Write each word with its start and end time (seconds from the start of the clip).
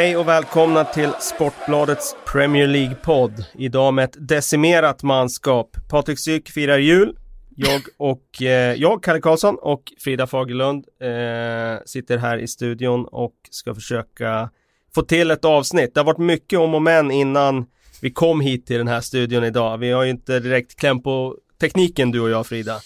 Hej 0.00 0.16
och 0.16 0.28
välkomna 0.28 0.84
till 0.84 1.12
Sportbladets 1.20 2.16
Premier 2.32 2.66
League-podd. 2.66 3.44
Idag 3.54 3.94
med 3.94 4.04
ett 4.04 4.28
decimerat 4.28 5.02
manskap. 5.02 5.76
Patrik 5.88 6.18
Syk 6.18 6.50
firar 6.50 6.78
jul. 6.78 7.16
Jag 7.56 7.82
och 7.96 8.42
eh, 8.42 8.74
jag, 8.74 9.02
Kalle 9.02 9.20
Karlsson 9.20 9.56
och 9.60 9.82
Frida 9.98 10.26
Fagerlund 10.26 10.84
eh, 11.00 11.82
sitter 11.86 12.18
här 12.18 12.38
i 12.38 12.48
studion 12.48 13.06
och 13.12 13.34
ska 13.50 13.74
försöka 13.74 14.50
få 14.94 15.02
till 15.02 15.30
ett 15.30 15.44
avsnitt. 15.44 15.94
Det 15.94 16.00
har 16.00 16.06
varit 16.06 16.18
mycket 16.18 16.58
om 16.58 16.74
och 16.74 16.82
men 16.82 17.10
innan 17.10 17.66
vi 18.02 18.10
kom 18.10 18.40
hit 18.40 18.66
till 18.66 18.78
den 18.78 18.88
här 18.88 19.00
studion 19.00 19.44
idag. 19.44 19.78
Vi 19.78 19.90
har 19.90 20.04
ju 20.04 20.10
inte 20.10 20.40
direkt 20.40 20.76
kläm 20.76 21.02
på 21.02 21.36
tekniken 21.60 22.10
du 22.10 22.20
och 22.20 22.30
jag 22.30 22.46
Frida. 22.46 22.76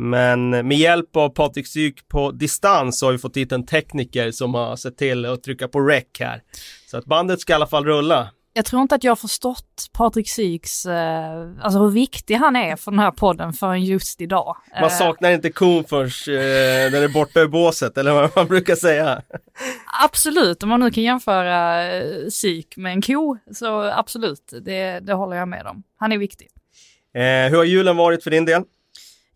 Men 0.00 0.50
med 0.50 0.78
hjälp 0.78 1.16
av 1.16 1.28
Patrik 1.28 1.66
Syk 1.66 2.08
på 2.08 2.30
distans 2.30 3.02
har 3.02 3.12
vi 3.12 3.18
fått 3.18 3.36
hit 3.36 3.52
en 3.52 3.66
tekniker 3.66 4.30
som 4.30 4.54
har 4.54 4.76
sett 4.76 4.96
till 4.96 5.26
att 5.26 5.42
trycka 5.42 5.68
på 5.68 5.80
rec 5.80 6.04
här. 6.20 6.42
Så 6.90 6.96
att 6.98 7.04
bandet 7.04 7.40
ska 7.40 7.52
i 7.52 7.56
alla 7.56 7.66
fall 7.66 7.84
rulla. 7.84 8.30
Jag 8.52 8.64
tror 8.64 8.82
inte 8.82 8.94
att 8.94 9.04
jag 9.04 9.10
har 9.10 9.16
förstått 9.16 9.90
Patrik 9.92 10.28
Syks, 10.28 10.86
eh, 10.86 11.50
alltså 11.60 11.78
hur 11.78 11.90
viktig 11.90 12.34
han 12.34 12.56
är 12.56 12.76
för 12.76 12.90
den 12.90 13.00
här 13.00 13.10
podden 13.10 13.52
förrän 13.52 13.84
just 13.84 14.20
idag. 14.20 14.56
Man 14.74 14.84
Eh, 14.84 14.88
saknar 14.88 15.30
inte 15.30 15.50
kon 15.50 15.84
först 15.84 16.28
eh, 16.28 16.32
den 16.92 17.02
är 17.02 17.08
borta 17.08 17.40
ur 17.40 17.48
båset 17.48 17.98
eller 17.98 18.12
vad 18.12 18.30
man 18.36 18.46
brukar 18.46 18.74
säga. 18.74 19.22
absolut, 20.04 20.62
om 20.62 20.68
man 20.68 20.80
nu 20.80 20.90
kan 20.90 21.04
jämföra 21.04 21.86
eh, 21.92 22.28
Syk 22.30 22.76
med 22.76 22.92
en 22.92 23.02
ko, 23.02 23.36
så 23.54 23.82
absolut, 23.82 24.52
det, 24.62 25.00
det 25.00 25.12
håller 25.12 25.36
jag 25.36 25.48
med 25.48 25.66
om. 25.66 25.82
Han 25.96 26.12
är 26.12 26.18
viktig. 26.18 26.48
Eh, 27.14 27.50
hur 27.50 27.56
har 27.56 27.64
julen 27.64 27.96
varit 27.96 28.24
för 28.24 28.30
din 28.30 28.44
del? 28.44 28.62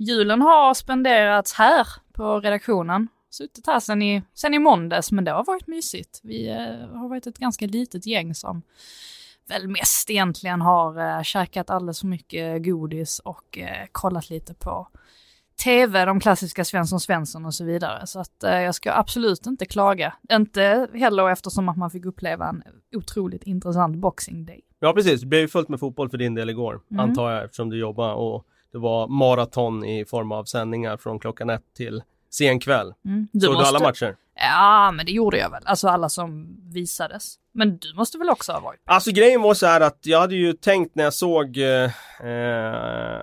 Julen 0.06 0.42
har 0.42 0.75
spenderats 0.75 1.55
här 1.55 1.86
på 2.12 2.41
redaktionen. 2.41 3.08
Suttit 3.31 3.67
här 3.67 3.81
sen 3.81 4.03
i, 4.03 4.22
sen 4.34 4.55
i 4.55 4.58
måndags, 4.58 5.12
men 5.12 5.25
det 5.25 5.31
har 5.31 5.45
varit 5.45 5.67
mysigt. 5.67 6.20
Vi 6.22 6.48
eh, 6.48 6.98
har 6.98 7.08
varit 7.08 7.27
ett 7.27 7.39
ganska 7.39 7.67
litet 7.67 8.06
gäng 8.06 8.34
som 8.34 8.62
väl 9.48 9.69
mest 9.69 10.11
egentligen 10.11 10.61
har 10.61 11.17
eh, 11.19 11.23
käkat 11.23 11.70
alldeles 11.70 12.00
för 12.00 12.06
mycket 12.06 12.64
godis 12.64 13.19
och 13.19 13.58
eh, 13.58 13.86
kollat 13.92 14.30
lite 14.30 14.55
på 14.55 14.89
tv, 15.64 16.05
de 16.05 16.20
klassiska 16.20 16.64
Svensson 16.64 17.00
Svensson 17.00 17.47
och 17.47 17.55
så 17.55 17.64
vidare. 17.64 18.06
Så 18.06 18.20
att 18.20 18.45
eh, 18.45 18.61
jag 18.61 18.75
ska 18.75 18.92
absolut 18.92 19.47
inte 19.47 19.67
klaga. 19.67 20.14
Inte 20.33 20.89
heller 20.95 21.30
eftersom 21.30 21.69
att 21.69 21.77
man 21.77 21.91
fick 21.91 22.05
uppleva 22.05 22.48
en 22.48 22.62
otroligt 22.97 23.42
intressant 23.42 23.97
boxing 23.97 24.45
day. 24.47 24.61
Ja 24.80 24.92
precis, 24.92 25.20
det 25.20 25.27
blev 25.27 25.41
ju 25.41 25.48
fullt 25.48 25.69
med 25.69 25.80
fotboll 25.80 26.11
för 26.11 26.19
din 26.19 26.34
del 26.34 26.50
igår 26.50 26.80
Mm. 26.91 27.00
antar 27.00 27.30
jag 27.30 27.45
eftersom 27.45 27.70
du 27.70 27.78
jobbar 27.78 28.14
och 28.14 28.47
det 28.72 28.78
var 28.78 29.08
maraton 29.08 29.84
i 29.84 30.04
form 30.04 30.32
av 30.32 30.44
sändningar 30.44 30.96
från 30.96 31.18
klockan 31.18 31.50
ett 31.50 31.74
till 31.76 32.02
sen 32.30 32.60
kväll. 32.60 32.94
Mm. 33.04 33.28
Såg 33.32 33.58
du 33.58 33.64
alla 33.64 33.80
matcher? 33.80 34.16
Ja, 34.34 34.90
men 34.90 35.06
det 35.06 35.12
gjorde 35.12 35.38
jag 35.38 35.50
väl. 35.50 35.62
Alltså 35.64 35.88
alla 35.88 36.08
som 36.08 36.56
visades. 36.72 37.34
Men 37.54 37.78
du 37.78 37.94
måste 37.94 38.18
väl 38.18 38.30
också 38.30 38.52
ha 38.52 38.60
varit? 38.60 38.80
Alltså 38.84 39.10
grejen 39.10 39.42
var 39.42 39.54
så 39.54 39.66
här 39.66 39.80
att 39.80 39.98
jag 40.02 40.20
hade 40.20 40.36
ju 40.36 40.52
tänkt 40.52 40.94
när 40.94 41.04
jag 41.04 41.14
såg 41.14 41.56
eh, 41.56 41.90
eh, 42.28 43.22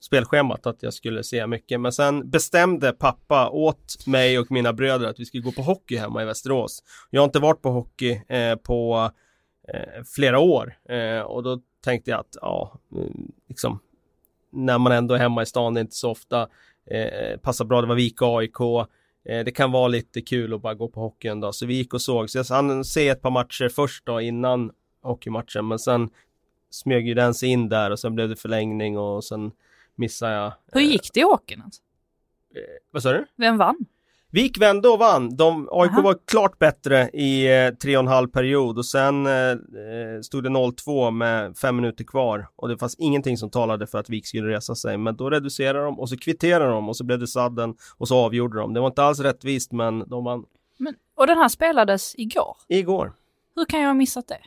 spelschemat 0.00 0.66
att 0.66 0.82
jag 0.82 0.94
skulle 0.94 1.24
se 1.24 1.46
mycket 1.46 1.80
men 1.80 1.92
sen 1.92 2.30
bestämde 2.30 2.92
pappa 2.92 3.48
åt 3.48 4.06
mig 4.06 4.38
och 4.38 4.50
mina 4.50 4.72
bröder 4.72 5.08
att 5.08 5.20
vi 5.20 5.24
skulle 5.24 5.42
gå 5.42 5.52
på 5.52 5.62
hockey 5.62 5.96
hemma 5.96 6.22
i 6.22 6.24
Västerås. 6.24 6.82
Jag 7.10 7.20
har 7.20 7.24
inte 7.24 7.38
varit 7.38 7.62
på 7.62 7.70
hockey 7.70 8.22
eh, 8.28 8.56
på 8.56 9.10
eh, 9.74 10.02
flera 10.16 10.38
år 10.38 10.74
eh, 10.88 11.20
och 11.20 11.42
då 11.42 11.60
tänkte 11.84 12.10
jag 12.10 12.20
att 12.20 12.36
ja, 12.40 12.78
mm, 12.92 13.32
liksom 13.48 13.80
när 14.50 14.78
man 14.78 14.92
ändå 14.92 15.14
är 15.14 15.18
hemma 15.18 15.42
i 15.42 15.46
stan, 15.46 15.74
det 15.74 15.80
är 15.80 15.82
inte 15.82 15.96
så 15.96 16.10
ofta, 16.10 16.48
eh, 16.90 17.38
passar 17.38 17.64
bra, 17.64 17.80
det 17.80 17.86
var 17.86 17.94
Vika 17.94 18.24
AIK, 18.26 18.60
eh, 19.28 19.44
det 19.44 19.50
kan 19.50 19.72
vara 19.72 19.88
lite 19.88 20.20
kul 20.20 20.54
att 20.54 20.62
bara 20.62 20.74
gå 20.74 20.88
på 20.88 21.00
hockey 21.00 21.28
en 21.28 21.40
dag. 21.40 21.54
Så 21.54 21.66
vi 21.66 21.74
gick 21.74 21.94
och 21.94 22.02
såg, 22.02 22.30
så 22.30 22.38
jag 22.38 22.44
hann 22.44 22.84
se 22.84 23.08
ett 23.08 23.22
par 23.22 23.30
matcher 23.30 23.68
först 23.68 24.06
då 24.06 24.20
innan 24.20 24.70
hockeymatchen, 25.02 25.68
men 25.68 25.78
sen 25.78 26.10
smög 26.70 27.08
ju 27.08 27.14
den 27.14 27.34
sig 27.34 27.48
in 27.48 27.68
där 27.68 27.90
och 27.90 27.98
sen 27.98 28.14
blev 28.14 28.28
det 28.28 28.36
förlängning 28.36 28.98
och 28.98 29.24
sen 29.24 29.50
missade 29.94 30.34
jag. 30.34 30.52
Hur 30.72 30.80
gick 30.80 31.12
det 31.12 31.20
i 31.20 31.22
hockeyn? 31.22 31.62
Alltså? 31.62 31.82
Eh, 32.54 32.62
vad 32.90 33.02
sa 33.02 33.12
du? 33.12 33.26
Vem 33.36 33.56
vann? 33.58 33.86
Vik 34.30 34.58
vände 34.58 34.88
och 34.88 34.98
vann. 34.98 35.36
De, 35.36 35.68
AIK 35.72 35.90
Aha. 35.90 36.02
var 36.02 36.16
klart 36.26 36.58
bättre 36.58 37.10
i 37.12 37.46
eh, 37.46 37.74
tre 37.74 37.96
och 37.96 38.02
en 38.02 38.08
halv 38.08 38.28
period 38.28 38.78
och 38.78 38.86
sen 38.86 39.26
eh, 39.26 39.32
eh, 39.32 40.20
stod 40.22 40.44
det 40.44 40.48
0-2 40.48 41.10
med 41.10 41.56
fem 41.58 41.76
minuter 41.76 42.04
kvar 42.04 42.48
och 42.56 42.68
det 42.68 42.78
fanns 42.78 42.94
ingenting 42.98 43.36
som 43.36 43.50
talade 43.50 43.86
för 43.86 43.98
att 43.98 44.10
Vik 44.10 44.26
skulle 44.26 44.48
resa 44.48 44.74
sig. 44.74 44.98
Men 44.98 45.16
då 45.16 45.30
reducerade 45.30 45.84
de 45.84 46.00
och 46.00 46.08
så 46.08 46.16
kvitterade 46.16 46.70
de 46.70 46.88
och 46.88 46.96
så 46.96 47.04
blev 47.04 47.18
det 47.18 47.26
sadden 47.26 47.74
och 47.98 48.08
så 48.08 48.16
avgjorde 48.16 48.58
de. 48.58 48.74
Det 48.74 48.80
var 48.80 48.86
inte 48.86 49.02
alls 49.02 49.20
rättvist 49.20 49.72
men 49.72 50.08
de 50.08 50.24
vann 50.24 50.44
Men, 50.78 50.94
och 51.16 51.26
den 51.26 51.38
här 51.38 51.48
spelades 51.48 52.14
igår. 52.16 52.56
igår. 52.68 53.12
Hur 53.56 53.64
kan 53.64 53.80
jag 53.80 53.86
ha 53.86 53.94
missat 53.94 54.28
det? 54.28 54.40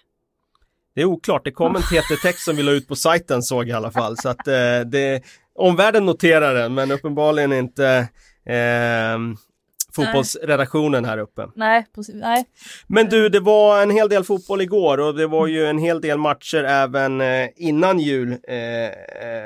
Det 0.95 1.01
är 1.01 1.05
oklart, 1.05 1.43
det 1.45 1.51
kom 1.51 1.75
en 1.75 1.81
TT-text 1.81 2.45
som 2.45 2.55
vi 2.55 2.63
la 2.63 2.71
ut 2.71 2.87
på 2.87 2.95
sajten 2.95 3.43
såg 3.43 3.63
jag 3.63 3.67
i 3.67 3.73
alla 3.73 3.91
fall 3.91 4.17
så 4.17 4.29
att 4.29 4.47
eh, 4.47 4.79
det, 4.85 5.23
omvärlden 5.55 6.05
noterar 6.05 6.53
den 6.55 6.73
men 6.73 6.91
uppenbarligen 6.91 7.53
inte 7.53 8.09
eh, 8.45 9.17
fotbollsredaktionen 9.95 11.05
här 11.05 11.17
uppe. 11.17 11.47
Nej, 11.55 11.85
precis. 11.95 12.15
Nej. 12.15 12.45
Men 12.87 13.09
du, 13.09 13.29
det 13.29 13.39
var 13.39 13.83
en 13.83 13.89
hel 13.91 14.09
del 14.09 14.23
fotboll 14.23 14.61
igår 14.61 14.97
och 14.97 15.15
det 15.15 15.27
var 15.27 15.47
ju 15.47 15.65
en 15.65 15.77
hel 15.77 16.01
del 16.01 16.17
matcher 16.17 16.63
även 16.63 17.21
eh, 17.21 17.49
innan 17.55 17.99
jul, 17.99 18.31
eh, 18.47 18.57
eh, 18.85 18.91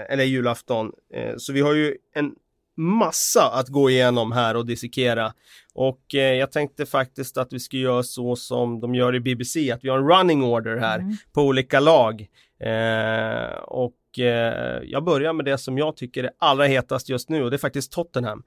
eller 0.09 0.23
julafton. 0.23 0.91
Eh, 1.13 1.33
så 1.37 1.53
vi 1.53 1.61
har 1.61 1.73
ju 1.73 1.95
en 2.15 2.31
massa 2.77 3.51
att 3.53 3.67
gå 3.67 3.89
igenom 3.89 4.31
här 4.31 4.55
och 4.55 4.65
dissekera. 4.65 5.33
Och 5.73 6.15
eh, 6.15 6.33
jag 6.33 6.51
tänkte 6.51 6.85
faktiskt 6.85 7.37
att 7.37 7.53
vi 7.53 7.59
ska 7.59 7.77
göra 7.77 8.03
så 8.03 8.35
som 8.35 8.79
de 8.79 8.95
gör 8.95 9.15
i 9.15 9.19
BBC, 9.19 9.71
att 9.71 9.83
vi 9.83 9.89
har 9.89 9.97
en 9.97 10.07
running 10.07 10.43
order 10.43 10.77
här 10.77 10.99
Mm. 10.99 11.13
på 11.33 11.41
olika 11.41 11.79
lag. 11.79 12.21
Eh, 12.59 13.57
och 13.57 14.19
eh, 14.19 14.79
jag 14.83 15.03
börjar 15.03 15.33
med 15.33 15.45
det 15.45 15.57
som 15.57 15.77
jag 15.77 15.97
tycker 15.97 16.23
är 16.23 16.31
allra 16.39 16.65
hetast 16.65 17.09
just 17.09 17.29
nu 17.29 17.43
och 17.43 17.51
det 17.51 17.55
är 17.55 17.57
faktiskt 17.57 17.91
Tottenham. 17.91 18.43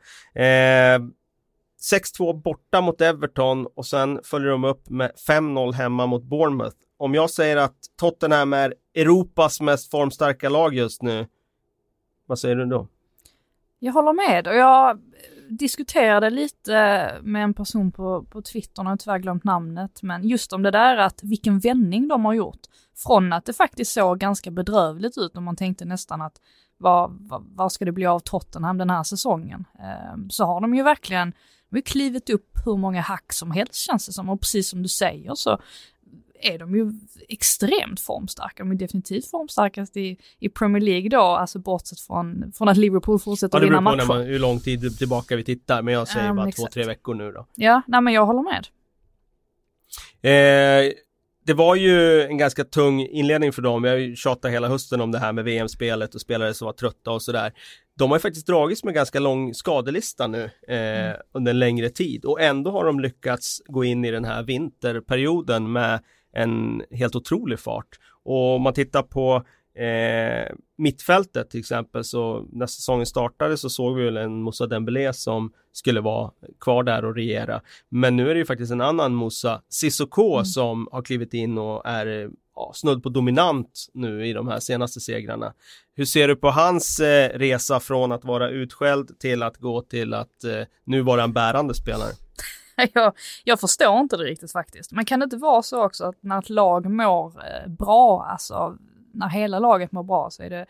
6-2 1.81 2.43
borta 2.43 2.81
mot 2.81 3.00
Everton 3.00 3.66
och 3.75 3.87
sen 3.87 4.21
följer 4.25 4.50
de 4.50 4.65
upp 4.65 4.91
med 4.91 5.12
5-0 5.28 5.72
hemma 5.72 6.06
mot 6.06 6.22
Bournemouth. 6.22 6.77
Om 6.97 7.15
jag 7.15 7.31
säger 7.31 7.56
att 7.56 7.77
Tottenham 7.97 8.53
är 8.53 8.75
Europas 8.94 9.61
mest 9.61 9.91
formstarka 9.91 10.49
lag 10.49 10.75
just 10.75 11.03
nu, 11.03 11.27
vad 12.27 12.38
säger 12.38 12.56
du 12.56 12.65
då? 12.67 12.88
Jag 13.78 13.93
håller 13.93 14.12
med 14.12 14.47
och 14.47 14.55
jag 14.55 15.00
diskuterade 15.49 16.31
lite 16.31 17.11
med 17.22 17.44
en 17.44 17.55
person 17.55 17.93
på, 17.93 18.22
på 18.22 18.43
Twitter, 18.43 18.83
nu 18.83 18.87
har 18.87 18.93
jag 18.93 19.00
tyvärr 19.00 19.19
glömt 19.19 19.44
namnet, 19.44 20.03
men 20.03 20.28
just 20.28 20.53
om 20.53 20.62
det 20.62 20.71
där 20.71 20.97
att 20.97 21.22
vilken 21.22 21.59
vändning 21.59 22.09
de 22.09 22.25
har 22.25 22.34
gjort. 22.34 22.61
Från 22.97 23.33
att 23.33 23.44
det 23.44 23.53
faktiskt 23.53 23.93
såg 23.93 24.19
ganska 24.19 24.50
bedrövligt 24.50 25.19
ut 25.19 25.37
och 25.37 25.43
man 25.43 25.56
tänkte 25.56 25.84
nästan 25.84 26.22
att 26.22 26.41
vad, 26.77 27.11
vad, 27.21 27.44
vad 27.56 27.72
ska 27.72 27.84
det 27.84 27.93
bli 27.93 28.06
av 28.06 28.21
Tottenham 28.21 28.78
den 28.78 28.91
här 28.91 29.03
säsongen? 29.03 29.65
Ehm, 29.78 30.31
så 30.31 30.44
har 30.44 30.61
de 30.61 30.75
ju 30.75 30.83
verkligen 30.83 31.33
de 31.71 31.77
har 31.77 31.83
klivit 31.83 32.31
upp 32.31 32.51
hur 32.65 32.77
många 32.77 33.01
hack 33.01 33.33
som 33.33 33.51
helst 33.51 33.75
känns 33.75 34.06
det 34.06 34.12
som 34.12 34.29
och 34.29 34.41
precis 34.41 34.69
som 34.71 34.83
du 34.83 34.89
säger 34.89 35.34
så 35.34 35.61
är 36.41 36.59
de 36.59 36.75
ju 36.77 36.93
extremt 37.29 38.01
formstarka. 38.01 38.62
De 38.65 38.71
är 38.71 38.75
definitivt 38.75 39.31
formstarkast 39.31 39.97
i, 39.97 40.17
i 40.38 40.49
Premier 40.49 40.81
League 40.82 41.09
då, 41.09 41.20
alltså 41.20 41.59
bortsett 41.59 42.00
från, 42.00 42.53
från 42.56 42.69
att 42.69 42.76
Liverpool 42.76 43.19
fortsätter 43.19 43.59
Ja, 43.59 43.59
att 43.59 43.62
det 43.62 43.76
vinna 43.76 43.81
beror 43.91 43.91
på 43.91 43.97
när 43.97 44.06
matcher. 44.06 44.19
man, 44.19 44.26
hur 44.26 44.38
lång 44.38 44.61
tid 44.61 44.99
tillbaka 44.99 45.37
vi 45.37 45.44
tittar, 45.44 45.82
men 45.82 45.94
jag 45.94 46.09
säger 46.09 46.26
men 46.26 46.37
bara 46.37 46.49
exakt. 46.49 46.73
två, 46.73 46.73
tre 46.73 46.85
veckor 46.85 47.15
nu 47.15 47.32
då. 47.32 47.47
Ja, 47.55 47.82
nej 47.87 48.00
men 48.00 48.12
jag 48.15 48.26
håller 48.26 48.43
med. 48.43 48.67
Eh, 50.23 50.93
det 51.49 51.55
var 51.55 51.75
ju 51.75 52.23
en 52.23 52.39
ganska 52.39 52.65
tung 52.65 53.00
inledning 53.00 53.53
för 53.53 53.62
dem. 53.62 53.85
Har 53.85 53.95
ju 53.95 54.17
tjatat 54.17 54.50
hela 54.50 54.69
hösten 54.69 55.00
om 55.00 55.12
det 55.12 55.19
här 55.19 55.33
med 55.33 55.45
VM-spelet 55.45 56.15
och 56.15 56.21
spelare 56.21 56.55
som 56.55 56.67
var 56.67 56.73
trötta 56.73 57.11
och 57.11 57.23
sådär. 57.23 57.53
De 57.99 58.11
har 58.11 58.17
ju 58.17 58.21
faktiskt 58.21 58.47
dragits 58.47 58.85
med 58.85 58.95
ganska 58.95 59.21
lång 59.21 59.55
skadelista 59.55 60.27
nu 60.27 60.45
eh, 60.69 61.15
under 61.33 61.50
en 61.50 61.59
längre 61.59 61.89
tid 61.89 62.25
och 62.25 62.41
ändå 62.41 62.71
har 62.71 62.85
de 62.85 63.00
lyckats 63.00 63.62
gå 63.67 63.85
in 63.85 64.05
i 64.05 64.11
den 64.11 64.25
här 64.25 64.43
vinterperioden 64.43 65.73
med 65.73 66.00
en 66.33 66.83
helt 66.91 67.17
otrolig 67.17 67.61
fart. 67.61 67.99
Och 68.25 68.55
om 68.55 68.62
man 68.62 68.75
tittar 68.75 69.03
på 69.03 69.44
eh, 69.79 70.55
mittfältet 70.79 71.51
till 71.51 71.61
exempel 71.61 72.05
så 72.05 72.47
när 72.53 72.67
säsongen 72.67 73.07
startade 73.07 73.57
så 73.57 73.71
såg 73.71 73.97
vi 73.97 74.05
väl 74.05 74.17
en 74.17 74.43
Moussa 74.43 74.67
Dembélé 74.67 75.13
som 75.13 75.53
skulle 75.73 76.01
vara 76.01 76.31
kvar 76.61 76.83
där 76.83 77.05
och 77.05 77.15
regera. 77.15 77.61
Men 77.89 78.17
nu 78.17 78.31
är 78.31 78.35
det 78.35 78.39
ju 78.39 78.47
faktiskt 78.47 78.73
en 78.73 78.81
annan 78.81 79.15
Moussa 79.15 79.63
Sissoko 79.69 80.35
Mm. 80.35 80.45
som 80.45 80.89
har 80.93 81.03
klivit 81.03 81.35
in 81.35 81.59
och 81.59 81.87
är 81.87 82.31
ja, 82.57 82.73
snudd 82.75 83.03
på 83.03 83.09
dominant 83.09 83.87
nu 83.95 84.27
i 84.27 84.33
de 84.33 84.49
här 84.49 84.61
senaste 84.61 85.01
segrarna. 85.01 85.53
Hur 85.95 86.05
ser 86.05 86.29
du 86.29 86.37
på 86.37 86.51
hans 86.51 87.01
eh, 87.01 87.39
resa 87.39 87.81
från 87.81 88.13
att 88.13 88.25
vara 88.25 88.49
utskälld 88.51 89.19
till 89.19 89.43
att 89.43 89.57
gå 89.57 89.83
till 89.83 90.15
att 90.15 90.45
eh, 90.45 90.63
nu 90.85 91.01
vara 91.03 91.23
en 91.23 91.33
bärande 91.33 91.75
spelare? 91.75 92.13
Jag, 92.93 93.13
jag 93.45 93.61
förstår 93.61 94.01
inte 94.01 94.17
det 94.17 94.25
riktigt 94.25 94.53
faktiskt. 94.53 94.93
Men 94.93 95.05
kan 95.05 95.21
det 95.21 95.25
inte 95.25 95.37
vara 95.37 95.63
så 95.63 95.85
också 95.85 96.05
att 96.05 96.17
när 96.21 96.39
ett 96.39 96.51
lag 96.51 96.91
mår 96.91 97.27
eh, 97.27 97.71
bra, 97.71 98.27
alltså 98.31 98.77
när 99.12 99.28
hela 99.28 99.58
laget 99.58 99.93
mår 99.93 100.02
bra 100.02 100.31
så 100.31 100.43
är 100.43 100.50
det 100.50 100.66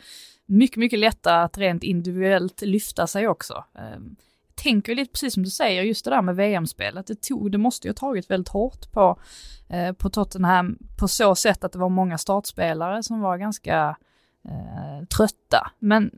mycket, 0.47 0.77
mycket 0.77 0.99
lättare 0.99 1.45
att 1.45 1.59
rent 1.59 1.83
individuellt 1.83 2.63
lyfta 2.63 3.07
sig 3.07 3.29
också. 3.29 3.65
Ehm, 3.75 4.17
jag 4.49 4.57
tänker 4.63 4.95
lite 4.95 5.13
precis 5.13 5.35
som 5.35 5.43
du 5.43 5.51
säger, 5.51 5.83
just 5.83 6.05
det 6.05 6.11
där 6.11 6.23
med 6.23 6.37
VM-spelet, 6.37 7.07
det, 7.07 7.23
tog, 7.23 7.53
det 7.53 7.59
måste 7.59 7.89
ju 7.89 7.91
ha 7.91 7.95
tagit 7.95 8.31
väldigt 8.31 8.49
hårt 8.49 8.93
på, 8.93 9.21
eh, 9.69 9.93
på 9.93 10.11
Tottenham 10.11 10.79
på 10.99 11.09
så 11.09 11.35
sätt 11.35 11.65
att 11.65 11.73
det 11.73 11.79
var 11.79 11.89
många 11.89 12.19
startspelare 12.19 13.03
som 13.03 13.21
var 13.21 13.37
ganska 13.37 13.97
eh, 14.45 15.07
trötta. 15.17 15.71
Men 15.79 16.11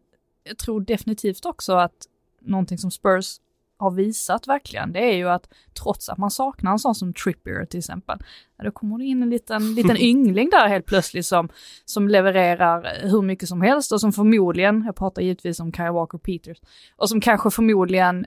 jag 0.44 0.58
tror 0.58 0.80
definitivt 0.80 1.44
också 1.44 1.72
att 1.72 2.06
någonting 2.40 2.78
som 2.78 2.90
Spurs 2.90 3.36
har 3.80 3.90
visat 3.90 4.48
verkligen, 4.48 4.92
det 4.92 5.12
är 5.12 5.16
ju 5.16 5.28
att 5.28 5.48
trots 5.82 6.08
att 6.08 6.18
man 6.18 6.30
saknar 6.30 6.72
en 6.72 6.78
sån 6.78 6.94
som 6.94 7.14
Trippier 7.14 7.64
till 7.64 7.78
exempel, 7.78 8.18
då 8.64 8.70
kommer 8.70 8.98
det 8.98 9.04
in 9.04 9.22
en 9.22 9.30
liten, 9.30 9.74
liten 9.74 9.96
yngling 10.00 10.50
där 10.50 10.68
helt 10.68 10.86
plötsligt 10.86 11.26
som, 11.26 11.48
som 11.84 12.08
levererar 12.08 13.08
hur 13.08 13.22
mycket 13.22 13.48
som 13.48 13.60
helst 13.60 13.92
och 13.92 14.00
som 14.00 14.12
förmodligen, 14.12 14.82
jag 14.86 14.96
pratar 14.96 15.22
givetvis 15.22 15.60
om 15.60 15.72
Kyle 15.72 15.92
Walker 15.92 16.18
Peters, 16.18 16.58
och 16.96 17.08
som 17.08 17.20
kanske 17.20 17.50
förmodligen 17.50 18.26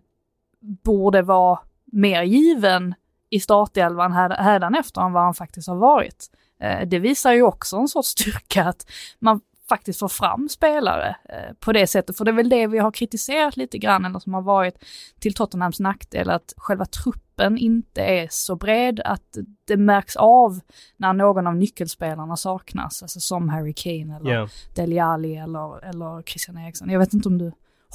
borde 0.83 1.21
vara 1.21 1.59
mer 1.85 2.23
given 2.23 2.95
i 3.29 3.39
startelvan 3.39 4.11
hädanefter 4.11 5.01
än 5.01 5.13
vad 5.13 5.23
han 5.23 5.33
faktiskt 5.33 5.67
har 5.67 5.75
varit. 5.75 6.29
Eh, 6.59 6.87
det 6.87 6.99
visar 6.99 7.33
ju 7.33 7.41
också 7.41 7.77
en 7.77 7.87
sorts 7.87 8.09
styrka 8.09 8.63
att 8.63 8.91
man 9.19 9.41
faktiskt 9.69 9.99
få 9.99 10.09
fram 10.09 10.49
spelare 10.49 11.15
eh, 11.29 11.53
på 11.59 11.71
det 11.71 11.87
sättet. 11.87 12.17
För 12.17 12.25
det 12.25 12.31
är 12.31 12.35
väl 12.35 12.49
det 12.49 12.67
vi 12.67 12.77
har 12.77 12.91
kritiserat 12.91 13.57
lite 13.57 13.77
grann, 13.77 14.05
eller 14.05 14.19
som 14.19 14.33
har 14.33 14.41
varit 14.41 14.75
till 15.19 15.33
Tottenhams 15.33 15.79
nackdel, 15.79 16.29
att 16.29 16.53
själva 16.57 16.85
truppen 16.85 17.57
inte 17.57 18.01
är 18.01 18.27
så 18.31 18.55
bred, 18.55 19.01
att 19.05 19.37
det 19.67 19.77
märks 19.77 20.15
av 20.15 20.59
när 20.97 21.13
någon 21.13 21.47
av 21.47 21.55
nyckelspelarna 21.55 22.37
saknas, 22.37 23.01
alltså 23.01 23.19
som 23.19 23.49
Harry 23.49 23.73
Kane 23.73 24.15
eller 24.15 24.31
yeah. 24.31 24.49
Dele 24.75 25.03
Alli 25.03 25.35
eller, 25.35 25.85
eller 25.85 26.21
Christian 26.21 26.57
Eriksson. 26.57 26.89
Jag 26.89 26.99
vet 26.99 27.13
inte 27.13 27.29
om 27.29 27.37
du 27.37 27.51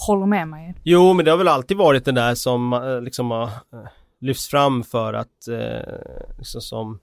håller 0.06 0.26
med 0.26 0.49
mig? 0.49 0.75
Jo, 0.82 1.12
men 1.12 1.25
det 1.25 1.31
har 1.31 1.38
väl 1.38 1.49
alltid 1.49 1.76
varit 1.76 2.05
det 2.05 2.12
där 2.12 2.35
som 2.35 2.73
eh, 2.73 3.00
liksom 3.00 3.31
har 3.31 3.44
eh, 3.44 3.88
lyfts 4.20 4.49
fram 4.49 4.85
för 4.85 5.12
att 5.15 5.49
eh, 5.49 6.38
liksom 6.38 6.61
som 6.61 6.99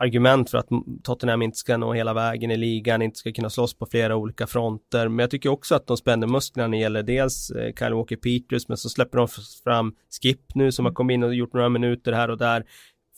argument 0.00 0.50
för 0.50 0.58
att 0.58 0.68
Tottenham 1.02 1.42
inte 1.42 1.58
ska 1.58 1.76
nå 1.76 1.92
hela 1.92 2.14
vägen 2.14 2.50
i 2.50 2.56
ligan, 2.56 3.02
inte 3.02 3.18
ska 3.18 3.32
kunna 3.32 3.50
slåss 3.50 3.74
på 3.74 3.86
flera 3.86 4.16
olika 4.16 4.46
fronter. 4.46 5.08
Men 5.08 5.18
jag 5.18 5.30
tycker 5.30 5.48
också 5.48 5.74
att 5.74 5.86
de 5.86 5.96
spänner 5.96 6.26
musklerna 6.26 6.66
när 6.66 6.78
det 6.78 6.82
gäller 6.82 7.02
dels 7.02 7.50
eh, 7.50 7.72
Kyle 7.78 7.94
Walker 7.94 8.16
Peters, 8.16 8.68
men 8.68 8.76
så 8.76 8.88
släpper 8.88 9.18
de 9.18 9.28
fram 9.64 9.94
Skip 10.22 10.54
nu 10.54 10.72
som 10.72 10.84
har 10.84 10.92
kommit 10.92 11.14
in 11.14 11.22
och 11.22 11.34
gjort 11.34 11.52
några 11.52 11.68
minuter 11.68 12.12
här 12.12 12.30
och 12.30 12.38
där. 12.38 12.64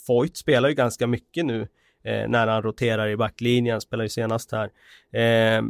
Foyt 0.06 0.36
spelar 0.36 0.68
ju 0.68 0.74
ganska 0.74 1.06
mycket 1.06 1.46
nu 1.46 1.68
eh, 2.04 2.28
när 2.28 2.46
han 2.46 2.62
roterar 2.62 3.08
i 3.08 3.16
backlinjen, 3.16 3.80
spelar 3.80 4.04
ju 4.04 4.08
senast 4.08 4.52
här. 4.52 4.70
Eh, 5.12 5.62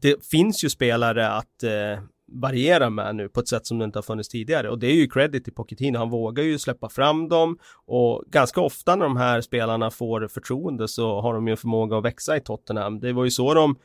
det 0.00 0.26
finns 0.26 0.64
ju 0.64 0.68
spelare 0.68 1.28
att 1.28 1.62
eh, 1.62 2.02
variera 2.28 2.90
med 2.90 3.16
nu 3.16 3.28
på 3.28 3.40
ett 3.40 3.48
sätt 3.48 3.66
som 3.66 3.78
det 3.78 3.84
inte 3.84 3.98
har 3.98 4.02
funnits 4.02 4.28
tidigare 4.28 4.70
och 4.70 4.78
det 4.78 4.86
är 4.86 4.94
ju 4.94 5.08
credit 5.08 5.44
till 5.44 5.52
Pochettino. 5.52 5.98
Han 5.98 6.10
vågar 6.10 6.44
ju 6.44 6.58
släppa 6.58 6.88
fram 6.88 7.28
dem 7.28 7.58
och 7.86 8.24
ganska 8.26 8.60
ofta 8.60 8.96
när 8.96 9.04
de 9.04 9.16
här 9.16 9.40
spelarna 9.40 9.90
får 9.90 10.28
förtroende 10.28 10.88
så 10.88 11.20
har 11.20 11.34
de 11.34 11.46
ju 11.46 11.50
en 11.50 11.56
förmåga 11.56 11.98
att 11.98 12.04
växa 12.04 12.36
i 12.36 12.40
Tottenham. 12.40 13.00
Det 13.00 13.12
var 13.12 13.24
ju 13.24 13.30
så 13.30 13.54
de 13.54 13.76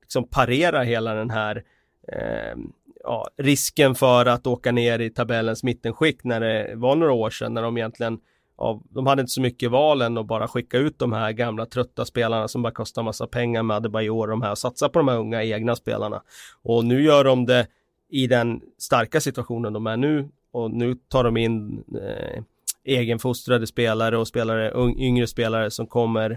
liksom 0.00 0.28
parerar 0.28 0.84
hela 0.84 1.14
den 1.14 1.30
här 1.30 1.64
eh, 2.12 2.56
ja, 3.04 3.28
risken 3.36 3.94
för 3.94 4.26
att 4.26 4.46
åka 4.46 4.72
ner 4.72 4.98
i 4.98 5.10
tabellens 5.10 5.62
mittenskikt 5.62 6.24
när 6.24 6.40
det 6.40 6.74
var 6.74 6.96
några 6.96 7.12
år 7.12 7.30
sedan 7.30 7.54
när 7.54 7.62
de 7.62 7.76
egentligen 7.76 8.18
av, 8.56 8.82
de 8.90 9.06
hade 9.06 9.20
inte 9.20 9.32
så 9.32 9.40
mycket 9.40 9.70
val 9.70 10.02
än 10.02 10.18
att 10.18 10.26
bara 10.26 10.48
skicka 10.48 10.78
ut 10.78 10.98
de 10.98 11.12
här 11.12 11.32
gamla 11.32 11.66
trötta 11.66 12.04
spelarna 12.04 12.48
som 12.48 12.62
bara 12.62 12.72
kostar 12.72 13.02
massa 13.02 13.26
pengar 13.26 13.62
med 13.62 13.76
Adebayor 13.76 14.22
och 14.22 14.28
de 14.28 14.42
här 14.42 14.50
och 14.50 14.58
satsa 14.58 14.88
på 14.88 14.98
de 14.98 15.08
här 15.08 15.18
unga 15.18 15.44
egna 15.44 15.76
spelarna. 15.76 16.22
Och 16.62 16.84
nu 16.84 17.02
gör 17.02 17.24
de 17.24 17.46
det 17.46 17.66
i 18.10 18.26
den 18.26 18.60
starka 18.78 19.20
situationen 19.20 19.72
de 19.72 19.86
är 19.86 19.96
nu 19.96 20.28
och 20.52 20.70
nu 20.70 20.94
tar 20.94 21.24
de 21.24 21.36
in 21.36 21.84
eh, 21.94 22.42
egenfostrade 22.84 23.66
spelare 23.66 24.18
och 24.18 24.28
spelare, 24.28 24.72
yngre 24.98 25.26
spelare 25.26 25.70
som 25.70 25.86
kommer 25.86 26.30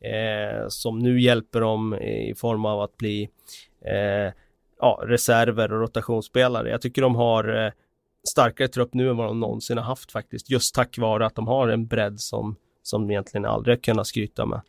eh, 0.00 0.68
som 0.68 0.98
nu 0.98 1.20
hjälper 1.20 1.60
dem 1.60 1.94
i 1.94 2.34
form 2.36 2.64
av 2.64 2.80
att 2.80 2.96
bli 2.96 3.28
eh, 3.84 4.32
ja, 4.80 5.02
reserver 5.02 5.72
och 5.72 5.80
rotationsspelare. 5.80 6.70
Jag 6.70 6.80
tycker 6.80 7.02
de 7.02 7.16
har 7.16 7.64
eh, 7.66 7.72
starkare 8.28 8.68
trupp 8.68 8.94
nu 8.94 9.10
än 9.10 9.16
vad 9.16 9.26
de 9.26 9.40
någonsin 9.40 9.78
har 9.78 9.84
haft 9.84 10.12
faktiskt. 10.12 10.50
Just 10.50 10.74
tack 10.74 10.98
vare 10.98 11.26
att 11.26 11.34
de 11.34 11.46
har 11.46 11.68
en 11.68 11.86
bredd 11.86 12.20
som, 12.20 12.56
som 12.82 13.10
egentligen 13.10 13.44
aldrig 13.44 13.84
kunnat 13.84 14.06
skryta 14.06 14.46
med. 14.46 14.60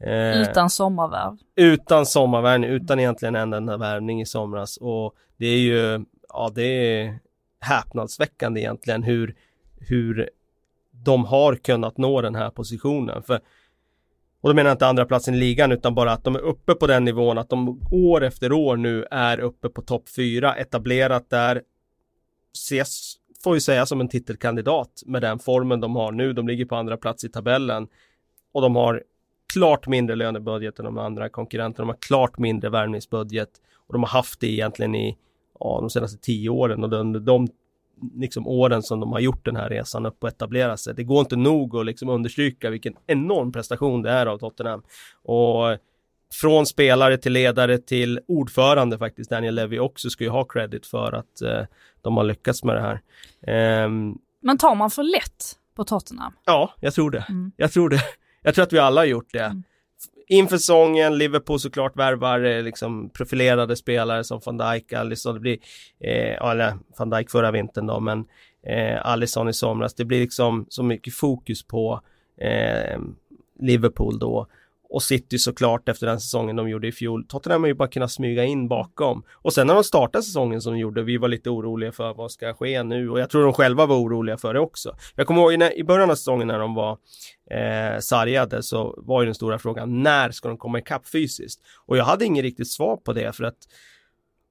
Eh, 0.00 0.40
utan 0.42 0.70
sommarvärv. 0.70 1.36
Utan 1.56 2.06
sommarvärvning, 2.06 2.70
utan 2.70 3.00
egentligen 3.00 3.34
en 3.34 3.52
enda 3.52 3.76
värvning 3.76 4.20
i 4.20 4.26
somras. 4.26 4.76
Och 4.76 5.14
det 5.36 5.46
är 5.46 5.58
ju, 5.58 6.04
ja 6.28 6.50
det 6.54 6.62
är 6.62 7.18
häpnadsväckande 7.60 8.60
egentligen 8.60 9.02
hur, 9.02 9.34
hur 9.80 10.30
de 10.90 11.24
har 11.24 11.54
kunnat 11.54 11.98
nå 11.98 12.20
den 12.20 12.34
här 12.34 12.50
positionen. 12.50 13.22
För 13.22 13.40
och 14.42 14.48
då 14.48 14.54
menar 14.54 14.70
jag 14.70 14.74
inte 14.74 14.86
andra 14.86 15.04
platsen 15.04 15.34
i 15.34 15.36
ligan 15.36 15.72
utan 15.72 15.94
bara 15.94 16.12
att 16.12 16.24
de 16.24 16.34
är 16.34 16.40
uppe 16.40 16.74
på 16.74 16.86
den 16.86 17.04
nivån 17.04 17.38
att 17.38 17.48
de 17.48 17.80
år 17.90 18.24
efter 18.24 18.52
år 18.52 18.76
nu 18.76 19.06
är 19.10 19.40
uppe 19.40 19.68
på 19.68 19.82
topp 19.82 20.08
fyra 20.08 20.54
etablerat 20.54 21.30
där 21.30 21.62
ses, 22.54 23.14
får 23.44 23.54
ju 23.54 23.60
säga 23.60 23.86
som 23.86 24.00
en 24.00 24.08
titelkandidat 24.08 25.02
med 25.06 25.22
den 25.22 25.38
formen 25.38 25.80
de 25.80 25.96
har 25.96 26.12
nu. 26.12 26.32
De 26.32 26.48
ligger 26.48 26.64
på 26.64 26.76
andra 26.76 26.96
plats 26.96 27.24
i 27.24 27.28
tabellen 27.28 27.88
och 28.52 28.62
de 28.62 28.76
har 28.76 29.02
klart 29.52 29.86
mindre 29.86 30.16
lönebudget 30.16 30.78
än 30.78 30.84
de 30.84 30.98
andra 30.98 31.28
konkurrenterna. 31.28 31.86
De 31.86 31.88
har 31.88 32.00
klart 32.00 32.38
mindre 32.38 32.70
värvningsbudget 32.70 33.50
och 33.86 33.92
de 33.92 34.02
har 34.02 34.10
haft 34.10 34.40
det 34.40 34.46
egentligen 34.46 34.94
i 34.94 35.18
ja, 35.60 35.78
de 35.80 35.90
senaste 35.90 36.18
tio 36.18 36.48
åren 36.48 36.84
och 36.84 36.92
under 36.92 37.20
de 37.20 37.48
liksom 38.14 38.46
åren 38.46 38.82
som 38.82 39.00
de 39.00 39.12
har 39.12 39.20
gjort 39.20 39.44
den 39.44 39.56
här 39.56 39.68
resan 39.68 40.06
upp 40.06 40.22
och 40.22 40.28
etablerat 40.28 40.80
sig. 40.80 40.94
Det 40.94 41.04
går 41.04 41.20
inte 41.20 41.36
nog 41.36 41.76
att 41.76 41.86
liksom 41.86 42.08
understryka 42.08 42.70
vilken 42.70 42.94
enorm 43.06 43.52
prestation 43.52 44.02
det 44.02 44.10
är 44.10 44.26
av 44.26 44.38
Tottenham. 44.38 44.82
Och 45.22 45.78
från 46.32 46.66
spelare 46.66 47.18
till 47.18 47.32
ledare 47.32 47.78
till 47.78 48.20
ordförande 48.28 48.98
faktiskt, 48.98 49.30
Daniel 49.30 49.54
Levy 49.54 49.78
också 49.78 50.10
ska 50.10 50.24
ju 50.24 50.30
ha 50.30 50.44
credit 50.44 50.86
för 50.86 51.12
att 51.12 51.42
eh, 51.42 51.64
de 52.02 52.16
har 52.16 52.24
lyckats 52.24 52.64
med 52.64 52.76
det 52.76 52.80
här. 52.80 53.84
Um, 53.84 54.18
Men 54.42 54.58
tar 54.58 54.74
man 54.74 54.90
för 54.90 55.02
lätt 55.02 55.44
på 55.76 55.84
Tottenham? 55.84 56.32
Ja, 56.44 56.74
jag 56.80 56.94
tror 56.94 57.10
det. 57.10 57.24
Mm. 57.28 57.52
Jag 57.56 57.72
tror 57.72 57.88
det. 57.88 58.00
Jag 58.44 58.54
tror 58.54 58.62
att 58.62 58.72
vi 58.72 58.78
alla 58.78 59.00
har 59.00 59.06
gjort 59.06 59.32
det. 59.32 59.44
Mm. 59.44 59.62
Inför 60.28 60.56
säsongen, 60.56 61.18
Liverpool 61.18 61.60
såklart 61.60 61.96
värvar 61.96 62.44
eh, 62.44 62.62
liksom 62.62 63.10
profilerade 63.10 63.76
spelare 63.76 64.24
som 64.24 64.40
van 64.44 64.58
Dijk, 64.58 64.92
Alisson, 64.92 65.34
det 65.34 65.40
blir, 65.40 65.58
eh, 66.00 66.50
eller 66.50 66.78
van 66.98 67.10
Dijk 67.10 67.30
förra 67.30 67.50
vintern 67.50 67.86
då, 67.86 68.00
men 68.00 68.24
eh, 68.66 69.06
Alisson 69.06 69.48
i 69.48 69.52
somras. 69.52 69.94
Det 69.94 70.04
blir 70.04 70.20
liksom 70.20 70.66
så 70.68 70.82
mycket 70.82 71.14
fokus 71.14 71.66
på 71.66 72.00
eh, 72.40 73.00
Liverpool 73.60 74.18
då 74.18 74.46
och 74.92 75.02
City 75.02 75.38
såklart 75.38 75.88
efter 75.88 76.06
den 76.06 76.20
säsongen 76.20 76.56
de 76.56 76.68
gjorde 76.68 76.88
i 76.88 76.92
fjol. 76.92 77.26
Tottenham 77.28 77.62
har 77.62 77.68
ju 77.68 77.74
bara 77.74 77.88
kunnat 77.88 78.12
smyga 78.12 78.44
in 78.44 78.68
bakom. 78.68 79.24
Och 79.32 79.52
sen 79.52 79.66
när 79.66 79.74
de 79.74 79.84
startade 79.84 80.24
säsongen 80.24 80.60
som 80.60 80.72
de 80.72 80.78
gjorde, 80.78 81.02
vi 81.02 81.16
var 81.16 81.28
lite 81.28 81.50
oroliga 81.50 81.92
för 81.92 82.14
vad 82.14 82.32
ska 82.32 82.54
ske 82.54 82.82
nu 82.82 83.10
och 83.10 83.20
jag 83.20 83.30
tror 83.30 83.44
de 83.44 83.52
själva 83.52 83.86
var 83.86 83.96
oroliga 83.96 84.36
för 84.36 84.54
det 84.54 84.60
också. 84.60 84.96
Jag 85.16 85.26
kommer 85.26 85.42
ihåg 85.42 85.58
när, 85.58 85.78
i 85.78 85.84
början 85.84 86.10
av 86.10 86.14
säsongen 86.14 86.48
när 86.48 86.58
de 86.58 86.74
var 86.74 86.98
eh, 87.50 87.98
sargade 88.00 88.62
så 88.62 88.94
var 88.98 89.22
ju 89.22 89.26
den 89.26 89.34
stora 89.34 89.58
frågan 89.58 90.02
när 90.02 90.30
ska 90.30 90.48
de 90.48 90.58
komma 90.58 90.78
ikapp 90.78 91.08
fysiskt? 91.08 91.60
Och 91.86 91.96
jag 91.96 92.04
hade 92.04 92.24
inget 92.24 92.42
riktigt 92.42 92.70
svar 92.70 92.96
på 92.96 93.12
det 93.12 93.36
för 93.36 93.44
att 93.44 93.58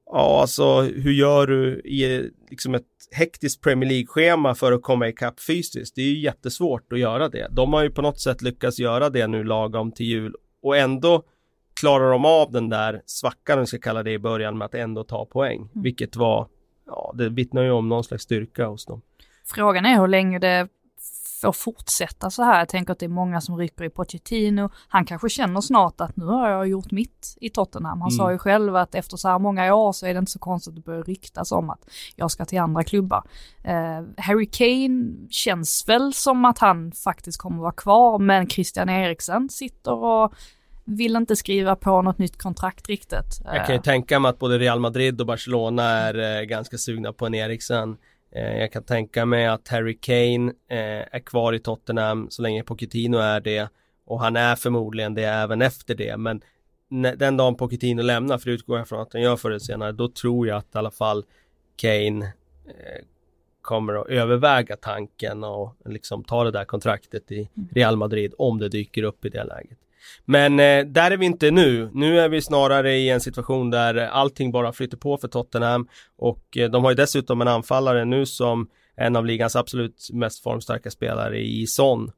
Ja, 0.05 0.41
alltså 0.41 0.81
hur 0.81 1.11
gör 1.11 1.47
du 1.47 1.79
i 1.79 2.31
liksom 2.49 2.75
ett 2.75 2.85
hektiskt 3.11 3.61
Premier 3.61 3.89
League-schema 3.89 4.55
för 4.55 4.71
att 4.71 4.81
komma 4.81 5.07
ikapp 5.07 5.39
fysiskt? 5.39 5.95
Det 5.95 6.01
är 6.01 6.05
ju 6.05 6.19
jättesvårt 6.19 6.93
att 6.93 6.99
göra 6.99 7.29
det. 7.29 7.47
De 7.51 7.73
har 7.73 7.83
ju 7.83 7.89
på 7.89 8.01
något 8.01 8.19
sätt 8.19 8.41
lyckats 8.41 8.79
göra 8.79 9.09
det 9.09 9.27
nu 9.27 9.43
lagom 9.43 9.91
till 9.91 10.05
jul 10.05 10.35
och 10.61 10.77
ändå 10.77 11.23
klarar 11.79 12.11
de 12.11 12.25
av 12.25 12.51
den 12.51 12.69
där 12.69 13.01
svackan, 13.05 13.57
om 13.57 13.61
vi 13.61 13.67
ska 13.67 13.77
kalla 13.79 14.03
det 14.03 14.11
i 14.11 14.19
början, 14.19 14.57
med 14.57 14.65
att 14.65 14.75
ändå 14.75 15.03
ta 15.03 15.25
poäng. 15.25 15.57
Mm. 15.57 15.83
Vilket 15.83 16.15
var, 16.15 16.47
ja, 16.85 17.13
det 17.17 17.29
vittnar 17.29 17.63
ju 17.63 17.71
om 17.71 17.89
någon 17.89 18.03
slags 18.03 18.23
styrka 18.23 18.65
hos 18.65 18.85
dem. 18.85 19.01
Frågan 19.45 19.85
är 19.85 19.99
hur 19.99 20.07
länge 20.07 20.39
det 20.39 20.67
får 21.41 21.51
fortsätta 21.51 22.29
så 22.29 22.43
här. 22.43 22.59
Jag 22.59 22.69
tänker 22.69 22.91
att 22.91 22.99
det 22.99 23.05
är 23.05 23.09
många 23.09 23.41
som 23.41 23.57
rycker 23.57 23.83
i 23.83 23.89
Pochettino. 23.89 24.69
Han 24.87 25.05
kanske 25.05 25.29
känner 25.29 25.61
snart 25.61 26.01
att 26.01 26.17
nu 26.17 26.25
har 26.25 26.49
jag 26.49 26.67
gjort 26.67 26.91
mitt 26.91 27.37
i 27.41 27.49
Tottenham. 27.49 28.01
Han 28.01 28.11
mm. 28.11 28.17
sa 28.17 28.31
ju 28.31 28.37
själv 28.37 28.75
att 28.75 28.95
efter 28.95 29.17
så 29.17 29.27
här 29.27 29.39
många 29.39 29.75
år 29.75 29.91
så 29.91 30.05
är 30.05 30.13
det 30.13 30.19
inte 30.19 30.31
så 30.31 30.39
konstigt 30.39 30.71
att 30.71 30.75
det 30.75 30.81
börjar 30.81 31.03
ryktas 31.03 31.51
om 31.51 31.69
att 31.69 31.89
jag 32.15 32.31
ska 32.31 32.45
till 32.45 32.59
andra 32.59 32.83
klubbar. 32.83 33.23
Uh, 33.65 34.07
Harry 34.17 34.45
Kane 34.45 35.13
känns 35.29 35.83
väl 35.87 36.13
som 36.13 36.45
att 36.45 36.59
han 36.59 36.91
faktiskt 36.91 37.37
kommer 37.37 37.61
vara 37.61 37.71
kvar, 37.71 38.19
men 38.19 38.49
Christian 38.49 38.89
Eriksen 38.89 39.49
sitter 39.49 39.93
och 39.93 40.33
vill 40.85 41.15
inte 41.15 41.35
skriva 41.35 41.75
på 41.75 42.01
något 42.01 42.17
nytt 42.17 42.37
kontrakt 42.37 42.89
riktigt. 42.89 43.41
Jag 43.45 43.65
kan 43.65 43.75
ju 43.75 43.81
tänka 43.81 44.19
mig 44.19 44.29
att 44.29 44.39
både 44.39 44.59
Real 44.59 44.79
Madrid 44.79 45.21
och 45.21 45.27
Barcelona 45.27 45.83
är 45.83 46.39
eh, 46.39 46.43
ganska 46.43 46.77
sugna 46.77 47.13
på 47.13 47.25
en 47.25 47.33
Eriksen. 47.33 47.97
Eh, 48.31 48.57
jag 48.59 48.71
kan 48.71 48.83
tänka 48.83 49.25
mig 49.25 49.47
att 49.47 49.67
Harry 49.67 49.97
Kane 49.97 50.53
eh, 50.67 51.15
är 51.15 51.19
kvar 51.19 51.53
i 51.53 51.59
Tottenham 51.59 52.29
så 52.29 52.41
länge 52.41 52.63
Pochettino 52.63 53.17
är 53.17 53.41
det 53.41 53.69
och 54.05 54.19
han 54.19 54.35
är 54.35 54.55
förmodligen 54.55 55.13
det 55.13 55.23
även 55.23 55.61
efter 55.61 55.95
det 55.95 56.17
men 56.17 56.41
den 57.17 57.37
dagen 57.37 57.55
Pochettino 57.55 58.01
lämnar, 58.01 58.37
för 58.37 58.45
det 58.45 58.53
utgår 58.53 58.77
jag 58.77 58.87
från 58.87 59.01
att 59.01 59.13
han 59.13 59.21
gör 59.21 59.35
förr 59.35 59.49
eller 59.49 59.59
senare, 59.59 59.91
då 59.91 60.09
tror 60.09 60.47
jag 60.47 60.57
att 60.57 60.75
i 60.75 60.77
alla 60.77 60.91
fall 60.91 61.25
Kane 61.75 62.25
eh, 62.65 63.05
kommer 63.61 63.93
att 63.93 64.07
överväga 64.07 64.75
tanken 64.75 65.43
och 65.43 65.75
liksom 65.85 66.23
ta 66.23 66.43
det 66.43 66.51
där 66.51 66.65
kontraktet 66.65 67.31
i 67.31 67.49
Mm. 67.55 67.69
Real 67.71 67.95
Madrid 67.95 68.33
om 68.37 68.59
det 68.59 68.69
dyker 68.69 69.03
upp 69.03 69.25
i 69.25 69.29
det 69.29 69.43
läget. 69.43 69.77
Men 70.25 70.59
eh, 70.59 70.85
där 70.85 71.11
är 71.11 71.17
vi 71.17 71.25
inte 71.25 71.51
nu. 71.51 71.89
Nu 71.93 72.19
är 72.19 72.29
vi 72.29 72.41
snarare 72.41 72.95
i 72.95 73.09
en 73.09 73.21
situation 73.21 73.69
där 73.69 73.95
allting 73.95 74.51
bara 74.51 74.73
flyter 74.73 74.97
på 74.97 75.17
för 75.17 75.27
Tottenham 75.27 75.87
och 76.17 76.57
eh, 76.57 76.69
de 76.69 76.83
har 76.83 76.91
ju 76.91 76.95
dessutom 76.95 77.41
en 77.41 77.47
anfallare 77.47 78.05
nu 78.05 78.25
som 78.25 78.67
en 78.95 79.15
av 79.15 79.25
ligans 79.25 79.55
absolut 79.55 80.09
mest 80.13 80.43
formstarka 80.43 80.91
spelare 80.91 81.39
i 81.39 81.67
Son. 81.67 82.11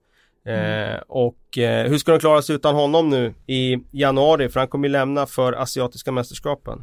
Eh, 0.45 1.01
och 1.07 1.57
eh, 1.57 1.89
hur 1.89 1.97
ska 1.97 2.11
de 2.11 2.19
klara 2.19 2.41
sig 2.41 2.55
utan 2.55 2.75
honom 2.75 3.09
nu 3.09 3.33
i 3.47 3.77
januari? 3.91 4.49
För 4.49 4.59
han 4.59 4.69
kommer 4.69 4.87
ju 4.87 4.91
lämna 4.91 5.25
för 5.25 5.53
asiatiska 5.53 6.11
mästerskapen. 6.11 6.81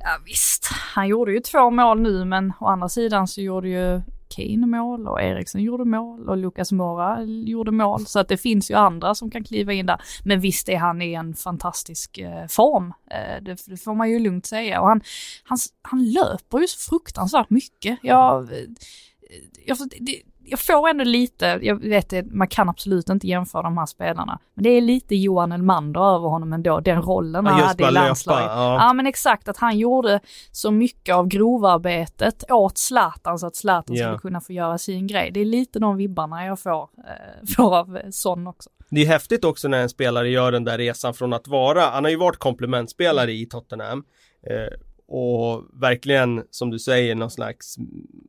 Ja 0.00 0.18
visst, 0.24 0.68
han 0.94 1.08
gjorde 1.08 1.32
ju 1.32 1.40
två 1.40 1.70
mål 1.70 2.00
nu 2.00 2.24
men 2.24 2.52
å 2.60 2.66
andra 2.66 2.88
sidan 2.88 3.28
så 3.28 3.40
gjorde 3.40 3.68
ju 3.68 4.00
Kane 4.36 4.66
mål 4.66 5.08
och 5.08 5.22
Eriksson 5.22 5.62
gjorde 5.62 5.84
mål 5.84 6.28
och 6.28 6.36
Lucas 6.36 6.72
Mora 6.72 7.22
gjorde 7.22 7.70
mål. 7.70 8.06
Så 8.06 8.18
att 8.18 8.28
det 8.28 8.36
finns 8.36 8.70
ju 8.70 8.74
andra 8.74 9.14
som 9.14 9.30
kan 9.30 9.44
kliva 9.44 9.72
in 9.72 9.86
där. 9.86 10.00
Men 10.24 10.40
visst 10.40 10.68
är 10.68 10.76
han 10.76 11.02
i 11.02 11.14
en 11.14 11.34
fantastisk 11.34 12.18
eh, 12.18 12.46
form. 12.46 12.92
Eh, 13.10 13.42
det, 13.42 13.66
det 13.66 13.76
får 13.76 13.94
man 13.94 14.10
ju 14.10 14.18
lugnt 14.18 14.46
säga. 14.46 14.80
Och 14.80 14.88
han, 14.88 15.00
han, 15.44 15.58
han 15.82 16.12
löper 16.12 16.58
ju 16.58 16.66
så 16.66 16.90
fruktansvärt 16.90 17.50
mycket. 17.50 17.92
Eh, 17.92 17.98
jag, 18.02 18.50
jag, 19.66 19.78
det, 20.00 20.22
jag 20.44 20.58
får 20.60 20.88
ändå 20.88 21.04
lite, 21.04 21.58
jag 21.62 21.80
vet 21.88 22.08
det, 22.10 22.22
man 22.32 22.48
kan 22.48 22.68
absolut 22.68 23.08
inte 23.08 23.26
jämföra 23.26 23.62
de 23.62 23.78
här 23.78 23.86
spelarna. 23.86 24.38
Men 24.54 24.64
det 24.64 24.70
är 24.70 24.80
lite 24.80 25.16
Johan 25.16 25.52
Elmander 25.52 26.00
över 26.16 26.28
honom 26.28 26.52
ändå, 26.52 26.80
den 26.80 27.02
rollen 27.02 27.46
han 27.46 27.58
Ja, 27.58 27.64
hade 27.66 27.88
i 27.88 27.90
landslaget. 27.90 28.46
ja. 28.46 28.76
Ja 28.86 28.92
men 28.92 29.06
exakt, 29.06 29.48
att 29.48 29.56
han 29.56 29.78
gjorde 29.78 30.20
så 30.52 30.70
mycket 30.70 31.14
av 31.14 31.26
grovarbetet 31.28 32.50
åt 32.50 32.78
Zlatan 32.78 33.38
så 33.38 33.46
att 33.46 33.56
Zlatan 33.56 33.96
Ja. 33.96 34.04
skulle 34.06 34.18
kunna 34.18 34.40
få 34.40 34.52
göra 34.52 34.78
sin 34.78 35.06
grej. 35.06 35.30
Det 35.34 35.40
är 35.40 35.44
lite 35.44 35.78
de 35.78 35.96
vibbarna 35.96 36.46
jag 36.46 36.60
får, 36.60 36.82
eh, 36.82 37.46
får 37.56 37.76
av 37.76 37.96
eh, 37.96 38.02
Son 38.10 38.46
också. 38.46 38.70
Det 38.90 39.00
är 39.02 39.06
häftigt 39.06 39.44
också 39.44 39.68
när 39.68 39.82
en 39.82 39.88
spelare 39.88 40.28
gör 40.30 40.52
den 40.52 40.64
där 40.64 40.78
resan 40.78 41.14
från 41.14 41.32
att 41.32 41.48
vara, 41.48 41.80
han 41.80 42.04
har 42.04 42.10
ju 42.10 42.16
varit 42.16 42.38
komplementspelare 42.38 43.32
i 43.32 43.46
Tottenham 43.46 44.04
eh, 44.50 44.78
och 45.14 45.64
verkligen 45.72 46.44
som 46.50 46.70
du 46.70 46.78
säger 46.78 47.14
någon 47.14 47.30
slags 47.30 47.76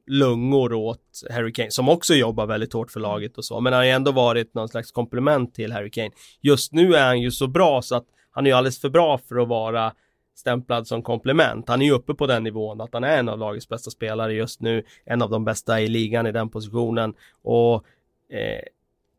lungor 0.08 0.74
åt 0.74 1.24
Harry 1.32 1.54
Kane 1.54 1.72
som 1.72 1.90
också 1.90 2.13
jobbar 2.13 2.46
väldigt 2.46 2.74
hårt 2.74 2.92
för 2.92 3.00
laget 3.00 3.38
och 3.38 3.46
så 3.46 3.60
men 3.60 3.74
han 3.74 3.80
har 3.80 3.86
ju 3.86 3.92
ändå 3.92 4.12
varit 4.12 4.54
någon 4.54 4.70
slags 4.70 4.92
komplement 4.92 5.56
till 5.56 5.72
Harry 5.72 5.92
Kane. 5.92 6.10
Just 6.42 6.74
nu 6.74 6.96
är 6.96 7.06
han 7.06 7.22
ju 7.22 7.32
så 7.32 7.48
bra 7.48 7.82
så 7.82 7.96
att 7.96 8.06
han 8.32 8.46
är 8.46 8.50
ju 8.50 8.56
alldeles 8.56 8.82
för 8.82 8.90
bra 8.90 9.18
för 9.18 9.42
att 9.42 9.48
vara 9.48 9.94
stämplad 10.36 10.88
som 10.88 11.04
komplement. 11.04 11.70
Han 11.70 11.82
är 11.82 11.86
ju 11.86 11.92
uppe 11.92 12.13
på 12.13 12.28
den 12.28 12.44
nivån 12.44 12.82
att 12.82 12.94
han 12.94 13.04
är 13.04 13.18
en 13.18 13.30
av 13.30 13.40
lagets 13.40 13.70
bästa 13.70 13.92
spelare 13.92 14.34
just 14.34 14.62
nu, 14.62 14.84
en 15.06 15.22
av 15.22 15.30
de 15.30 15.46
bästa 15.46 15.82
i 15.82 15.88
ligan 15.88 16.28
i 16.28 16.32
den 16.32 16.50
positionen 16.50 17.13
och 17.42 17.75
eh, 18.30 18.63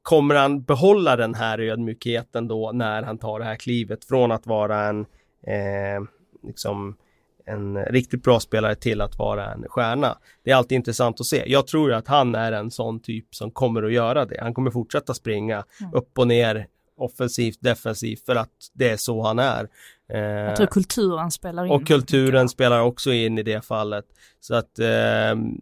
kommer 0.02 0.35
han 0.35 0.62
behålla 0.62 1.16
den 1.16 1.35
här 1.35 1.59
ödmjukheten 1.59 2.49
då 2.49 2.73
när 2.73 3.02
han 3.02 3.18
tar 3.18 3.38
det 3.38 3.44
här 3.44 3.56
klivet 3.56 4.04
från 4.04 4.33
att 4.33 4.47
vara 4.47 4.85
en 4.85 5.00
eh, 5.47 6.02
liksom 6.42 6.97
en 7.46 7.84
riktigt 7.84 8.22
bra 8.22 8.40
spelare 8.40 8.74
till 8.74 9.00
att 9.00 9.18
vara 9.18 9.52
en 9.52 9.64
stjärna. 9.68 10.18
Det 10.44 10.50
är 10.50 10.56
alltid 10.56 10.76
intressant 10.76 11.20
att 11.20 11.26
se. 11.26 11.44
Jag 11.46 11.66
tror 11.66 11.92
att 11.92 12.08
han 12.08 12.34
är 12.34 12.52
en 12.52 12.70
sån 12.70 13.00
typ 13.00 13.34
som 13.34 13.50
kommer 13.50 13.82
att 13.82 13.92
göra 13.92 14.24
det. 14.24 14.38
Han 14.40 14.54
kommer 14.54 14.70
fortsätta 14.70 15.14
springa 15.14 15.64
Mm. 15.80 15.94
upp 15.94 16.18
och 16.18 16.28
ner 16.28 16.66
offensivt, 16.96 17.58
defensivt 17.60 18.26
för 18.26 18.36
att 18.36 18.50
det 18.72 18.88
är 18.90 18.96
så 18.96 19.22
han 19.22 19.38
är. 19.38 19.68
Eh, 20.08 20.18
Jag 20.20 20.56
tror 20.56 20.66
kulturen 20.66 21.30
spelar 21.30 21.64
in. 21.64 21.70
och 21.70 21.86
kulturen 21.86 22.48
spelar 22.48 22.80
också 22.80 23.12
in 23.12 23.38
i 23.38 23.42
det 23.42 23.64
fallet. 23.64 24.04
Så 24.40 24.54
att 24.54 24.78
ehm, 24.78 25.58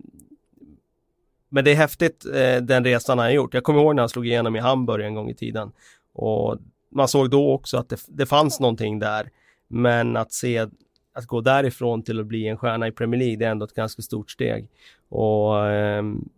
Men 1.48 1.64
det 1.64 1.70
är 1.70 1.74
häftigt 1.74 2.24
eh, 2.34 2.56
den 2.62 2.84
resan 2.84 3.18
han 3.18 3.26
har 3.26 3.32
gjort. 3.32 3.54
Jag 3.54 3.64
kommer 3.64 3.80
ihåg 3.80 3.94
när 3.94 4.02
han 4.02 4.08
slog 4.08 4.26
igenom 4.26 4.56
i 4.56 4.58
Hamburg 4.58 5.04
en 5.06 5.14
gång 5.14 5.30
i 5.30 5.34
tiden. 5.34 5.72
Och 6.14 6.58
man 6.90 7.08
såg 7.08 7.30
då 7.30 7.52
också 7.52 7.76
att 7.78 7.88
det, 7.88 8.00
det 8.08 8.26
fanns 8.26 8.60
någonting 8.60 8.98
där. 8.98 9.30
Men 9.68 10.16
att 10.16 10.32
se 10.32 10.66
att 11.14 11.26
gå 11.26 11.40
därifrån 11.40 12.02
till 12.02 12.20
att 12.20 12.26
bli 12.26 12.48
en 12.48 12.56
stjärna 12.56 12.88
i 12.88 12.92
Premier 12.92 13.18
League 13.18 13.36
det 13.36 13.44
är 13.44 13.50
ändå 13.50 13.64
ett 13.64 13.74
ganska 13.74 14.02
stort 14.02 14.30
steg. 14.30 14.68
Och 15.08 15.68
ehm, 15.70 16.28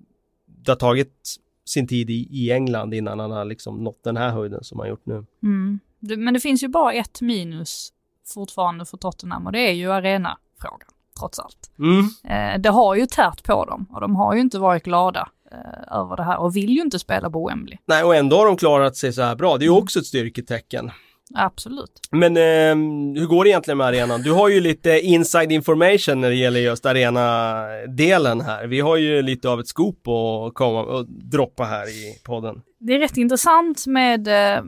det 0.47 0.71
har 0.71 0.77
tagit 0.77 1.37
sin 1.65 1.87
tid 1.89 2.11
i, 2.11 2.29
i 2.31 2.53
England 2.53 2.95
innan 2.95 3.19
han 3.19 3.31
har 3.31 3.45
liksom 3.45 3.85
nått 3.85 4.05
den 4.05 4.17
här 4.17 4.31
höjden 4.31 4.65
som 4.65 4.79
han 4.79 4.89
gjort 4.89 5.07
nu. 5.07 5.27
Mm. 5.43 5.81
Det, 5.99 6.17
men 6.17 6.35
det 6.35 6.41
finns 6.41 6.63
ju 6.63 6.69
bara 6.69 6.93
ett 6.93 7.21
minus 7.21 7.93
fortfarande 8.35 8.85
för 8.85 8.97
Tottenham 8.97 9.47
och 9.47 9.53
det 9.53 9.69
är 9.69 9.73
ju 9.73 9.93
arenafrågan, 9.93 10.89
trots 11.19 11.39
allt. 11.39 11.71
Mm. 11.79 12.09
Eh, 12.25 12.61
det 12.61 12.69
har 12.69 12.95
ju 12.95 13.07
tärt 13.07 13.45
på 13.45 13.65
dem 13.65 13.87
och 13.93 14.01
de 14.01 14.17
har 14.17 14.35
ju 14.35 14.41
inte 14.41 14.59
varit 14.59 14.85
glada 14.85 15.29
eh, 15.53 15.99
över 15.99 16.17
det 16.17 16.23
här 16.23 16.39
och 16.39 16.57
vill 16.57 16.71
ju 16.71 16.81
inte 16.81 16.99
spela 16.99 17.31
på 17.31 17.49
Wembley. 17.49 17.79
Nej, 17.85 18.05
och 18.05 18.17
ändå 18.17 18.37
har 18.37 18.47
de 18.47 18.57
klarat 18.57 18.97
sig 18.97 19.13
så 19.13 19.23
här 19.23 19.37
bra. 19.37 19.57
Det 19.57 19.65
är 19.65 19.67
ju 19.67 19.79
också 19.79 19.99
ett 19.99 20.07
styrketecken. 20.07 20.91
Absolut. 21.35 22.01
Men 22.11 22.37
eh, 22.37 23.21
hur 23.21 23.27
går 23.27 23.45
det 23.45 23.51
egentligen 23.51 23.79
med 23.79 23.87
arenan? 23.87 24.23
Du 24.23 24.33
har 24.33 24.49
ju 24.49 24.61
lite 24.61 25.01
inside 25.01 25.53
information 25.53 26.21
när 26.21 26.29
det 26.29 26.37
gäller 26.37 26.61
just 26.61 26.87
arena-delen 26.87 28.41
här. 28.41 28.67
Vi 28.67 28.81
har 28.81 28.97
ju 28.97 29.23
lite 29.23 29.49
av 29.49 29.61
ett 29.61 29.69
scoop 29.69 30.09
att 30.09 30.55
komma 30.55 30.83
och 30.83 31.07
droppa 31.09 31.65
här 31.65 31.89
i 31.89 32.19
podden. 32.25 32.63
Det 32.81 32.95
är 32.95 32.99
rätt 32.99 33.17
intressant 33.17 33.87
med 33.87 34.29
eh, 34.29 34.65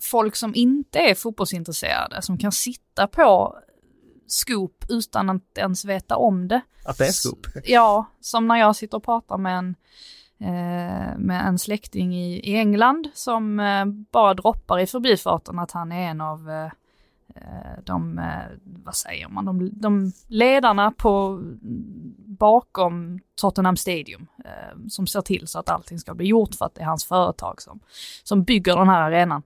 folk 0.00 0.36
som 0.36 0.54
inte 0.54 0.98
är 0.98 1.14
fotbollsintresserade, 1.14 2.22
som 2.22 2.38
kan 2.38 2.52
sitta 2.52 3.06
på 3.06 3.58
scoop 4.26 4.84
utan 4.88 5.30
att 5.30 5.58
ens 5.58 5.84
veta 5.84 6.16
om 6.16 6.48
det. 6.48 6.60
Att 6.84 6.98
det 6.98 7.06
är 7.06 7.12
scoop. 7.12 7.46
Ja, 7.64 8.06
som 8.20 8.48
när 8.48 8.56
jag 8.56 8.76
sitter 8.76 8.96
och 8.96 9.04
pratar 9.04 9.38
med 9.38 9.58
en, 9.58 9.74
Eh, 10.40 11.18
med 11.18 11.46
en 11.46 11.58
släkting 11.58 12.16
i, 12.16 12.54
England 12.56 13.08
som 13.14 13.60
eh, 13.60 13.84
bara 13.84 14.34
droppar 14.34 14.78
i 14.78 14.86
förbifarten 14.86 15.58
att 15.58 15.70
han 15.70 15.92
är 15.92 16.10
en 16.10 16.20
av 16.20 16.50
eh, 16.50 16.70
de, 17.84 18.20
vad 18.64 18.94
säger 18.94 19.28
man, 19.28 19.44
de, 19.44 19.70
de 19.72 20.12
ledarna 20.26 20.90
på 20.90 21.40
bakom 22.26 23.20
Tottenham 23.40 23.76
Stadium 23.76 24.26
som 24.88 25.06
ser 25.06 25.20
till 25.20 25.48
så 25.48 25.58
att 25.58 25.70
allting 25.70 25.98
ska 25.98 26.14
bli 26.14 26.26
gjort 26.26 26.54
för 26.54 26.66
att 26.66 26.74
det 26.74 26.80
är 26.80 26.86
hans 26.86 27.04
företag 27.04 27.62
som, 27.62 27.80
som 28.22 28.42
bygger 28.42 28.76
den 28.76 28.88
här 28.88 29.02
arenan. 29.02 29.42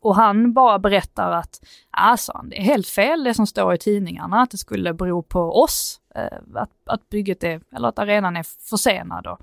Och 0.00 0.16
han 0.16 0.52
bara 0.52 0.78
berättar 0.78 1.32
att, 1.32 1.64
alltså 1.90 2.44
det 2.44 2.58
är 2.58 2.62
helt 2.62 2.88
fel 2.88 3.24
det 3.24 3.34
som 3.34 3.46
står 3.46 3.74
i 3.74 3.78
tidningarna, 3.78 4.40
att 4.40 4.50
det 4.50 4.58
skulle 4.58 4.94
bero 4.94 5.22
på 5.22 5.62
oss, 5.62 6.00
Eh, 6.18 6.38
att, 6.54 6.70
att 6.84 7.08
bygget 7.08 7.44
är, 7.44 7.60
eller 7.72 7.88
att 7.88 7.98
arenan 7.98 8.36
är 8.36 8.42
försenad 8.70 9.26
och, 9.26 9.38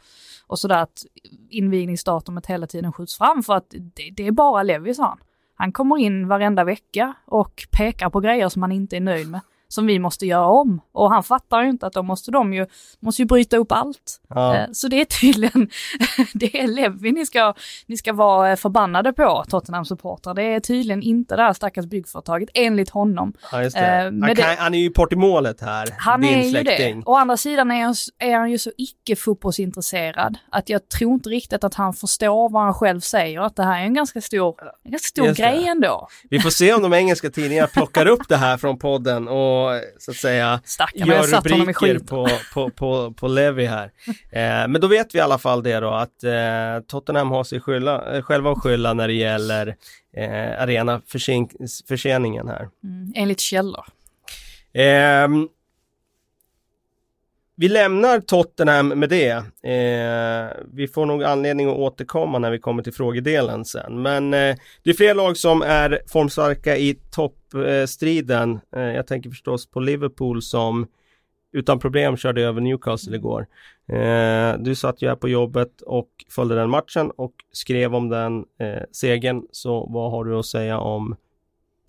och 0.48 0.60
sådär 0.60 0.82
att 0.82 1.06
invigningsdatumet 1.50 2.46
hela 2.46 2.68
tiden 2.68 2.94
skjuts 2.94 3.18
fram 3.18 3.44
för 3.44 3.54
att 3.54 3.70
det, 3.70 4.12
det 4.16 4.28
är 4.28 4.32
bara 4.32 4.64
Levi, 4.64 4.94
sa 4.94 5.04
han. 5.04 5.20
Han 5.56 5.72
kommer 5.72 5.98
in 5.98 6.28
varenda 6.28 6.64
vecka 6.64 7.14
och 7.26 7.68
pekar 7.78 8.10
på 8.10 8.20
grejer 8.20 8.50
som 8.50 8.62
han 8.62 8.72
inte 8.72 8.96
är 8.96 9.02
nöjd 9.02 9.32
med, 9.32 9.42
som 9.76 9.86
vi 9.86 10.00
måste 10.00 10.26
göra 10.26 10.46
om. 10.48 10.82
Och 10.92 11.10
han 11.12 11.24
fattar 11.24 11.62
ju 11.64 11.70
inte 11.70 11.88
att 11.88 11.94
då 11.94 12.04
måste 12.04 12.32
de 12.32 12.54
ju, 12.54 12.66
måste 13.00 13.22
ju 13.22 13.26
bryta 13.26 13.58
upp 13.58 13.72
allt. 13.72 14.22
Ja. 14.30 14.56
Eh, 14.56 14.66
Så 14.72 14.88
det 14.88 15.02
är 15.02 15.06
tydligen, 15.06 15.70
det 16.34 16.60
är 16.60 16.68
Levi 16.68 17.12
ni 17.12 17.26
ska, 17.26 17.54
ni 17.88 17.98
ska 17.98 18.14
vara 18.14 18.52
eh, 18.52 18.56
förbannade 18.56 19.14
på, 19.14 19.44
Tottenham-supportrar. 19.50 20.34
Det 20.34 20.44
är 20.44 20.60
tydligen 20.60 21.02
inte 21.02 21.36
det 21.36 21.42
här 21.42 21.54
stackars 21.54 21.86
byggföretaget, 21.86 22.50
enligt 22.54 22.90
honom. 22.90 23.34
Ja, 23.52 23.64
just 23.64 23.76
det. 23.76 23.82
Eh, 23.86 24.04
Han, 24.04 24.22
kan, 24.22 24.36
det- 24.36 24.56
han 24.60 24.74
är 24.74 24.80
ju 24.80 24.90
part 24.90 25.14
i 25.14 25.16
målet 25.16 25.62
här, 25.62 25.88
Han 25.98 26.22
din 26.22 26.34
är 26.40 26.44
ju 26.44 26.50
släkting. 26.50 27.00
det. 27.00 27.06
Å 27.06 27.16
andra 27.16 27.38
sidan 27.38 27.72
är 27.72 27.84
han, 27.84 27.96
är 28.20 28.36
han 28.38 28.52
ju 28.52 28.58
så 28.58 28.72
icke-fotbollsintresserad 28.78 30.38
att 30.52 30.70
jag 30.70 30.90
tror 30.90 31.14
inte 31.14 31.30
riktigt 31.30 31.64
att 31.64 31.74
han 31.74 31.94
förstår 31.94 32.50
vad 32.50 32.64
han 32.64 32.74
själv 32.74 33.00
säger, 33.00 33.42
att 33.42 33.56
det 33.56 33.64
här 33.64 33.80
är 33.82 33.84
en 33.86 33.94
ganska 33.94 34.22
stor, 34.22 34.56
en 34.84 34.92
ganska 34.92 35.08
stor 35.08 35.26
Just 35.28 35.38
det. 35.38 35.44
grej 35.44 35.68
ändå. 35.68 36.08
Vi 36.30 36.40
får 36.40 36.50
se 36.50 36.74
om 36.74 36.82
de 36.82 36.94
engelska 36.94 37.30
tidningarna 37.30 37.68
plockar 37.68 38.06
upp 38.06 38.30
det 38.30 38.38
här 38.38 38.58
från 38.58 38.78
podden 38.80 39.28
och 39.28 39.65
så 39.98 40.12
att 40.12 40.18
säga 40.18 40.62
Stackarn, 40.66 41.08
jag 41.08 41.30
gör 41.30 41.42
rubriker 41.42 42.00
på, 42.00 42.30
på, 42.54 42.70
på, 42.70 43.14
på 43.14 43.28
Levi 43.28 43.66
här. 43.66 43.92
Eh, 44.32 44.68
men 44.68 44.82
då 44.82 44.88
vet 44.88 45.16
vi 45.16 45.20
i 45.20 45.22
alla 45.22 45.38
fall 45.38 45.64
det 45.64 45.80
då 45.80 45.90
att 45.90 46.24
eh, 46.24 46.80
Tottenham 46.88 47.32
har 47.32 47.44
sig 47.44 47.60
skylla, 47.60 48.16
eh, 48.16 48.22
själva 48.22 48.52
att 48.52 48.58
skylla 48.62 48.94
när 48.94 49.08
det 49.08 49.14
gäller 49.14 49.76
eh, 50.18 50.62
arena 50.62 51.02
förseningen 51.88 52.48
här. 52.48 52.70
Mm, 52.84 53.14
enligt 53.16 53.40
källor. 53.40 53.86
Ehm, 54.74 55.48
vi 57.56 57.70
lämnar 57.70 58.20
Tottenham 58.20 58.88
med 58.88 59.10
det. 59.10 59.32
Eh, 59.64 60.64
vi 60.74 60.88
får 60.88 61.06
nog 61.06 61.24
anledning 61.24 61.70
att 61.70 61.78
återkomma 61.78 62.40
när 62.40 62.52
vi 62.52 62.60
kommer 62.60 62.84
till 62.84 62.94
frågedelen 62.94 63.66
sen. 63.66 64.02
Men 64.02 64.34
eh, 64.34 64.56
det 64.84 64.90
är 64.90 64.94
fler 64.94 65.14
lag 65.14 65.38
som 65.38 65.62
är 65.62 66.02
formstarka 66.08 66.78
i 66.78 66.96
toppstriden. 67.12 68.60
Eh, 68.76 68.82
jag 68.82 69.08
tänker 69.08 69.30
förstås 69.30 69.72
på 69.72 69.80
Liverpool 69.80 70.42
som 70.42 70.88
utan 71.54 71.80
problem 71.80 72.18
körde 72.18 72.42
över 72.42 72.62
Newcastle 72.62 73.16
igår. 73.16 73.48
Eh, 73.90 74.58
du 74.60 74.76
satt 74.76 75.02
ju 75.02 75.08
här 75.08 75.16
på 75.16 75.30
jobbet 75.30 75.82
och 75.82 76.10
följde 76.30 76.56
den 76.56 76.70
matchen 76.70 77.12
och 77.12 77.34
skrev 77.52 77.96
om 77.96 78.10
den 78.10 78.46
eh, 78.60 78.84
segern. 78.92 79.44
Så 79.52 79.86
vad 79.90 80.12
har 80.12 80.26
du 80.26 80.40
att 80.40 80.46
säga 80.46 80.80
om 80.80 81.16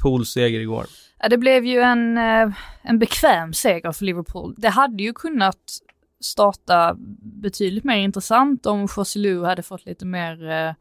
Pools 0.02 0.28
seger 0.30 0.61
igår? 0.61 0.87
Ja, 1.18 1.28
det 1.28 1.38
blev 1.38 1.64
ju 1.64 1.80
en, 1.80 2.18
eh, 2.18 2.49
en 2.82 2.99
bekväm 2.99 3.52
seger 3.52 3.92
för 3.92 4.04
Liverpool. 4.04 4.54
Det 4.58 4.68
hade 4.68 5.02
ju 5.02 5.12
kunnat 5.12 5.78
starta 6.20 6.96
betydligt 7.20 7.85
mer 7.85 7.96
intressant 7.96 8.66
om 8.66 8.88
Joselu 8.96 9.44
hade 9.44 9.62
fått 9.62 9.87
lite 9.87 10.06
mer 10.06 10.50
eh, 10.50 10.73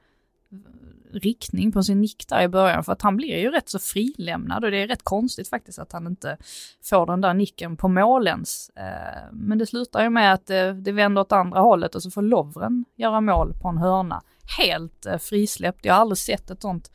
riktning 1.16 1.72
på 1.72 1.84
sin 1.84 2.02
nick 2.02 2.28
där 2.28 2.42
i 2.42 2.48
början 2.48 2.84
för 2.84 2.92
att 2.94 3.02
han 3.02 3.18
blir 3.18 3.38
ju 3.38 3.52
rätt 3.52 3.70
så 3.70 3.80
frilämnad 3.80 4.64
och 4.64 4.72
det 4.72 4.78
är 4.78 4.88
rätt 4.88 5.04
konstigt 5.04 5.50
faktiskt 5.50 5.80
att 5.80 5.92
han 5.92 6.08
inte 6.08 6.38
får 6.84 7.06
den 7.06 7.22
där 7.22 7.34
nicken 7.34 7.78
på 7.78 7.88
mål 7.88 8.28
ens. 8.28 8.70
Eh, 8.70 9.24
men 9.32 9.58
det 9.58 9.66
slutar 9.66 10.04
ju 10.04 10.10
med 10.10 10.34
att 10.34 10.48
det, 10.48 10.74
det 10.74 10.92
vänder 10.92 11.22
åt 11.22 11.32
andra 11.32 11.60
hållet 11.60 11.96
och 11.96 12.04
så 12.04 12.12
får 12.12 12.22
Lovren 12.22 12.86
göra 12.96 13.22
mål 13.22 13.54
på 13.62 13.68
en 13.68 13.78
hörna. 13.78 14.22
Helt 14.58 15.06
eh, 15.06 15.18
frisläppt, 15.18 15.86
jag 15.86 15.94
har 15.94 16.02
aldrig 16.02 16.18
sett 16.18 16.52
ett 16.52 16.62
sånt 16.62 16.92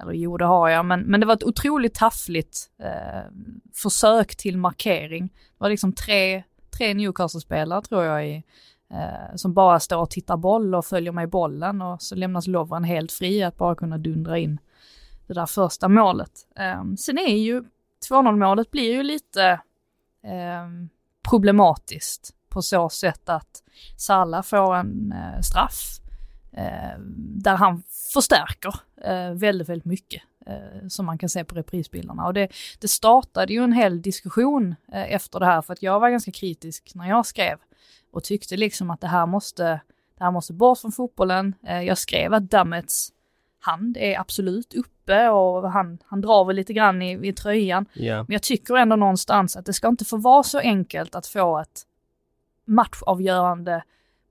eller 0.00 0.12
jo, 0.12 0.36
det 0.36 0.44
har 0.44 0.68
jag, 0.68 0.86
men, 0.86 1.00
men 1.00 1.20
det 1.20 1.26
var 1.26 1.34
ett 1.34 1.44
otroligt 1.44 1.94
taffligt 1.94 2.70
eh, 2.78 3.30
försök 3.74 4.36
till 4.36 4.58
markering. 4.58 5.26
Det 5.26 5.58
var 5.58 5.68
liksom 5.68 5.92
tre, 5.92 6.42
tre 6.78 6.94
Newcastle-spelare 6.94 7.82
tror 7.82 8.04
jag 8.04 8.28
i, 8.28 8.42
eh, 8.90 9.36
som 9.36 9.54
bara 9.54 9.80
står 9.80 9.98
och 9.98 10.10
tittar 10.10 10.36
boll 10.36 10.74
och 10.74 10.86
följer 10.86 11.12
med 11.12 11.30
bollen 11.30 11.82
och 11.82 12.02
så 12.02 12.14
lämnas 12.14 12.46
Lovren 12.46 12.84
helt 12.84 13.12
fri 13.12 13.42
att 13.42 13.56
bara 13.56 13.74
kunna 13.74 13.98
dundra 13.98 14.38
in 14.38 14.58
det 15.26 15.34
där 15.34 15.46
första 15.46 15.88
målet. 15.88 16.32
Eh, 16.56 16.84
sen 16.98 17.18
är 17.18 17.36
ju 17.36 17.64
2-0 18.10 18.36
målet 18.36 18.70
blir 18.70 18.92
ju 18.92 19.02
lite 19.02 19.60
eh, 20.24 20.68
problematiskt 21.30 22.34
på 22.48 22.62
så 22.62 22.88
sätt 22.88 23.28
att 23.28 23.62
Salah 23.96 24.42
får 24.42 24.76
en 24.76 25.12
eh, 25.12 25.40
straff 25.40 26.00
där 27.16 27.56
han 27.56 27.82
förstärker 28.12 28.74
eh, 29.04 29.30
väldigt, 29.30 29.68
väldigt 29.68 29.84
mycket 29.84 30.22
eh, 30.46 30.88
som 30.88 31.06
man 31.06 31.18
kan 31.18 31.28
se 31.28 31.44
på 31.44 31.54
reprisbilderna. 31.54 32.26
Och 32.26 32.34
det, 32.34 32.48
det 32.78 32.88
startade 32.88 33.52
ju 33.52 33.64
en 33.64 33.72
hel 33.72 34.02
diskussion 34.02 34.74
eh, 34.92 35.12
efter 35.14 35.40
det 35.40 35.46
här 35.46 35.62
för 35.62 35.72
att 35.72 35.82
jag 35.82 36.00
var 36.00 36.10
ganska 36.10 36.32
kritisk 36.32 36.92
när 36.94 37.08
jag 37.08 37.26
skrev 37.26 37.58
och 38.12 38.24
tyckte 38.24 38.56
liksom 38.56 38.90
att 38.90 39.00
det 39.00 39.06
här 39.06 39.26
måste, 39.26 39.80
det 40.18 40.24
här 40.24 40.30
måste 40.30 40.52
bort 40.52 40.78
från 40.78 40.92
fotbollen. 40.92 41.54
Eh, 41.66 41.82
jag 41.82 41.98
skrev 41.98 42.34
att 42.34 42.50
Dammets 42.50 43.12
hand 43.60 43.96
är 43.96 44.20
absolut 44.20 44.74
uppe 44.74 45.28
och 45.28 45.72
han, 45.72 45.98
han 46.04 46.20
drar 46.20 46.44
väl 46.44 46.56
lite 46.56 46.72
grann 46.72 47.02
i, 47.02 47.28
i 47.28 47.32
tröjan. 47.32 47.86
Yeah. 47.94 48.24
Men 48.28 48.32
jag 48.32 48.42
tycker 48.42 48.76
ändå 48.76 48.96
någonstans 48.96 49.56
att 49.56 49.66
det 49.66 49.72
ska 49.72 49.88
inte 49.88 50.04
få 50.04 50.16
vara 50.16 50.42
så 50.42 50.58
enkelt 50.58 51.14
att 51.14 51.26
få 51.26 51.58
ett 51.58 51.82
matchavgörande 52.64 53.82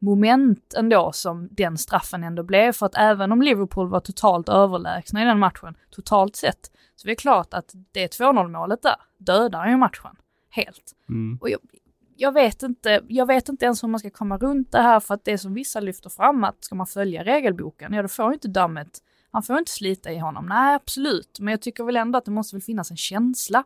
moment 0.03 0.73
ändå 0.73 1.11
som 1.11 1.47
den 1.51 1.77
straffen 1.77 2.23
ändå 2.23 2.43
blev. 2.43 2.71
För 2.71 2.85
att 2.85 2.95
även 2.95 3.31
om 3.31 3.41
Liverpool 3.41 3.89
var 3.89 3.99
totalt 3.99 4.49
överlägsna 4.49 5.21
i 5.21 5.25
den 5.25 5.39
matchen, 5.39 5.75
totalt 5.89 6.35
sett, 6.35 6.71
så 6.95 7.07
är 7.07 7.09
det 7.09 7.15
klart 7.15 7.53
att 7.53 7.73
det 7.91 8.19
2-0 8.19 8.47
målet 8.47 8.81
där 8.81 8.95
dödar 9.17 9.67
ju 9.67 9.77
matchen 9.77 10.15
helt. 10.49 10.93
Mm. 11.09 11.37
Och 11.41 11.49
jag, 11.49 11.59
jag, 12.15 12.31
vet 12.31 12.63
inte, 12.63 13.01
jag 13.07 13.25
vet 13.25 13.49
inte 13.49 13.65
ens 13.65 13.83
hur 13.83 13.87
man 13.87 13.99
ska 13.99 14.09
komma 14.09 14.37
runt 14.37 14.71
det 14.71 14.81
här 14.81 14.99
för 14.99 15.13
att 15.13 15.25
det 15.25 15.37
som 15.37 15.53
vissa 15.53 15.79
lyfter 15.79 16.09
fram 16.09 16.43
att 16.43 16.63
ska 16.63 16.75
man 16.75 16.87
följa 16.87 17.23
regelboken, 17.23 17.93
ja 17.93 18.01
då 18.01 18.07
får 18.07 18.33
inte 18.33 18.47
dammet, 18.47 18.99
han 19.31 19.43
får 19.43 19.57
inte 19.57 19.71
slita 19.71 20.11
i 20.11 20.17
honom. 20.17 20.45
Nej, 20.45 20.75
absolut, 20.75 21.39
men 21.39 21.51
jag 21.51 21.61
tycker 21.61 21.83
väl 21.83 21.97
ändå 21.97 22.17
att 22.17 22.25
det 22.25 22.31
måste 22.31 22.55
väl 22.55 22.63
finnas 22.63 22.91
en 22.91 22.97
känsla 22.97 23.63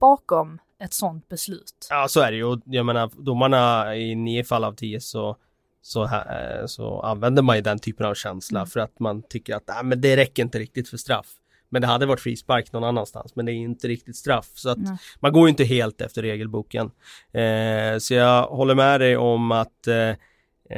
bakom 0.00 0.58
ett 0.78 0.92
sånt 0.92 1.28
beslut. 1.28 1.86
Ja, 1.90 2.06
så 2.08 2.20
är 2.20 2.30
det 2.30 2.36
ju. 2.36 2.60
Jag 2.64 2.86
menar, 2.86 3.10
domarna 3.16 3.96
i 3.96 4.14
nio 4.14 4.44
fall 4.44 4.64
av 4.64 4.72
tio 4.72 5.00
så 5.00 5.36
så, 5.82 6.04
här, 6.04 6.66
så 6.66 7.00
använder 7.00 7.42
man 7.42 7.56
ju 7.56 7.62
den 7.62 7.78
typen 7.78 8.06
av 8.06 8.14
känsla 8.14 8.60
mm. 8.60 8.66
för 8.66 8.80
att 8.80 9.00
man 9.00 9.22
tycker 9.22 9.54
att 9.54 9.64
nej, 9.68 9.84
men 9.84 10.00
det 10.00 10.16
räcker 10.16 10.42
inte 10.42 10.58
riktigt 10.58 10.88
för 10.88 10.96
straff. 10.96 11.26
Men 11.70 11.82
det 11.82 11.88
hade 11.88 12.06
varit 12.06 12.20
frispark 12.20 12.72
någon 12.72 12.84
annanstans 12.84 13.36
men 13.36 13.46
det 13.46 13.52
är 13.52 13.54
inte 13.54 13.88
riktigt 13.88 14.16
straff. 14.16 14.50
Så 14.54 14.70
att 14.70 14.78
nej. 14.78 14.96
man 15.20 15.32
går 15.32 15.42
ju 15.42 15.50
inte 15.50 15.64
helt 15.64 16.00
efter 16.00 16.22
regelboken. 16.22 16.90
Eh, 17.32 17.98
så 17.98 18.14
jag 18.14 18.42
håller 18.42 18.74
med 18.74 19.00
dig 19.00 19.16
om 19.16 19.52
att 19.52 19.86
eh, 19.86 20.08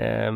eh, 0.01 0.33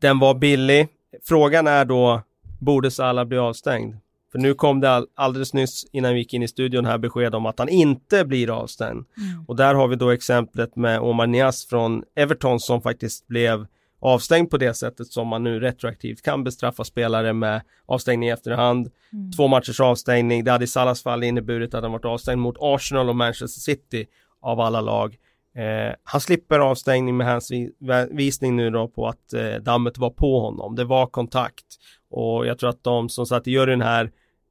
den 0.00 0.18
var 0.18 0.34
billig. 0.34 0.88
Frågan 1.24 1.66
är 1.66 1.84
då, 1.84 2.22
borde 2.60 2.90
Salah 2.90 3.24
bli 3.24 3.38
avstängd? 3.38 3.96
För 4.32 4.38
nu 4.38 4.54
kom 4.54 4.80
det 4.80 4.90
all, 4.90 5.06
alldeles 5.14 5.54
nyss 5.54 5.84
innan 5.92 6.14
vi 6.14 6.18
gick 6.18 6.34
in 6.34 6.42
i 6.42 6.48
studion 6.48 6.84
här 6.84 6.98
besked 6.98 7.34
om 7.34 7.46
att 7.46 7.58
han 7.58 7.68
inte 7.68 8.24
blir 8.24 8.50
avstängd. 8.50 9.04
Mm. 9.16 9.44
Och 9.48 9.56
där 9.56 9.74
har 9.74 9.88
vi 9.88 9.96
då 9.96 10.10
exemplet 10.10 10.76
med 10.76 11.00
Omar 11.00 11.26
Nias 11.26 11.66
från 11.66 12.02
Everton 12.16 12.60
som 12.60 12.82
faktiskt 12.82 13.26
blev 13.26 13.66
avstängd 14.00 14.50
på 14.50 14.56
det 14.56 14.74
sättet 14.74 15.06
som 15.06 15.28
man 15.28 15.44
nu 15.44 15.60
retroaktivt 15.60 16.22
kan 16.22 16.44
bestraffa 16.44 16.84
spelare 16.84 17.32
med 17.32 17.62
avstängning 17.86 18.28
i 18.28 18.32
efterhand. 18.32 18.90
Mm. 19.12 19.32
Två 19.32 19.48
matchers 19.48 19.80
avstängning. 19.80 20.44
Det 20.44 20.50
hade 20.50 20.64
i 20.64 20.68
Salas 20.68 21.02
fall 21.02 21.24
inneburit 21.24 21.74
att 21.74 21.82
han 21.82 21.92
varit 21.92 22.04
avstängd 22.04 22.40
mot 22.40 22.56
Arsenal 22.60 23.08
och 23.08 23.16
Manchester 23.16 23.60
City 23.60 24.06
av 24.40 24.60
alla 24.60 24.80
lag. 24.80 25.16
Eh, 25.56 25.94
han 26.04 26.20
slipper 26.20 26.58
avstängning 26.58 27.16
med 27.16 27.26
hänvisning 27.26 28.56
nu 28.56 28.70
då 28.70 28.88
på 28.88 29.08
att 29.08 29.32
eh, 29.32 29.54
dammet 29.54 29.98
var 29.98 30.10
på 30.10 30.40
honom. 30.40 30.76
Det 30.76 30.84
var 30.84 31.06
kontakt 31.06 31.66
och 32.10 32.46
jag 32.46 32.58
tror 32.58 32.70
att 32.70 32.84
de 32.84 33.08
som 33.08 33.26
satt 33.26 33.46
i 33.46 33.50
juryn 33.50 33.82
här 33.82 34.10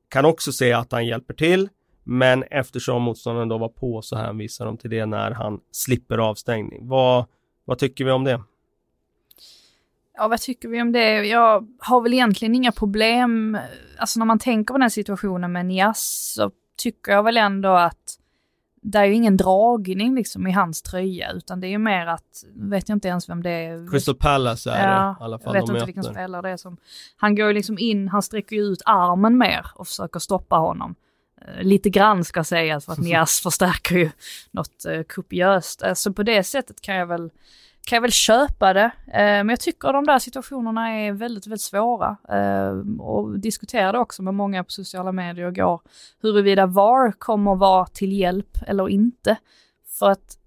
kan 0.10 0.26
också 0.26 0.52
se 0.52 0.74
att 0.74 0.92
han 0.92 1.06
hjälper 1.06 1.34
till. 1.34 1.70
Men 2.04 2.44
eftersom 2.44 3.02
motståndaren 3.02 3.50
då 3.50 3.58
var 3.58 3.70
på 3.70 4.02
så 4.02 4.16
hänvisar 4.16 4.66
de 4.66 4.78
till 4.78 4.90
det 4.90 5.06
när 5.06 5.32
han 5.32 5.60
slipper 5.72 6.18
avstängning. 6.18 6.88
Vad, 6.88 7.26
vad 7.66 7.78
tycker 7.78 8.06
vi 8.06 8.12
om 8.12 8.24
det? 8.24 8.42
Ja, 10.17 10.28
vad 10.28 10.41
tycker 10.41 10.67
vi 10.67 10.82
om 10.82 10.91
det? 10.91 11.25
Jag 11.25 11.67
har 11.80 12.01
väl 12.01 12.13
egentligen 12.13 12.56
inga 12.56 12.71
problem. 12.71 13.58
Alltså 13.97 14.19
när 14.19 14.25
man 14.25 14.39
tänker 14.39 14.73
på 14.73 14.78
den 14.78 14.91
situationen 14.91 15.51
med 15.51 15.65
Nias 15.65 16.34
så 16.36 16.51
tycker 16.78 17.12
jag 17.12 17.23
väl 17.23 17.38
ändå 17.38 17.69
att 17.69 18.19
det 18.82 18.97
är 18.97 19.06
ju 19.06 19.13
ingen 19.13 19.38
dragning 19.38 20.15
liksom 20.15 20.47
i 20.47 20.51
hans 20.51 20.82
tröja 20.82 21.32
utan 21.32 21.60
det 21.60 21.67
är 21.67 21.69
ju 21.69 21.78
mer 21.78 22.08
att, 22.08 22.43
vet 22.54 22.89
jag 22.89 22.95
inte 22.95 23.08
ens 23.08 23.30
vem 23.30 23.43
det 23.43 23.49
är. 23.49 23.91
Crystal 23.91 24.15
Palace 24.15 24.71
är 24.71 24.91
ja, 24.91 25.15
det 25.19 25.23
i 25.23 25.25
alla 25.25 25.39
fall. 25.39 25.56
Jag 25.56 25.62
vet 25.62 25.69
inte 25.69 25.86
vilken 25.86 26.04
spelare 26.04 26.41
det 26.41 26.49
är 26.49 26.58
som, 26.58 26.78
han 27.17 27.36
går 27.36 27.47
ju 27.47 27.54
liksom 27.54 27.80
in, 27.80 28.08
han 28.08 28.21
sträcker 28.21 28.56
ju 28.56 28.62
ut 28.62 28.82
armen 28.86 29.38
mer 29.38 29.65
och 29.75 29.88
försöker 29.88 30.19
stoppa 30.19 30.56
honom. 30.56 30.95
Eh, 31.41 31.63
lite 31.63 31.89
grann 31.89 32.23
ska 32.23 32.43
sägas 32.43 32.86
för 32.86 32.91
att 32.91 32.99
Nias 33.04 33.39
förstärker 33.39 33.95
ju 33.95 34.10
något 34.51 34.86
uh, 34.89 35.04
kopiöst. 35.04 35.80
Så 35.80 35.86
alltså 35.86 36.13
på 36.13 36.23
det 36.23 36.43
sättet 36.43 36.82
kan 36.82 36.95
jag 36.95 37.06
väl 37.06 37.32
kan 37.86 37.95
jag 37.95 38.02
väl 38.02 38.12
köpa 38.12 38.74
det. 38.74 38.91
Eh, 39.08 39.13
men 39.13 39.50
jag 39.50 39.60
tycker 39.60 39.93
de 39.93 40.06
där 40.06 40.19
situationerna 40.19 40.89
är 40.89 41.12
väldigt, 41.12 41.48
väldigt 41.48 41.62
svåra. 41.62 42.17
Eh, 42.30 43.02
och 43.02 43.39
diskuterade 43.39 44.00
också 44.00 44.24
med 44.24 44.34
många 44.34 44.63
på 44.63 44.71
sociala 44.71 45.12
medier 45.12 45.48
igår 45.48 45.82
huruvida 46.21 46.65
VAR 46.65 47.12
kommer 47.12 47.56
vara 47.56 47.86
till 47.86 48.13
hjälp 48.13 48.58
eller 48.67 48.89
inte. 48.89 49.38
För 50.00 50.10
att 50.10 50.38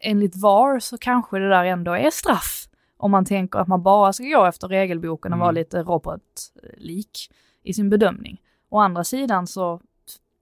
enligt 0.00 0.36
VAR 0.36 0.78
så 0.78 0.98
kanske 0.98 1.38
det 1.38 1.48
där 1.48 1.64
ändå 1.64 1.92
är 1.92 2.10
straff. 2.10 2.68
Om 2.96 3.10
man 3.10 3.24
tänker 3.24 3.58
att 3.58 3.68
man 3.68 3.82
bara 3.82 4.12
ska 4.12 4.24
gå 4.24 4.46
efter 4.46 4.68
regelboken 4.68 5.32
och 5.32 5.36
mm. 5.36 5.40
vara 5.40 5.50
lite 5.50 5.82
robotlik 5.82 7.30
i 7.62 7.74
sin 7.74 7.90
bedömning. 7.90 8.40
Å 8.68 8.78
andra 8.78 9.04
sidan 9.04 9.46
så 9.46 9.80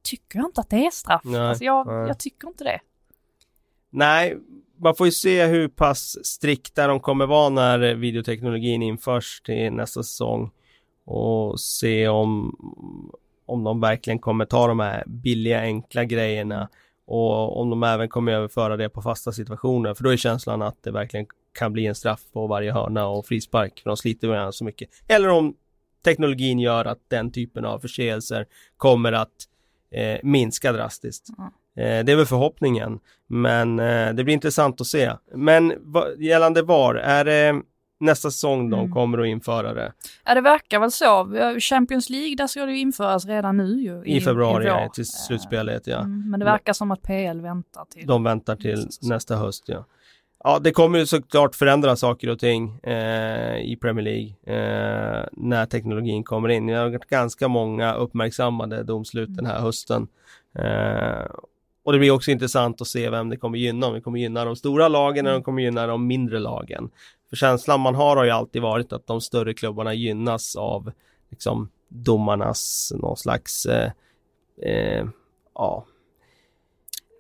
tycker 0.03 0.39
jag 0.39 0.49
inte 0.49 0.61
att 0.61 0.71
det 0.71 0.87
är 0.87 0.91
straff. 0.91 1.23
Nej, 1.25 1.41
alltså 1.41 1.65
jag, 1.65 2.09
jag 2.09 2.19
tycker 2.19 2.49
inte 2.49 2.65
det. 2.65 2.81
Nej, 3.91 4.39
man 4.77 4.95
får 4.95 5.07
ju 5.07 5.13
se 5.13 5.47
hur 5.47 5.69
pass 5.69 6.27
strikta 6.27 6.87
de 6.87 7.01
kommer 7.01 7.27
vara 7.27 7.49
när 7.49 7.95
videoteknologin 7.95 8.83
införs 8.83 9.41
till 9.41 9.73
nästa 9.73 10.03
säsong 10.03 10.51
och 11.05 11.61
se 11.61 12.09
om, 12.09 12.57
om 13.47 13.65
de 13.65 13.81
verkligen 13.81 14.19
kommer 14.19 14.45
ta 14.45 14.67
de 14.67 14.81
här 14.81 15.05
billiga 15.07 15.61
enkla 15.61 16.05
grejerna 16.05 16.69
och 17.07 17.61
om 17.61 17.71
de 17.71 17.83
även 17.83 18.09
kommer 18.09 18.33
överföra 18.33 18.77
det 18.77 18.89
på 18.89 19.03
fasta 19.03 19.33
situationer 19.33 19.95
för 19.95 20.05
då 20.05 20.13
är 20.13 20.17
känslan 20.17 20.63
att 20.63 20.83
det 20.83 20.91
verkligen 20.91 21.27
kan 21.59 21.73
bli 21.73 21.87
en 21.87 21.95
straff 21.95 22.21
på 22.33 22.47
varje 22.47 22.73
hörna 22.73 23.07
och 23.07 23.27
frispark 23.27 23.81
för 23.81 23.91
de 23.91 23.97
sliter 23.97 24.29
med 24.29 24.55
så 24.55 24.65
mycket. 24.65 24.89
Eller 25.09 25.29
om 25.29 25.55
teknologin 26.05 26.59
gör 26.59 26.85
att 26.85 26.99
den 27.09 27.33
typen 27.33 27.65
av 27.65 27.79
förseelser 27.79 28.47
kommer 28.77 29.13
att 29.13 29.33
eh, 29.91 30.19
minska 30.23 30.73
drastiskt. 30.73 31.29
Mm. 31.39 31.51
Eh, 31.77 32.05
det 32.05 32.13
är 32.13 32.17
väl 32.17 32.27
förhoppningen, 32.27 32.99
men 33.27 33.79
eh, 33.79 34.15
det 34.15 34.25
blir 34.25 34.35
intressant 34.35 34.81
att 34.81 34.87
se. 34.87 35.13
Men 35.35 35.73
gällande 36.19 36.63
VAR, 36.63 36.95
är 36.95 37.25
det 37.25 37.63
nästa 38.01 38.31
säsong 38.31 38.71
de 38.71 38.81
mm. 38.81 38.93
kommer 38.93 39.19
att 39.19 39.27
införa 39.27 39.75
det? 39.75 39.93
Ja, 40.25 40.35
det 40.35 40.41
verkar 40.41 40.81
väl 40.81 40.91
så. 40.93 41.29
Champions 41.61 42.11
League, 42.11 42.37
där 42.37 42.47
ska 42.47 42.67
det 42.67 42.77
införas 42.77 43.27
redan 43.27 43.57
nu 43.57 43.81
ju. 43.81 44.03
I, 44.05 44.17
I 44.17 44.21
februari, 44.21 44.65
i 44.65 44.69
ja, 44.69 44.91
till 44.95 45.07
slutspelet, 45.07 45.87
ja. 45.87 45.99
Mm, 45.99 46.31
men 46.31 46.41
det 46.41 46.47
verkar 46.47 46.73
som 46.73 46.91
att 46.91 47.03
PL 47.03 47.41
väntar 47.41 47.85
till. 47.85 48.07
De 48.07 48.25
väntar 48.25 48.57
till 48.57 48.89
nästa 49.03 49.37
höst, 49.37 49.65
ja. 49.67 49.85
Ja, 50.45 50.59
det 50.59 50.73
kommer 50.73 50.99
ju 50.99 51.07
såklart 51.07 51.55
förändra 51.55 51.97
saker 51.97 52.29
och 52.29 52.39
ting 52.39 52.79
eh, 52.83 53.57
i 53.57 53.79
Premier 53.81 54.05
League 54.05 54.29
eh, 54.47 55.25
när 55.33 55.67
teknologin 55.67 56.25
kommer 56.25 56.49
in. 56.49 56.67
Det 56.67 56.75
har 56.75 56.91
ganska 57.11 57.49
många 57.49 57.95
uppmärksammade 57.95 58.83
domslut 58.83 59.37
den 59.37 59.47
här 59.47 59.61
hösten. 59.61 60.09
Eh, 60.59 61.27
och 61.87 61.93
det 61.93 61.99
blir 61.99 62.11
också 62.11 62.31
intressant 62.31 62.81
att 62.81 62.87
se 62.87 63.11
vem 63.11 63.29
det 63.29 63.37
kommer 63.37 63.59
gynna. 63.59 63.87
Om 63.87 63.95
det 63.95 64.01
kommer 64.01 64.19
gynna 64.19 64.45
de 64.45 64.57
stora 64.57 64.89
lagen 64.89 65.27
eller 65.27 65.35
om 65.35 65.41
det 65.41 65.45
kommer 65.45 65.63
gynna 65.63 65.87
de 65.87 66.07
mindre 66.07 66.39
lagen. 66.39 66.91
För 67.29 67.37
känslan 67.37 67.81
man 67.81 67.95
har 67.95 68.17
har 68.17 68.25
ju 68.25 68.31
alltid 68.31 68.63
varit 68.63 68.93
att 68.93 69.07
de 69.07 69.21
större 69.21 69.55
klubbarna 69.55 69.95
gynnas 69.95 70.57
av 70.57 70.93
liksom 71.31 71.71
domarnas 71.89 72.93
någon 72.97 73.17
slags 73.17 73.67
eh, 73.67 73.91
eh, 74.63 75.07
ja 75.55 75.87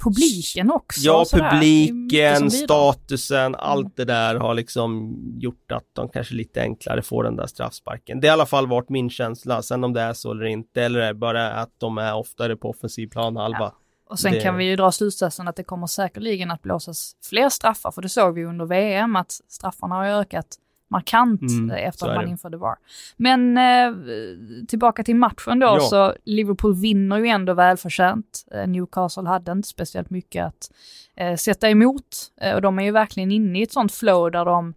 publiken 0.04 0.70
också. 0.70 1.00
Ja, 1.00 1.24
sådär. 1.24 1.50
publiken, 1.50 1.94
Det 2.10 2.20
är 2.20 2.32
mycket 2.32 2.38
som 2.38 2.48
bidrar. 2.48 2.92
statusen, 2.92 3.54
allt 3.54 3.96
det 3.96 4.04
där 4.04 4.34
har 4.34 4.54
liksom 4.54 5.16
gjort 5.38 5.72
att 5.72 5.86
de 5.92 6.08
kanske 6.08 6.34
lite 6.34 6.62
enklare 6.62 7.02
får 7.02 7.24
den 7.24 7.36
där 7.36 7.46
straffsparken. 7.46 8.20
Det 8.20 8.28
har 8.28 8.32
i 8.32 8.38
alla 8.38 8.46
fall 8.46 8.66
varit 8.66 8.88
min 8.88 9.10
känsla, 9.10 9.62
sen 9.62 9.84
om 9.84 9.92
det 9.92 10.00
är 10.00 10.12
så 10.12 10.30
eller 10.30 10.44
inte, 10.44 10.82
eller 10.82 11.00
är 11.00 11.06
det 11.06 11.14
bara 11.14 11.52
att 11.52 11.72
de 11.78 11.98
är 11.98 12.14
oftare 12.14 12.56
på 12.56 12.70
offensiv 12.70 13.08
planhalva. 13.08 13.58
Ja. 13.58 13.74
Och 14.08 14.18
sen 14.18 14.32
Det- 14.32 14.40
kan 14.40 14.56
vi 14.56 14.64
ju 14.64 14.76
dra 14.76 14.92
slutsatsen 14.92 15.48
att 15.48 15.56
det 15.56 15.64
kommer 15.64 15.86
säkerligen 15.86 16.50
att 16.50 16.62
blåsas 16.62 17.16
fler 17.28 17.48
straffar, 17.48 17.90
för 17.90 18.02
det 18.02 18.08
såg 18.08 18.34
vi 18.34 18.44
under 18.44 18.64
VM 18.64 19.16
att 19.16 19.40
straffarna 19.48 19.94
har 19.94 20.06
ökat 20.06 20.46
markant 20.88 21.40
Mm, 21.42 21.70
eh, 21.70 21.88
efter 21.88 22.06
att 22.08 22.14
man 22.14 22.24
det. 22.24 22.30
införde 22.30 22.56
VAR. 22.56 22.76
Men 23.16 23.58
eh, 23.58 23.92
tillbaka 24.68 25.04
till 25.04 25.16
matchen 25.16 25.58
då, 25.58 25.66
Ja. 25.66 25.80
så 25.80 26.14
Liverpool 26.24 26.74
vinner 26.74 27.16
ju 27.18 27.26
ändå 27.26 27.54
välförtjänt. 27.54 28.44
Eh, 28.54 28.66
Newcastle 28.68 29.28
hade 29.28 29.52
inte 29.52 29.68
speciellt 29.68 30.10
mycket 30.10 30.44
att 30.46 30.70
eh, 31.16 31.36
sätta 31.36 31.70
emot 31.70 32.32
eh, 32.40 32.54
och 32.54 32.62
de 32.62 32.78
är 32.78 32.82
ju 32.82 32.90
verkligen 32.90 33.30
inne 33.32 33.58
i 33.58 33.62
ett 33.62 33.72
sånt 33.72 33.92
flow 33.92 34.30
där 34.30 34.44
de 34.44 34.74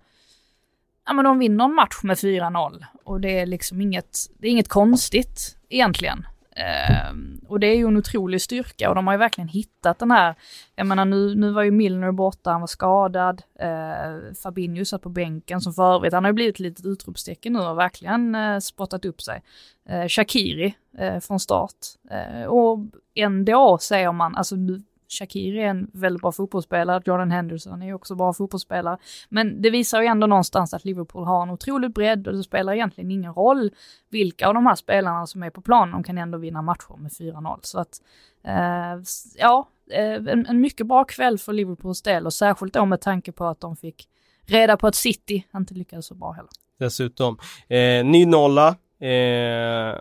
Ja 1.05 1.13
men 1.13 1.25
de 1.25 1.39
vinner 1.39 1.65
en 1.65 1.73
match 1.73 1.99
med 2.03 2.17
4-0 2.17 2.85
och 3.03 3.21
det 3.21 3.39
är 3.39 3.45
liksom 3.45 3.81
inget, 3.81 4.17
det 4.37 4.47
är 4.47 4.51
inget 4.51 4.67
konstigt 4.69 5.57
egentligen. 5.69 6.25
Ehm, 6.59 7.39
och 7.47 7.59
det 7.59 7.67
är 7.67 7.75
ju 7.75 7.87
en 7.87 7.97
otrolig 7.97 8.41
styrka 8.41 8.89
och 8.89 8.95
de 8.95 9.07
har 9.07 9.13
ju 9.13 9.17
verkligen 9.17 9.47
hittat 9.47 9.99
den 9.99 10.11
här, 10.11 10.35
jag 10.75 10.87
menar 10.87 11.05
nu, 11.05 11.35
nu 11.35 11.51
var 11.51 11.63
ju 11.63 11.71
Milner 11.71 12.11
borta, 12.11 12.51
han 12.51 12.61
var 12.61 12.67
skadad, 12.67 13.41
uh, 13.63 14.33
Fabinho 14.33 14.85
satt 14.85 15.01
på 15.01 15.09
bänken 15.09 15.61
som 15.61 15.73
för 15.73 15.95
övrigt, 15.95 16.13
han 16.13 16.23
har 16.23 16.29
ju 16.29 16.33
blivit 16.33 16.55
ett 16.55 16.59
litet 16.59 16.85
utropstecken 16.85 17.53
nu 17.53 17.59
och 17.59 17.77
verkligen 17.77 18.35
uh, 18.35 18.59
spottat 18.59 19.05
upp 19.05 19.21
sig. 19.21 19.41
Eh, 19.89 20.01
uh, 20.01 20.07
Shakiri 20.07 20.75
eh, 20.97 21.19
från 21.19 21.39
start. 21.39 21.75
Eh, 22.11 22.43
och 22.43 22.79
ändå 23.15 23.77
säger 23.81 24.11
man, 24.11 24.35
alltså 24.35 24.55
nu, 24.55 24.81
Shakiri 25.09 25.59
är 25.59 25.67
en 25.67 25.91
väldigt 25.93 26.21
bra 26.21 26.31
fotbollsspelare, 26.31 27.01
Jordan 27.05 27.31
Henderson 27.31 27.81
är 27.81 27.93
också 27.93 28.15
bra 28.15 28.33
fotbollsspelare. 28.33 28.97
Men 29.29 29.61
det 29.61 29.69
visar 29.69 30.01
ju 30.01 30.07
ändå 30.07 30.27
någonstans 30.27 30.73
att 30.73 30.85
Liverpool 30.85 31.23
har 31.25 31.43
en 31.43 31.49
otrolig 31.49 31.93
bredd 31.93 32.27
och 32.27 32.33
det 32.33 32.43
spelar 32.43 32.73
egentligen 32.73 33.11
ingen 33.11 33.33
roll 33.33 33.71
vilka 34.09 34.47
av 34.47 34.53
de 34.53 34.65
här 34.65 34.75
spelarna 34.75 35.27
som 35.27 35.43
är 35.43 35.49
på 35.49 35.61
planen, 35.61 35.91
de 35.91 36.03
kan 36.03 36.17
ändå 36.17 36.37
vinna 36.37 36.61
matcher 36.61 36.97
med 36.97 37.11
4-0. 37.11 37.59
Så 37.61 37.79
att, 37.79 38.01
eh, 38.43 39.01
ja, 39.37 39.67
eh, 39.91 40.13
en, 40.13 40.45
en 40.45 40.61
mycket 40.61 40.87
bra 40.87 41.03
kväll 41.03 41.37
för 41.37 41.53
Liverpools 41.53 42.01
del 42.01 42.25
och 42.25 42.33
särskilt 42.33 42.73
då 42.73 42.85
med 42.85 43.01
tanke 43.01 43.31
på 43.31 43.45
att 43.45 43.59
de 43.59 43.75
fick 43.75 44.07
reda 44.45 44.77
på 44.77 44.87
att 44.87 44.95
City 44.95 45.47
inte 45.55 45.73
lyckades 45.73 46.05
så 46.05 46.15
bra 46.15 46.31
heller. 46.31 46.49
Dessutom. 46.79 47.37
Eh, 47.67 48.05
ny 48.05 48.25
nolla, 48.25 48.67
eh, 48.99 49.95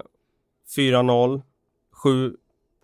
4-0, 0.77 1.43
7 1.93 2.37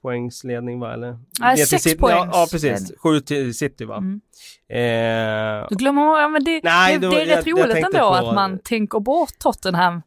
poängs 0.04 0.44
ledning 0.44 0.80
va 0.80 0.92
eller? 0.94 1.18
Till 1.56 1.66
sex 1.68 1.82
City- 1.82 1.98
poängs 1.98 2.28
Ja, 2.32 2.40
ja 2.40 2.46
precis. 2.50 2.92
7 2.98 3.20
till 3.20 3.54
City 3.54 3.84
va? 3.84 3.96
Mm. 3.96 4.20
Eh, 4.68 5.66
Du 5.70 5.76
glömmer, 5.76 6.02
ja, 6.20 6.28
men 6.28 6.44
det, 6.44 6.60
Nej, 6.64 6.98
det, 6.98 7.06
då- 7.06 7.10
det 7.10 7.22
är 7.22 7.26
jag- 7.26 7.38
rätt 7.38 7.46
jag 7.46 7.52
roligt 7.58 7.72
tänkte 7.72 7.98
ändå 7.98 8.08
på- 8.08 8.14
att 8.14 8.34
man 8.34 8.58
tänker 8.58 9.00
bort 9.00 9.38
Tottenham 9.38 10.02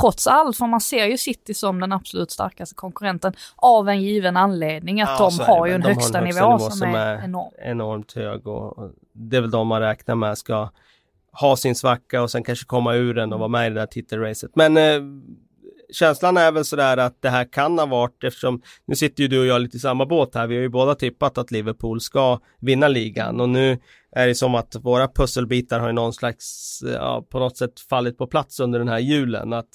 trots 0.00 0.26
allt, 0.26 0.56
för 0.56 0.66
man 0.66 0.80
ser 0.80 1.06
ju 1.06 1.18
City 1.18 1.54
som 1.54 1.80
den 1.80 1.92
absolut 1.92 2.30
starkaste 2.30 2.74
konkurrenten 2.74 3.32
av 3.56 3.88
en 3.88 4.02
given 4.02 4.36
anledning 4.36 5.00
att 5.00 5.08
Ja, 5.18 5.30
de 5.38 5.44
har 5.44 5.64
det 5.64 5.68
ju 5.70 5.74
en 5.74 5.80
De 5.80 5.84
har 5.84 5.90
en 5.90 5.96
högsta 5.96 6.18
högsta 6.18 6.40
nivå, 6.40 6.48
nivå 6.52 6.58
som, 6.70 6.78
som 6.78 6.94
är, 6.94 7.06
är- 7.16 7.24
enorm. 7.24 7.52
enormt 7.62 8.12
hög 8.12 8.46
och, 8.46 8.78
och 8.78 8.90
det 9.12 9.36
är 9.36 9.40
väl 9.40 9.50
de 9.50 9.66
man 9.68 9.80
räknar 9.80 10.14
med 10.14 10.38
ska 10.38 10.68
ha 11.32 11.56
sin 11.56 11.74
svacka 11.74 12.22
och 12.22 12.30
sen 12.30 12.42
kanske 12.42 12.64
komma 12.66 12.94
ur 12.94 13.14
den 13.14 13.32
och 13.32 13.38
vara 13.38 13.48
med 13.48 13.66
i 13.66 13.68
det 13.74 13.80
där 13.80 13.86
titelracet. 13.86 14.50
Men 14.56 14.76
eh, 14.76 14.82
känslan 15.92 16.36
är 16.36 16.52
väl 16.52 16.64
sådär 16.64 16.96
att 16.96 17.22
det 17.22 17.28
här 17.28 17.52
kan 17.52 17.78
ha 17.78 17.86
varit 17.86 18.24
eftersom 18.24 18.62
nu 18.84 18.96
sitter 18.96 19.22
ju 19.22 19.28
du 19.28 19.40
och 19.40 19.46
jag 19.46 19.60
lite 19.60 19.76
i 19.76 19.80
samma 19.80 20.06
båt 20.06 20.34
här. 20.34 20.46
Vi 20.46 20.54
har 20.54 20.62
ju 20.62 20.68
båda 20.68 20.94
tippat 20.94 21.38
att 21.38 21.50
Liverpool 21.50 22.00
ska 22.00 22.40
vinna 22.60 22.88
ligan 22.88 23.40
och 23.40 23.48
nu 23.48 23.78
är 24.12 24.26
det 24.26 24.34
som 24.34 24.54
att 24.54 24.76
våra 24.76 25.08
pusselbitar 25.08 25.80
har 25.80 25.86
ju 25.86 25.92
någon 25.92 26.12
slags, 26.12 26.78
ja, 26.94 27.26
på 27.30 27.38
något 27.38 27.56
sätt 27.56 27.80
fallit 27.80 28.18
på 28.18 28.26
plats 28.26 28.60
under 28.60 28.78
den 28.78 28.88
här 28.88 28.98
julen. 28.98 29.52
Att 29.52 29.68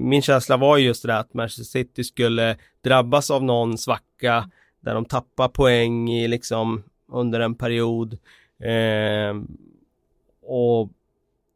min 0.00 0.22
känsla 0.22 0.56
var 0.56 0.76
ju 0.76 0.86
just 0.86 1.02
det 1.02 1.08
där 1.08 1.20
att 1.20 1.34
Manchester 1.34 1.64
City 1.64 2.04
skulle 2.04 2.56
drabbas 2.84 3.30
av 3.30 3.44
någon 3.44 3.78
svacka 3.78 4.50
där 4.80 4.94
de 4.94 5.04
tappar 5.04 5.48
poäng 5.48 6.10
i 6.10 6.28
liksom 6.28 6.82
under 7.12 7.40
en 7.40 7.54
period. 7.54 8.18
Eh, 8.62 9.34
och 10.42 10.90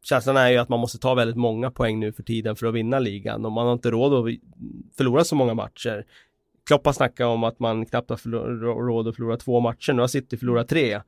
känslan 0.03 0.37
är 0.37 0.51
ju 0.51 0.57
att 0.57 0.69
man 0.69 0.81
måste 0.81 0.99
ta 0.99 1.15
väldigt 1.15 1.37
många 1.37 1.71
poäng 1.71 2.01
nu 2.01 2.13
för 2.13 2.23
tiden 2.23 2.57
för 2.57 2.67
att 2.67 2.75
vinna 2.75 2.99
ligan 2.99 3.45
och 3.45 3.53
man 3.53 3.67
har 3.67 3.73
inte 3.73 3.91
råd 3.91 4.15
att 4.15 4.35
förlora 4.97 5.25
så 5.25 5.35
många 5.35 5.55
matcher. 5.55 6.05
Klopp 6.67 6.87
har 6.87 6.93
snackat 6.93 7.27
om 7.27 7.45
att 7.45 7.59
man 7.59 7.87
knappt 7.87 8.11
har 8.11 8.87
råd 8.87 9.09
att 9.09 9.17
förlora 9.17 9.37
två 9.37 9.61
matcher, 9.61 9.93
nu 9.93 10.01
har 10.01 10.09
City 10.09 10.37
förlorat 10.37 10.69
tre. 10.69 11.01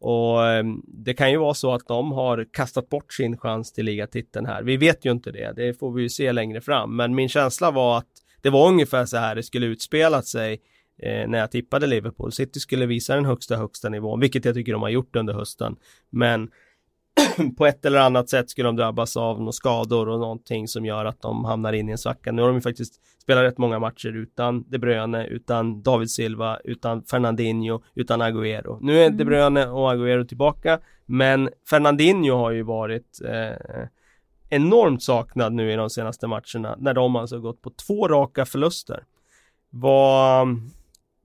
Och 0.00 0.46
eh, 0.46 0.64
det 0.86 1.14
kan 1.14 1.30
ju 1.30 1.36
vara 1.36 1.54
så 1.54 1.74
att 1.74 1.86
de 1.86 2.12
har 2.12 2.46
kastat 2.52 2.88
bort 2.88 3.12
sin 3.12 3.38
chans 3.38 3.72
till 3.72 3.84
ligatiteln 3.84 4.46
här. 4.46 4.62
Vi 4.62 4.76
vet 4.76 5.04
ju 5.04 5.10
inte 5.10 5.30
det, 5.30 5.52
det 5.56 5.78
får 5.78 5.92
vi 5.92 6.02
ju 6.02 6.08
se 6.08 6.32
längre 6.32 6.60
fram. 6.60 6.96
Men 6.96 7.14
min 7.14 7.28
känsla 7.28 7.70
var 7.70 7.98
att 7.98 8.08
det 8.40 8.50
var 8.50 8.68
ungefär 8.68 9.06
så 9.06 9.16
här 9.16 9.34
det 9.34 9.42
skulle 9.42 9.66
utspelat 9.66 10.26
sig 10.26 10.60
eh, 11.02 11.28
när 11.28 11.38
jag 11.38 11.50
tippade 11.50 11.86
Liverpool. 11.86 12.32
City 12.32 12.60
skulle 12.60 12.86
visa 12.86 13.14
den 13.14 13.24
högsta, 13.24 13.56
högsta 13.56 13.88
nivån, 13.88 14.20
vilket 14.20 14.44
jag 14.44 14.54
tycker 14.54 14.72
de 14.72 14.82
har 14.82 14.88
gjort 14.88 15.16
under 15.16 15.34
hösten. 15.34 15.76
Men 16.10 16.50
på 17.58 17.66
ett 17.66 17.84
eller 17.84 18.00
annat 18.00 18.28
sätt 18.28 18.50
skulle 18.50 18.68
de 18.68 18.76
drabbas 18.76 19.16
av 19.16 19.38
några 19.38 19.52
skador 19.52 20.08
och 20.08 20.20
någonting 20.20 20.68
som 20.68 20.84
gör 20.84 21.04
att 21.04 21.22
de 21.22 21.44
hamnar 21.44 21.72
in 21.72 21.88
i 21.88 21.92
en 21.92 21.98
svacka. 21.98 22.32
Nu 22.32 22.42
har 22.42 22.48
de 22.48 22.54
ju 22.54 22.60
faktiskt 22.60 22.94
spelat 23.22 23.44
rätt 23.44 23.58
många 23.58 23.78
matcher 23.78 24.16
utan 24.16 24.64
De 24.68 24.78
Bruyne, 24.78 25.26
utan 25.26 25.82
David 25.82 26.10
Silva, 26.10 26.58
utan 26.64 27.02
Fernandinho, 27.02 27.82
utan 27.94 28.22
Agüero. 28.22 28.78
Nu 28.80 29.02
är 29.02 29.10
De 29.10 29.24
Bruyne 29.24 29.66
och 29.66 29.92
Agüero 29.92 30.26
tillbaka, 30.26 30.80
men 31.06 31.50
Fernandinho 31.70 32.36
har 32.36 32.50
ju 32.50 32.62
varit 32.62 33.20
eh, 33.24 33.86
enormt 34.48 35.02
saknad 35.02 35.52
nu 35.52 35.72
i 35.72 35.76
de 35.76 35.90
senaste 35.90 36.26
matcherna, 36.26 36.76
när 36.78 36.94
de 36.94 37.16
alltså 37.16 37.40
gått 37.40 37.62
på 37.62 37.70
två 37.70 38.08
raka 38.08 38.44
förluster. 38.44 39.04
Vad, 39.70 40.48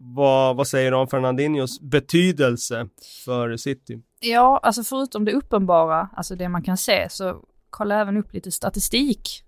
vad, 0.01 0.55
vad 0.55 0.67
säger 0.67 0.91
du 0.91 0.97
om 0.97 1.07
Fernandinhos 1.07 1.81
betydelse 1.81 2.88
för 3.25 3.57
City? 3.57 4.01
Ja, 4.19 4.59
alltså 4.63 4.83
förutom 4.83 5.25
det 5.25 5.33
uppenbara, 5.33 6.09
alltså 6.15 6.35
det 6.35 6.49
man 6.49 6.63
kan 6.63 6.77
se, 6.77 7.09
så 7.09 7.43
kolla 7.69 8.01
även 8.01 8.17
upp 8.17 8.33
lite 8.33 8.51
statistik. 8.51 9.43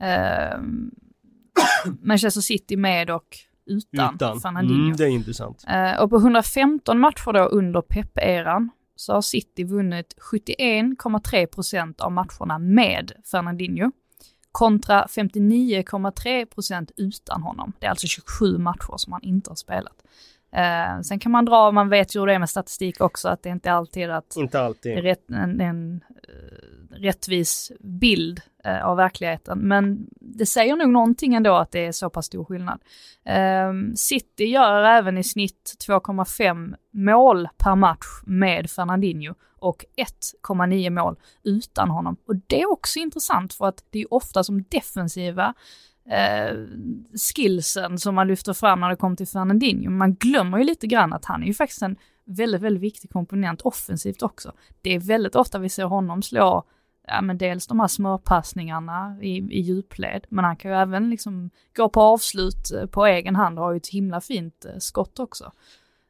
Ehm, 0.00 0.90
Manchester 2.02 2.40
City 2.40 2.76
med 2.76 3.10
och 3.10 3.36
utan, 3.66 4.14
Utan. 4.14 4.40
Fernandinho. 4.40 4.84
Mm, 4.84 4.96
det 4.96 5.04
är 5.04 5.08
intressant. 5.08 5.64
Eh, 5.68 6.02
och 6.02 6.10
på 6.10 6.16
115 6.16 6.98
matcher 6.98 7.32
då 7.32 7.44
under 7.44 7.80
Pep-eran 7.80 8.68
så 8.96 9.12
har 9.12 9.22
City 9.22 9.64
vunnit 9.64 10.14
71,3 10.32 11.46
procent 11.46 12.00
av 12.00 12.12
matcherna 12.12 12.58
med 12.58 13.12
Fernandinho. 13.30 13.90
Kontra 14.52 15.06
59,3 15.06 16.46
procent 16.46 16.90
utan 16.96 17.42
honom. 17.42 17.72
Det 17.78 17.86
är 17.86 17.90
alltså 17.90 18.06
27 18.06 18.58
matcher 18.58 18.96
som 18.96 19.12
han 19.12 19.22
inte 19.22 19.50
har 19.50 19.56
spelat. 19.56 20.02
Eh, 20.52 21.00
sen 21.00 21.18
kan 21.18 21.32
man 21.32 21.44
dra, 21.44 21.70
man 21.70 21.88
vet 21.88 22.16
ju 22.16 22.20
hur 22.20 22.26
det 22.26 22.34
är 22.34 22.38
med 22.38 22.50
statistik 22.50 23.00
också, 23.00 23.28
att 23.28 23.42
det 23.42 23.48
inte 23.48 23.72
alltid 23.72 24.02
är 24.02 24.08
att 24.08 24.36
Inte 24.36 24.60
alltid. 24.60 24.98
är 24.98 25.02
rätt, 25.02 25.30
en, 25.30 25.60
en 25.60 26.04
eh, 26.28 26.96
rättvis 26.96 27.72
bild 27.80 28.40
eh, 28.64 28.86
av 28.86 28.96
verkligheten. 28.96 29.58
Men 29.58 30.06
det 30.20 30.46
säger 30.46 30.76
nog 30.76 30.88
någonting 30.88 31.34
ändå 31.34 31.54
att 31.54 31.72
det 31.72 31.86
är 31.86 31.92
så 31.92 32.10
pass 32.10 32.26
stor 32.26 32.44
skillnad. 32.44 32.80
Ehm, 33.24 33.96
City 33.96 34.44
gör 34.44 34.82
även 34.82 35.18
i 35.18 35.24
snitt 35.24 35.74
2,5 35.88 36.74
mål 36.90 37.48
per 37.56 37.74
match 37.74 38.06
med 38.26 38.70
Fernandinho 38.70 39.34
och 39.58 39.84
1,9 39.96 40.90
mål 40.90 41.16
utan 41.42 41.90
honom. 41.90 42.16
Och 42.26 42.36
det 42.36 42.62
är 42.62 42.72
också 42.72 42.98
intressant 42.98 43.54
för 43.54 43.66
att 43.66 43.84
det 43.90 43.98
är 43.98 44.14
ofta 44.14 44.44
som 44.44 44.62
defensiva 44.62 45.54
eh, 46.10 46.56
skillsen 47.34 47.98
som 47.98 48.14
man 48.14 48.28
lyfter 48.28 48.52
fram 48.52 48.80
när 48.80 48.88
det 48.88 48.96
kommer 48.96 49.16
till 49.16 49.28
Fernandinho. 49.28 49.90
Man 49.90 50.14
glömmer 50.14 50.58
ju 50.58 50.64
lite 50.64 50.86
grann 50.86 51.12
att 51.12 51.24
han 51.24 51.42
är 51.42 51.46
ju 51.46 51.54
faktiskt 51.54 51.82
en 51.82 51.96
väldigt, 52.24 52.62
väldigt 52.62 52.82
viktig 52.82 53.10
komponent 53.10 53.60
offensivt 53.60 54.22
också. 54.22 54.52
Det 54.82 54.94
är 54.94 54.98
väldigt 54.98 55.34
ofta 55.34 55.58
vi 55.58 55.68
ser 55.68 55.84
honom 55.84 56.22
slå, 56.22 56.64
ja 57.06 57.22
men 57.22 57.38
dels 57.38 57.66
de 57.66 57.80
här 57.80 57.88
smörpassningarna 57.88 59.18
i, 59.20 59.36
i 59.36 59.60
djupled, 59.60 60.26
men 60.28 60.44
han 60.44 60.56
kan 60.56 60.70
ju 60.70 60.76
även 60.76 61.10
liksom 61.10 61.50
gå 61.76 61.88
på 61.88 62.00
avslut 62.00 62.72
eh, 62.72 62.86
på 62.86 63.06
egen 63.06 63.36
hand 63.36 63.58
och 63.58 63.64
har 63.64 63.72
ju 63.72 63.76
ett 63.76 63.88
himla 63.88 64.20
fint 64.20 64.64
eh, 64.64 64.78
skott 64.78 65.18
också. 65.18 65.52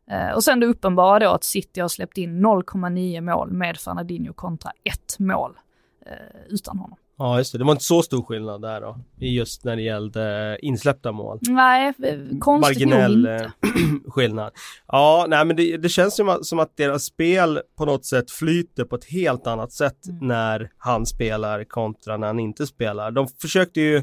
Eh, 0.07 0.31
och 0.31 0.45
sen 0.45 0.61
det 0.61 0.67
uppenbara 0.67 1.19
då 1.19 1.31
att 1.31 1.45
City 1.45 1.81
har 1.81 1.89
släppt 1.89 2.19
in 2.19 2.47
0,9 2.47 3.21
mål 3.21 3.53
med 3.53 3.77
Fernandinho 3.77 4.33
kontra 4.33 4.73
ett 4.85 5.19
mål 5.19 5.59
eh, 6.07 6.43
utan 6.49 6.79
honom. 6.79 6.99
Ja, 7.23 7.39
just 7.39 7.53
det. 7.53 7.59
Det 7.59 7.65
var 7.65 7.73
inte 7.73 7.85
så 7.85 8.03
stor 8.03 8.23
skillnad 8.23 8.63
där 8.63 8.81
då. 8.81 8.97
Just 9.19 9.65
när 9.65 9.77
det 9.77 9.83
gällde 9.83 10.59
insläppta 10.63 11.13
mål. 11.13 11.39
Nej, 11.43 11.93
eh, 12.03 12.19
konstigt 12.41 12.89
Marginell 12.89 13.23
nog 13.23 13.33
inte. 13.35 13.45
eh, 13.45 14.11
skillnad. 14.11 14.53
Ja, 14.89 15.27
nej 15.29 15.45
men 15.45 15.57
det, 15.57 15.77
det 15.77 15.89
känns 15.89 16.21
att, 16.21 16.47
som 16.47 16.59
att 16.59 16.77
deras 16.77 17.05
spel 17.05 17.61
på 17.79 17.85
något 17.85 18.05
sätt 18.05 18.31
flyter 18.31 18.85
på 18.85 18.97
ett 18.97 19.05
helt 19.05 19.47
annat 19.47 19.73
sätt 19.73 19.97
Mm. 20.09 20.29
när 20.29 20.71
han 20.79 21.07
spelar 21.07 21.65
kontra 21.65 22.17
när 22.17 22.27
han 22.27 22.41
inte 22.41 22.67
spelar. 22.67 23.11
De 23.11 23.29
försökte 23.43 23.81
ju 23.81 24.03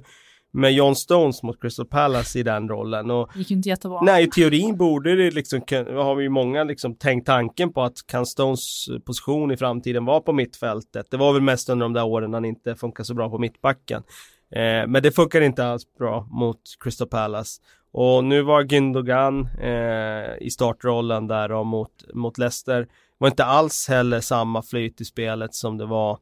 med 0.52 0.74
John 0.74 0.96
Stones 0.96 1.44
mot 1.44 1.62
Crystal 1.62 1.86
Palace 1.86 2.40
i 2.40 2.44
den 2.44 2.70
rollen. 2.70 3.12
Och, 3.12 3.30
gick 3.36 3.52
inte 3.52 3.70
jättebra. 3.70 4.02
Nej, 4.02 4.24
i 4.24 4.28
teorin 4.28 4.78
borde 4.78 5.16
det 5.16 5.32
liksom, 5.32 5.62
har 5.88 6.16
vi 6.16 6.24
ju 6.24 6.30
många 6.30 6.64
liksom 6.64 6.96
tänkt 6.96 7.26
tanken 7.26 7.74
på 7.74 7.82
att 7.82 8.08
kan 8.08 8.26
Stones 8.26 8.86
position 9.06 9.52
i 9.52 9.58
framtiden 9.58 10.06
vara 10.06 10.22
på 10.22 10.34
mittfältet? 10.34 11.08
Det 11.12 11.18
var 11.18 11.34
väl 11.34 11.42
mest 11.42 11.70
under 11.70 11.86
de 11.86 11.94
där 11.94 12.06
åren 12.06 12.34
han 12.34 12.46
inte 12.46 12.76
funkar 12.76 13.04
så 13.04 13.14
bra 13.14 13.30
på 13.30 13.38
mittbacken. 13.38 14.04
Eh, 14.52 14.88
men 14.88 15.04
det 15.04 15.12
funkar 15.12 15.42
inte 15.42 15.66
alls 15.66 15.84
bra 15.98 16.28
mot 16.32 16.62
Crystal 16.80 17.08
Palace. 17.08 17.62
Och 17.92 18.24
nu 18.24 18.42
var 18.42 18.64
Gündogan 18.64 19.48
eh, 19.62 20.48
i 20.48 20.50
startrollen 20.52 21.28
där 21.28 21.52
och 21.52 21.66
mot, 21.66 22.14
mot 22.14 22.38
Leicester. 22.38 22.88
var 23.18 23.28
inte 23.28 23.46
alls 23.46 23.88
heller 23.90 24.20
samma 24.20 24.62
flyt 24.62 25.02
i 25.02 25.06
spelet 25.06 25.56
som 25.56 25.78
det 25.78 25.86
var 25.86 26.20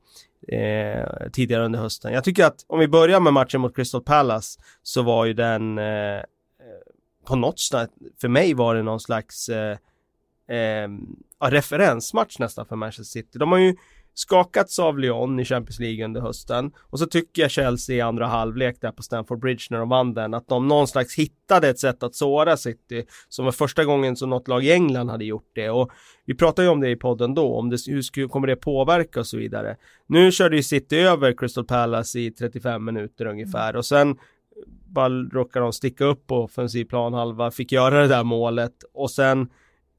eh, 0.48 1.30
tidigare 1.34 1.66
under 1.66 1.80
hösten. 1.80 2.14
Jag 2.14 2.24
tycker 2.24 2.46
att 2.46 2.66
om 2.68 2.80
vi 2.80 2.88
börjar 2.88 3.20
med 3.20 3.34
matchen 3.34 3.62
mot 3.62 3.76
Crystal 3.76 4.02
Palace 4.02 4.60
så 4.84 5.02
var 5.02 5.26
ju 5.26 5.34
den 5.34 5.78
eh, 5.78 6.22
på 7.28 7.36
något 7.36 7.60
sätt, 7.60 7.92
för 8.22 8.28
mig 8.28 8.54
var 8.54 8.76
det 8.76 8.84
någon 8.84 9.00
slags 9.00 9.50
eh, 9.50 9.78
eh, 10.58 10.90
referensmatch 11.42 12.40
nästan 12.40 12.66
för 12.66 12.76
Manchester 12.76 13.04
City. 13.04 13.40
De 13.40 13.52
har 13.52 13.60
ju 13.60 13.76
skakats 14.20 14.80
av 14.80 15.00
Lyon 15.00 15.40
i 15.40 15.46
Champions 15.46 15.80
League 15.80 16.06
under 16.06 16.22
hösten 16.22 16.72
och 16.78 17.00
så 17.00 17.06
tycker 17.06 17.42
jag 17.42 17.52
Chelsea 17.52 17.96
i 17.96 18.02
andra 18.02 18.28
halvlek 18.28 18.82
där 18.82 18.92
på 18.92 19.04
Stamford 19.04 19.40
Bridge 19.40 19.64
när 19.70 19.78
de 19.78 19.90
vann 19.90 20.14
den 20.14 20.34
att 20.34 20.48
de 20.48 20.68
någon 20.68 20.88
slags 20.88 21.16
hittade 21.16 21.70
ett 21.70 21.80
sätt 21.80 22.04
att 22.04 22.16
såra 22.16 22.58
City 22.58 23.06
som 23.30 23.46
var 23.46 23.52
första 23.52 23.86
gången 23.86 24.16
som 24.16 24.30
något 24.30 24.48
lag 24.48 24.66
i 24.66 24.72
England 24.72 25.10
hade 25.10 25.26
gjort 25.26 25.52
det 25.56 25.70
och 25.70 25.92
vi 26.26 26.36
pratade 26.36 26.66
ju 26.66 26.72
om 26.72 26.80
det 26.80 26.90
i 26.90 26.96
podden 26.96 27.34
då 27.34 27.56
om 27.56 27.70
det, 27.70 27.78
hur 27.88 28.28
kommer 28.28 28.48
det 28.48 28.56
påverka 28.56 29.20
och 29.20 29.28
så 29.28 29.38
vidare. 29.38 29.78
Nu 30.08 30.32
körde 30.32 30.56
ju 30.56 30.64
City 30.64 30.98
över 30.98 31.34
Crystal 31.38 31.66
Palace 31.66 32.20
i 32.20 32.32
35 32.32 32.86
minuter 32.86 33.26
ungefär 33.26 33.76
och 33.76 33.86
sen 33.86 34.18
bara 34.88 35.10
råkade 35.10 35.66
de 35.66 35.74
sticka 35.74 36.06
upp 36.06 36.28
på 36.28 36.44
offensiv 36.44 36.86
planhalva, 36.86 37.52
fick 37.52 37.72
göra 37.72 38.02
det 38.02 38.08
där 38.08 38.24
målet 38.24 38.74
och 38.94 39.12
sen 39.12 39.50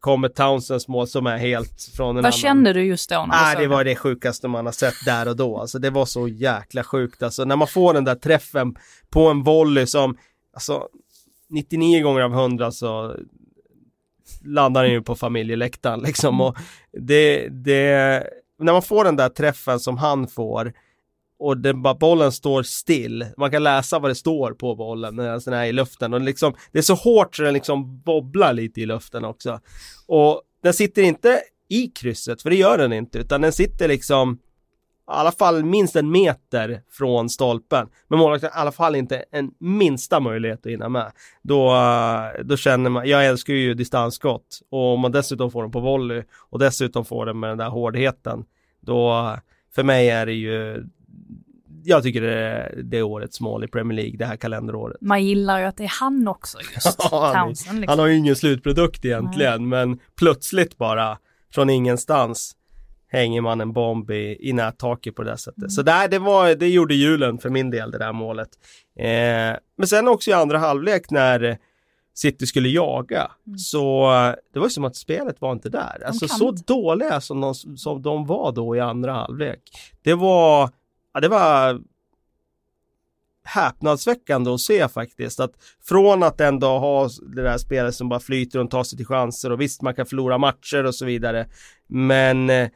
kommer 0.01 0.29
Townsends 0.29 0.89
mål 0.89 1.07
som 1.09 1.27
är 1.27 1.37
helt 1.37 1.83
från 1.97 2.09
en 2.09 2.15
Vad 2.15 2.25
annan... 2.25 2.33
kände 2.33 2.73
du 2.73 2.85
just 2.85 3.11
då? 3.11 3.27
När 3.29 3.57
du 3.57 3.63
det 3.63 3.69
var 3.69 3.85
det 3.85 3.97
sjukaste 3.97 4.49
man 4.49 4.67
har 4.67 4.73
sett 4.73 5.05
där 5.05 5.29
och 5.29 5.37
då. 5.37 5.59
Alltså 5.59 5.79
det 5.79 5.91
var 5.91 6.07
så 6.07 6.29
jäkla 6.29 6.85
sjukt. 6.85 7.23
Alltså 7.23 7.45
när 7.45 7.57
man 7.57 7.69
får 7.69 7.95
den 7.95 8.05
där 8.05 8.15
träffen 8.15 8.77
på 9.11 9.29
en 9.29 9.43
volley 9.43 9.87
som, 9.87 10.17
alltså 10.55 10.89
99 11.51 12.03
gånger 12.03 12.21
av 12.21 12.33
100 12.33 12.71
så 12.71 13.17
landar 14.45 14.83
den 14.83 14.93
ju 14.93 15.03
på 15.03 15.15
familjeläktaren 15.15 16.01
liksom 16.01 16.41
och 16.41 16.57
det, 16.93 17.49
det, 17.49 18.25
när 18.59 18.73
man 18.73 18.83
får 18.83 19.05
den 19.05 19.17
där 19.17 19.29
träffen 19.29 19.81
som 19.81 19.99
han 19.99 20.29
får 20.29 20.73
och 21.39 21.59
den 21.59 21.83
bara, 21.83 21.95
bollen 21.95 22.33
står 22.33 22.63
still. 22.63 23.27
Man 23.37 23.51
kan 23.51 23.63
läsa 23.63 23.99
vad 23.99 24.11
det 24.11 24.15
står 24.15 24.53
på 24.53 24.75
bollen 24.75 25.17
när 25.17 25.45
den 25.45 25.55
är 25.55 25.65
i 25.65 25.73
luften 25.73 26.15
och 26.15 26.21
liksom, 26.21 26.55
det 26.73 26.79
är 26.79 26.83
så 26.83 26.95
hårt 26.95 27.37
så 27.37 27.43
den 27.43 27.55
liksom 27.55 28.01
bobblar 28.01 28.53
lite 28.53 28.81
i 28.81 28.87
luften 28.87 29.25
också. 29.25 29.61
Och 30.07 30.43
den 30.63 30.75
sitter 30.75 31.03
inte 31.03 31.41
i 31.69 31.87
krysset, 31.87 32.43
för 32.43 32.51
det 32.51 32.57
gör 32.57 32.79
den 32.79 32.93
inte, 32.93 33.19
utan 33.19 33.41
den 33.41 33.53
sitter 33.53 33.89
liksom 33.89 34.39
i 35.09 35.11
alla 35.11 35.33
fall 35.33 35.65
minst 35.65 35.97
en 35.97 36.11
meter 36.11 36.83
från 36.91 37.29
stolpen. 37.29 37.89
Men 38.09 38.19
målvakten 38.19 38.51
har 38.53 38.61
i 38.61 38.63
alla 38.63 38.73
fall 38.73 38.97
inte 38.97 39.25
en 39.31 39.51
minsta 39.59 40.21
möjlighet 40.21 40.67
att 40.67 40.73
hinna 40.73 40.89
med. 40.89 41.13
Då, 41.43 41.75
eh, 41.75 42.45
då 42.45 42.57
känner 42.57 42.91
man, 42.91 43.09
jag 43.09 43.27
älskar 43.27 43.55
ju 43.55 43.75
distansskott 43.75 44.61
och 44.71 44.95
om 44.95 45.01
man 45.01 45.13
dessutom 45.13 45.51
får 45.51 45.63
den 45.63 45.73
på 45.73 45.81
volley 45.81 46.23
och 46.35 46.59
dessutom 46.59 47.05
får 47.05 47.27
den 47.27 47.41
med 47.41 47.51
den 47.51 47.59
där 47.59 47.69
hårdheten, 47.69 48.45
då 48.81 49.37
för 49.75 49.83
mig 49.83 50.11
är 50.11 50.27
det 50.27 50.33
ju 50.33 50.85
jag 51.85 52.03
tycker 52.03 52.21
det 52.23 52.35
är, 52.35 52.75
det 52.83 52.99
är 52.99 53.03
årets 53.03 53.41
mål 53.41 53.65
i 53.65 53.69
Premier 53.69 53.97
League 53.97 54.17
det 54.19 54.25
här 54.25 54.37
kalenderåret. 54.37 54.97
Man 55.01 55.25
gillar 55.25 55.59
ju 55.59 55.65
att 55.65 55.77
det 55.77 55.85
är 55.85 55.93
han 56.01 56.29
också 56.29 56.59
just, 56.75 56.97
Ja, 57.11 57.33
han, 57.35 57.47
Townsend 57.47 57.81
liksom. 57.81 57.91
han 57.91 57.99
har 57.99 58.07
ju 58.07 58.17
ingen 58.17 58.37
slutprodukt 58.37 59.05
egentligen, 59.05 59.69
men 59.69 59.99
plötsligt 60.19 60.79
bara 60.79 61.19
från 61.55 61.71
ingenstans 61.71 62.55
hänger 63.11 63.41
man 63.41 63.61
en 63.61 63.73
bomb 63.73 64.11
i, 64.11 64.37
i 64.49 64.53
nättaket 64.53 65.15
på 65.17 65.23
det 65.23 65.37
sättet. 65.39 65.59
Mm. 65.59 65.71
Så 65.71 65.83
där, 65.83 66.09
det, 66.09 66.19
var, 66.19 66.55
det 66.55 66.69
gjorde 66.69 66.95
julen 66.95 67.39
för 67.39 67.51
min 67.51 67.71
del, 67.71 67.91
det 67.91 67.99
där 67.99 68.13
målet. 68.13 68.49
Eh, 68.99 69.59
men 69.79 69.87
sen 69.87 70.09
också 70.09 70.31
i 70.31 70.33
andra 70.33 70.59
halvlek 70.59 71.11
när 71.11 71.59
City 72.15 72.47
skulle 72.47 72.69
jaga, 72.69 73.31
Mm. 73.47 73.59
så 73.59 74.11
det 74.53 74.59
var 74.59 74.67
ju 74.67 74.71
som 74.71 74.85
att 74.85 74.97
spelet 74.97 75.41
var 75.41 75.53
inte 75.53 75.69
där. 75.69 76.03
Alltså 76.07 76.27
kan 76.29 76.39
så 76.39 76.49
inte. 76.49 76.63
dåliga 76.67 77.21
som 77.21 77.41
de, 77.41 77.55
som 77.55 78.03
de 78.03 78.27
var 78.27 78.53
då 78.53 78.77
i 78.77 78.81
andra 78.81 79.13
halvlek. 79.13 79.61
Det 80.03 80.15
var, 80.15 80.71
ja, 81.19 81.21
det 81.21 81.29
var 81.29 81.81
häpnadsväckande 83.45 84.51
att 84.51 84.61
se 84.61 84.89
faktiskt. 84.89 85.41
Att 85.41 85.53
från 85.83 86.23
att 86.23 86.41
ändå 86.41 86.67
ha 86.67 87.09
det 87.35 87.43
där 87.43 87.59
spelet 87.59 87.95
som 87.95 88.09
bara 88.09 88.21
flyter 88.21 88.59
och 88.59 88.71
tar 88.71 88.85
sig 88.85 88.97
till 88.97 89.07
chanser 89.07 89.53
och 89.53 89.61
visst 89.61 89.83
man 89.83 89.95
kan 89.95 90.07
förlora 90.07 90.39
matcher 90.39 90.85
och 90.85 90.95
så 90.95 91.05
vidare. 91.05 91.49
Men 91.87 92.51
eh, 92.51 92.69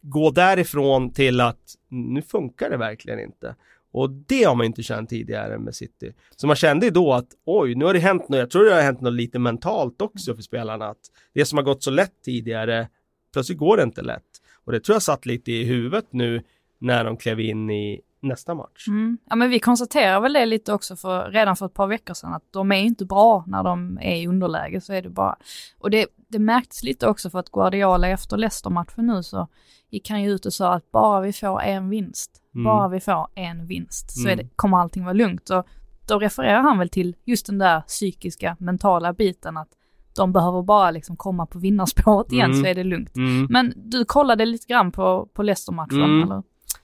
gå 0.00 0.30
därifrån 0.30 1.12
till 1.12 1.40
att 1.40 1.74
nu 1.88 2.22
funkar 2.22 2.70
det 2.70 2.76
verkligen 2.76 3.20
inte. 3.20 3.56
Och 3.92 4.10
det 4.10 4.44
har 4.44 4.54
man 4.54 4.66
inte 4.66 4.82
känt 4.82 5.10
tidigare 5.10 5.58
med 5.58 5.74
City. 5.74 6.12
Så 6.36 6.46
man 6.46 6.56
kände 6.56 6.86
ju 6.86 6.92
då 6.92 7.12
att 7.12 7.28
oj, 7.44 7.74
nu 7.74 7.84
har 7.84 7.94
det 7.94 8.00
hänt 8.00 8.28
något. 8.28 8.38
Jag 8.38 8.50
tror 8.50 8.64
det 8.64 8.74
har 8.74 8.82
hänt 8.82 9.00
något 9.00 9.12
lite 9.12 9.38
mentalt 9.38 10.02
också 10.02 10.34
för 10.34 10.42
spelarna. 10.42 10.86
Att 10.86 11.10
det 11.32 11.44
som 11.44 11.58
har 11.58 11.64
gått 11.64 11.82
så 11.82 11.90
lätt 11.90 12.22
tidigare, 12.24 12.88
plötsligt 13.32 13.58
går 13.58 13.76
det 13.76 13.82
inte 13.82 14.02
lätt. 14.02 14.42
Och 14.64 14.72
det 14.72 14.80
tror 14.80 14.94
jag 14.94 15.02
satt 15.02 15.26
lite 15.26 15.52
i 15.52 15.64
huvudet 15.64 16.06
nu 16.10 16.42
när 16.82 17.04
de 17.04 17.16
klev 17.16 17.40
in 17.40 17.70
i 17.70 18.00
nästa 18.20 18.54
match. 18.54 18.88
Mm. 18.88 19.18
Ja 19.30 19.36
men 19.36 19.50
vi 19.50 19.58
konstaterar 19.60 20.20
väl 20.20 20.32
det 20.32 20.46
lite 20.46 20.72
också 20.72 20.96
för 20.96 21.30
redan 21.30 21.56
för 21.56 21.66
ett 21.66 21.74
par 21.74 21.86
veckor 21.86 22.14
sedan 22.14 22.34
att 22.34 22.42
de 22.52 22.72
är 22.72 22.76
inte 22.82 23.04
bra 23.04 23.44
när 23.46 23.62
de 23.62 23.98
är 24.02 24.16
i 24.16 24.26
underläge 24.26 24.80
så 24.80 24.92
är 24.92 25.02
det 25.02 25.08
bara. 25.10 25.36
Och 25.78 25.90
det, 25.90 26.06
det 26.28 26.38
märktes 26.38 26.82
lite 26.82 27.06
också 27.08 27.30
för 27.30 27.38
att 27.38 27.50
Guardiola 27.52 28.08
efter 28.08 28.36
Leicester-matchen 28.36 29.06
nu 29.06 29.22
så 29.22 29.48
gick 29.90 30.10
han 30.10 30.22
ju 30.22 30.30
ut 30.30 30.46
och 30.46 30.52
sa 30.52 30.74
att 30.74 30.90
bara 30.90 31.20
vi 31.20 31.32
får 31.32 31.60
en 31.62 31.88
vinst, 31.88 32.38
Mm. 32.54 32.64
bara 32.64 32.88
vi 32.88 33.00
får 33.00 33.26
en 33.34 33.66
vinst 33.66 34.10
så 34.22 34.28
Mm. 34.28 34.36
det, 34.38 34.48
kommer 34.56 34.78
allting 34.78 35.02
vara 35.04 35.12
lugnt. 35.12 35.50
Och 35.50 35.66
då 36.08 36.18
refererar 36.18 36.60
han 36.62 36.78
väl 36.78 36.88
till 36.88 37.16
just 37.24 37.46
den 37.46 37.58
där 37.58 37.80
psykiska, 37.80 38.56
mentala 38.60 39.12
biten 39.12 39.56
att 39.56 39.68
de 40.16 40.32
behöver 40.32 40.62
bara 40.62 40.90
liksom 40.90 41.16
komma 41.16 41.46
på 41.46 41.58
vinnarspåret 41.58 42.32
igen 42.32 42.50
Mm. 42.50 42.62
så 42.62 42.68
är 42.70 42.74
det 42.74 42.84
lugnt. 42.84 43.16
Mm. 43.16 43.46
Men 43.50 43.72
du 43.76 44.04
kollade 44.04 44.44
lite 44.44 44.66
grann 44.66 44.92
på, 44.92 45.28
på 45.34 45.42
Leicester-matchen 45.42 46.02
Mm. 46.02 46.22
eller? 46.22 46.42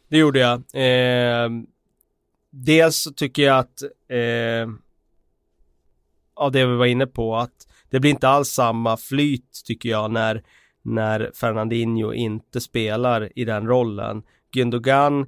Det 0.08 0.18
gjorde 0.18 0.38
jag. 0.38 0.54
Eh, 0.74 1.50
dels 2.50 2.96
så 2.96 3.12
tycker 3.12 3.42
jag 3.42 3.58
att 3.58 3.82
eh, 4.08 4.68
av 6.34 6.52
det 6.52 6.66
vi 6.66 6.76
var 6.76 6.86
inne 6.86 7.06
på 7.06 7.36
att 7.36 7.66
det 7.90 8.00
blir 8.00 8.10
inte 8.10 8.28
alls 8.28 8.48
samma 8.48 8.96
flyt 8.96 9.62
tycker 9.64 9.88
jag 9.88 10.10
när 10.10 10.42
när 10.82 11.30
Fernandinho 11.34 12.12
inte 12.12 12.60
spelar 12.60 13.38
i 13.38 13.44
den 13.44 13.66
rollen. 13.66 14.22
Gündogan 14.52 15.26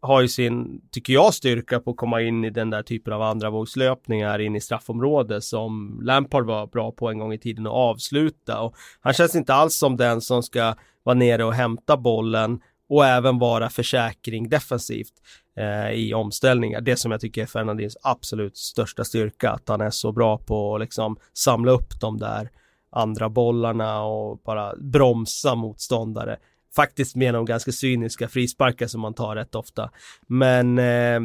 har 0.00 0.20
ju 0.20 0.28
sin, 0.28 0.80
tycker 0.90 1.12
jag, 1.12 1.34
styrka 1.34 1.80
på 1.80 1.90
att 1.90 1.96
komma 1.96 2.20
in 2.20 2.44
i 2.44 2.50
den 2.50 2.70
där 2.70 2.82
typen 2.82 3.12
av 3.12 3.22
andra 3.22 3.50
vågslöpningar 3.50 4.38
in 4.38 4.56
i 4.56 4.60
straffområdet 4.60 5.44
som 5.44 6.00
Lampard 6.02 6.46
var 6.46 6.66
bra 6.66 6.92
på 6.92 7.10
en 7.10 7.18
gång 7.18 7.32
i 7.32 7.38
tiden 7.38 7.66
att 7.66 7.72
avsluta 7.72 8.60
och 8.60 8.74
han 9.00 9.12
känns 9.12 9.34
inte 9.34 9.54
alls 9.54 9.74
som 9.74 9.96
den 9.96 10.20
som 10.20 10.42
ska 10.42 10.74
vara 11.02 11.14
nere 11.14 11.44
och 11.44 11.54
hämta 11.54 11.96
bollen 11.96 12.60
och 12.90 13.06
även 13.06 13.38
vara 13.38 13.70
försäkring 13.70 14.48
defensivt 14.48 15.12
eh, 15.56 15.90
i 15.90 16.14
omställningar. 16.14 16.80
Det 16.80 16.96
som 16.96 17.10
jag 17.10 17.20
tycker 17.20 17.42
är 17.42 17.46
Fernandins 17.46 17.96
absolut 18.02 18.56
största 18.56 19.04
styrka, 19.04 19.50
att 19.50 19.68
han 19.68 19.80
är 19.80 19.90
så 19.90 20.12
bra 20.12 20.38
på 20.38 20.74
att 20.74 20.80
liksom 20.80 21.16
samla 21.32 21.72
upp 21.72 22.00
de 22.00 22.18
där 22.18 22.50
andra 22.90 23.28
bollarna 23.28 24.02
och 24.02 24.38
bara 24.38 24.76
bromsa 24.76 25.54
motståndare. 25.54 26.36
Faktiskt 26.76 27.16
med 27.16 27.34
de 27.34 27.44
ganska 27.44 27.72
cyniska 27.72 28.28
frisparkar 28.28 28.86
som 28.86 29.00
man 29.00 29.14
tar 29.14 29.36
rätt 29.36 29.54
ofta. 29.54 29.90
Men 30.26 30.78
eh, 30.78 31.20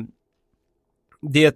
det 1.21 1.55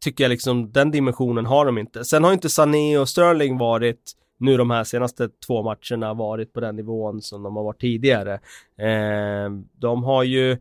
tycker 0.00 0.24
jag 0.24 0.30
liksom, 0.30 0.72
den 0.72 0.90
dimensionen 0.90 1.46
har 1.46 1.66
de 1.66 1.78
inte. 1.78 2.04
Sen 2.04 2.24
har 2.24 2.32
inte 2.32 2.48
Sané 2.48 2.98
och 2.98 3.08
Sterling 3.08 3.58
varit 3.58 4.12
nu 4.38 4.56
de 4.56 4.70
här 4.70 4.84
senaste 4.84 5.28
två 5.46 5.62
matcherna 5.62 6.14
varit 6.14 6.52
på 6.52 6.60
den 6.60 6.76
nivån 6.76 7.22
som 7.22 7.42
de 7.42 7.56
har 7.56 7.64
varit 7.64 7.80
tidigare. 7.80 8.34
Eh, 8.76 9.50
de 9.72 10.04
har 10.04 10.22
ju, 10.22 10.52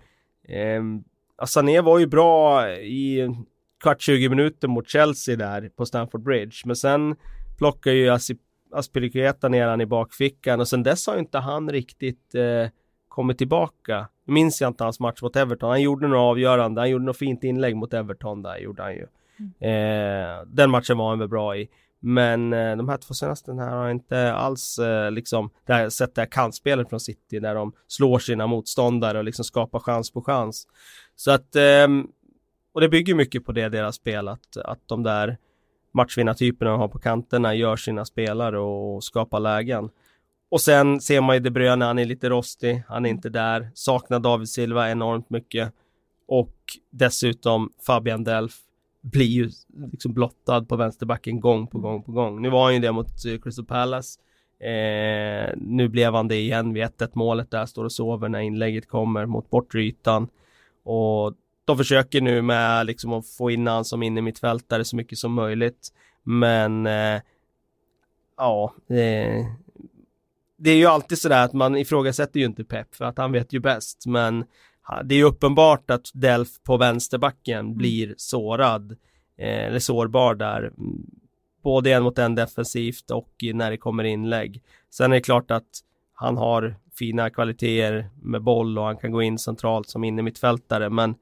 eh, 0.43 0.83
Sané 1.45 1.81
var 1.81 1.99
ju 1.99 2.07
bra 2.07 2.69
i 2.71 3.29
kvart 3.83 4.01
20 4.01 4.29
minuter 4.29 4.67
mot 4.67 4.89
Chelsea 4.89 5.35
där 5.35 5.69
på 5.75 5.85
Stamford 5.85 6.21
Bridge, 6.21 6.55
men 6.65 6.75
sen 6.75 7.15
plockar 7.57 7.91
ju 7.91 8.09
Asip 8.09 8.39
Aspilicueta 8.71 9.49
ner 9.49 9.67
han 9.67 9.81
i 9.81 9.85
bakfickan 9.85 10.59
och 10.59 10.67
sen 10.67 10.83
dess 10.83 11.07
har 11.07 11.13
ju 11.13 11.19
inte 11.19 11.37
han 11.37 11.71
riktigt 11.71 12.35
eh, 12.35 12.69
kommit 13.07 13.37
tillbaka. 13.37 14.07
Minns 14.25 14.61
jag 14.61 14.69
inte 14.69 14.83
hans 14.83 14.99
match 14.99 15.21
mot 15.21 15.35
Everton. 15.35 15.69
Han 15.69 15.81
gjorde 15.81 16.07
några 16.07 16.21
avgörande. 16.21 16.81
Han 16.81 16.89
gjorde 16.89 17.05
något 17.05 17.17
fint 17.17 17.43
inlägg 17.43 17.75
mot 17.75 17.93
Everton 17.93 18.41
där 18.41 18.57
gjorde 18.57 18.83
han 18.83 18.93
ju. 18.93 19.07
Eh, 19.67 20.41
den 20.47 20.69
matchen 20.69 20.97
var 20.97 21.09
han 21.09 21.19
väl 21.19 21.27
bra 21.27 21.57
i. 21.57 21.69
Men 21.99 22.53
eh, 22.53 22.75
de 22.75 22.89
här 22.89 22.97
två 22.97 23.13
senaste 23.13 23.53
här 23.53 23.69
har 23.69 23.89
inte 23.89 24.33
alls 24.33 24.79
eh, 24.79 25.12
liksom 25.12 25.49
det 25.65 25.73
här, 25.73 25.89
sett 25.89 26.15
det 26.15 26.21
här 26.21 26.29
kantspelet 26.31 26.89
från 26.89 26.99
City 26.99 27.39
där 27.39 27.55
de 27.55 27.73
slår 27.88 28.19
sina 28.19 28.47
motståndare 28.47 29.17
och 29.17 29.23
liksom 29.23 29.45
skapar 29.45 29.79
chans 29.79 30.12
på 30.12 30.21
chans. 30.21 30.67
Så 31.15 31.31
att 31.31 31.55
ehm, 31.55 32.07
och 32.77 32.81
det 32.81 32.89
bygger 32.89 33.15
mycket 33.15 33.45
på 33.45 33.51
det, 33.51 33.69
deras 33.69 33.95
spel, 33.95 34.27
att, 34.27 34.57
att 34.57 34.79
de 34.86 35.03
där 35.03 35.38
matchvinnartyperna 35.93 36.71
de 36.71 36.79
har 36.79 36.88
på 36.88 36.99
kanterna 36.99 37.55
gör 37.55 37.75
sina 37.75 38.05
spelare 38.05 38.60
och 38.60 39.03
skapar 39.03 39.39
lägen. 39.39 39.89
Och 40.49 40.62
sen 40.62 41.01
ser 41.01 41.21
man 41.21 41.36
ju 41.36 41.39
De 41.39 41.49
Bruyne, 41.49 41.86
han 41.86 41.99
är 41.99 42.05
lite 42.05 42.29
rostig, 42.29 42.83
han 42.88 43.05
är 43.05 43.10
inte 43.10 43.29
där, 43.29 43.71
saknar 43.73 44.19
David 44.19 44.49
Silva 44.49 44.91
enormt 44.91 45.29
mycket. 45.29 45.73
Och 46.27 46.55
dessutom 46.89 47.71
Fabian 47.86 48.23
Delf 48.23 48.55
blir 49.12 49.26
ju 49.26 49.50
liksom 49.91 50.13
blottad 50.13 50.62
på 50.62 50.76
vänsterbacken 50.76 51.39
gång 51.39 51.67
på 51.67 51.80
gång 51.80 52.04
på 52.04 52.12
gång. 52.12 52.41
Nu 52.41 52.50
var 52.50 52.63
han 52.63 52.74
ju 52.74 52.80
det 52.80 52.91
mot 52.91 53.26
eh, 53.26 53.39
Crystal 53.39 53.65
Palace. 53.65 54.20
Eh, 54.60 55.54
nu 55.58 55.88
blev 55.88 56.13
han 56.13 56.28
det 56.28 56.36
igen 56.36 56.74
vid 56.74 56.84
1-1 56.84 57.10
målet 57.13 57.52
där, 57.52 57.65
står 57.65 57.86
och 57.86 57.91
sover 57.91 58.30
när 58.30 58.39
inlägget 58.39 58.88
kommer 58.88 59.26
mot 59.26 59.50
bortre 59.50 59.82
ytan. 59.82 60.28
Och 60.84 61.34
de 61.65 61.78
försöker 61.78 62.22
nu 62.22 62.41
med 62.41 62.86
liksom 62.86 63.13
att 63.13 63.30
få 63.30 63.52
in 63.52 63.67
han 63.67 63.86
som 63.86 64.04
inne 64.04 64.22
mittfältare 64.22 64.86
så 64.86 64.96
mycket 64.96 65.17
som 65.17 65.34
möjligt. 65.34 65.89
Men 66.24 66.88
eh, 66.88 67.22
ja, 68.38 68.74
eh, 68.89 69.46
det 70.58 70.72
är 70.72 70.76
ju 70.76 70.86
alltid 70.86 71.17
sådär 71.17 71.43
att 71.43 71.54
man 71.54 71.78
ifrågasätter 71.78 72.39
ju 72.39 72.46
inte 72.46 72.63
Pep 72.63 72.96
för 72.96 73.06
att 73.06 73.17
han 73.17 73.32
vet 73.32 73.54
ju 73.54 73.60
bäst. 73.60 74.06
Men 74.06 74.46
det 75.04 75.15
är 75.15 75.17
ju 75.17 75.23
uppenbart 75.23 75.91
att 75.91 76.12
Delf 76.13 76.50
på 76.63 76.78
vänsterbacken 76.78 77.60
mm. 77.60 77.78
blir 77.78 78.15
sårad 78.17 78.91
eh, 79.38 79.65
eller 79.65 79.80
sårbar 79.80 80.36
där. 80.36 80.71
Både 81.63 81.93
en 81.93 82.04
mot 82.04 82.19
en 82.19 82.36
defensivt 82.36 83.12
och 83.12 83.34
när 83.54 83.71
det 83.71 83.78
kommer 83.78 84.04
inlägg. 84.04 84.63
Sen 84.89 85.12
är 85.12 85.15
det 85.15 85.21
klart 85.21 85.52
att 85.52 85.67
han 86.13 86.38
har 86.38 86.76
fina 87.00 87.30
kvaliteter 87.30 88.10
med 88.21 88.43
boll 88.43 88.78
och 88.78 88.86
han 88.86 88.97
kan 88.97 89.12
gå 89.12 89.21
in 89.21 89.38
centralt 89.38 89.89
som 89.89 90.04
inne 90.04 90.21
mittfältare 90.21 90.89
men 90.89 91.15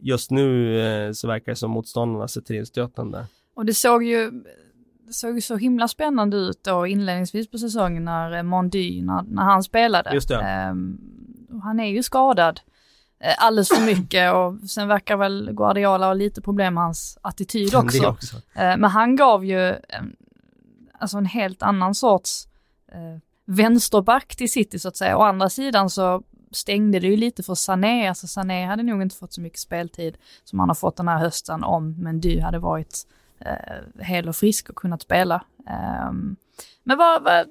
just 0.00 0.30
nu 0.30 0.80
eh, 0.80 1.12
så 1.12 1.28
verkar 1.28 1.52
det 1.52 1.56
som 1.56 1.70
motståndarna 1.70 2.28
sätter 2.28 2.54
in 2.54 2.66
stöten 2.66 3.10
där. 3.10 3.26
Och 3.54 3.66
det 3.66 3.74
såg 3.74 4.04
ju 4.04 4.30
det 5.06 5.12
såg 5.12 5.42
så 5.42 5.56
himla 5.56 5.88
spännande 5.88 6.36
ut 6.36 6.64
då 6.64 6.86
inledningsvis 6.86 7.50
på 7.50 7.58
säsongen 7.58 8.04
när 8.04 8.36
eh, 8.36 8.42
Mondy, 8.42 9.02
när, 9.02 9.22
när 9.22 9.42
han 9.42 9.62
spelade. 9.62 10.14
Just 10.14 10.28
det. 10.28 10.68
Um, 10.70 11.00
han 11.62 11.80
är 11.80 11.88
ju 11.88 12.02
skadad 12.02 12.60
alldeles 13.38 13.68
för 13.68 13.86
mycket 13.86 14.34
och 14.34 14.70
sen 14.70 14.88
verkar 14.88 15.16
väl 15.16 15.50
Guardiola 15.52 16.06
ha 16.06 16.14
lite 16.14 16.40
problem 16.40 16.74
med 16.74 16.82
hans 16.82 17.18
attityd 17.22 17.74
också. 17.74 18.06
också. 18.06 18.36
Uh, 18.36 18.42
men 18.54 18.84
han 18.84 19.16
gav 19.16 19.44
ju 19.44 19.68
um, 19.70 20.16
alltså 20.98 21.18
en 21.18 21.26
helt 21.26 21.62
annan 21.62 21.94
sorts 21.94 22.48
uh, 22.94 23.18
vänsterback 23.44 24.36
till 24.36 24.52
City 24.52 24.78
så 24.78 24.88
att 24.88 24.96
säga. 24.96 25.16
Å 25.16 25.22
andra 25.22 25.50
sidan 25.50 25.90
så 25.90 26.22
stängde 26.50 27.00
det 27.00 27.06
ju 27.06 27.16
lite 27.16 27.42
för 27.42 27.54
Sané, 27.54 28.08
alltså 28.08 28.26
Sané 28.26 28.66
hade 28.66 28.82
nog 28.82 29.02
inte 29.02 29.16
fått 29.16 29.32
så 29.32 29.40
mycket 29.40 29.58
speltid 29.58 30.16
som 30.44 30.58
han 30.58 30.68
har 30.68 30.74
fått 30.74 30.96
den 30.96 31.08
här 31.08 31.18
hösten 31.18 31.64
om 31.64 31.94
Mendy 32.02 32.40
hade 32.40 32.58
varit 32.58 33.06
eh, 33.38 34.04
hel 34.04 34.28
och 34.28 34.36
frisk 34.36 34.70
och 34.70 34.76
kunnat 34.76 35.02
spela. 35.02 35.44
Um, 36.08 36.36
men 36.82 36.98
vad, 36.98 37.22
vad, 37.22 37.46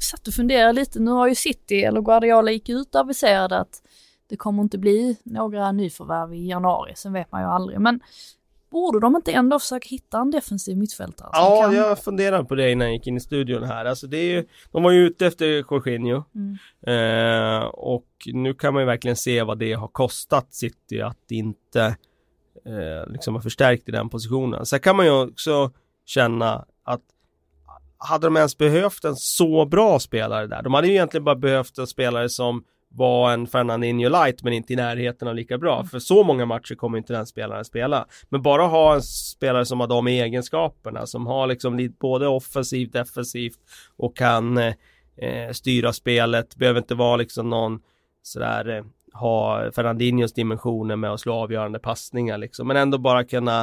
satt 0.00 0.28
och 0.28 0.34
funderade 0.34 0.72
lite, 0.72 0.98
nu 1.00 1.10
har 1.10 1.28
ju 1.28 1.34
City, 1.34 1.82
eller 1.82 2.00
Guardiola 2.00 2.50
gick 2.50 2.68
ut 2.68 2.94
och 2.94 3.00
aviserade 3.00 3.58
att 3.58 3.82
det 4.28 4.36
kommer 4.36 4.62
inte 4.62 4.78
bli 4.78 5.18
några 5.22 5.72
nyförvärv 5.72 6.34
i 6.34 6.48
januari, 6.48 6.92
sen 6.96 7.12
vet 7.12 7.32
man 7.32 7.40
ju 7.42 7.48
aldrig. 7.48 7.80
Men 7.80 8.00
borde 8.70 9.00
de 9.00 9.16
inte 9.16 9.32
ändå 9.32 9.58
försöka 9.58 9.88
hitta 9.88 10.18
en 10.18 10.30
defensiv 10.30 10.76
mittfältare? 10.76 11.30
Ja, 11.32 11.62
kan... 11.62 11.74
jag 11.74 11.98
funderade 11.98 12.44
på 12.44 12.54
det 12.54 12.70
innan 12.70 12.86
jag 12.86 12.94
gick 12.94 13.06
in 13.06 13.16
i 13.16 13.20
studion 13.20 13.62
här. 13.62 13.84
Alltså 13.84 14.06
det 14.06 14.16
är 14.16 14.30
ju, 14.30 14.46
de 14.72 14.82
var 14.82 14.90
ju 14.90 15.06
ute 15.06 15.26
efter 15.26 15.46
Jorginho. 15.46 16.24
Mm. 16.34 16.58
Eh, 16.86 17.64
och 17.64 18.08
nu 18.26 18.54
kan 18.54 18.74
man 18.74 18.82
ju 18.82 18.86
verkligen 18.86 19.16
se 19.16 19.42
vad 19.42 19.58
det 19.58 19.72
har 19.72 19.88
kostat 19.88 20.54
City 20.54 21.00
att 21.00 21.30
inte 21.30 21.96
eh, 22.66 23.12
liksom 23.12 23.34
har 23.34 23.42
förstärkt 23.42 23.88
i 23.88 23.92
den 23.92 24.08
positionen. 24.08 24.66
Sen 24.66 24.80
kan 24.80 24.96
man 24.96 25.06
ju 25.06 25.22
också 25.22 25.70
känna 26.04 26.64
att 26.84 27.02
hade 27.98 28.26
de 28.26 28.36
ens 28.36 28.58
behövt 28.58 29.04
en 29.04 29.16
så 29.16 29.64
bra 29.66 29.98
spelare 29.98 30.46
där? 30.46 30.62
De 30.62 30.74
hade 30.74 30.86
ju 30.86 30.92
egentligen 30.92 31.24
bara 31.24 31.36
behövt 31.36 31.78
en 31.78 31.86
spelare 31.86 32.28
som 32.28 32.64
var 32.96 33.32
en 33.32 33.46
Fernandinho 33.46 34.08
light 34.08 34.42
men 34.42 34.52
inte 34.52 34.72
i 34.72 34.76
närheten 34.76 35.28
av 35.28 35.34
lika 35.34 35.58
bra. 35.58 35.74
Mm. 35.74 35.86
För 35.86 35.98
så 35.98 36.24
många 36.24 36.46
matcher 36.46 36.74
kommer 36.74 36.98
inte 36.98 37.12
den 37.12 37.26
spelaren 37.26 37.64
spela. 37.64 38.06
Men 38.28 38.42
bara 38.42 38.62
ha 38.62 38.94
en 38.94 39.02
spelare 39.02 39.66
som 39.66 39.80
har 39.80 39.86
de 39.86 40.06
egenskaperna, 40.06 41.06
som 41.06 41.26
har 41.26 41.46
liksom 41.46 41.94
både 42.00 42.28
offensivt, 42.28 42.92
defensivt 42.92 43.58
och 43.96 44.16
kan 44.16 44.58
eh, 44.58 45.50
styra 45.52 45.92
spelet. 45.92 46.56
Behöver 46.56 46.80
inte 46.80 46.94
vara 46.94 47.16
liksom 47.16 47.50
någon 47.50 47.80
sådär 48.22 48.68
eh, 48.68 48.84
ha 49.12 49.70
Fernandinhos 49.72 50.32
dimensioner 50.32 50.96
med 50.96 51.12
att 51.12 51.20
slå 51.20 51.34
avgörande 51.34 51.78
passningar 51.78 52.38
liksom. 52.38 52.68
Men 52.68 52.76
ändå 52.76 52.98
bara 52.98 53.24
kunna 53.24 53.60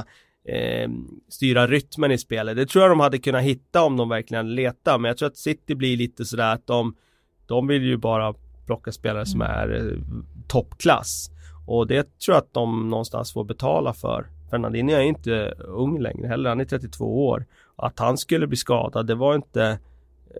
eh, 0.47 0.89
styra 1.29 1.67
rytmen 1.67 2.11
i 2.11 2.17
spelet. 2.17 2.55
Det 2.55 2.65
tror 2.65 2.81
jag 2.81 2.91
de 2.91 2.99
hade 2.99 3.17
kunnat 3.17 3.43
hitta 3.43 3.83
om 3.83 3.97
de 3.97 4.09
verkligen 4.09 4.55
letar. 4.55 4.99
Men 4.99 5.09
jag 5.09 5.17
tror 5.17 5.27
att 5.27 5.37
City 5.37 5.75
blir 5.75 5.97
lite 5.97 6.25
sådär 6.25 6.53
att 6.53 6.67
de, 6.67 6.95
de 7.47 7.67
vill 7.67 7.83
ju 7.83 7.97
bara 7.97 8.33
plocka 8.65 8.91
spelare 8.91 9.25
som 9.25 9.41
mm. 9.41 9.57
är 9.57 9.75
eh, 9.75 9.97
toppklass. 10.47 11.29
Och 11.67 11.87
det 11.87 12.19
tror 12.19 12.35
jag 12.35 12.41
att 12.41 12.53
de 12.53 12.89
någonstans 12.89 13.33
får 13.33 13.43
betala 13.43 13.93
för. 13.93 14.27
Fernandinho 14.49 14.95
är 14.95 15.01
inte 15.01 15.53
ung 15.57 15.99
längre 15.99 16.27
heller, 16.27 16.49
han 16.49 16.61
är 16.61 16.65
32 16.65 17.27
år. 17.27 17.45
Att 17.75 17.99
han 17.99 18.17
skulle 18.17 18.47
bli 18.47 18.57
skadad, 18.57 19.07
det 19.07 19.15
var 19.15 19.35
inte 19.35 19.79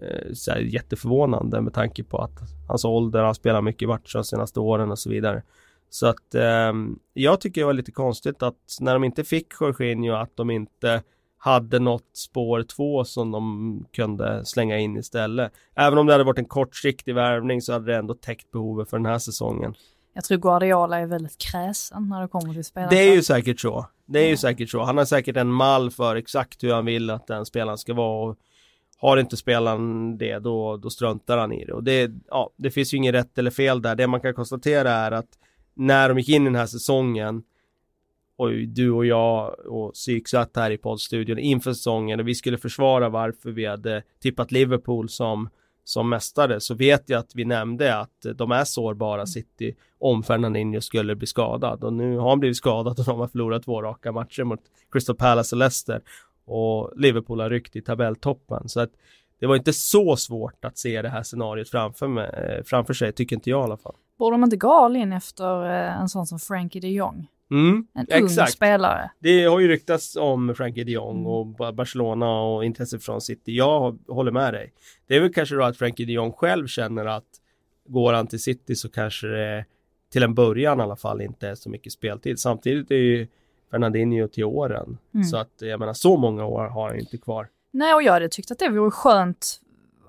eh, 0.01 0.33
så 0.33 0.51
jätteförvånande 0.59 1.61
med 1.61 1.73
tanke 1.73 2.03
på 2.03 2.17
att 2.17 2.39
hans 2.67 2.85
ålder, 2.85 3.23
han 3.23 3.35
spelar 3.35 3.61
mycket 3.61 3.89
matcher 3.89 4.13
de 4.13 4.23
senaste 4.23 4.59
åren 4.59 4.91
och 4.91 4.99
så 4.99 5.09
vidare. 5.09 5.43
Så 5.89 6.07
att 6.07 6.35
eh, 6.35 6.73
jag 7.13 7.41
tycker 7.41 7.61
det 7.61 7.65
var 7.65 7.73
lite 7.73 7.91
konstigt 7.91 8.43
att 8.43 8.77
när 8.79 8.93
de 8.93 9.03
inte 9.03 9.23
fick 9.23 9.47
Jorginho 9.61 10.13
att 10.13 10.37
de 10.37 10.49
inte 10.49 11.03
hade 11.43 11.79
något 11.79 12.17
spår 12.17 12.63
två 12.63 13.05
som 13.05 13.31
de 13.31 13.85
kunde 13.91 14.45
slänga 14.45 14.77
in 14.77 14.97
istället. 14.97 15.51
Även 15.75 15.99
om 15.99 16.07
det 16.07 16.13
hade 16.13 16.23
varit 16.23 16.39
en 16.39 16.45
kortsiktig 16.45 17.15
värvning 17.15 17.61
så 17.61 17.73
hade 17.73 17.85
det 17.85 17.97
ändå 17.97 18.13
täckt 18.13 18.51
behovet 18.51 18.89
för 18.89 18.97
den 18.97 19.05
här 19.05 19.19
säsongen. 19.19 19.73
Jag 20.13 20.23
tror 20.23 20.37
Guardiola 20.37 20.99
är 20.99 21.05
väldigt 21.05 21.37
kräsen 21.37 22.09
när 22.09 22.21
det 22.21 22.27
kommer 22.27 22.53
till 22.53 22.63
spelare. 22.63 22.89
Det 22.89 23.09
är 23.09 23.15
ju 23.15 23.23
säkert 23.23 23.59
så. 23.59 23.85
Det 24.05 24.19
är 24.19 24.23
ja. 24.23 24.29
ju 24.29 24.37
säkert 24.37 24.69
så. 24.69 24.83
Han 24.83 24.97
har 24.97 25.05
säkert 25.05 25.37
en 25.37 25.51
mall 25.51 25.91
för 25.91 26.15
exakt 26.15 26.63
hur 26.63 26.73
han 26.73 26.85
vill 26.85 27.09
att 27.09 27.27
den 27.27 27.45
spelaren 27.45 27.77
ska 27.77 27.93
vara. 27.93 28.29
Och 28.29 28.37
har 28.97 29.17
inte 29.17 29.37
spelaren 29.37 30.17
det, 30.17 30.39
då, 30.39 30.77
då 30.77 30.89
struntar 30.89 31.37
han 31.37 31.53
i 31.53 31.65
det. 31.65 31.73
Och 31.73 31.83
det, 31.83 32.11
ja, 32.27 32.49
det 32.57 32.71
finns 32.71 32.93
ju 32.93 32.97
inget 32.97 33.15
rätt 33.15 33.37
eller 33.37 33.51
fel 33.51 33.81
där. 33.81 33.95
Det 33.95 34.07
man 34.07 34.21
kan 34.21 34.33
konstatera 34.33 34.91
är 34.91 35.11
att 35.11 35.29
när 35.73 36.09
de 36.09 36.17
gick 36.17 36.29
in 36.29 36.41
i 36.41 36.45
den 36.45 36.55
här 36.55 36.65
säsongen 36.65 37.43
och 38.43 38.67
du 38.67 38.91
och 38.91 39.05
jag 39.05 39.55
och 39.67 39.93
Psyk 39.93 40.27
satt 40.27 40.55
här 40.55 40.71
i 40.71 40.77
poddstudion 40.77 41.39
inför 41.39 41.73
säsongen 41.73 42.19
och 42.19 42.27
vi 42.27 42.35
skulle 42.35 42.57
försvara 42.57 43.09
varför 43.09 43.51
vi 43.51 43.65
hade 43.65 44.03
tippat 44.19 44.51
Liverpool 44.51 45.09
som 45.09 45.49
som 45.83 46.09
mästare 46.09 46.59
så 46.59 46.73
vet 46.73 47.09
jag 47.09 47.19
att 47.19 47.35
vi 47.35 47.45
nämnde 47.45 47.97
att 47.97 48.25
de 48.35 48.51
är 48.51 48.63
sårbara 48.63 49.25
City 49.25 49.75
om 49.99 50.23
Fernandinho 50.23 50.81
skulle 50.81 51.15
bli 51.15 51.27
skadad 51.27 51.83
och 51.83 51.93
nu 51.93 52.17
har 52.17 52.29
han 52.29 52.39
blivit 52.39 52.57
skadad 52.57 52.99
och 52.99 53.05
de 53.05 53.19
har 53.19 53.27
förlorat 53.27 53.63
två 53.63 53.81
raka 53.81 54.11
matcher 54.11 54.43
mot 54.43 54.59
Crystal 54.91 55.15
Palace 55.15 55.55
och 55.55 55.59
Leicester 55.59 56.01
och 56.45 56.91
Liverpool 56.95 57.39
har 57.39 57.49
ryckt 57.49 57.75
i 57.75 57.81
tabelltoppen 57.81 58.69
så 58.69 58.79
att 58.79 58.91
det 59.39 59.47
var 59.47 59.55
inte 59.55 59.73
så 59.73 60.15
svårt 60.15 60.65
att 60.65 60.77
se 60.77 61.01
det 61.01 61.09
här 61.09 61.23
scenariot 61.23 61.69
framför, 61.69 62.07
mig, 62.07 62.29
eh, 62.29 62.63
framför 62.63 62.93
sig, 62.93 63.11
tycker 63.11 63.35
inte 63.35 63.49
jag 63.49 63.61
i 63.61 63.63
alla 63.63 63.77
fall. 63.77 63.95
Borde 64.17 64.33
de 64.33 64.43
inte 64.43 64.57
gå 64.57 64.73
all 64.73 64.95
in 64.95 65.13
efter 65.13 65.65
eh, 65.65 66.01
en 66.01 66.09
sån 66.09 66.25
som 66.27 66.39
Frankie 66.39 66.81
de 66.81 66.87
Jong? 66.87 67.27
Mm, 67.51 67.87
en 67.93 68.05
exakt. 68.09 68.39
ung 68.39 68.47
spelare. 68.47 69.11
Det 69.19 69.43
har 69.45 69.59
ju 69.59 69.67
ryktats 69.67 70.15
om 70.15 70.55
Frankie 70.55 70.83
de 70.83 70.91
Jong 70.91 71.25
och 71.25 71.45
Barcelona 71.73 72.41
och 72.41 72.65
intresse 72.65 72.99
från 72.99 73.21
City. 73.21 73.57
Jag 73.57 73.99
håller 74.07 74.31
med 74.31 74.53
dig. 74.53 74.73
Det 75.07 75.15
är 75.15 75.19
väl 75.19 75.33
kanske 75.33 75.55
då 75.55 75.63
att 75.63 75.77
Frankie 75.77 76.05
de 76.05 76.13
Jong 76.13 76.31
själv 76.31 76.67
känner 76.67 77.05
att 77.05 77.25
går 77.87 78.13
han 78.13 78.27
till 78.27 78.39
City 78.39 78.75
så 78.75 78.89
kanske 78.89 79.27
det 79.27 79.65
till 80.11 80.23
en 80.23 80.33
början 80.33 80.79
i 80.79 80.83
alla 80.83 80.95
fall 80.95 81.21
inte 81.21 81.47
är 81.47 81.55
så 81.55 81.69
mycket 81.69 81.93
speltid. 81.93 82.39
Samtidigt 82.39 82.91
är 82.91 82.95
ju 82.95 83.27
Fernandinho 83.71 84.27
till 84.27 84.43
åren. 84.43 84.97
Mm. 85.13 85.23
Så 85.23 85.37
att 85.37 85.53
jag 85.59 85.79
menar 85.79 85.93
så 85.93 86.17
många 86.17 86.45
år 86.45 86.67
har 86.67 86.89
han 86.89 86.99
inte 86.99 87.17
kvar. 87.17 87.47
Nej, 87.71 87.93
och 87.93 88.03
jag 88.03 88.13
hade 88.13 88.29
tyckt 88.29 88.51
att 88.51 88.59
det 88.59 88.69
vore 88.69 88.91
skönt 88.91 89.59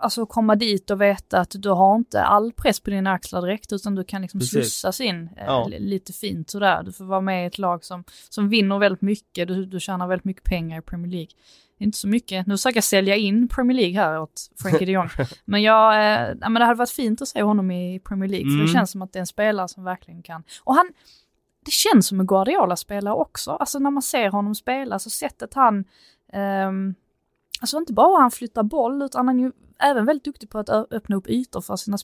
alltså 0.05 0.27
komma 0.27 0.57
dit 0.57 0.91
och 0.91 1.01
veta 1.01 1.41
att 1.41 1.55
du 1.59 1.69
har 1.71 1.97
inte 1.97 2.23
all 2.23 2.53
press 2.53 2.81
på 2.81 2.91
dina 2.91 3.13
axlar 3.13 3.43
direkt 3.43 3.73
utan 3.73 3.95
du 3.95 4.05
kan 4.05 4.23
liksom 4.23 4.41
Precis. 4.41 4.53
slussas 4.53 5.01
in 5.01 5.29
eh, 5.37 5.45
ja. 5.47 5.69
lite 5.79 6.13
fint 6.13 6.51
sådär. 6.51 6.83
Du 6.83 6.93
får 6.93 7.05
vara 7.05 7.21
med 7.21 7.45
i 7.45 7.47
ett 7.47 7.59
lag 7.59 7.85
som, 7.85 8.05
som 8.29 8.49
vinner 8.49 8.79
väldigt 8.79 9.03
mycket, 9.03 9.49
du, 9.49 9.67
du 9.67 9.81
tjänar 9.81 10.07
väldigt 10.07 10.25
mycket 10.25 10.45
pengar 10.45 10.79
i 10.79 10.83
Premier 10.83 11.13
League. 11.13 11.31
Inte 11.79 11.99
så 11.99 12.09
mycket, 12.09 12.47
nu 12.47 12.55
försöker 12.55 12.77
jag 12.77 12.85
sälja 12.85 13.17
in 13.17 13.49
Premier 13.49 13.77
League 13.77 14.01
här 14.01 14.21
åt 14.21 14.51
Frankie 14.63 14.87
de 14.87 14.93
Jong. 14.93 15.09
men 15.45 15.63
jag, 15.63 15.95
eh, 15.95 16.35
men 16.41 16.55
det 16.55 16.65
hade 16.65 16.79
varit 16.79 16.91
fint 16.91 17.23
att 17.23 17.29
se 17.29 17.43
honom 17.43 17.71
i 17.71 18.01
Premier 18.01 18.29
League 18.29 18.47
mm. 18.47 18.53
för 18.53 18.65
det 18.65 18.71
mm. 18.71 18.75
känns 18.75 18.91
som 18.91 19.03
att 19.03 19.13
det 19.13 19.19
är 19.19 19.21
en 19.21 19.27
spelare 19.27 19.69
som 19.69 19.85
verkligen 19.85 20.23
kan. 20.23 20.43
Och 20.65 20.75
han, 20.75 20.91
det 21.65 21.71
känns 21.71 22.07
som 22.07 22.21
en 22.21 22.27
Guardiola-spelare 22.27 23.15
också, 23.15 23.51
alltså 23.51 23.79
när 23.79 23.91
man 23.91 24.03
ser 24.03 24.29
honom 24.29 24.55
spela, 24.55 24.99
så 24.99 25.11
sättet 25.11 25.55
han 25.55 25.85
um, 26.67 26.95
alltså 27.61 27.77
inte 27.77 27.93
bara 27.93 28.21
han 28.21 28.31
flyttar 28.31 28.63
boll 28.63 29.03
utan 29.03 29.29
han 29.29 29.39
är 29.39 29.45
ju 29.45 29.53
även 29.79 30.07
väldigt 30.07 30.25
duktig 30.25 30.51
på 30.51 30.59
att 30.59 30.69
öppna 30.69 31.17
upp 31.17 31.29
ytor 31.29 31.61
för 31.61 31.77
sina, 31.77 31.99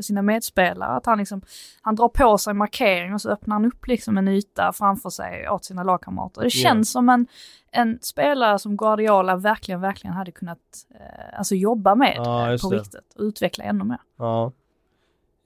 sina 0.00 0.22
medspelare. 0.22 0.96
Att 0.96 1.06
han 1.06 1.18
liksom, 1.18 1.42
han 1.82 1.96
drar 1.96 2.08
på 2.08 2.38
sig 2.38 2.54
markering 2.54 3.14
och 3.14 3.20
så 3.20 3.30
öppnar 3.30 3.54
han 3.54 3.64
upp 3.64 3.86
liksom 3.86 4.18
en 4.18 4.28
yta 4.28 4.72
framför 4.72 5.10
sig 5.10 5.48
åt 5.48 5.64
sina 5.64 5.82
lagkamrater. 5.82 6.42
Det 6.42 6.50
känns 6.50 6.64
yeah. 6.64 6.82
som 6.92 7.08
en, 7.08 7.26
en 7.70 7.98
spelare 8.02 8.58
som 8.58 8.76
Guardiola 8.76 9.36
verkligen, 9.36 9.80
verkligen 9.80 10.14
hade 10.14 10.32
kunnat 10.32 10.58
eh, 10.94 11.38
alltså 11.38 11.54
jobba 11.54 11.94
med 11.94 12.14
ja, 12.16 12.52
eh, 12.52 12.60
på 12.60 12.70
det. 12.70 12.76
riktigt 12.76 13.14
och 13.16 13.22
utveckla 13.22 13.64
ännu 13.64 13.84
mer. 13.84 14.00
Ja. 14.18 14.52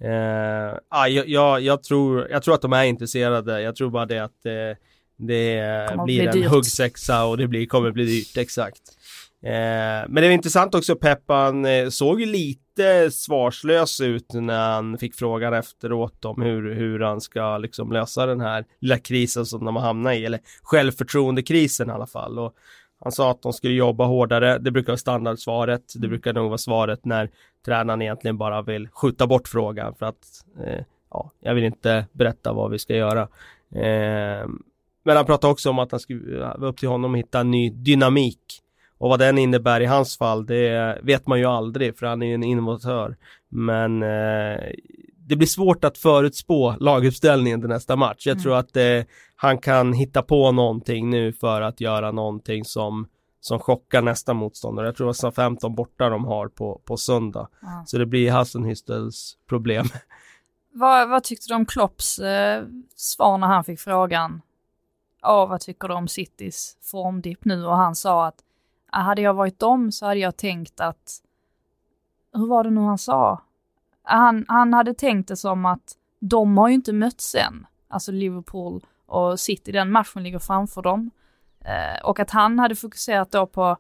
Eh, 0.00 0.78
ah, 0.88 1.06
jag, 1.06 1.28
jag, 1.28 1.60
jag, 1.60 1.82
tror, 1.82 2.28
jag 2.30 2.42
tror 2.42 2.54
att 2.54 2.62
de 2.62 2.72
är 2.72 2.84
intresserade. 2.84 3.60
Jag 3.60 3.76
tror 3.76 3.90
bara 3.90 4.06
det 4.06 4.18
att 4.18 4.46
eh, 4.46 4.52
det 5.16 5.96
blir 6.04 6.36
en 6.36 6.42
huggsexa 6.50 7.24
och 7.24 7.36
det 7.36 7.48
blir, 7.48 7.66
kommer 7.66 7.90
bli 7.90 8.04
dyrt, 8.04 8.36
exakt. 8.36 8.97
Eh, 9.42 10.08
men 10.08 10.14
det 10.14 10.26
är 10.26 10.30
intressant 10.30 10.74
också, 10.74 10.96
Peppan 10.96 11.64
eh, 11.64 11.88
såg 11.88 12.20
ju 12.20 12.26
lite 12.26 13.10
svarslös 13.10 14.00
ut 14.00 14.32
när 14.32 14.70
han 14.70 14.98
fick 14.98 15.14
frågan 15.14 15.54
efteråt 15.54 16.24
om 16.24 16.42
hur, 16.42 16.74
hur 16.74 17.00
han 17.00 17.20
ska 17.20 17.58
liksom 17.58 17.92
lösa 17.92 18.26
den 18.26 18.40
här 18.40 18.64
lilla 18.80 18.98
krisen 18.98 19.46
som 19.46 19.64
de 19.64 19.76
har 19.76 19.82
hamnat 19.82 20.14
i, 20.14 20.24
eller 20.24 20.40
självförtroendekrisen 20.62 21.88
i 21.88 21.92
alla 21.92 22.06
fall. 22.06 22.38
Och 22.38 22.54
han 23.00 23.12
sa 23.12 23.30
att 23.30 23.42
de 23.42 23.52
skulle 23.52 23.74
jobba 23.74 24.04
hårdare, 24.04 24.58
det 24.58 24.70
brukar 24.70 24.92
vara 24.92 24.98
standardsvaret, 24.98 25.82
det 25.94 25.98
mm. 25.98 26.10
brukar 26.10 26.32
nog 26.32 26.48
vara 26.48 26.58
svaret 26.58 27.04
när 27.04 27.30
tränaren 27.64 28.02
egentligen 28.02 28.38
bara 28.38 28.62
vill 28.62 28.88
skjuta 28.88 29.26
bort 29.26 29.48
frågan 29.48 29.94
för 29.94 30.06
att 30.06 30.44
eh, 30.64 30.84
ja, 31.10 31.30
jag 31.40 31.54
vill 31.54 31.64
inte 31.64 32.06
berätta 32.12 32.52
vad 32.52 32.70
vi 32.70 32.78
ska 32.78 32.96
göra. 32.96 33.22
Eh, 33.74 34.48
men 35.02 35.16
han 35.16 35.26
pratade 35.26 35.52
också 35.52 35.70
om 35.70 35.78
att 35.78 35.90
han 35.90 36.00
skulle 36.00 36.38
vara 36.38 36.68
upp 36.68 36.76
till 36.76 36.88
honom 36.88 37.14
att 37.14 37.18
hitta 37.18 37.40
en 37.40 37.50
ny 37.50 37.70
dynamik 37.70 38.62
och 38.98 39.08
vad 39.08 39.18
den 39.18 39.38
innebär 39.38 39.80
i 39.80 39.86
hans 39.86 40.18
fall, 40.18 40.46
det 40.46 40.98
vet 41.02 41.26
man 41.26 41.38
ju 41.38 41.44
aldrig 41.44 41.98
för 41.98 42.06
han 42.06 42.22
är 42.22 42.26
ju 42.26 42.34
en 42.34 42.42
innovatör. 42.42 43.16
Men 43.48 44.02
eh, 44.02 44.60
det 45.16 45.36
blir 45.36 45.46
svårt 45.46 45.84
att 45.84 45.98
förutspå 45.98 46.74
laguppställningen 46.80 47.60
till 47.60 47.68
nästa 47.68 47.96
match. 47.96 48.26
Jag 48.26 48.32
mm. 48.32 48.42
tror 48.42 48.56
att 48.56 48.76
eh, 48.76 49.02
han 49.36 49.58
kan 49.58 49.92
hitta 49.92 50.22
på 50.22 50.52
någonting 50.52 51.10
nu 51.10 51.32
för 51.32 51.62
att 51.62 51.80
göra 51.80 52.12
någonting 52.12 52.64
som 52.64 53.08
som 53.40 53.58
chockar 53.58 54.02
nästa 54.02 54.34
motståndare. 54.34 54.86
Jag 54.86 54.96
tror 54.96 55.10
att 55.10 55.20
det 55.20 55.26
var 55.26 55.32
15 55.32 55.74
borta 55.74 56.08
de 56.08 56.24
har 56.24 56.48
på, 56.48 56.80
på 56.84 56.96
söndag. 56.96 57.48
Mm. 57.62 57.86
Så 57.86 57.98
det 57.98 58.06
blir 58.06 58.30
Hassenhüstels 58.30 59.36
problem. 59.48 59.86
Vad, 60.72 61.08
vad 61.08 61.24
tyckte 61.24 61.48
du 61.48 61.54
om 61.54 61.66
Klopps 61.66 62.18
eh, 62.18 62.64
svar 62.96 63.38
när 63.38 63.46
han 63.46 63.64
fick 63.64 63.80
frågan? 63.80 64.42
Ja, 65.22 65.46
vad 65.46 65.60
tycker 65.60 65.88
du 65.88 65.94
om 65.94 66.08
Citys 66.08 66.76
formdipp 66.82 67.44
nu? 67.44 67.66
Och 67.66 67.76
han 67.76 67.94
sa 67.94 68.26
att 68.26 68.38
hade 68.90 69.22
jag 69.22 69.34
varit 69.34 69.58
dem 69.58 69.92
så 69.92 70.06
hade 70.06 70.20
jag 70.20 70.36
tänkt 70.36 70.80
att, 70.80 71.22
hur 72.32 72.46
var 72.46 72.64
det 72.64 72.70
nu 72.70 72.80
han 72.80 72.98
sa? 72.98 73.42
Han, 74.02 74.44
han 74.48 74.72
hade 74.72 74.94
tänkt 74.94 75.28
det 75.28 75.36
som 75.36 75.66
att 75.66 75.96
de 76.20 76.58
har 76.58 76.68
ju 76.68 76.74
inte 76.74 76.92
mötts 76.92 77.34
än, 77.34 77.66
alltså 77.88 78.12
Liverpool 78.12 78.86
och 79.06 79.40
City, 79.40 79.72
den 79.72 79.90
matchen 79.90 80.22
ligger 80.22 80.38
framför 80.38 80.82
dem. 80.82 81.10
Eh, 81.60 82.04
och 82.04 82.20
att 82.20 82.30
han 82.30 82.58
hade 82.58 82.74
fokuserat 82.74 83.30
då 83.30 83.46
på 83.46 83.76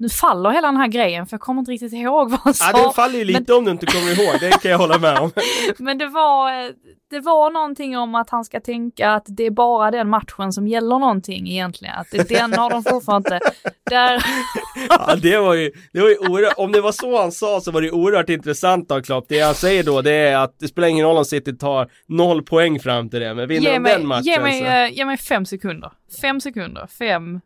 nu 0.00 0.08
faller 0.08 0.50
hela 0.50 0.68
den 0.68 0.76
här 0.76 0.88
grejen 0.88 1.26
för 1.26 1.34
jag 1.34 1.40
kommer 1.40 1.60
inte 1.60 1.70
riktigt 1.72 1.92
ihåg 1.92 2.30
vad 2.30 2.40
han 2.40 2.54
sa. 2.54 2.70
Ja, 2.72 2.88
det 2.88 2.94
faller 2.94 3.18
ju 3.18 3.24
lite 3.24 3.44
men... 3.48 3.58
om 3.58 3.64
du 3.64 3.70
inte 3.70 3.86
kommer 3.86 4.22
ihåg, 4.22 4.40
det 4.40 4.50
kan 4.50 4.70
jag 4.70 4.78
hålla 4.78 4.98
med 4.98 5.18
om. 5.18 5.32
men 5.78 5.98
det 5.98 6.06
var, 6.06 6.72
det 7.10 7.20
var 7.20 7.50
någonting 7.50 7.98
om 7.98 8.14
att 8.14 8.30
han 8.30 8.44
ska 8.44 8.60
tänka 8.60 9.10
att 9.10 9.24
det 9.28 9.46
är 9.46 9.50
bara 9.50 9.90
den 9.90 10.08
matchen 10.08 10.52
som 10.52 10.68
gäller 10.68 10.98
någonting 10.98 11.48
egentligen. 11.48 11.94
Att 11.94 12.10
det, 12.10 12.28
den 12.28 12.52
har 12.52 12.70
de 12.70 12.84
fortfarande 12.84 13.34
inte. 13.34 13.50
Där... 13.90 14.24
ja, 14.88 15.16
det 15.22 15.38
var 15.38 15.54
ju, 15.54 15.70
det 15.92 16.00
var 16.00 16.08
ju 16.08 16.18
oerhört, 16.18 16.54
om 16.56 16.72
det 16.72 16.80
var 16.80 16.92
så 16.92 17.20
han 17.20 17.32
sa 17.32 17.60
så 17.60 17.70
var 17.70 17.82
det 17.82 17.90
oerhört 17.90 18.28
intressant 18.28 18.90
av 18.90 19.00
Klopp. 19.00 19.24
Det 19.28 19.40
han 19.40 19.54
säger 19.54 19.82
då 19.82 20.02
det 20.02 20.12
är 20.12 20.36
att 20.36 20.58
det 20.58 20.68
spelar 20.68 20.88
ingen 20.88 21.06
roll 21.06 21.16
om 21.16 21.24
City 21.24 21.56
tar 21.56 21.90
noll 22.06 22.42
poäng 22.42 22.80
fram 22.80 23.10
till 23.10 23.20
det, 23.20 23.34
men 23.34 23.48
vinner 23.48 23.72
de 23.72 23.82
den 23.82 24.06
matchen 24.06 24.24
ge 24.24 24.40
mig, 24.40 24.60
så... 24.60 24.66
Uh, 24.66 24.98
ge 24.98 25.04
mig 25.04 25.16
fem 25.16 25.46
sekunder. 25.46 25.92
Fem 26.20 26.40
sekunder, 26.40 26.86
fem, 26.98 27.40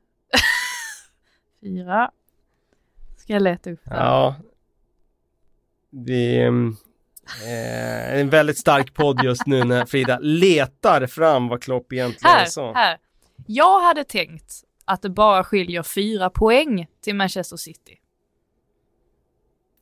fyra, 1.63 2.11
jag 3.33 3.43
leta 3.43 3.71
upp 3.71 3.81
det? 3.85 3.95
Ja. 3.95 4.37
Vi... 5.91 6.41
Eh, 7.47 8.21
en 8.21 8.31
väldigt 8.31 8.59
stark 8.59 8.95
podd 8.95 9.25
just 9.25 9.47
nu 9.47 9.65
när 9.65 9.87
Frida 9.87 10.19
letar 10.19 11.07
fram 11.07 11.49
vad 11.49 11.63
Klopp 11.63 11.93
egentligen 11.93 12.37
här, 12.37 12.45
sa. 12.45 12.73
Här. 12.73 12.99
Jag 13.47 13.81
hade 13.81 14.05
tänkt 14.05 14.55
att 14.85 15.03
det 15.03 15.11
bara 15.11 15.45
skiljer 15.45 15.83
fyra 15.83 16.31
poäng 16.31 16.87
till 17.01 17.15
Manchester 17.15 17.57
City. 17.57 17.99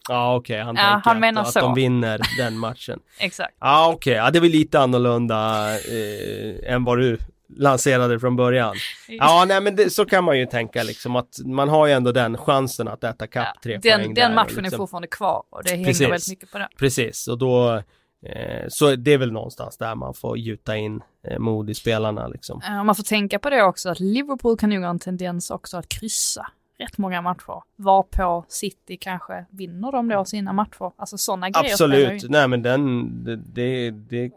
Ja 0.09 0.35
okej, 0.35 0.55
okay. 0.55 0.65
han 0.65 0.77
ja, 0.77 0.93
tänker 0.93 1.11
han 1.11 1.21
menar 1.21 1.43
att, 1.43 1.53
så. 1.53 1.59
att 1.59 1.65
de 1.65 1.75
vinner 1.75 2.21
den 2.37 2.59
matchen. 2.59 3.01
Exakt. 3.19 3.57
Ja 3.61 3.87
okej, 3.89 4.13
okay. 4.13 4.25
ja, 4.25 4.31
det 4.31 4.41
var 4.41 4.47
lite 4.47 4.81
annorlunda 4.81 5.69
eh, 5.75 6.73
än 6.73 6.85
vad 6.85 6.99
du 6.99 7.19
lanserade 7.57 8.21
från 8.21 8.37
början. 8.37 8.75
Ja, 9.09 9.45
nej 9.49 9.61
men 9.61 9.77
det, 9.77 9.91
så 9.91 10.05
kan 10.05 10.25
man 10.25 10.39
ju 10.39 10.47
tänka 10.47 10.83
liksom 10.83 11.17
att 11.17 11.39
man 11.45 11.69
har 11.69 11.87
ju 11.87 11.93
ändå 11.93 12.13
den 12.13 12.39
chansen 12.39 12.89
att 12.89 13.05
äta 13.05 13.27
kapp 13.27 13.49
ja, 13.55 13.61
tre 13.63 13.79
den, 13.83 14.01
poäng 14.01 14.15
Den 14.15 14.35
matchen 14.35 14.57
liksom. 14.57 14.65
är 14.65 14.79
fortfarande 14.79 15.09
kvar 15.09 15.43
och 15.51 15.65
det 15.65 15.71
hänger 15.71 15.85
Precis. 15.85 16.09
väldigt 16.09 16.29
mycket 16.29 16.53
på 16.53 16.59
det. 16.59 16.69
Precis, 16.79 17.29
och 17.29 17.39
då 17.39 17.83
eh, 18.27 18.69
så 18.69 18.97
det 18.97 19.13
är 19.13 19.19
väl 19.19 19.33
någonstans 19.33 19.79
där 19.79 19.95
man 19.95 20.15
får 20.15 20.39
gjuta 20.39 20.77
in 20.77 21.03
eh, 21.29 21.39
mod 21.39 21.71
i 21.71 21.75
spelarna 21.75 22.29
liksom. 22.29 22.63
Eh, 22.65 22.85
man 22.85 22.95
får 22.95 23.03
tänka 23.03 23.39
på 23.39 23.51
det 23.51 23.63
också 23.63 23.89
att 23.89 24.01
Liverpool 24.01 24.57
kan 24.57 24.71
nog 24.71 24.83
ha 24.83 24.91
en 24.91 24.99
tendens 24.99 25.51
också 25.51 25.77
att 25.77 25.89
kryssa 25.89 26.47
rätt 26.81 26.99
många 26.99 27.23
matcher. 27.23 27.63
Var 27.77 28.03
på 28.03 28.45
City 28.49 28.97
kanske 28.97 29.45
vinner 29.51 29.93
de 29.93 30.09
då 30.09 30.25
sina 30.25 30.53
matcher. 30.53 30.93
Alltså 30.97 31.19
sådana 31.19 31.51
grejer. 31.51 31.73
Absolut, 31.73 32.31
nej 32.31 32.49
men 32.49 32.63
den, 32.63 33.25
det, 33.25 33.37
det, 33.37 33.91
det 33.91 34.31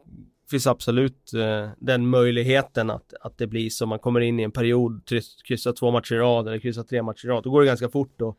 finns 0.51 0.67
absolut 0.67 1.33
eh, 1.33 1.69
den 1.77 2.07
möjligheten 2.07 2.89
att, 2.89 3.13
att 3.21 3.37
det 3.37 3.47
blir 3.47 3.69
så 3.69 3.85
man 3.85 3.99
kommer 3.99 4.19
in 4.19 4.39
i 4.39 4.43
en 4.43 4.51
period, 4.51 5.01
kryssa 5.47 5.73
två 5.73 5.91
matcher 5.91 6.15
i 6.15 6.17
rad 6.17 6.47
eller 6.47 6.59
kryssa 6.59 6.83
tre 6.83 7.03
matcher 7.03 7.25
i 7.25 7.29
rad. 7.29 7.43
Då 7.43 7.49
går 7.49 7.61
det 7.61 7.67
ganska 7.67 7.89
fort 7.89 8.21
att 8.21 8.35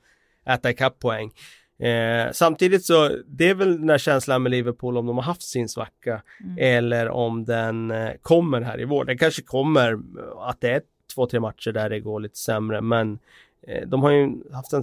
äta 0.55 0.71
ikapp 0.71 0.99
poäng. 0.99 1.33
Eh, 1.79 2.33
samtidigt 2.33 2.85
så, 2.85 3.11
det 3.27 3.49
är 3.49 3.55
väl 3.55 3.81
den 3.81 3.91
här 3.91 3.99
känslan 3.99 4.43
med 4.43 4.51
Liverpool 4.51 4.97
om 4.97 5.07
de 5.07 5.17
har 5.17 5.25
haft 5.25 5.43
sin 5.43 5.69
svacka 5.69 6.23
mm. 6.41 6.57
eller 6.59 7.09
om 7.09 7.45
den 7.45 7.91
eh, 7.91 8.11
kommer 8.23 8.61
här 8.61 8.81
i 8.81 8.85
vår. 8.85 9.05
Den 9.05 9.19
kanske 9.19 9.43
kommer 9.43 9.99
att 10.41 10.61
det 10.61 10.71
är 10.71 10.83
två, 11.15 11.27
tre 11.27 11.41
matcher 11.41 11.73
där 11.73 11.91
det 11.91 12.01
går 12.01 12.21
lite 12.21 12.39
sämre, 12.39 12.81
men 12.81 13.19
eh, 13.63 13.89
de 13.89 14.03
har 14.03 14.11
ju 14.11 14.33
haft 14.53 14.73
en 14.73 14.83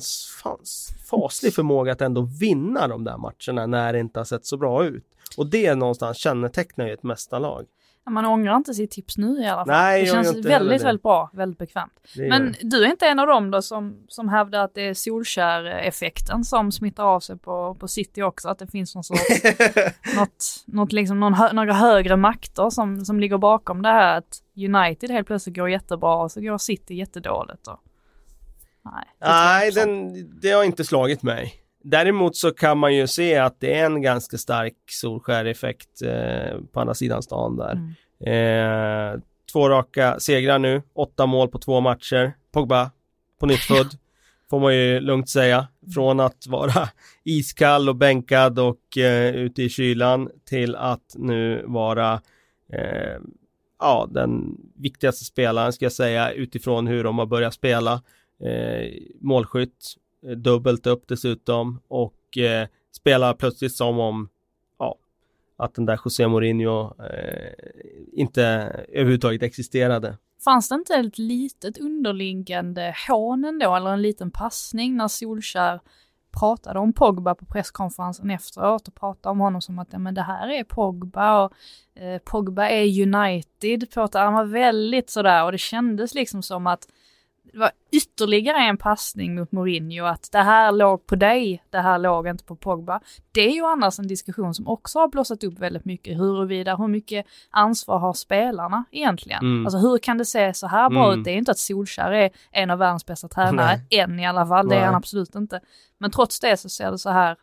faslig 1.09 1.53
förmåga 1.53 1.91
att 1.91 2.01
ändå 2.01 2.22
vinna 2.39 2.88
de 2.88 3.03
där 3.03 3.17
matcherna 3.17 3.65
när 3.65 3.93
det 3.93 3.99
inte 3.99 4.19
har 4.19 4.26
sett 4.26 4.45
så 4.45 4.57
bra 4.57 4.86
ut. 4.86 5.05
Och 5.38 5.47
det 5.47 5.75
någonstans 5.75 6.17
kännetecknar 6.17 6.88
ju 6.88 6.93
ett 6.93 7.03
mästarlag. 7.03 7.65
Man 8.09 8.25
ångrar 8.25 8.55
inte 8.55 8.73
sitt 8.73 8.91
tips 8.91 9.17
nu 9.17 9.43
i 9.43 9.47
alla 9.47 9.65
fall. 9.65 9.67
Nej, 9.67 10.01
det 10.01 10.07
känns 10.07 10.45
väldigt, 10.45 10.84
väldigt 10.84 11.03
bra, 11.03 11.29
väldigt 11.34 11.59
bekvämt. 11.59 11.93
Men 12.17 12.55
du 12.61 12.86
är 12.86 12.89
inte 12.89 13.07
en 13.07 13.19
av 13.19 13.27
dem 13.27 13.51
då 13.51 13.61
som, 13.61 14.05
som 14.07 14.29
hävdar 14.29 14.63
att 14.63 14.75
det 14.75 14.82
är 14.82 14.93
Solskär-effekten 14.93 16.43
som 16.43 16.71
smittar 16.71 17.03
av 17.03 17.19
sig 17.19 17.38
på, 17.38 17.75
på 17.79 17.88
City 17.88 18.21
också, 18.21 18.49
att 18.49 18.59
det 18.59 18.67
finns 18.67 18.95
någon 18.95 19.03
sorts, 19.03 19.43
något, 20.15 20.63
något 20.65 20.91
liksom, 20.91 21.19
någon 21.19 21.36
några 21.53 21.73
högre 21.73 22.17
makter 22.17 22.69
som, 22.69 23.05
som 23.05 23.19
ligger 23.19 23.38
bakom 23.38 23.82
det 23.82 23.89
här 23.89 24.17
att 24.17 24.41
United 24.55 25.11
helt 25.11 25.27
plötsligt 25.27 25.55
går 25.55 25.69
jättebra 25.69 26.15
och 26.15 26.32
så 26.32 26.41
går 26.41 26.57
City 26.57 26.95
jättedåligt. 26.95 27.67
Och... 27.67 27.79
Nej, 28.86 29.05
Nej 29.19 29.71
den, 29.71 30.13
det 30.41 30.51
har 30.51 30.63
inte 30.63 30.84
slagit 30.84 31.23
mig. 31.23 31.61
Däremot 31.84 32.36
så 32.36 32.51
kan 32.51 32.77
man 32.77 32.95
ju 32.95 33.07
se 33.07 33.38
att 33.38 33.59
det 33.59 33.79
är 33.79 33.86
en 33.86 34.01
ganska 34.01 34.38
stark 34.38 34.73
Solskär-effekt 34.89 36.01
eh, 36.01 36.59
på 36.71 36.79
andra 36.79 36.93
sidan 36.93 37.23
stan 37.23 37.57
där. 37.57 37.71
Mm. 37.71 39.13
Eh, 39.13 39.19
två 39.51 39.69
raka 39.69 40.19
segrar 40.19 40.59
nu, 40.59 40.82
åtta 40.93 41.25
mål 41.25 41.47
på 41.47 41.59
två 41.59 41.82
matcher. 41.82 42.34
Pogba 42.51 42.91
på 43.39 43.45
nytt 43.45 43.59
född, 43.59 43.88
får 44.49 44.59
man 44.59 44.75
ju 44.75 44.99
lugnt 44.99 45.29
säga. 45.29 45.67
Från 45.93 46.19
att 46.19 46.47
vara 46.47 46.89
iskall 47.23 47.89
och 47.89 47.95
bänkad 47.95 48.59
och 48.59 48.97
eh, 48.97 49.36
ute 49.36 49.63
i 49.63 49.69
kylan 49.69 50.29
till 50.45 50.75
att 50.75 51.15
nu 51.15 51.63
vara 51.67 52.21
eh, 52.73 53.19
ja, 53.79 54.09
den 54.11 54.57
viktigaste 54.75 55.25
spelaren 55.25 55.73
ska 55.73 55.86
jag 55.86 55.91
säga 55.91 56.32
utifrån 56.32 56.88
hur 56.88 57.03
de 57.03 57.17
har 57.17 57.25
börjat 57.25 57.53
spela. 57.53 58.01
Eh, 58.43 58.91
målskytt, 59.19 59.95
Eh, 60.28 60.32
dubbelt 60.32 60.88
upp 60.88 61.07
dessutom 61.07 61.80
och 61.88 62.38
eh, 62.38 62.67
spelar 62.91 63.34
plötsligt 63.34 63.76
som 63.76 63.99
om 63.99 64.30
ja, 64.80 64.95
att 65.57 65.74
den 65.76 65.86
där 65.86 65.99
José 66.05 66.28
Mourinho 66.28 66.93
eh, 67.03 67.53
inte 68.13 68.43
överhuvudtaget 68.89 69.43
existerade. 69.43 70.17
Fanns 70.43 70.69
det 70.69 70.76
inte 70.76 70.93
ett 70.93 71.17
litet 71.17 71.78
underliggande 71.78 72.95
hån 73.07 73.45
ändå, 73.45 73.76
eller 73.76 73.89
en 73.89 74.01
liten 74.01 74.32
passning 74.32 74.97
när 74.97 75.07
Solskär 75.07 75.80
pratade 76.39 76.80
om 76.80 76.93
Pogba 76.93 77.36
på 77.36 77.45
presskonferensen 77.45 78.30
efteråt 78.30 78.88
och 78.88 78.95
pratade 78.95 79.32
om 79.32 79.39
honom 79.39 79.61
som 79.61 79.80
att 79.80 79.88
ja, 79.91 79.99
men 79.99 80.13
det 80.13 80.22
här 80.22 80.47
är 80.47 80.63
Pogba 80.63 81.43
och 81.43 81.53
eh, 82.01 82.17
Pogba 82.17 82.69
är 82.69 83.01
United, 83.01 83.91
pratade 83.91 84.26
han 84.26 84.34
var 84.34 84.45
väldigt 84.45 85.09
sådär 85.09 85.45
och 85.45 85.51
det 85.51 85.57
kändes 85.57 86.13
liksom 86.13 86.43
som 86.43 86.67
att 86.67 86.88
det 87.52 87.60
var 87.60 87.72
ytterligare 87.91 88.58
en 88.58 88.78
passning 88.78 89.36
mot 89.36 89.52
Mourinho 89.52 90.06
att 90.06 90.30
det 90.32 90.38
här 90.38 90.72
låg 90.72 91.06
på 91.06 91.16
dig, 91.16 91.64
det 91.70 91.78
här 91.78 91.99
låg 91.99 92.28
inte 92.28 92.43
på 92.43 92.56
Pogba. 92.56 92.99
Det 93.32 93.41
är 93.41 93.52
ju 93.52 93.66
annars 93.66 93.99
en 93.99 94.08
diskussion 94.08 94.54
som 94.54 94.68
också 94.68 94.99
har 94.99 95.08
blossat 95.08 95.43
upp 95.43 95.60
väldigt 95.60 95.86
mycket 95.86 96.18
huruvida 96.18 96.76
hur 96.76 96.88
mycket 96.88 97.26
ansvar 97.49 97.99
har 97.99 98.14
spelarna 98.14 98.84
egentligen? 98.91 99.39
Mm. 99.39 99.66
Alltså 99.66 99.78
hur 99.78 99.97
kan 99.97 100.18
det 100.18 100.26
se 100.26 100.54
så 100.54 100.68
här 100.68 100.89
bra 100.89 101.08
mm. 101.08 101.20
ut? 101.20 101.26
Det 101.26 101.32
är 101.32 101.36
inte 101.36 101.52
att 101.52 101.58
Solskär 101.58 102.12
är 102.12 102.30
en 102.52 102.70
av 102.70 102.80
världens 102.80 103.06
bästa 103.06 103.28
tränare, 103.28 103.82
Nej. 103.91 103.99
än 103.99 104.20
i 104.20 104.28
alla 104.28 104.47
fall, 104.47 104.70
det 104.70 104.76
är 104.76 104.86
han 104.86 104.95
absolut 104.95 105.36
inte. 105.36 105.62
Men 105.97 106.12
trots 106.12 106.39
det 106.39 106.58
så 106.58 106.70
ser 106.70 106.91
det 106.91 106.97
så 106.97 107.10
här 107.10 107.36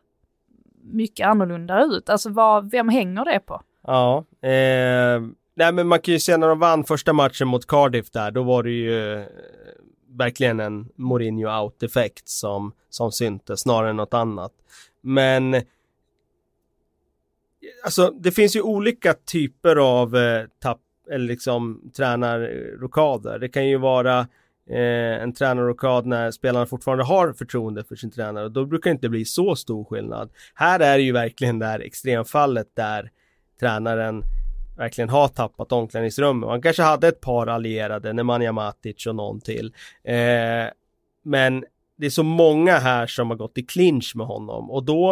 mycket 0.83 1.27
annorlunda 1.27 1.85
ut. 1.85 2.11
Alltså 2.11 2.31
vad, 2.31 2.71
vem 2.71 2.89
hänger 2.89 3.25
det 3.25 3.41
på? 3.41 3.63
Ja, 3.87 4.25
eh, 4.43 5.21
nej 5.57 5.73
men 5.73 5.87
man 5.87 6.01
kan 6.01 6.15
ju 6.15 6.21
se 6.21 6.37
när 6.37 6.49
de 6.49 6.59
vann 6.59 6.85
första 6.85 7.13
matchen 7.13 7.49
mot 7.49 7.67
Cardiff 7.67 8.11
där, 8.11 8.31
då 8.31 8.43
var 8.43 8.63
det 8.63 8.71
ju 8.71 9.27
verkligen 10.19 10.61
en 10.61 10.89
Mourinho 10.97 11.49
out-effekt 11.63 12.29
som, 12.29 12.73
som 12.91 13.13
syntes 13.13 13.61
snarare 13.61 13.91
än 13.91 13.97
något 13.97 14.15
annat. 14.15 14.53
Men 15.01 15.63
alltså 17.85 18.11
det 18.11 18.33
finns 18.33 18.57
ju 18.57 18.63
olika 18.63 19.15
typer 19.15 19.77
av 19.77 20.17
eh, 20.17 20.47
tapp 20.63 20.81
eller 21.11 21.27
liksom 21.27 21.91
tränarrokader. 21.97 23.39
Det 23.39 23.49
kan 23.49 23.69
ju 23.69 23.79
vara 23.79 24.19
eh, 24.71 25.23
en 25.23 25.33
tränarrokad 25.33 26.07
när 26.07 26.31
spelarna 26.31 26.67
fortfarande 26.67 27.05
har 27.05 27.33
förtroende 27.33 27.85
för 27.85 27.97
sin 27.97 28.11
tränare 28.11 28.45
och 28.45 28.53
då 28.53 28.65
brukar 28.65 28.91
det 28.91 28.95
inte 28.95 29.09
bli 29.09 29.25
så 29.25 29.57
stor 29.57 29.85
skillnad. 29.85 30.31
Här 30.55 30.81
är 30.81 30.97
det 30.97 31.03
ju 31.03 31.13
verkligen 31.13 31.59
det 31.59 31.67
här 31.67 31.81
extremfallet 31.81 32.67
där 32.77 33.11
tränaren 33.61 34.25
verkligen 34.79 35.09
har 35.09 35.29
tappat 35.29 35.73
omklädningsrummet. 35.73 36.49
Han 36.49 36.63
kanske 36.63 36.83
hade 36.83 37.09
ett 37.09 37.21
par 37.21 37.47
allierade, 37.47 38.13
Nemanja 38.13 38.53
Matic 38.53 39.07
och 39.07 39.15
någon 39.15 39.41
till. 39.41 39.75
Eh, 40.05 40.67
men 41.25 41.65
det 41.97 42.07
är 42.07 42.11
så 42.11 42.23
många 42.23 42.79
här 42.79 43.07
som 43.07 43.31
har 43.31 43.37
gått 43.37 43.59
i 43.59 43.63
clinch 43.63 44.13
med 44.17 44.27
honom 44.27 44.71
och 44.71 44.85
då, 44.85 45.11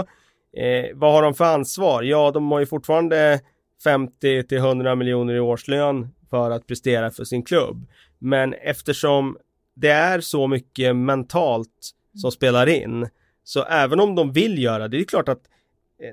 eh, 0.56 0.86
vad 0.94 1.12
har 1.12 1.22
de 1.22 1.34
för 1.34 1.44
ansvar? 1.44 2.02
Ja, 2.02 2.30
de 2.30 2.50
har 2.52 2.60
ju 2.60 2.66
fortfarande 2.66 3.40
50 3.84 4.42
till 4.42 4.58
100 4.58 4.94
miljoner 4.94 5.34
i 5.34 5.40
årslön 5.40 6.08
för 6.30 6.50
att 6.50 6.66
prestera 6.66 7.10
för 7.10 7.24
sin 7.24 7.42
klubb. 7.42 7.86
Men 8.18 8.54
eftersom 8.54 9.38
det 9.74 9.90
är 9.90 10.20
så 10.20 10.46
mycket 10.46 10.96
mentalt 10.96 11.90
som 12.14 12.32
spelar 12.32 12.66
in, 12.66 13.08
så 13.44 13.64
även 13.64 14.00
om 14.00 14.14
de 14.14 14.32
vill 14.32 14.62
göra 14.62 14.88
det, 14.88 14.96
det 14.96 15.02
är 15.02 15.04
klart 15.04 15.28
att 15.28 15.42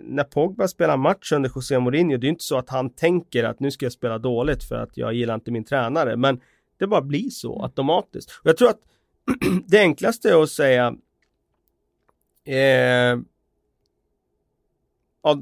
när 0.01 0.23
Pogba 0.23 0.67
spelar 0.67 0.97
match 0.97 1.31
under 1.31 1.51
José 1.55 1.79
Mourinho, 1.79 2.17
det 2.17 2.27
är 2.27 2.29
inte 2.29 2.43
så 2.43 2.57
att 2.57 2.69
han 2.69 2.89
tänker 2.89 3.43
att 3.43 3.59
nu 3.59 3.71
ska 3.71 3.85
jag 3.85 3.93
spela 3.93 4.17
dåligt 4.17 4.63
för 4.63 4.75
att 4.75 4.97
jag 4.97 5.13
gillar 5.13 5.35
inte 5.35 5.51
min 5.51 5.63
tränare, 5.63 6.15
men 6.17 6.41
det 6.77 6.87
bara 6.87 7.01
blir 7.01 7.29
så 7.29 7.53
mm. 7.53 7.63
automatiskt. 7.63 8.31
Och 8.31 8.49
jag 8.49 8.57
tror 8.57 8.69
att 8.69 8.81
det 9.67 9.79
enklaste 9.79 10.29
är 10.29 10.43
att 10.43 10.49
säga 10.49 10.95
eh, 12.45 13.19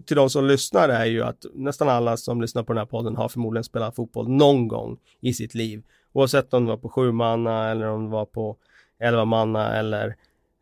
till 0.05 0.15
de 0.15 0.29
som 0.29 0.45
lyssnar 0.45 0.89
är 0.89 1.05
ju 1.05 1.23
att 1.23 1.45
nästan 1.53 1.89
alla 1.89 2.17
som 2.17 2.41
lyssnar 2.41 2.63
på 2.63 2.73
den 2.73 2.77
här 2.77 2.85
podden 2.85 3.15
har 3.15 3.29
förmodligen 3.29 3.63
spelat 3.63 3.95
fotboll 3.95 4.29
någon 4.29 4.67
gång 4.67 4.99
i 5.19 5.33
sitt 5.33 5.53
liv. 5.53 5.83
Oavsett 6.13 6.53
om 6.53 6.65
det 6.65 6.71
var 6.71 6.77
på 6.77 6.89
sju 6.89 7.11
manna 7.11 7.69
eller 7.69 7.87
om 7.87 8.03
det 8.03 8.11
var 8.11 8.25
på 8.25 8.57
elva 8.99 9.25
manna 9.25 9.75
eller 9.75 10.15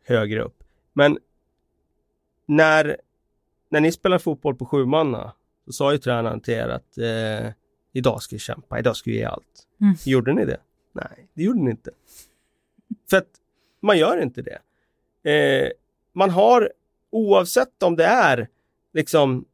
högre 0.06 0.42
upp. 0.42 0.64
Men 0.92 1.18
när 2.46 2.96
när 3.70 3.80
ni 3.80 3.92
spelar 3.92 4.18
fotboll 4.18 4.54
på 4.54 4.66
sju 4.66 4.86
manna, 4.86 5.32
så 5.66 5.72
sa 5.72 5.92
ju 5.92 5.98
tränaren 5.98 6.40
till 6.40 6.54
er 6.54 6.68
att 6.68 6.98
eh, 6.98 7.52
idag 7.92 8.22
ska 8.22 8.36
vi 8.36 8.40
kämpa, 8.40 8.78
idag 8.78 8.96
ska 8.96 9.10
vi 9.10 9.16
ge 9.16 9.24
allt. 9.24 9.66
Mm. 9.80 9.94
Gjorde 10.04 10.32
ni 10.32 10.44
det? 10.44 10.60
Nej, 10.92 11.28
det 11.34 11.42
gjorde 11.42 11.60
ni 11.60 11.70
inte. 11.70 11.90
För 13.10 13.16
att 13.16 13.28
man 13.82 13.98
gör 13.98 14.22
inte 14.22 14.42
det. 14.42 14.58
Eh, 15.30 15.70
man 16.12 16.30
har, 16.30 16.72
oavsett 17.10 17.82
om 17.82 17.96
det 17.96 18.04
är 18.04 18.48
liksom 18.92 19.44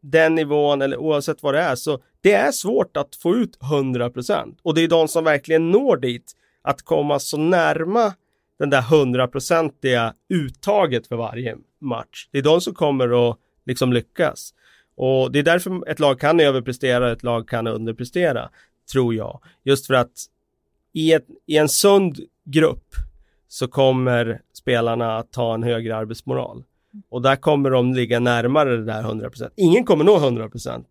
den 0.00 0.34
nivån 0.34 0.82
eller 0.82 0.96
oavsett 0.96 1.42
vad 1.42 1.54
det 1.54 1.60
är, 1.60 1.74
så 1.74 2.02
det 2.20 2.32
är 2.32 2.52
svårt 2.52 2.96
att 2.96 3.16
få 3.16 3.34
ut 3.36 3.58
100% 3.58 4.56
och 4.62 4.74
det 4.74 4.80
är 4.80 4.88
de 4.88 5.08
som 5.08 5.24
verkligen 5.24 5.70
når 5.70 5.96
dit 5.96 6.32
att 6.62 6.82
komma 6.82 7.18
så 7.18 7.36
närma 7.36 8.14
den 8.58 8.70
där 8.70 8.82
hundraprocentiga 8.82 10.14
uttaget 10.28 11.06
för 11.06 11.16
varje 11.16 11.56
match. 11.80 12.28
Det 12.32 12.38
är 12.38 12.42
de 12.42 12.60
som 12.60 12.74
kommer 12.74 13.30
att 13.30 13.38
liksom 13.66 13.92
lyckas. 13.92 14.54
Och 14.96 15.32
det 15.32 15.38
är 15.38 15.42
därför 15.42 15.88
ett 15.88 16.00
lag 16.00 16.20
kan 16.20 16.40
överprestera, 16.40 17.12
ett 17.12 17.22
lag 17.22 17.48
kan 17.48 17.66
underprestera, 17.66 18.50
tror 18.92 19.14
jag. 19.14 19.40
Just 19.64 19.86
för 19.86 19.94
att 19.94 20.12
i, 20.92 21.12
ett, 21.12 21.26
i 21.46 21.56
en 21.56 21.68
sund 21.68 22.20
grupp 22.44 22.94
så 23.48 23.68
kommer 23.68 24.40
spelarna 24.52 25.16
att 25.16 25.34
ha 25.34 25.54
en 25.54 25.62
högre 25.62 25.96
arbetsmoral. 25.96 26.64
Och 27.08 27.22
där 27.22 27.36
kommer 27.36 27.70
de 27.70 27.94
ligga 27.94 28.20
närmare 28.20 28.76
det 28.76 28.84
där 28.84 29.02
100%. 29.02 29.50
Ingen 29.56 29.84
kommer 29.84 30.04
nå 30.04 30.18
100% 30.18 30.84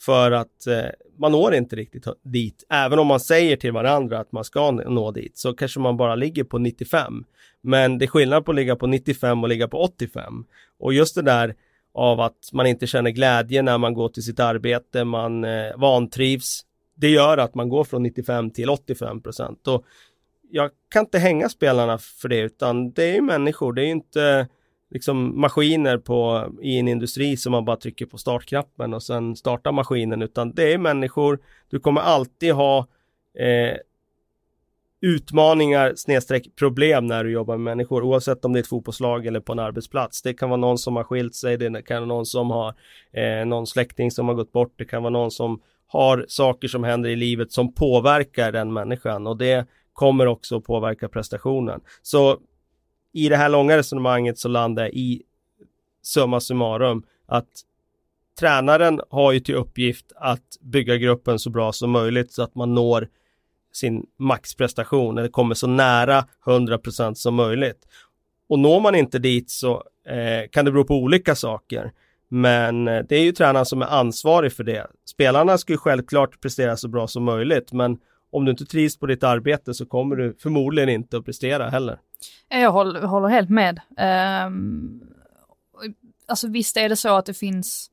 för 0.00 0.30
att 0.30 0.66
eh, 0.66 0.84
man 1.18 1.32
når 1.32 1.54
inte 1.54 1.76
riktigt 1.76 2.06
dit. 2.22 2.64
Även 2.68 2.98
om 2.98 3.06
man 3.06 3.20
säger 3.20 3.56
till 3.56 3.72
varandra 3.72 4.18
att 4.18 4.32
man 4.32 4.44
ska 4.44 4.70
nå 4.70 5.10
dit 5.10 5.38
så 5.38 5.54
kanske 5.54 5.80
man 5.80 5.96
bara 5.96 6.14
ligger 6.14 6.44
på 6.44 6.58
95. 6.58 7.24
Men 7.60 7.98
det 7.98 8.04
är 8.04 8.06
skillnad 8.06 8.44
på 8.44 8.52
att 8.52 8.56
ligga 8.56 8.76
på 8.76 8.86
95 8.86 9.42
och 9.42 9.48
ligga 9.48 9.68
på 9.68 9.78
85. 9.78 10.44
Och 10.78 10.94
just 10.94 11.14
det 11.14 11.22
där 11.22 11.54
av 11.96 12.20
att 12.20 12.50
man 12.52 12.66
inte 12.66 12.86
känner 12.86 13.10
glädje 13.10 13.62
när 13.62 13.78
man 13.78 13.94
går 13.94 14.08
till 14.08 14.22
sitt 14.22 14.40
arbete, 14.40 15.04
man 15.04 15.44
eh, 15.44 15.76
vantrivs. 15.76 16.60
Det 16.94 17.08
gör 17.08 17.38
att 17.38 17.54
man 17.54 17.68
går 17.68 17.84
från 17.84 18.02
95 18.02 18.50
till 18.50 18.70
85 18.70 19.22
procent. 19.22 19.68
Och 19.68 19.84
jag 20.50 20.70
kan 20.88 21.04
inte 21.04 21.18
hänga 21.18 21.48
spelarna 21.48 21.98
för 21.98 22.28
det, 22.28 22.38
utan 22.38 22.90
det 22.90 23.04
är 23.04 23.14
ju 23.14 23.20
människor, 23.20 23.72
det 23.72 23.82
är 23.82 23.86
inte 23.86 24.48
liksom 24.90 25.40
maskiner 25.40 25.98
på, 25.98 26.48
i 26.62 26.78
en 26.78 26.88
industri 26.88 27.36
som 27.36 27.52
man 27.52 27.64
bara 27.64 27.76
trycker 27.76 28.06
på 28.06 28.18
startknappen 28.18 28.94
och 28.94 29.02
sen 29.02 29.36
startar 29.36 29.72
maskinen, 29.72 30.22
utan 30.22 30.54
det 30.54 30.72
är 30.72 30.78
människor. 30.78 31.38
Du 31.70 31.80
kommer 31.80 32.00
alltid 32.00 32.52
ha 32.52 32.78
eh, 33.38 33.76
utmaningar 35.06 35.92
snedstreck 35.96 36.56
problem 36.56 37.06
när 37.06 37.24
du 37.24 37.30
jobbar 37.30 37.56
med 37.56 37.64
människor 37.64 38.02
oavsett 38.02 38.44
om 38.44 38.52
det 38.52 38.58
är 38.58 38.60
ett 38.60 38.68
fotbollslag 38.68 39.26
eller 39.26 39.40
på 39.40 39.52
en 39.52 39.58
arbetsplats. 39.58 40.22
Det 40.22 40.34
kan 40.34 40.50
vara 40.50 40.60
någon 40.60 40.78
som 40.78 40.96
har 40.96 41.04
skilt 41.04 41.34
sig, 41.34 41.56
det 41.56 41.82
kan 41.82 41.96
vara 41.96 42.06
någon 42.06 42.26
som 42.26 42.50
har 42.50 42.74
eh, 43.12 43.46
någon 43.46 43.66
släkting 43.66 44.10
som 44.10 44.28
har 44.28 44.34
gått 44.34 44.52
bort, 44.52 44.74
det 44.76 44.84
kan 44.84 45.02
vara 45.02 45.10
någon 45.10 45.30
som 45.30 45.60
har 45.86 46.24
saker 46.28 46.68
som 46.68 46.84
händer 46.84 47.10
i 47.10 47.16
livet 47.16 47.52
som 47.52 47.74
påverkar 47.74 48.52
den 48.52 48.72
människan 48.72 49.26
och 49.26 49.36
det 49.36 49.66
kommer 49.92 50.26
också 50.26 50.60
påverka 50.60 51.08
prestationen. 51.08 51.80
Så 52.02 52.38
i 53.12 53.28
det 53.28 53.36
här 53.36 53.48
långa 53.48 53.76
resonemanget 53.76 54.38
så 54.38 54.48
landar 54.48 54.82
jag 54.82 54.92
i 54.92 55.22
summa 56.02 56.40
summarum 56.40 57.02
att 57.26 57.48
tränaren 58.40 59.00
har 59.10 59.32
ju 59.32 59.40
till 59.40 59.54
uppgift 59.54 60.12
att 60.16 60.58
bygga 60.60 60.96
gruppen 60.96 61.38
så 61.38 61.50
bra 61.50 61.72
som 61.72 61.90
möjligt 61.90 62.32
så 62.32 62.42
att 62.42 62.54
man 62.54 62.74
når 62.74 63.08
sin 63.76 64.06
maxprestation 64.18 65.18
eller 65.18 65.28
kommer 65.28 65.54
så 65.54 65.66
nära 65.66 66.24
100% 66.44 67.14
som 67.14 67.34
möjligt. 67.34 67.86
Och 68.48 68.58
når 68.58 68.80
man 68.80 68.94
inte 68.94 69.18
dit 69.18 69.50
så 69.50 69.82
eh, 70.08 70.48
kan 70.50 70.64
det 70.64 70.72
bero 70.72 70.84
på 70.84 70.94
olika 70.94 71.34
saker. 71.34 71.92
Men 72.28 72.88
eh, 72.88 73.02
det 73.08 73.16
är 73.16 73.22
ju 73.22 73.32
tränaren 73.32 73.66
som 73.66 73.82
är 73.82 73.86
ansvarig 73.86 74.52
för 74.52 74.64
det. 74.64 74.86
Spelarna 75.04 75.58
ska 75.58 75.72
ju 75.72 75.78
självklart 75.78 76.40
prestera 76.40 76.76
så 76.76 76.88
bra 76.88 77.08
som 77.08 77.24
möjligt, 77.24 77.72
men 77.72 77.98
om 78.30 78.44
du 78.44 78.50
inte 78.50 78.64
trivs 78.64 78.98
på 78.98 79.06
ditt 79.06 79.22
arbete 79.22 79.74
så 79.74 79.86
kommer 79.86 80.16
du 80.16 80.36
förmodligen 80.38 80.88
inte 80.88 81.16
att 81.16 81.24
prestera 81.24 81.68
heller. 81.68 81.98
Eh, 82.50 82.60
jag 82.60 82.72
håller, 82.72 83.02
håller 83.02 83.28
helt 83.28 83.50
med. 83.50 83.80
Um, 84.46 85.02
alltså 86.26 86.48
visst 86.48 86.76
är 86.76 86.88
det 86.88 86.96
så 86.96 87.16
att 87.16 87.26
det 87.26 87.34
finns 87.34 87.90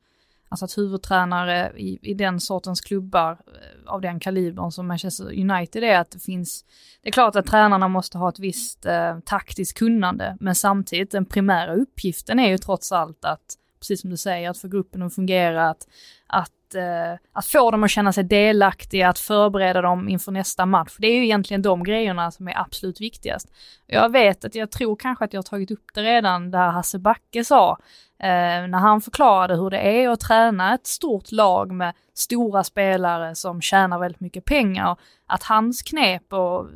Alltså 0.54 0.66
att 0.66 0.78
huvudtränare 0.78 1.72
i, 1.78 2.00
i 2.02 2.14
den 2.14 2.40
sortens 2.40 2.82
klubbar 2.82 3.32
eh, 3.32 3.94
av 3.94 4.02
den 4.02 4.20
kalibern 4.20 4.72
som 4.72 4.88
Manchester 4.88 5.26
United 5.26 5.84
är, 5.84 6.00
att 6.00 6.12
det 6.12 6.20
finns, 6.20 6.66
det 7.02 7.10
är 7.10 7.12
klart 7.12 7.36
att 7.36 7.46
tränarna 7.46 7.88
måste 7.88 8.18
ha 8.18 8.30
ett 8.30 8.40
visst 8.40 8.86
eh, 8.86 9.20
taktiskt 9.20 9.78
kunnande, 9.78 10.38
men 10.40 10.56
samtidigt 10.56 11.12
den 11.12 11.26
primära 11.26 11.76
uppgiften 11.76 12.40
är 12.40 12.50
ju 12.50 12.58
trots 12.58 12.92
allt 12.92 13.26
att, 13.26 13.56
precis 13.84 14.02
som 14.02 14.10
du 14.10 14.18
säger, 14.18 14.50
att 14.50 14.58
få 14.58 14.68
gruppen 14.68 15.02
att 15.02 15.16
fungera, 15.16 15.70
att, 15.70 15.88
att, 16.28 16.76
eh, 16.76 17.20
att 17.34 17.46
få 17.46 17.72
dem 17.72 17.84
att 17.84 17.92
känna 17.92 18.14
sig 18.14 18.24
delaktiga, 18.24 19.10
att 19.10 19.20
förbereda 19.20 19.82
dem 19.82 20.10
inför 20.10 20.32
nästa 20.32 20.66
match. 20.66 20.96
Det 21.00 21.08
är 21.08 21.16
ju 21.16 21.24
egentligen 21.24 21.62
de 21.62 21.84
grejerna 21.84 22.32
som 22.32 22.48
är 22.48 22.60
absolut 22.60 23.02
viktigast. 23.02 23.52
Jag 23.88 24.12
vet 24.12 24.46
att 24.46 24.56
jag 24.56 24.72
tror 24.72 24.96
kanske 24.96 25.26
att 25.26 25.34
jag 25.34 25.38
har 25.38 25.44
tagit 25.44 25.72
upp 25.72 25.86
det 25.94 26.04
redan, 26.04 26.52
där 26.52 26.70
Hasse 26.70 27.00
Backe 27.00 27.46
sa, 27.46 27.78
eh, 28.20 28.68
när 28.68 28.80
han 28.80 29.02
förklarade 29.02 29.56
hur 29.56 29.70
det 29.70 29.80
är 29.80 30.10
att 30.10 30.20
träna 30.20 30.74
ett 30.74 30.88
stort 30.88 31.32
lag 31.32 31.72
med 31.72 31.94
stora 32.14 32.64
spelare 32.64 33.36
som 33.36 33.62
tjänar 33.62 34.00
väldigt 34.00 34.22
mycket 34.22 34.46
pengar. 34.46 34.98
Att 35.28 35.44
hans 35.44 35.82
knep 35.82 36.34
och 36.34 36.68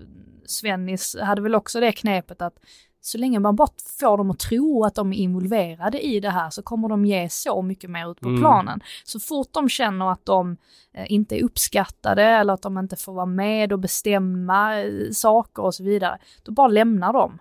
Svennis 0.45 1.15
hade 1.21 1.41
väl 1.41 1.55
också 1.55 1.79
det 1.79 1.91
knepet 1.91 2.41
att 2.41 2.53
så 3.07 3.17
länge 3.17 3.39
man 3.39 3.55
bara 3.55 3.67
får 3.99 4.17
dem 4.17 4.31
att 4.31 4.39
tro 4.39 4.83
att 4.83 4.95
de 4.95 5.13
är 5.13 5.17
involverade 5.17 6.05
i 6.05 6.19
det 6.19 6.29
här 6.29 6.49
så 6.49 6.61
kommer 6.61 6.89
de 6.89 7.05
ge 7.05 7.29
så 7.29 7.61
mycket 7.61 7.89
mer 7.89 8.11
ut 8.11 8.19
på 8.19 8.27
Mm. 8.29 8.41
planen. 8.41 8.79
Så 9.03 9.19
fort 9.19 9.47
de 9.51 9.69
känner 9.69 10.11
att 10.11 10.25
de 10.25 10.57
eh, 10.93 11.11
inte 11.11 11.35
är 11.39 11.43
uppskattade 11.43 12.23
eller 12.23 12.53
att 12.53 12.61
de 12.61 12.77
inte 12.77 12.95
får 12.95 13.13
vara 13.13 13.25
med 13.25 13.73
och 13.73 13.79
bestämma 13.79 14.81
eh, 14.81 15.11
saker 15.11 15.63
och 15.63 15.75
så 15.75 15.83
vidare, 15.83 16.17
då 16.43 16.51
bara 16.51 16.67
lämnar 16.67 17.13
de. 17.13 17.39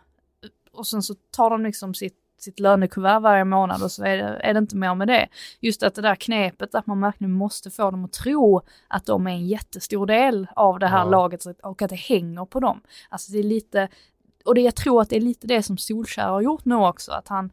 Och 0.73 0.87
sen 0.87 1.03
så 1.03 1.15
tar 1.31 1.51
de 1.51 1.63
liksom 1.63 1.95
sitt 1.95 2.23
sitt 2.39 2.61
lönekuvert 2.61 3.21
varje 3.21 3.45
månad 3.45 3.83
och 3.83 3.93
så 3.93 4.05
är 4.05 4.17
det, 4.17 4.23
är 4.23 4.55
det 4.55 4.59
inte 4.59 4.77
mer 4.77 4.95
med 4.95 5.09
det. 5.09 5.29
Just 5.61 5.83
att 5.83 5.95
det 5.95 6.03
där 6.03 6.15
knepet 6.15 6.75
att 6.75 6.87
man 6.87 7.01
verkligen 7.01 7.33
måste 7.33 7.71
få 7.71 7.91
dem 7.91 8.05
att 8.05 8.13
tro 8.13 8.61
att 8.89 9.07
de 9.07 9.27
är 9.27 9.31
en 9.31 9.47
jättestor 9.47 10.07
del 10.07 10.47
av 10.57 10.79
det 10.79 10.87
här 10.87 10.99
Ja. 11.05 11.11
laget 11.11 11.45
och 11.63 11.83
att 11.83 11.91
det 11.91 11.97
hänger 11.97 12.45
på 12.45 12.61
dem. 12.61 12.81
Alltså 13.09 13.33
det 13.33 13.39
är 13.39 13.43
lite, 13.43 13.89
och 14.47 14.55
det, 14.55 14.61
jag 14.61 14.75
tror 14.75 15.03
att 15.03 15.11
det 15.11 15.17
är 15.17 15.21
lite 15.21 15.47
det 15.47 15.63
som 15.63 15.79
Solskjaer 15.79 16.29
har 16.29 16.41
gjort 16.41 16.65
nu 16.65 16.75
också, 16.75 17.13
att 17.13 17.29
han, 17.29 17.51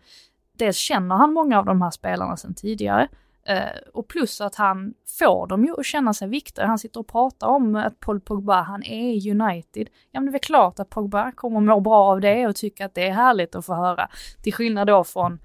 dels 0.58 0.78
känner 0.78 1.16
han 1.16 1.34
många 1.34 1.60
av 1.60 1.66
de 1.66 1.82
här 1.82 1.91
spelarna 1.91 2.38
sedan 2.38 2.54
tidigare, 2.54 3.08
eh, 3.48 3.58
och 3.94 4.08
plus 4.08 4.41
att 4.41 4.56
han 4.56 4.94
får 5.20 5.48
dem 5.48 5.66
ju 5.66 5.74
att 5.80 5.86
känna 5.86 6.14
sig 6.14 6.28
viktiga. 6.28 6.66
Han 6.66 6.80
sitter 6.80 7.00
och 7.00 7.08
pratar 7.08 7.48
om 7.48 7.76
att 7.76 8.00
Paul 8.00 8.20
Pogba, 8.20 8.62
han 8.62 8.84
är 8.84 9.32
United. 9.32 9.88
Ja 10.12 10.20
men 10.20 10.26
det 10.26 10.30
är 10.30 10.32
väl 10.32 10.41
klart 10.41 10.80
att 10.80 10.89
Pogba 10.89 11.32
kommer 11.32 11.60
må 11.60 11.80
bra 11.80 12.04
av 12.04 12.22
det 12.22 12.48
och 12.48 12.56
tycka 12.56 12.86
att 12.86 12.96
det 12.96 13.08
är 13.08 13.12
härligt 13.12 13.56
att 13.56 13.66
få 13.66 13.74
höra. 13.74 14.10
Till 14.44 14.54
skillnad 14.54 14.88
då 14.88 15.04
från 15.04 15.39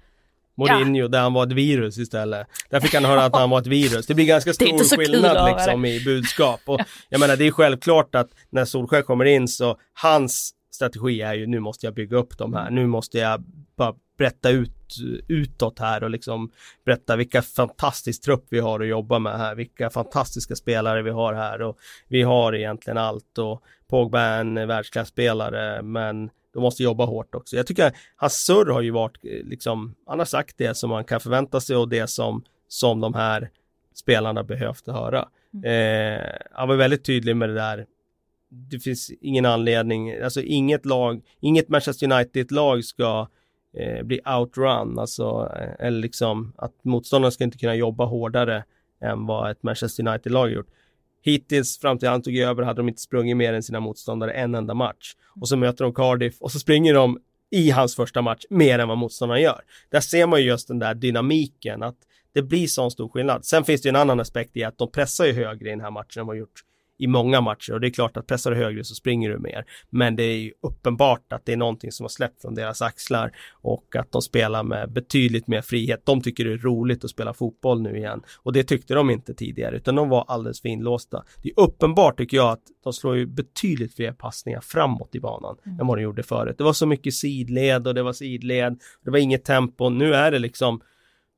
Mourinho 0.59 1.07
där 1.07 1.21
han 1.21 1.33
var 1.33 1.43
ett 1.43 1.51
virus 1.51 1.97
istället. 1.97 2.47
Där 2.69 2.79
fick 2.79 2.93
han 2.93 3.05
höra 3.05 3.25
att 3.25 3.35
han 3.35 3.49
var 3.49 3.59
ett 3.59 3.67
virus. 3.67 4.07
Det 4.07 4.13
blir 4.13 4.25
ganska 4.25 4.53
stor 4.53 4.97
skillnad 4.97 5.55
liksom 5.55 5.85
i 5.85 6.03
budskap. 6.05 6.59
Och 6.65 6.79
jag 7.09 7.19
menar 7.19 7.35
det 7.37 7.47
är 7.47 7.51
självklart 7.51 8.15
att 8.15 8.29
när 8.49 8.65
Solskjaer 8.65 9.01
kommer 9.01 9.25
in 9.25 9.47
så 9.47 9.77
hans 9.93 10.53
strategi 10.71 11.21
är 11.21 11.33
ju 11.33 11.47
nu 11.47 11.59
måste 11.59 11.85
jag 11.85 11.93
bygga 11.93 12.17
upp 12.17 12.37
de 12.37 12.53
här. 12.53 12.69
Nu 12.69 12.87
måste 12.87 13.17
jag 13.17 13.43
bara 13.75 13.95
berätta 14.17 14.49
ut 14.49 14.75
utåt 15.27 15.79
här 15.79 16.03
och 16.03 16.09
liksom 16.09 16.51
berätta 16.85 17.15
vilka 17.15 17.41
fantastisk 17.41 18.23
trupp 18.23 18.45
vi 18.49 18.59
har 18.59 18.79
att 18.79 18.87
jobba 18.87 19.19
med 19.19 19.37
här. 19.37 19.55
Vilka 19.55 19.89
fantastiska 19.89 20.55
spelare 20.55 21.01
vi 21.01 21.09
har 21.09 21.33
här 21.33 21.61
och 21.61 21.77
vi 22.07 22.21
har 22.21 22.55
egentligen 22.55 22.97
allt 22.97 23.37
och 23.37 23.63
Pogba 23.87 24.21
är 24.21 24.41
en 24.41 24.67
världsklasspelare 24.67 25.81
men 25.81 26.29
de 26.53 26.59
måste 26.59 26.83
jobba 26.83 27.05
hårt 27.05 27.35
också. 27.35 27.55
Jag 27.55 27.67
tycker 27.67 27.91
hans 28.15 28.45
surr 28.45 28.71
har 28.71 28.81
ju 28.81 28.91
varit 28.91 29.17
eh, 29.23 29.45
liksom, 29.45 29.95
han 30.05 30.19
har 30.19 30.25
sagt 30.25 30.57
det 30.57 30.75
som 30.77 30.89
man 30.89 31.03
kan 31.03 31.19
förvänta 31.19 31.59
sig 31.59 31.75
och 31.75 31.89
det 31.89 32.07
som, 32.07 32.43
som 32.67 32.99
de 32.99 33.13
här 33.13 33.49
spelarna 33.93 34.43
behövt 34.43 34.87
höra. 34.87 35.27
Eh, 35.63 36.23
han 36.51 36.67
var 36.67 36.75
väldigt 36.75 37.05
tydlig 37.05 37.35
med 37.35 37.49
det 37.49 37.55
där. 37.55 37.85
Det 38.49 38.79
finns 38.79 39.11
ingen 39.21 39.45
anledning, 39.45 40.21
alltså 40.21 40.41
inget 40.41 40.85
lag, 40.85 41.21
inget 41.39 41.69
Manchester 41.69 42.11
United-lag 42.11 42.83
ska 42.83 43.27
eh, 43.77 44.03
bli 44.03 44.19
outrun, 44.39 44.99
alltså, 44.99 45.51
eh, 45.55 45.85
eller 45.87 45.99
liksom 45.99 46.53
att 46.57 46.83
motståndarna 46.83 47.31
ska 47.31 47.43
inte 47.43 47.57
kunna 47.57 47.75
jobba 47.75 48.05
hårdare 48.05 48.63
än 49.01 49.25
vad 49.25 49.51
ett 49.51 49.63
Manchester 49.63 50.07
United-lag 50.07 50.51
gjort. 50.51 50.67
Hittills 51.21 51.79
fram 51.79 51.97
till 51.97 52.09
han 52.09 52.21
tog 52.21 52.37
över 52.37 52.63
hade 52.63 52.79
de 52.79 52.89
inte 52.89 53.01
sprungit 53.01 53.37
mer 53.37 53.53
än 53.53 53.63
sina 53.63 53.79
motståndare 53.79 54.31
en 54.31 54.55
enda 54.55 54.73
match. 54.73 55.13
Och 55.41 55.47
så 55.47 55.57
möter 55.57 55.83
de 55.83 55.93
Cardiff 55.93 56.41
och 56.41 56.51
så 56.51 56.59
springer 56.59 56.93
de 56.93 57.19
i 57.51 57.69
hans 57.69 57.95
första 57.95 58.21
match 58.21 58.43
mer 58.49 58.79
än 58.79 58.87
vad 58.87 58.97
motståndarna 58.97 59.39
gör. 59.39 59.61
Där 59.89 59.99
ser 59.99 60.27
man 60.27 60.39
ju 60.39 60.47
just 60.47 60.67
den 60.67 60.79
där 60.79 60.93
dynamiken 60.93 61.83
att 61.83 61.97
det 62.33 62.41
blir 62.41 62.67
sån 62.67 62.91
stor 62.91 63.09
skillnad. 63.09 63.45
Sen 63.45 63.63
finns 63.63 63.81
det 63.81 63.87
ju 63.87 63.89
en 63.89 63.95
annan 63.95 64.19
aspekt 64.19 64.57
i 64.57 64.63
att 64.63 64.77
de 64.77 64.91
pressar 64.91 65.25
ju 65.25 65.33
högre 65.33 65.67
i 65.67 65.69
den 65.69 65.81
här 65.81 65.91
matchen 65.91 66.19
än 66.19 66.27
vad 66.27 66.35
de 66.35 66.39
har 66.39 66.41
gjort 66.41 66.59
i 66.99 67.07
många 67.07 67.41
matcher 67.41 67.73
och 67.73 67.81
det 67.81 67.87
är 67.87 67.91
klart 67.91 68.17
att 68.17 68.27
pressar 68.27 68.51
du 68.51 68.57
högre 68.57 68.83
så 68.83 68.95
springer 68.95 69.29
du 69.29 69.39
mer. 69.39 69.65
Men 69.89 70.15
det 70.15 70.23
är 70.23 70.37
ju 70.37 70.51
uppenbart 70.61 71.33
att 71.33 71.45
det 71.45 71.53
är 71.53 71.57
någonting 71.57 71.91
som 71.91 72.03
har 72.03 72.09
släppt 72.09 72.41
från 72.41 72.55
deras 72.55 72.81
axlar 72.81 73.31
och 73.51 73.95
att 73.95 74.11
de 74.11 74.21
spelar 74.21 74.63
med 74.63 74.91
betydligt 74.91 75.47
mer 75.47 75.61
frihet. 75.61 76.01
De 76.05 76.21
tycker 76.21 76.45
det 76.45 76.53
är 76.53 76.57
roligt 76.57 77.03
att 77.03 77.09
spela 77.09 77.33
fotboll 77.33 77.81
nu 77.81 77.97
igen 77.97 78.21
och 78.43 78.53
det 78.53 78.63
tyckte 78.63 78.93
de 78.93 79.09
inte 79.09 79.33
tidigare 79.33 79.75
utan 79.75 79.95
de 79.95 80.09
var 80.09 80.25
alldeles 80.27 80.61
för 80.61 80.69
inlåsta. 80.69 81.23
Det 81.43 81.49
är 81.49 81.59
uppenbart 81.59 82.17
tycker 82.17 82.37
jag 82.37 82.51
att 82.51 82.63
de 82.83 82.93
slår 82.93 83.17
ju 83.17 83.25
betydligt 83.25 83.95
fler 83.95 84.11
passningar 84.11 84.61
framåt 84.61 85.15
i 85.15 85.19
banan 85.19 85.57
än 85.79 85.87
vad 85.87 85.97
de 85.97 86.01
gjorde 86.01 86.23
förut. 86.23 86.57
Det 86.57 86.63
var 86.63 86.73
så 86.73 86.85
mycket 86.85 87.13
sidled 87.13 87.87
och 87.87 87.93
det 87.93 88.03
var 88.03 88.13
sidled. 88.13 88.79
Det 89.05 89.11
var 89.11 89.17
inget 89.17 89.45
tempo. 89.45 89.89
Nu 89.89 90.13
är 90.13 90.31
det 90.31 90.39
liksom 90.39 90.81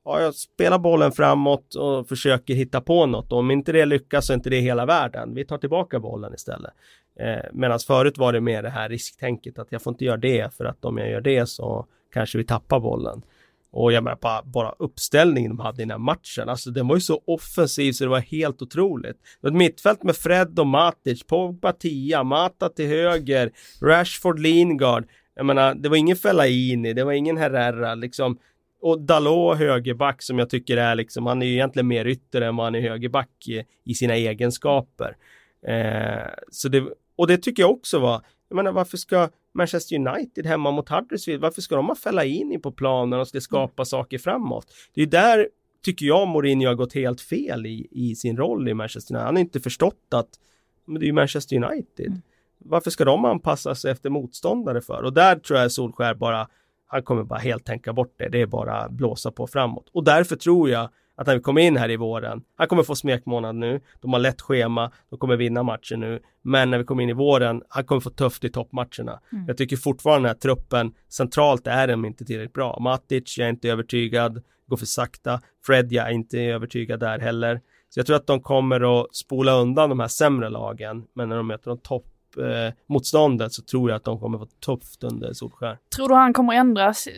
Ja, 0.04 0.20
jag 0.20 0.34
spelar 0.34 0.78
bollen 0.78 1.12
framåt 1.12 1.74
och 1.74 2.08
försöker 2.08 2.54
hitta 2.54 2.80
på 2.80 3.06
något. 3.06 3.32
och 3.32 3.38
Om 3.38 3.50
inte 3.50 3.72
det 3.72 3.84
lyckas 3.86 4.26
så 4.26 4.32
är 4.32 4.34
inte 4.34 4.50
det 4.50 4.60
hela 4.60 4.86
världen. 4.86 5.34
Vi 5.34 5.44
tar 5.44 5.58
tillbaka 5.58 6.00
bollen 6.00 6.34
istället. 6.34 6.72
Eh, 7.20 7.50
Medan 7.52 7.78
förut 7.78 8.18
var 8.18 8.32
det 8.32 8.40
mer 8.40 8.62
det 8.62 8.70
här 8.70 8.88
risktänket 8.88 9.58
att 9.58 9.72
jag 9.72 9.82
får 9.82 9.92
inte 9.92 10.04
göra 10.04 10.16
det 10.16 10.54
för 10.56 10.64
att 10.64 10.84
om 10.84 10.98
jag 10.98 11.10
gör 11.10 11.20
det 11.20 11.46
så 11.46 11.86
kanske 12.12 12.38
vi 12.38 12.44
tappar 12.44 12.80
bollen. 12.80 13.22
Och 13.70 13.92
jag 13.92 14.04
menar 14.04 14.18
bara, 14.20 14.42
bara 14.42 14.74
uppställningen 14.78 15.50
de 15.56 15.60
hade 15.60 15.82
i 15.82 15.84
den 15.84 15.90
här 15.90 15.98
matchen, 15.98 16.48
alltså 16.48 16.70
den 16.70 16.88
var 16.88 16.96
ju 16.96 17.00
så 17.00 17.22
offensiv 17.24 17.92
så 17.92 18.04
det 18.04 18.10
var 18.10 18.20
helt 18.20 18.62
otroligt. 18.62 19.16
Det 19.16 19.38
var 19.40 19.50
ett 19.50 19.56
mittfält 19.56 20.02
med 20.02 20.16
Fred 20.16 20.58
och 20.58 20.66
Matic, 20.66 21.26
Pogba 21.26 21.72
10, 21.72 22.22
Mata 22.22 22.68
till 22.68 22.86
höger, 22.88 23.50
Rashford, 23.82 24.38
Lingard. 24.38 25.04
Jag 25.34 25.46
menar, 25.46 25.74
det 25.74 25.88
var 25.88 25.96
ingen 25.96 26.16
Fellaini, 26.16 26.92
det 26.92 27.04
var 27.04 27.12
ingen 27.12 27.36
Herrera, 27.36 27.94
liksom. 27.94 28.38
Och 28.82 29.00
Dalot 29.00 29.58
högerback 29.58 30.22
som 30.22 30.38
jag 30.38 30.50
tycker 30.50 30.76
är 30.76 30.94
liksom, 30.94 31.26
han 31.26 31.42
är 31.42 31.46
ju 31.46 31.52
egentligen 31.52 31.86
mer 31.86 32.06
ytter 32.06 32.40
än 32.40 32.56
vad 32.56 32.66
han 32.66 32.74
är 32.74 32.80
högerback 32.80 33.48
i, 33.48 33.64
i 33.84 33.94
sina 33.94 34.14
egenskaper. 34.14 35.16
Eh, 35.66 36.28
så 36.50 36.68
det, 36.68 36.84
och 37.16 37.26
det 37.26 37.38
tycker 37.38 37.62
jag 37.62 37.70
också 37.70 37.98
var, 37.98 38.22
jag 38.48 38.56
menar 38.56 38.72
varför 38.72 38.96
ska 38.96 39.28
Manchester 39.54 39.96
United 39.96 40.46
hemma 40.46 40.70
mot 40.70 40.88
Huddersfield, 40.88 41.42
varför 41.42 41.62
ska 41.62 41.76
de 41.76 41.86
ha 41.86 41.94
Fellaini 41.94 42.58
på 42.58 42.72
planen 42.72 43.20
och 43.20 43.28
ska 43.28 43.40
skapa 43.40 43.84
saker 43.84 44.18
framåt? 44.18 44.66
Det 44.94 45.02
är 45.02 45.06
där 45.06 45.48
tycker 45.84 46.06
jag 46.06 46.28
Mourinho 46.28 46.68
har 46.68 46.74
gått 46.74 46.94
helt 46.94 47.20
fel 47.20 47.66
i, 47.66 47.88
i 47.90 48.14
sin 48.14 48.36
roll 48.36 48.68
i 48.68 48.74
Manchester 48.74 49.14
United. 49.14 49.26
Han 49.26 49.34
har 49.36 49.40
inte 49.40 49.60
förstått 49.60 50.06
att 50.14 50.28
men 50.84 51.00
det 51.00 51.04
är 51.04 51.06
ju 51.06 51.12
Manchester 51.12 51.56
United. 51.56 52.06
Mm. 52.06 52.22
Varför 52.58 52.90
ska 52.90 53.04
de 53.04 53.24
anpassa 53.24 53.74
sig 53.74 53.90
efter 53.90 54.10
motståndare 54.10 54.80
för? 54.80 55.02
Och 55.02 55.12
där 55.12 55.36
tror 55.36 55.58
jag 55.58 55.72
Solskär 55.72 56.14
bara, 56.14 56.48
han 56.92 57.02
kommer 57.02 57.24
bara 57.24 57.38
helt 57.38 57.64
tänka 57.64 57.92
bort 57.92 58.14
det. 58.18 58.28
Det 58.28 58.40
är 58.40 58.46
bara 58.46 58.88
blåsa 58.88 59.30
på 59.30 59.46
framåt. 59.46 59.88
Och 59.92 60.04
därför 60.04 60.36
tror 60.36 60.70
jag 60.70 60.88
att 61.16 61.26
när 61.26 61.34
vi 61.34 61.40
kommer 61.40 61.60
in 61.60 61.76
här 61.76 61.90
i 61.90 61.96
våren, 61.96 62.42
han 62.56 62.68
kommer 62.68 62.82
få 62.82 62.94
smekmånad 62.94 63.54
nu, 63.54 63.80
de 64.00 64.12
har 64.12 64.20
lätt 64.20 64.40
schema, 64.40 64.92
de 65.10 65.18
kommer 65.18 65.36
vinna 65.36 65.62
matchen 65.62 66.00
nu, 66.00 66.20
men 66.42 66.70
när 66.70 66.78
vi 66.78 66.84
kommer 66.84 67.02
in 67.02 67.08
i 67.08 67.12
våren, 67.12 67.62
han 67.68 67.84
kommer 67.84 68.00
få 68.00 68.10
tufft 68.10 68.44
i 68.44 68.48
toppmatcherna. 68.48 69.20
Mm. 69.32 69.44
Jag 69.46 69.56
tycker 69.56 69.76
fortfarande 69.76 70.30
att 70.30 70.40
truppen, 70.40 70.94
centralt 71.08 71.66
är 71.66 71.88
de 71.88 72.04
inte 72.04 72.24
tillräckligt 72.24 72.52
bra. 72.52 72.78
Matic, 72.80 73.38
jag 73.38 73.46
är 73.46 73.50
inte 73.50 73.68
övertygad, 73.68 74.42
går 74.66 74.76
för 74.76 74.86
sakta. 74.86 75.40
Fred, 75.66 75.92
jag 75.92 76.06
är 76.06 76.12
inte 76.12 76.40
övertygad 76.40 77.00
där 77.00 77.18
heller. 77.18 77.60
Så 77.88 78.00
jag 78.00 78.06
tror 78.06 78.16
att 78.16 78.26
de 78.26 78.40
kommer 78.40 79.00
att 79.00 79.14
spola 79.16 79.52
undan 79.52 79.88
de 79.88 80.00
här 80.00 80.08
sämre 80.08 80.48
lagen, 80.48 81.04
men 81.14 81.28
när 81.28 81.36
de 81.36 81.46
möter 81.46 81.70
de 81.70 81.78
topp 81.78 82.06
motståndet 82.86 83.52
så 83.52 83.62
tror 83.62 83.90
jag 83.90 83.96
att 83.96 84.04
de 84.04 84.20
kommer 84.20 84.38
få 84.38 84.46
tufft 84.46 85.04
under 85.04 85.32
Solskär. 85.32 85.78
Tror 85.96 86.08
du 86.08 86.14
han 86.14 86.32
kommer 86.32 86.54
ändras? 86.54 87.08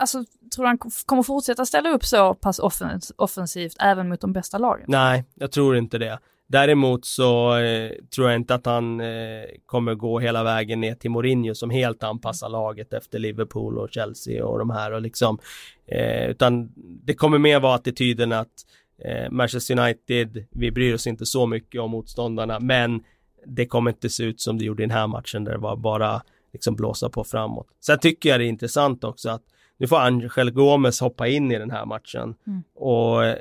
Alltså, 0.00 0.24
tror 0.54 0.64
du 0.64 0.66
han 0.66 0.78
kommer 1.06 1.22
fortsätta 1.22 1.66
ställa 1.66 1.90
upp 1.90 2.04
så 2.04 2.34
pass 2.34 2.58
offens 2.58 3.12
offensivt 3.16 3.76
även 3.80 4.08
mot 4.08 4.20
de 4.20 4.32
bästa 4.32 4.58
lagen? 4.58 4.84
Nej, 4.88 5.24
jag 5.34 5.52
tror 5.52 5.76
inte 5.76 5.98
det. 5.98 6.18
Däremot 6.46 7.04
så 7.04 7.56
eh, 7.56 7.90
tror 8.14 8.30
jag 8.30 8.36
inte 8.36 8.54
att 8.54 8.66
han 8.66 9.00
eh, 9.00 9.44
kommer 9.66 9.94
gå 9.94 10.18
hela 10.20 10.42
vägen 10.44 10.80
ner 10.80 10.94
till 10.94 11.10
Mourinho 11.10 11.54
som 11.54 11.70
helt 11.70 12.02
anpassar 12.02 12.48
laget 12.48 12.92
efter 12.92 13.18
Liverpool 13.18 13.78
och 13.78 13.88
Chelsea 13.90 14.46
och 14.46 14.58
de 14.58 14.70
här 14.70 14.92
och 14.92 15.02
liksom 15.02 15.38
eh, 15.86 16.30
utan 16.30 16.72
det 16.76 17.14
kommer 17.14 17.38
mer 17.38 17.60
vara 17.60 17.74
attityden 17.74 18.32
att 18.32 18.48
eh, 19.04 19.30
Manchester 19.30 19.78
United, 19.78 20.44
vi 20.50 20.70
bryr 20.70 20.94
oss 20.94 21.06
inte 21.06 21.26
så 21.26 21.46
mycket 21.46 21.80
om 21.80 21.90
motståndarna 21.90 22.60
men 22.60 23.00
det 23.46 23.66
kommer 23.66 23.90
inte 23.90 24.10
se 24.10 24.24
ut 24.24 24.40
som 24.40 24.58
det 24.58 24.64
gjorde 24.64 24.82
i 24.82 24.86
den 24.86 24.96
här 24.96 25.06
matchen 25.06 25.44
där 25.44 25.52
det 25.52 25.58
var 25.58 25.76
bara 25.76 26.22
liksom 26.52 26.74
blåsa 26.74 27.08
på 27.08 27.24
framåt. 27.24 27.66
Sen 27.80 27.98
tycker 27.98 28.28
jag 28.28 28.40
det 28.40 28.44
är 28.44 28.48
intressant 28.48 29.04
också 29.04 29.30
att 29.30 29.42
nu 29.76 29.86
får 29.86 29.96
Angel 30.00 30.50
Gomes 30.50 31.00
hoppa 31.00 31.28
in 31.28 31.52
i 31.52 31.58
den 31.58 31.70
här 31.70 31.86
matchen 31.86 32.34
Mm. 32.46 32.62
och 32.74 33.24
eh, 33.24 33.36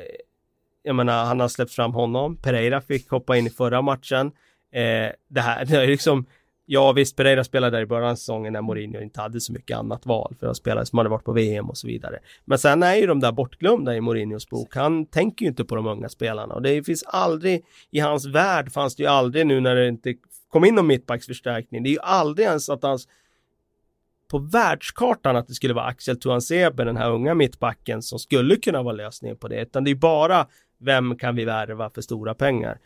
jag 0.84 0.96
menar, 0.96 1.26
han 1.26 1.40
har 1.40 1.48
släppt 1.48 1.72
fram 1.72 1.94
honom. 1.94 2.36
Pereira 2.38 2.82
fick 2.82 3.10
hoppa 3.10 3.38
in 3.38 3.48
i 3.48 3.50
förra 3.50 3.82
matchen. 3.82 4.28
Eh, 4.72 5.12
det 5.28 5.42
här, 5.42 5.66
det 5.70 5.78
är 5.84 5.88
liksom, 5.88 6.26
ja 6.74 6.92
visst, 6.92 7.16
Pereira 7.16 7.44
spelade 7.44 7.78
där 7.78 7.82
i 7.82 7.86
början 7.86 8.10
av 8.10 8.16
säsongen 8.16 8.54
när 8.54 8.62
Mourinho 8.62 9.02
inte 9.02 9.22
hade 9.22 9.42
så 9.42 9.54
mycket 9.54 9.78
annat 9.78 10.06
val 10.06 10.36
för 10.40 10.48
att 10.48 10.58
spela 10.58 10.86
som 10.86 10.98
hade 10.98 11.10
varit 11.10 11.24
på 11.24 11.32
VM 11.32 11.70
och 11.70 11.78
så 11.78 11.88
vidare. 11.88 12.20
Men 12.46 12.60
sen 12.60 12.84
är 12.84 12.96
ju 12.96 13.08
de 13.08 13.20
där 13.20 13.32
bortglömda 13.32 13.96
i 13.96 14.02
Mourinhos 14.02 14.50
bok. 14.50 14.76
Han 14.76 15.06
tänker 15.06 15.46
ju 15.46 15.50
inte 15.50 15.66
på 15.66 15.76
de 15.76 15.88
unga 15.88 16.10
spelarna 16.10 16.54
och 16.54 16.62
det 16.62 16.84
finns 16.84 17.04
aldrig, 17.04 17.66
i 17.92 18.00
hans 18.00 18.26
värld 18.26 18.72
fanns 18.72 18.96
det 18.96 19.04
ju 19.04 19.10
aldrig 19.10 19.48
nu 19.48 19.60
när 19.60 19.76
det 19.76 19.88
inte 19.88 20.16
kom 20.50 20.66
in 20.66 20.76
någon 20.76 20.88
mittbacksförstärkning. 20.88 21.84
Det 21.84 21.90
är 21.90 21.92
ju 21.92 22.00
aldrig 22.02 22.48
ens 22.48 22.70
att 22.70 22.84
hans 22.84 23.08
på 24.32 24.38
världskartan 24.38 25.36
att 25.36 25.48
det 25.48 25.54
skulle 25.54 25.74
vara 25.74 25.86
Axel 25.86 26.20
Tuansebe, 26.20 26.84
den 26.84 26.98
här 26.98 27.12
unga 27.12 27.34
mittbacken 27.34 28.02
som 28.02 28.20
skulle 28.20 28.56
kunna 28.56 28.84
vara 28.84 28.96
lösningen 28.96 29.38
på 29.38 29.48
det, 29.48 29.62
utan 29.62 29.84
det 29.84 29.92
är 29.92 29.96
bara 29.96 30.48
vem 30.80 31.18
kan 31.18 31.36
vi 31.36 31.46
värva 31.46 31.90
för 31.90 32.02
stora 32.02 32.34
pengar? 32.34 32.80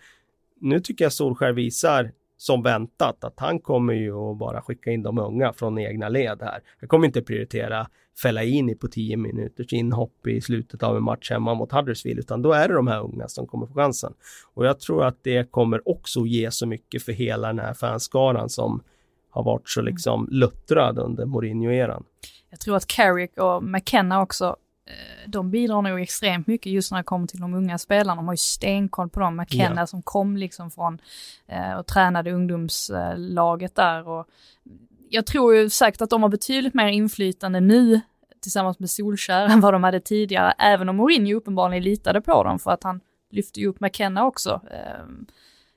Nu 0.60 0.80
tycker 0.80 1.06
jag 1.06 1.14
Solskär 1.14 1.54
visar 1.54 2.12
som 2.38 2.64
väntat 2.64 3.24
att 3.24 3.40
han 3.40 3.60
kommer 3.60 3.94
ju 3.94 4.14
att 4.14 4.38
bara 4.38 4.62
skicka 4.62 4.92
in 4.92 5.04
de 5.04 5.20
unga 5.20 5.54
från 5.54 5.80
egna 5.80 6.10
led 6.10 6.42
här. 6.42 6.60
Han 6.80 6.90
kommer 6.90 7.06
inte 7.08 7.22
prioritera 7.22 7.88
Fellaini 8.22 8.76
på 8.76 8.88
10 8.88 9.18
minuters 9.18 9.74
inhopp 9.74 10.28
i 10.28 10.42
slutet 10.42 10.84
av 10.84 10.98
en 10.98 11.04
match 11.04 11.32
hemma 11.32 11.54
mot 11.54 11.72
Huddersfield, 11.72 12.20
utan 12.20 12.42
då 12.42 12.54
är 12.54 12.68
det 12.68 12.74
de 12.74 12.88
här 12.88 13.02
unga 13.02 13.28
som 13.28 13.48
kommer 13.48 13.68
få 13.68 13.74
chansen. 13.74 14.14
Och 14.54 14.66
jag 14.66 14.80
tror 14.80 15.06
att 15.06 15.24
det 15.24 15.52
kommer 15.52 15.90
också 15.90 16.26
ge 16.26 16.52
så 16.52 16.68
mycket 16.68 17.04
för 17.04 17.12
hela 17.12 17.48
den 17.48 17.60
här 17.60 17.74
fanskaran 17.74 18.50
som 18.50 18.84
har 19.30 19.44
varit 19.44 19.70
så 19.70 19.82
liksom 19.82 20.28
luttrad 20.32 21.00
under 21.00 21.26
Mourinho-eran. 21.26 22.04
Jag 22.50 22.60
tror 22.60 22.76
att 22.76 22.88
Carrick 22.88 23.38
och 23.38 23.64
McKenna 23.64 24.22
också 24.22 24.56
de 25.28 25.52
bidrar 25.52 25.82
nog 25.82 26.02
extremt 26.02 26.48
mycket 26.48 26.72
just 26.72 26.92
när 26.92 26.98
det 26.98 27.04
kommer 27.04 27.28
till 27.28 27.40
de 27.40 27.54
unga 27.54 27.78
spelarna. 27.78 28.16
De 28.16 28.26
har 28.26 28.34
ju 28.34 28.38
stenkoll 28.38 29.10
på 29.10 29.20
dem. 29.20 29.36
McKenna 29.36 29.82
ja. 29.82 29.88
som 29.88 30.02
kom 30.02 30.38
liksom 30.38 30.72
från 30.72 31.00
eh, 31.48 31.74
och 31.74 31.88
tränade 31.88 32.32
ungdomslaget 32.32 33.76
där. 33.76 34.08
Och 34.08 34.28
jag 35.10 35.26
tror 35.26 35.56
ju 35.56 35.70
säkert 35.70 36.02
att 36.02 36.10
de 36.10 36.22
har 36.22 36.30
betydligt 36.30 36.74
mer 36.74 36.88
inflytande 36.88 37.60
nu 37.60 38.02
tillsammans 38.42 38.80
med 38.80 38.90
Solskär 38.90 39.46
än 39.46 39.62
vad 39.62 39.74
de 39.74 39.84
hade 39.84 40.00
tidigare, 40.00 40.52
även 40.52 40.90
om 40.90 40.96
Mourinho 40.96 41.38
uppenbarligen 41.38 41.84
litade 41.84 42.22
på 42.22 42.44
dem 42.44 42.60
för 42.60 42.72
att 42.72 42.84
han 42.84 43.02
lyfte 43.32 43.60
ju 43.60 43.68
upp 43.68 43.80
McKenna 43.80 44.26
också 44.26 44.62
eh, 44.72 45.04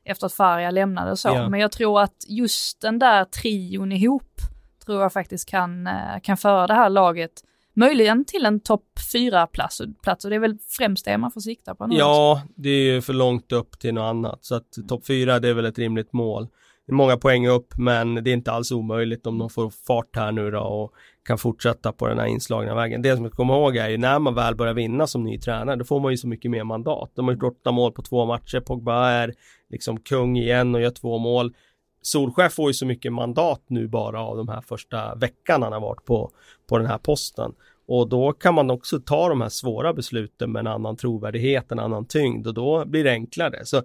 efter 0.04 0.26
att 0.26 0.32
Faria 0.32 0.70
lämnade 0.70 1.10
och 1.10 1.18
så. 1.18 1.28
Ja. 1.28 1.48
Men 1.48 1.60
jag 1.60 1.72
tror 1.72 2.00
att 2.00 2.24
just 2.28 2.80
den 2.80 2.98
där 2.98 3.24
trion 3.24 3.92
ihop 3.92 4.40
tror 4.86 5.02
jag 5.02 5.12
faktiskt 5.12 5.48
kan, 5.48 5.86
eh, 5.86 6.20
kan 6.22 6.36
föra 6.36 6.66
det 6.66 6.74
här 6.74 6.90
laget 6.90 7.44
möjligen 7.80 8.24
till 8.24 8.46
en 8.46 8.60
topp 8.60 8.84
fyra 9.12 9.46
plats, 9.46 9.80
plats 10.02 10.24
och 10.24 10.30
det 10.30 10.36
är 10.36 10.40
väl 10.40 10.58
främst 10.68 11.04
det 11.04 11.18
man 11.18 11.30
får 11.30 11.40
sikta 11.40 11.74
på 11.74 11.86
nu. 11.86 11.96
Ja, 11.96 12.42
det 12.56 12.68
är 12.68 12.94
ju 12.94 13.02
för 13.02 13.12
långt 13.12 13.52
upp 13.52 13.78
till 13.78 13.94
något 13.94 14.10
annat 14.10 14.38
så 14.44 14.54
att 14.54 14.88
topp 14.88 15.06
fyra 15.06 15.38
det 15.38 15.48
är 15.48 15.54
väl 15.54 15.64
ett 15.64 15.78
rimligt 15.78 16.12
mål. 16.12 16.48
Det 16.86 16.92
är 16.92 16.96
många 16.96 17.16
poäng 17.16 17.48
upp 17.48 17.74
men 17.78 18.14
det 18.14 18.30
är 18.30 18.32
inte 18.32 18.52
alls 18.52 18.72
omöjligt 18.72 19.26
om 19.26 19.38
de 19.38 19.50
får 19.50 19.70
fart 19.70 20.16
här 20.16 20.32
nu 20.32 20.50
då 20.50 20.60
och 20.60 20.94
kan 21.26 21.38
fortsätta 21.38 21.92
på 21.92 22.08
den 22.08 22.18
här 22.18 22.26
inslagna 22.26 22.74
vägen. 22.74 23.02
Det 23.02 23.16
som 23.16 23.24
jag 23.24 23.32
kommer 23.32 23.54
ihåg 23.54 23.76
är 23.76 23.88
ju 23.88 23.98
när 23.98 24.18
man 24.18 24.34
väl 24.34 24.54
börjar 24.54 24.74
vinna 24.74 25.06
som 25.06 25.24
ny 25.24 25.38
tränare 25.38 25.76
då 25.76 25.84
får 25.84 26.00
man 26.00 26.10
ju 26.10 26.16
så 26.16 26.28
mycket 26.28 26.50
mer 26.50 26.64
mandat. 26.64 27.10
De 27.14 27.24
har 27.24 27.34
gjort 27.34 27.42
åtta 27.42 27.72
mål 27.72 27.92
på 27.92 28.02
två 28.02 28.26
matcher, 28.26 28.60
Pogba 28.60 29.08
är 29.08 29.34
liksom 29.70 30.00
kung 30.00 30.36
igen 30.36 30.74
och 30.74 30.80
gör 30.80 30.90
två 30.90 31.18
mål. 31.18 31.54
Solskär 32.02 32.48
får 32.48 32.70
ju 32.70 32.74
så 32.74 32.86
mycket 32.86 33.12
mandat 33.12 33.62
nu 33.66 33.88
bara 33.88 34.20
av 34.20 34.36
de 34.36 34.48
här 34.48 34.60
första 34.60 35.14
veckan 35.14 35.62
han 35.62 35.72
har 35.72 35.80
varit 35.80 36.04
på, 36.04 36.30
på 36.68 36.78
den 36.78 36.86
här 36.86 36.98
posten. 36.98 37.52
Och 37.92 38.08
då 38.08 38.32
kan 38.32 38.54
man 38.54 38.70
också 38.70 39.00
ta 39.00 39.28
de 39.28 39.40
här 39.40 39.48
svåra 39.48 39.92
besluten 39.92 40.52
med 40.52 40.60
en 40.60 40.66
annan 40.66 40.96
trovärdighet, 40.96 41.72
en 41.72 41.78
annan 41.78 42.06
tyngd 42.06 42.46
och 42.46 42.54
då 42.54 42.84
blir 42.84 43.04
det 43.04 43.10
enklare. 43.10 43.64
Så 43.64 43.82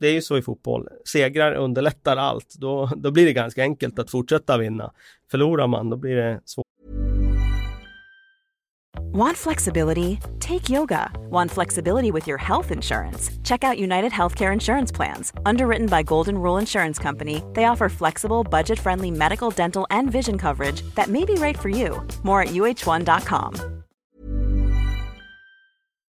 det 0.00 0.08
är 0.08 0.12
ju 0.12 0.22
så 0.22 0.38
i 0.38 0.42
fotboll. 0.42 0.88
Segrar 1.04 1.54
underlättar 1.54 2.16
allt. 2.16 2.54
Då, 2.58 2.90
då 2.96 3.10
blir 3.10 3.26
det 3.26 3.32
ganska 3.32 3.62
enkelt 3.62 3.98
att 3.98 4.10
fortsätta 4.10 4.58
vinna. 4.58 4.92
Förlorar 5.30 5.66
man, 5.66 5.90
då 5.90 5.96
blir 5.96 6.16
det 6.16 6.40
svårt. 6.44 6.65
Want 9.12 9.36
flexibility? 9.36 10.18
Take 10.40 10.68
yoga. 10.68 11.10
Want 11.30 11.50
flexibility 11.50 12.10
with 12.10 12.26
your 12.26 12.38
health 12.38 12.70
insurance? 12.70 13.30
Check 13.44 13.64
out 13.64 13.78
United 13.78 14.12
Healthcare 14.12 14.52
Insurance 14.52 14.92
Plans. 14.92 15.32
Underwritten 15.46 15.86
by 15.86 16.02
Golden 16.02 16.38
Rule 16.38 16.58
Insurance 16.58 16.98
Company, 16.98 17.42
they 17.54 17.64
offer 17.64 17.88
flexible, 17.88 18.44
budget-friendly 18.44 19.10
medical, 19.12 19.50
dental 19.50 19.86
and 19.90 20.10
vision 20.10 20.38
coverage 20.38 20.82
that 20.94 21.08
may 21.08 21.24
be 21.24 21.34
right 21.34 21.58
for 21.58 21.68
you. 21.68 22.02
More 22.22 22.42
at 22.42 22.48
uh1.com. 22.48 23.54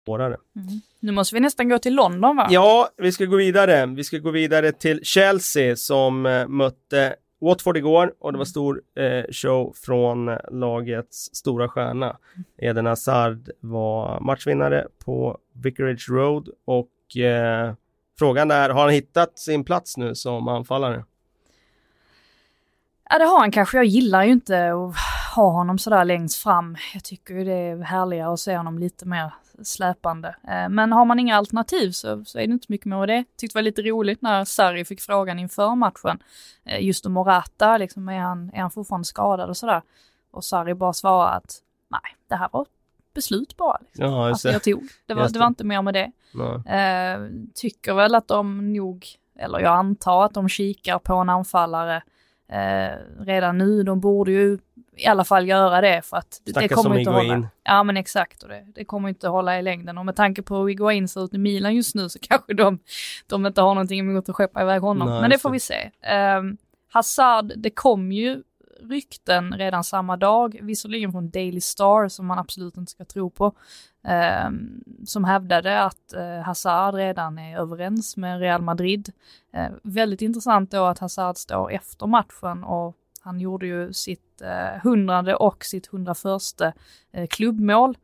Mm. 0.07 0.81
Nu 0.99 1.11
måste 1.11 1.35
vi 1.35 1.39
nästan 1.39 1.69
gå 1.69 1.79
till 1.79 1.95
London 1.95 2.37
va? 2.37 2.47
Ja, 2.49 2.89
vi 2.97 3.11
ska 3.11 3.25
gå 3.25 3.37
vidare. 3.37 3.85
Vi 3.85 4.03
ska 4.03 4.17
gå 4.17 4.31
vidare 4.31 4.71
till 4.71 4.99
Chelsea 5.03 5.75
som 5.75 6.25
uh, 6.25 6.47
mötte 6.47 7.15
Watford 7.41 7.77
igår 7.77 8.13
och 8.19 8.31
det 8.31 8.37
var 8.37 8.45
mm. 8.45 8.45
stor 8.45 8.81
eh, 8.95 9.25
show 9.31 9.73
från 9.75 10.37
lagets 10.51 11.35
stora 11.35 11.69
stjärna. 11.69 12.17
Eden 12.57 12.85
Hazard 12.85 13.49
var 13.59 14.19
matchvinnare 14.19 14.87
på 15.05 15.37
Vicarage 15.53 16.09
Road 16.09 16.49
och 16.65 17.17
eh, 17.17 17.73
frågan 18.19 18.51
är, 18.51 18.69
har 18.69 18.81
han 18.81 18.89
hittat 18.89 19.39
sin 19.39 19.63
plats 19.63 19.97
nu 19.97 20.15
som 20.15 20.47
anfallare? 20.47 21.05
Ja 23.09 23.17
det 23.17 23.25
har 23.25 23.39
han 23.39 23.51
kanske. 23.51 23.77
Jag 23.77 23.85
gillar 23.85 24.23
ju 24.23 24.31
inte 24.31 24.73
att 24.73 24.95
ha 25.35 25.51
honom 25.51 25.77
sådär 25.77 26.05
längst 26.05 26.43
fram. 26.43 26.77
Jag 26.93 27.03
tycker 27.03 27.33
ju 27.33 27.43
det 27.43 27.53
är 27.53 27.77
härligare 27.77 28.33
att 28.33 28.39
se 28.39 28.57
honom 28.57 28.79
lite 28.79 29.05
mer 29.05 29.33
släpande. 29.63 30.35
Eh, 30.47 30.69
men 30.69 30.91
har 30.91 31.05
man 31.05 31.19
inga 31.19 31.37
alternativ 31.37 31.91
så, 31.91 32.25
så 32.25 32.39
är 32.39 32.47
det 32.47 32.53
inte 32.53 32.67
mycket 32.69 32.85
med 32.85 33.07
det. 33.07 33.23
Tyckte 33.37 33.57
det 33.57 33.57
var 33.57 33.63
lite 33.63 33.81
roligt 33.81 34.21
när 34.21 34.45
Sarri 34.45 34.85
fick 34.85 35.01
frågan 35.01 35.39
inför 35.39 35.75
matchen. 35.75 36.19
Eh, 36.65 36.85
just 36.85 37.05
om 37.05 37.13
Morata, 37.13 37.77
liksom 37.77 38.09
är 38.09 38.19
han, 38.19 38.51
är 38.53 38.61
han 38.61 38.71
fortfarande 38.71 39.05
skadad 39.05 39.49
och 39.49 39.57
sådär. 39.57 39.81
Och 40.31 40.43
Sarri 40.43 40.73
bara 40.73 40.93
svarade 40.93 41.35
att 41.35 41.55
nej, 41.89 42.15
det 42.27 42.35
här 42.35 42.49
var 42.51 42.65
beslut 43.13 43.57
bara. 43.57 43.77
Liksom. 43.81 44.05
Ja, 44.05 44.29
alltså, 44.29 44.49
jag 44.49 44.63
tog. 44.63 44.87
Det 45.05 45.13
var, 45.13 45.29
det 45.29 45.39
var 45.39 45.47
inte 45.47 45.63
mer 45.63 45.81
med 45.81 45.93
det. 45.93 46.11
Eh, 46.75 47.19
tycker 47.55 47.93
väl 47.93 48.15
att 48.15 48.27
de 48.27 48.73
nog, 48.73 49.05
eller 49.39 49.59
jag 49.59 49.73
antar 49.73 50.25
att 50.25 50.33
de 50.33 50.49
kikar 50.49 50.99
på 50.99 51.13
en 51.13 51.29
anfallare 51.29 52.03
eh, 52.49 52.97
redan 53.19 53.57
nu. 53.57 53.83
De 53.83 53.99
borde 53.99 54.31
ju 54.31 54.57
i 54.99 55.05
alla 55.05 55.23
fall 55.23 55.47
göra 55.47 55.81
det 55.81 56.01
för 56.01 56.17
att 56.17 56.41
det, 56.45 56.51
det 56.51 56.67
kommer 56.69 56.99
inte 56.99 57.11
hålla. 57.11 57.47
Ja 57.63 57.83
men 57.83 57.97
exakt 57.97 58.43
och 58.43 58.49
det, 58.49 58.65
det 58.75 58.85
kommer 58.85 59.09
inte 59.09 59.27
hålla 59.27 59.59
i 59.59 59.61
längden 59.61 59.97
och 59.97 60.05
med 60.05 60.15
tanke 60.15 60.41
på 60.41 60.57
hur 60.57 60.69
Iguain 60.69 61.07
ser 61.07 61.25
ut 61.25 61.33
i 61.33 61.37
Milan 61.37 61.75
just 61.75 61.95
nu 61.95 62.09
så 62.09 62.19
kanske 62.21 62.53
de, 62.53 62.79
de 63.27 63.45
inte 63.45 63.61
har 63.61 63.75
någonting 63.75 63.99
emot 63.99 64.29
att 64.29 64.35
skeppa 64.35 64.61
iväg 64.61 64.81
honom. 64.81 65.09
Nej, 65.09 65.21
men 65.21 65.29
det 65.29 65.37
får 65.37 65.49
vi 65.49 65.59
se. 65.59 65.91
Um, 66.37 66.57
Hazard, 66.91 67.53
det 67.55 67.69
kom 67.69 68.11
ju 68.11 68.43
rykten 68.81 69.53
redan 69.53 69.83
samma 69.83 70.17
dag, 70.17 70.59
visserligen 70.61 71.11
från 71.11 71.29
Daily 71.29 71.61
Star 71.61 72.07
som 72.07 72.25
man 72.25 72.39
absolut 72.39 72.77
inte 72.77 72.91
ska 72.91 73.05
tro 73.05 73.29
på, 73.29 73.53
eh, 74.07 74.49
som 75.05 75.23
hävdade 75.23 75.81
att 75.81 76.13
eh, 76.13 76.41
Hazard 76.45 76.95
redan 76.95 77.39
är 77.39 77.57
överens 77.57 78.17
med 78.17 78.39
Real 78.39 78.61
Madrid. 78.61 79.13
Eh, 79.53 79.67
väldigt 79.83 80.21
intressant 80.21 80.71
då 80.71 80.85
att 80.85 80.99
Hazard 80.99 81.37
står 81.37 81.71
efter 81.71 82.07
matchen 82.07 82.63
och 82.63 82.95
han 83.29 83.39
gjorde 83.39 83.67
ju 83.67 83.93
sitt 83.93 84.41
eh, 84.41 84.81
hundrade 84.83 85.35
och 85.35 85.65
sitt 85.65 85.87
hundraförsta 85.87 86.73
eh, 87.11 87.27
klubbmål 87.27 87.97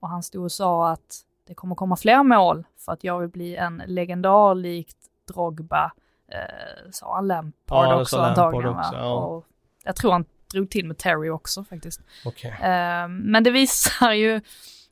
och 0.00 0.08
han 0.08 0.22
stod 0.22 0.44
och 0.44 0.52
sa 0.52 0.90
att 0.90 1.20
det 1.46 1.54
kommer 1.54 1.74
komma 1.74 1.96
fler 1.96 2.22
mål 2.22 2.64
för 2.84 2.92
att 2.92 3.04
jag 3.04 3.20
vill 3.20 3.28
bli 3.28 3.56
en 3.56 3.82
legendar 3.86 4.54
likt 4.54 4.96
Drogba, 5.32 5.92
eh, 6.28 6.90
sa 6.90 7.14
han 7.14 7.26
Lampard 7.26 7.86
ja, 7.86 8.00
också 8.00 8.18
antagligen. 8.18 8.76
Också, 8.76 8.94
ja. 8.94 9.14
och 9.14 9.46
jag 9.84 9.96
tror 9.96 10.12
han 10.12 10.24
drog 10.52 10.70
till 10.70 10.86
med 10.86 10.98
Terry 10.98 11.30
också 11.30 11.64
faktiskt. 11.64 12.00
Okay. 12.24 12.50
Eh, 12.50 13.08
men 13.08 13.44
det 13.44 13.50
visar 13.50 14.12
ju, 14.12 14.40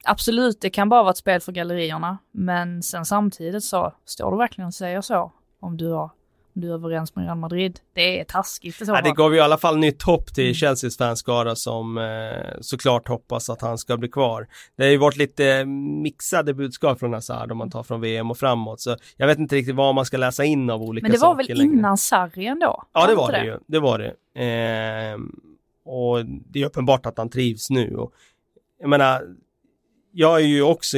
absolut 0.04 0.60
det 0.60 0.70
kan 0.70 0.88
bara 0.88 1.02
vara 1.02 1.10
ett 1.10 1.16
spel 1.16 1.40
för 1.40 1.52
gallerierna, 1.52 2.18
men 2.30 2.82
sen 2.82 3.04
samtidigt 3.04 3.64
så 3.64 3.92
står 4.04 4.30
du 4.30 4.36
verkligen 4.36 4.66
och 4.66 4.74
säger 4.74 5.00
så 5.00 5.32
om 5.60 5.76
du 5.76 5.88
har 5.88 6.10
du 6.52 6.70
är 6.70 6.74
överens 6.74 7.16
med 7.16 7.24
Real 7.24 7.38
Madrid. 7.38 7.80
Det 7.92 8.20
är 8.20 8.24
taskigt 8.24 8.76
så 8.76 8.84
ja, 8.86 9.00
Det 9.02 9.12
gav 9.12 9.32
ju 9.32 9.38
i 9.38 9.40
alla 9.40 9.58
fall 9.58 9.78
nytt 9.78 10.02
hopp 10.02 10.34
till. 10.34 10.54
Chelseas 10.54 10.96
fanskara 10.96 11.56
som 11.56 11.98
eh, 11.98 12.60
såklart 12.60 13.08
hoppas 13.08 13.50
att 13.50 13.62
han 13.62 13.78
ska 13.78 13.96
bli 13.96 14.08
kvar. 14.08 14.48
Det 14.76 14.84
har 14.84 14.90
ju 14.90 14.96
varit 14.96 15.16
lite 15.16 15.64
mixade 16.02 16.54
budskap 16.54 16.98
från 16.98 17.12
Hazard 17.12 17.52
om 17.52 17.58
man 17.58 17.70
tar 17.70 17.82
från 17.82 18.00
VM 18.00 18.30
och 18.30 18.38
framåt. 18.38 18.80
Så 18.80 18.96
jag 19.16 19.26
vet 19.26 19.38
inte 19.38 19.56
riktigt 19.56 19.74
vad 19.74 19.94
man 19.94 20.04
ska 20.04 20.16
läsa 20.16 20.44
in 20.44 20.70
av 20.70 20.82
olika 20.82 21.06
saker. 21.06 21.12
Men 21.12 21.20
det 21.20 21.26
var 21.26 21.34
väl 21.34 21.58
längre. 21.58 21.78
innan 21.78 21.96
Sarri 21.96 22.46
ändå? 22.46 22.82
Ja, 22.92 23.06
det 23.06 23.14
var 23.14 23.32
det, 23.32 23.38
det 23.38 23.44
ju. 23.44 23.58
Det 23.66 23.78
var 23.78 23.98
det. 23.98 24.14
Eh, 24.44 25.18
och 25.84 26.26
det 26.26 26.62
är 26.62 26.66
uppenbart 26.66 27.06
att 27.06 27.18
han 27.18 27.28
trivs 27.28 27.70
nu. 27.70 27.96
Och, 27.96 28.12
jag 28.80 28.88
menar, 28.90 29.22
jag 30.12 30.28
har 30.28 30.38
ju 30.38 30.62
också 30.62 30.96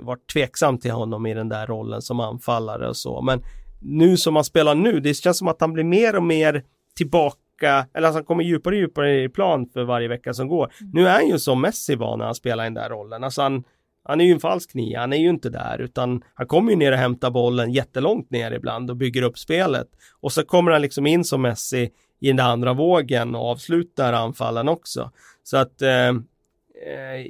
varit 0.00 0.32
tveksam 0.32 0.78
till 0.78 0.90
honom 0.90 1.26
i 1.26 1.34
den 1.34 1.48
där 1.48 1.66
rollen 1.66 2.02
som 2.02 2.20
anfallare 2.20 2.88
och 2.88 2.96
så, 2.96 3.22
men 3.22 3.42
nu 3.84 4.16
som 4.16 4.34
han 4.36 4.44
spelar 4.44 4.74
nu, 4.74 5.00
det 5.00 5.14
känns 5.14 5.38
som 5.38 5.48
att 5.48 5.60
han 5.60 5.72
blir 5.72 5.84
mer 5.84 6.16
och 6.16 6.22
mer 6.22 6.62
tillbaka, 6.96 7.86
eller 7.94 8.08
att 8.08 8.14
han 8.14 8.24
kommer 8.24 8.44
djupare 8.44 8.74
och 8.74 8.80
djupare 8.80 9.22
i 9.22 9.28
plan 9.28 9.66
för 9.72 9.84
varje 9.84 10.08
vecka 10.08 10.34
som 10.34 10.48
går. 10.48 10.72
Mm. 10.80 10.92
Nu 10.94 11.08
är 11.08 11.12
han 11.12 11.28
ju 11.28 11.38
som 11.38 11.60
Messi 11.60 11.94
var 11.94 12.16
när 12.16 12.24
han 12.24 12.34
spelar 12.34 12.64
i 12.64 12.66
den 12.66 12.74
där 12.74 12.88
rollen, 12.88 13.24
alltså 13.24 13.42
han, 13.42 13.64
han 14.04 14.20
är 14.20 14.24
ju 14.24 14.32
en 14.32 14.40
falsk 14.40 14.74
nia, 14.74 15.00
han 15.00 15.12
är 15.12 15.16
ju 15.16 15.28
inte 15.28 15.50
där 15.50 15.80
utan 15.80 16.22
han 16.34 16.46
kommer 16.46 16.70
ju 16.70 16.76
ner 16.76 16.92
och 16.92 16.98
hämtar 16.98 17.30
bollen 17.30 17.72
jättelångt 17.72 18.30
ner 18.30 18.50
ibland 18.50 18.90
och 18.90 18.96
bygger 18.96 19.22
upp 19.22 19.38
spelet. 19.38 19.88
Och 20.20 20.32
så 20.32 20.44
kommer 20.44 20.72
han 20.72 20.82
liksom 20.82 21.06
in 21.06 21.24
som 21.24 21.42
Messi 21.42 21.90
i 22.20 22.26
den 22.26 22.40
andra 22.40 22.72
vågen 22.72 23.34
och 23.34 23.50
avslutar 23.50 24.12
anfallen 24.12 24.68
också. 24.68 25.10
Så 25.42 25.56
att 25.56 25.82
eh, 25.82 26.08
eh, 26.08 27.26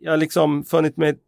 jag 0.00 0.12
har 0.12 0.16
liksom 0.16 0.64
funnit 0.64 0.96
mig 0.96 1.18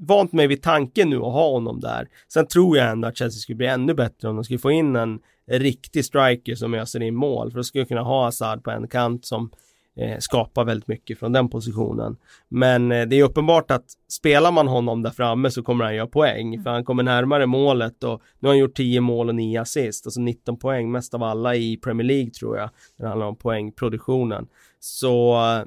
vant 0.00 0.32
mig 0.32 0.46
vid 0.46 0.62
tanken 0.62 1.10
nu 1.10 1.16
att 1.16 1.22
ha 1.22 1.50
honom 1.50 1.80
där. 1.80 2.08
Sen 2.32 2.46
tror 2.46 2.76
jag 2.76 2.90
ändå 2.90 3.08
att 3.08 3.16
Chelsea 3.16 3.38
skulle 3.38 3.56
bli 3.56 3.66
ännu 3.66 3.94
bättre 3.94 4.28
om 4.28 4.34
de 4.36 4.44
skulle 4.44 4.58
få 4.58 4.70
in 4.70 4.96
en 4.96 5.20
riktig 5.50 6.04
striker 6.04 6.54
som 6.54 6.74
öser 6.74 7.02
in 7.02 7.14
mål. 7.14 7.50
För 7.50 7.56
då 7.56 7.64
skulle 7.64 7.80
jag 7.80 7.88
kunna 7.88 8.02
ha 8.02 8.24
Hazard 8.24 8.64
på 8.64 8.70
en 8.70 8.88
kant 8.88 9.24
som 9.24 9.50
eh, 9.96 10.18
skapa 10.18 10.64
väldigt 10.64 10.88
mycket 10.88 11.18
från 11.18 11.32
den 11.32 11.48
positionen. 11.48 12.16
Men 12.48 12.92
eh, 12.92 13.06
det 13.06 13.16
är 13.16 13.24
uppenbart 13.24 13.70
att 13.70 13.84
spelar 14.08 14.52
man 14.52 14.68
honom 14.68 15.02
där 15.02 15.10
framme 15.10 15.50
så 15.50 15.62
kommer 15.62 15.84
han 15.84 15.94
göra 15.94 16.06
poäng, 16.06 16.54
mm. 16.54 16.64
för 16.64 16.70
han 16.70 16.84
kommer 16.84 17.02
närmare 17.02 17.46
målet 17.46 18.04
och 18.04 18.22
nu 18.38 18.48
har 18.48 18.54
han 18.54 18.58
gjort 18.58 18.76
10 18.76 19.00
mål 19.00 19.28
och 19.28 19.34
9 19.34 19.60
assist, 19.60 20.06
alltså 20.06 20.20
19 20.20 20.58
poäng, 20.58 20.92
mest 20.92 21.14
av 21.14 21.22
alla 21.22 21.54
i 21.54 21.76
Premier 21.76 22.06
League 22.06 22.30
tror 22.30 22.56
jag, 22.56 22.70
när 22.96 23.04
det 23.04 23.08
handlar 23.08 23.26
om 23.26 23.36
poängproduktionen. 23.36 24.46
Så 24.80 25.34
eh, 25.34 25.64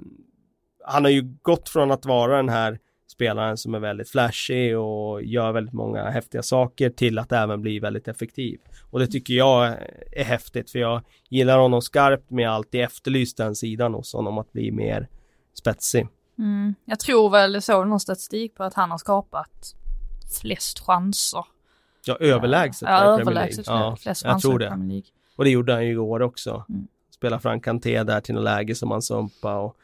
han 0.86 1.03
har 1.03 1.11
ju 1.11 1.36
gått 1.41 1.69
från 1.69 1.91
att 1.91 2.05
vara 2.05 2.38
den 2.38 2.49
här 2.49 2.79
spelaren 3.14 3.57
som 3.57 3.76
är 3.76 3.80
väldigt 3.80 4.09
flashig 4.09 4.78
och 4.78 5.24
gör 5.24 5.51
väldigt 5.51 5.74
många 5.74 6.09
häftiga 6.09 6.43
saker 6.43 6.89
till 6.89 7.20
att 7.20 7.32
även 7.32 7.61
bli 7.61 7.80
väldigt 7.80 8.07
effektiv. 8.07 8.59
Och 8.91 8.99
det 8.99 9.07
tycker 9.07 9.34
jag 9.34 9.76
är 10.11 10.24
häftigt 10.24 10.72
för 10.72 10.80
jag 10.80 11.01
gillar 11.30 11.57
honom 11.57 11.82
skarpt 11.82 12.30
men 12.30 12.43
jag 12.43 12.53
alltid 12.53 12.82
efterlyst 12.82 13.38
den 13.38 13.55
sidan 13.55 13.93
hos 13.93 14.14
honom 14.14 14.38
att 14.38 14.51
bli 14.51 14.72
mer 14.72 15.07
spetsig. 15.53 16.07
Mm. 16.38 16.76
Jag 16.86 16.99
tror 16.99 17.30
väl, 17.30 17.61
såg 17.61 17.88
någon 17.88 17.99
statistik 17.99 18.55
på 18.55 18.64
att 18.64 18.74
han 18.74 18.91
har 18.91 18.97
skapat 18.97 19.76
flest 20.41 20.80
chanser. 20.80 21.45
Ja, 22.05 22.18
överlägset. 22.20 22.89
Ja, 22.89 23.20
överlägset 23.20 23.68
ja, 23.68 23.97
flest 23.99 24.24
jag 24.24 24.41
tror 24.41 24.59
det. 24.59 25.01
Och 25.36 25.43
det 25.43 25.49
gjorde 25.49 25.74
han 25.74 25.86
ju 25.86 25.91
igår 25.91 26.22
också. 26.22 26.66
Mm. 26.70 26.88
Spela 27.11 27.39
Frank 27.39 27.64
Kanté 27.64 28.03
där 28.03 28.22
till 28.22 28.36
något 28.36 28.43
läge 28.43 28.76
som 28.76 28.91
han 28.91 29.01
sumpade 29.01 29.57
och 29.57 29.78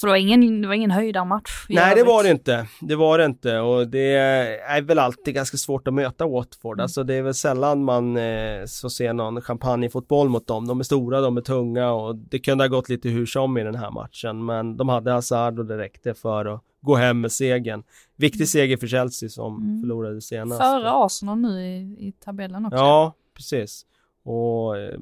för 0.00 0.06
det 0.06 0.10
var 0.10 0.16
ingen, 0.16 0.62
det 0.62 0.68
var 0.68 0.74
ingen 0.74 0.90
höjdarmatch. 0.90 1.66
Nej 1.68 1.82
övrigt. 1.82 2.04
det 2.04 2.10
var 2.10 2.22
det 2.22 2.30
inte. 2.30 2.66
Det 2.80 2.96
var 2.96 3.18
det 3.18 3.24
inte 3.24 3.58
och 3.58 3.88
det 3.88 4.14
är 4.14 4.82
väl 4.82 4.98
alltid 4.98 5.34
ganska 5.34 5.56
svårt 5.56 5.88
att 5.88 5.94
möta 5.94 6.26
Watford. 6.26 6.76
Mm. 6.76 6.82
Alltså 6.82 7.04
det 7.04 7.14
är 7.14 7.22
väl 7.22 7.34
sällan 7.34 7.84
man 7.84 8.16
eh, 8.16 8.64
så 8.66 8.90
ser 8.90 9.12
någon 9.12 9.40
champagnefotboll 9.40 10.28
mot 10.28 10.46
dem. 10.46 10.66
De 10.66 10.80
är 10.80 10.84
stora, 10.84 11.20
de 11.20 11.36
är 11.36 11.40
tunga 11.40 11.92
och 11.92 12.16
det 12.16 12.38
kunde 12.38 12.64
ha 12.64 12.68
gått 12.68 12.88
lite 12.88 13.08
hur 13.08 13.26
som 13.26 13.58
i 13.58 13.64
den 13.64 13.74
här 13.74 13.90
matchen. 13.90 14.44
Men 14.44 14.76
de 14.76 14.88
hade 14.88 15.12
Hazard 15.12 15.58
och 15.58 15.66
det 15.66 15.78
räckte 15.78 16.14
för 16.14 16.44
att 16.44 16.60
gå 16.80 16.94
hem 16.94 17.20
med 17.20 17.32
segern. 17.32 17.82
Viktig 18.16 18.40
mm. 18.40 18.46
seger 18.46 18.76
för 18.76 18.86
Chelsea 18.86 19.28
som 19.28 19.62
mm. 19.62 19.80
förlorade 19.80 20.20
senast. 20.20 20.60
Före 20.60 20.90
Arsenal 20.92 21.38
nu 21.38 21.60
i, 21.60 22.08
i 22.08 22.12
tabellen 22.12 22.66
också. 22.66 22.76
Ja, 22.76 23.14
precis. 23.34 23.86
Och 24.24 24.78
eh, 24.78 24.98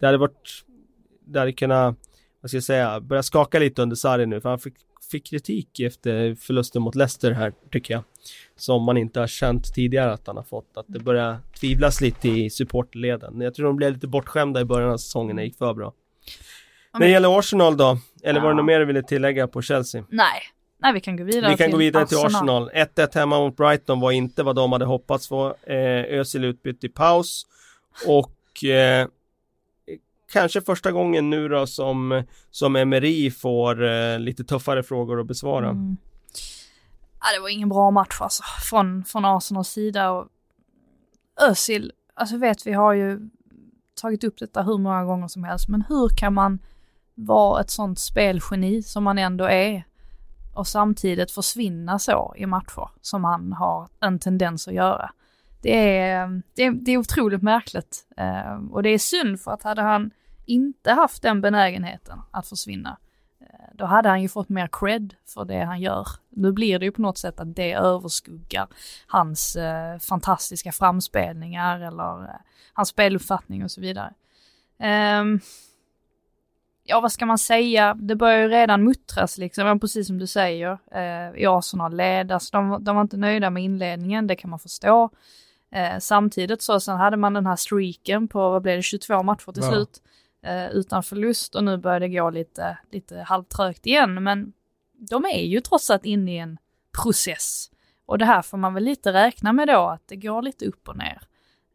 det 0.00 0.06
hade 0.06 0.18
varit, 0.18 0.64
det 1.26 1.38
hade 1.38 1.52
kunnat 1.52 1.96
vad 2.40 2.50
ska 2.50 2.56
jag 2.56 2.64
säga, 2.64 3.00
börjar 3.00 3.22
skaka 3.22 3.58
lite 3.58 3.82
under 3.82 3.96
Sarri 3.96 4.26
nu, 4.26 4.40
för 4.40 4.48
han 4.48 4.58
fick, 4.58 4.74
fick 5.10 5.26
kritik 5.26 5.80
efter 5.80 6.34
förlusten 6.34 6.82
mot 6.82 6.94
Leicester 6.94 7.30
här, 7.30 7.52
tycker 7.70 7.94
jag. 7.94 8.02
Som 8.56 8.82
man 8.82 8.96
inte 8.96 9.20
har 9.20 9.26
känt 9.26 9.74
tidigare 9.74 10.12
att 10.12 10.26
han 10.26 10.36
har 10.36 10.44
fått. 10.44 10.76
Att 10.76 10.86
det 10.88 10.98
börjar 10.98 11.38
tvivlas 11.60 12.00
lite 12.00 12.28
i 12.28 12.50
supportleden. 12.50 13.40
Jag 13.40 13.54
tror 13.54 13.66
de 13.66 13.76
blev 13.76 13.92
lite 13.92 14.06
bortskämda 14.06 14.60
i 14.60 14.64
början 14.64 14.90
av 14.90 14.96
säsongen 14.96 15.36
när 15.36 15.42
det 15.42 15.46
gick 15.46 15.58
för 15.58 15.74
bra. 15.74 15.92
När 16.92 17.00
det 17.00 17.08
gäller 17.08 17.38
Arsenal 17.38 17.76
då, 17.76 17.98
eller 18.22 18.40
var 18.40 18.48
det 18.48 18.54
något 18.54 18.64
mer 18.64 18.78
du 18.78 18.84
ville 18.84 19.02
tillägga 19.02 19.48
på 19.48 19.62
Chelsea? 19.62 20.04
Nej, 20.08 20.42
Nej, 20.82 20.92
vi 20.92 21.00
kan 21.00 21.16
gå 21.16 21.24
vidare 21.24 21.50
Vi 21.50 21.56
kan 21.56 21.64
till 21.64 21.72
gå 21.72 21.78
vidare 21.78 22.06
till 22.06 22.18
Arsenal. 22.18 22.70
1-1 22.70 23.14
hemma 23.14 23.38
mot 23.38 23.56
Brighton 23.56 24.00
var 24.00 24.10
inte 24.10 24.42
vad 24.42 24.56
de 24.56 24.72
hade 24.72 24.84
hoppats 24.84 25.28
på. 25.28 25.54
Eh, 25.66 26.18
Özil 26.18 26.44
utbytt 26.44 26.84
i 26.84 26.88
paus. 26.88 27.46
Och 28.06 28.64
eh, 28.64 29.08
kanske 30.32 30.60
första 30.60 30.92
gången 30.92 31.30
nu 31.30 31.48
då 31.48 31.66
som, 31.66 32.22
som 32.50 32.72
MRI 32.72 33.30
får 33.30 33.84
eh, 33.84 34.18
lite 34.18 34.44
tuffare 34.44 34.82
frågor 34.82 35.20
att 35.20 35.26
besvara. 35.26 35.68
Mm. 35.68 35.96
Ja, 37.20 37.36
det 37.36 37.40
var 37.40 37.48
ingen 37.48 37.68
bra 37.68 37.90
match 37.90 38.18
alltså, 38.20 38.42
från, 38.70 39.04
från 39.04 39.24
Arsenals 39.24 39.68
sida. 39.68 40.10
Och 40.10 40.28
Özil, 41.40 41.92
alltså 42.14 42.36
vet 42.36 42.66
vi 42.66 42.72
har 42.72 42.92
ju 42.92 43.20
tagit 43.94 44.24
upp 44.24 44.38
detta 44.38 44.62
hur 44.62 44.78
många 44.78 45.04
gånger 45.04 45.28
som 45.28 45.44
helst, 45.44 45.68
men 45.68 45.82
hur 45.88 46.08
kan 46.08 46.34
man 46.34 46.58
vara 47.14 47.60
ett 47.60 47.70
sånt 47.70 47.98
spelgeni 47.98 48.82
som 48.82 49.04
man 49.04 49.18
ändå 49.18 49.44
är 49.44 49.84
och 50.54 50.66
samtidigt 50.66 51.30
försvinna 51.30 51.98
så 51.98 52.34
i 52.36 52.46
matcher 52.46 52.90
som 53.00 53.24
han 53.24 53.52
har 53.52 53.88
en 54.00 54.18
tendens 54.18 54.68
att 54.68 54.74
göra. 54.74 55.10
Det 55.62 55.98
är, 55.98 56.42
det 56.54 56.62
är, 56.62 56.70
det 56.70 56.92
är 56.92 56.98
otroligt 56.98 57.42
märkligt 57.42 58.06
eh, 58.16 58.56
och 58.70 58.82
det 58.82 58.88
är 58.88 58.98
synd 58.98 59.40
för 59.40 59.50
att 59.50 59.62
hade 59.62 59.82
han 59.82 60.10
inte 60.48 60.92
haft 60.92 61.22
den 61.22 61.40
benägenheten 61.40 62.18
att 62.30 62.46
försvinna, 62.46 62.98
eh, 63.40 63.74
då 63.74 63.84
hade 63.84 64.08
han 64.08 64.22
ju 64.22 64.28
fått 64.28 64.48
mer 64.48 64.68
cred 64.72 65.14
för 65.26 65.44
det 65.44 65.64
han 65.64 65.80
gör. 65.80 66.08
Nu 66.28 66.52
blir 66.52 66.78
det 66.78 66.84
ju 66.84 66.92
på 66.92 67.02
något 67.02 67.18
sätt 67.18 67.40
att 67.40 67.56
det 67.56 67.72
överskuggar 67.72 68.68
hans 69.06 69.56
eh, 69.56 69.98
fantastiska 69.98 70.72
framspelningar 70.72 71.80
eller 71.80 72.24
eh, 72.24 72.40
hans 72.72 72.88
speluppfattning 72.88 73.64
och 73.64 73.70
så 73.70 73.80
vidare. 73.80 74.14
Um, 75.20 75.40
ja, 76.84 77.00
vad 77.00 77.12
ska 77.12 77.26
man 77.26 77.38
säga? 77.38 77.94
Det 77.94 78.16
börjar 78.16 78.38
ju 78.38 78.48
redan 78.48 78.84
muttras 78.84 79.38
liksom, 79.38 79.80
precis 79.80 80.06
som 80.06 80.18
du 80.18 80.26
säger, 80.26 80.78
eh, 80.92 81.40
i 81.42 81.46
Arsenal 81.46 81.96
led. 81.96 82.32
Alltså, 82.32 82.56
de, 82.56 82.84
de 82.84 82.96
var 82.96 83.02
inte 83.02 83.16
nöjda 83.16 83.50
med 83.50 83.62
inledningen, 83.62 84.26
det 84.26 84.36
kan 84.36 84.50
man 84.50 84.58
förstå. 84.58 85.10
Eh, 85.72 85.98
samtidigt 85.98 86.62
så, 86.62 86.80
sen 86.80 86.96
hade 86.96 87.16
man 87.16 87.34
den 87.34 87.46
här 87.46 87.56
streaken 87.56 88.28
på, 88.28 88.50
vad 88.50 88.62
blev 88.62 88.76
det, 88.76 88.82
22 88.82 89.22
matcher 89.22 89.52
till 89.52 89.62
ja. 89.62 89.70
slut 89.70 90.02
eh, 90.42 90.70
utan 90.70 91.02
förlust 91.02 91.54
och 91.54 91.64
nu 91.64 91.76
börjar 91.76 92.00
det 92.00 92.08
gå 92.08 92.30
lite, 92.30 92.78
lite 92.90 93.18
halvtrögt 93.18 93.86
igen. 93.86 94.22
Men 94.22 94.52
de 95.10 95.24
är 95.24 95.46
ju 95.46 95.60
trots 95.60 95.90
allt 95.90 96.04
inne 96.04 96.34
i 96.34 96.38
en 96.38 96.58
process. 97.02 97.70
Och 98.06 98.18
det 98.18 98.24
här 98.24 98.42
får 98.42 98.58
man 98.58 98.74
väl 98.74 98.84
lite 98.84 99.12
räkna 99.12 99.52
med 99.52 99.68
då, 99.68 99.86
att 99.88 100.08
det 100.08 100.16
går 100.16 100.42
lite 100.42 100.66
upp 100.66 100.88
och 100.88 100.96
ner. 100.96 101.28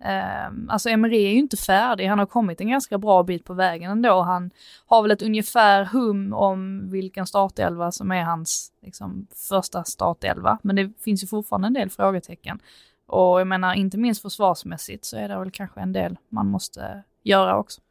Ehm, 0.03 0.69
alltså 0.69 0.89
Emery 0.89 1.25
är 1.25 1.31
ju 1.31 1.39
inte 1.39 1.57
färdig, 1.57 2.07
han 2.07 2.19
har 2.19 2.25
kommit 2.25 2.61
en 2.61 2.69
ganska 2.69 2.97
bra 2.97 3.23
bit 3.23 3.45
på 3.45 3.53
vägen 3.53 3.91
ändå. 3.91 4.21
Han 4.21 4.51
har 4.85 5.01
väl 5.01 5.11
ett 5.11 5.21
ungefär 5.21 5.85
hum 5.85 6.33
om 6.33 6.89
vilken 6.91 7.27
startelva 7.27 7.91
som 7.91 8.11
är 8.11 8.23
hans 8.23 8.71
liksom, 8.81 9.27
första 9.49 9.83
startelva, 9.83 10.57
men 10.61 10.75
det 10.75 10.91
finns 11.03 11.23
ju 11.23 11.27
fortfarande 11.27 11.67
en 11.67 11.73
del 11.73 11.89
frågetecken. 11.89 12.59
Och 13.07 13.39
jag 13.39 13.47
menar, 13.47 13.73
inte 13.73 13.97
minst 13.97 14.21
försvarsmässigt 14.21 15.05
så 15.05 15.17
är 15.17 15.27
det 15.27 15.39
väl 15.39 15.51
kanske 15.51 15.81
en 15.81 15.93
del 15.93 16.17
man 16.29 16.47
måste 16.47 17.03
göra 17.23 17.57
också. 17.57 17.81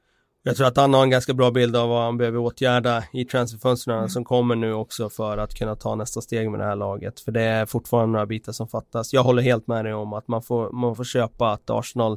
Jag 0.45 0.57
tror 0.57 0.67
att 0.67 0.77
han 0.77 0.95
har 0.95 1.03
en 1.03 1.11
ganska 1.11 1.35
bra 1.35 1.51
bild 1.51 1.77
av 1.77 1.89
vad 1.89 2.03
han 2.05 2.17
behöver 2.17 2.39
åtgärda 2.39 3.05
i 3.13 3.25
transferfönstren 3.25 3.99
mm. 3.99 4.09
som 4.09 4.25
kommer 4.25 4.57
nu 4.57 4.73
också 4.73 5.11
för 5.11 5.39
att 5.39 5.55
kunna 5.55 5.77
ta 5.77 5.95
nästa 5.95 6.21
steg 6.21 6.51
med 6.51 6.61
det 6.61 6.67
här 6.67 6.77
laget. 6.77 7.21
För 7.21 7.33
det 7.33 7.43
är 7.43 7.67
fortfarande 7.67 8.13
några 8.13 8.27
bitar 8.27 8.53
som 8.53 8.69
fattas. 8.69 9.13
Jag 9.13 9.23
håller 9.23 9.43
helt 9.43 9.67
med 9.67 9.85
dig 9.85 9.95
om 9.95 10.13
att 10.13 10.29
man 10.29 10.43
får, 10.43 10.73
man 10.73 10.97
får 10.97 11.05
köpa 11.05 11.53
att 11.53 11.71
Arsenal 11.71 12.13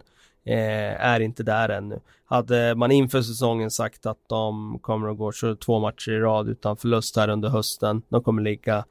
eh, 0.45 1.05
är 1.05 1.19
inte 1.19 1.43
där 1.43 1.69
ännu. 1.69 1.99
Hade 2.25 2.75
man 2.75 2.91
inför 2.91 3.21
säsongen 3.21 3.71
sagt 3.71 4.05
att 4.05 4.19
de 4.27 4.79
kommer 4.81 5.09
att 5.09 5.17
gå 5.17 5.31
22 5.31 5.79
matcher 5.79 6.11
i 6.11 6.19
rad 6.19 6.49
utan 6.49 6.77
förlust 6.77 7.15
här 7.15 7.29
under 7.29 7.49
hösten. 7.49 8.01
De 8.09 8.23
kommer 8.23 8.41
ligga 8.41 8.85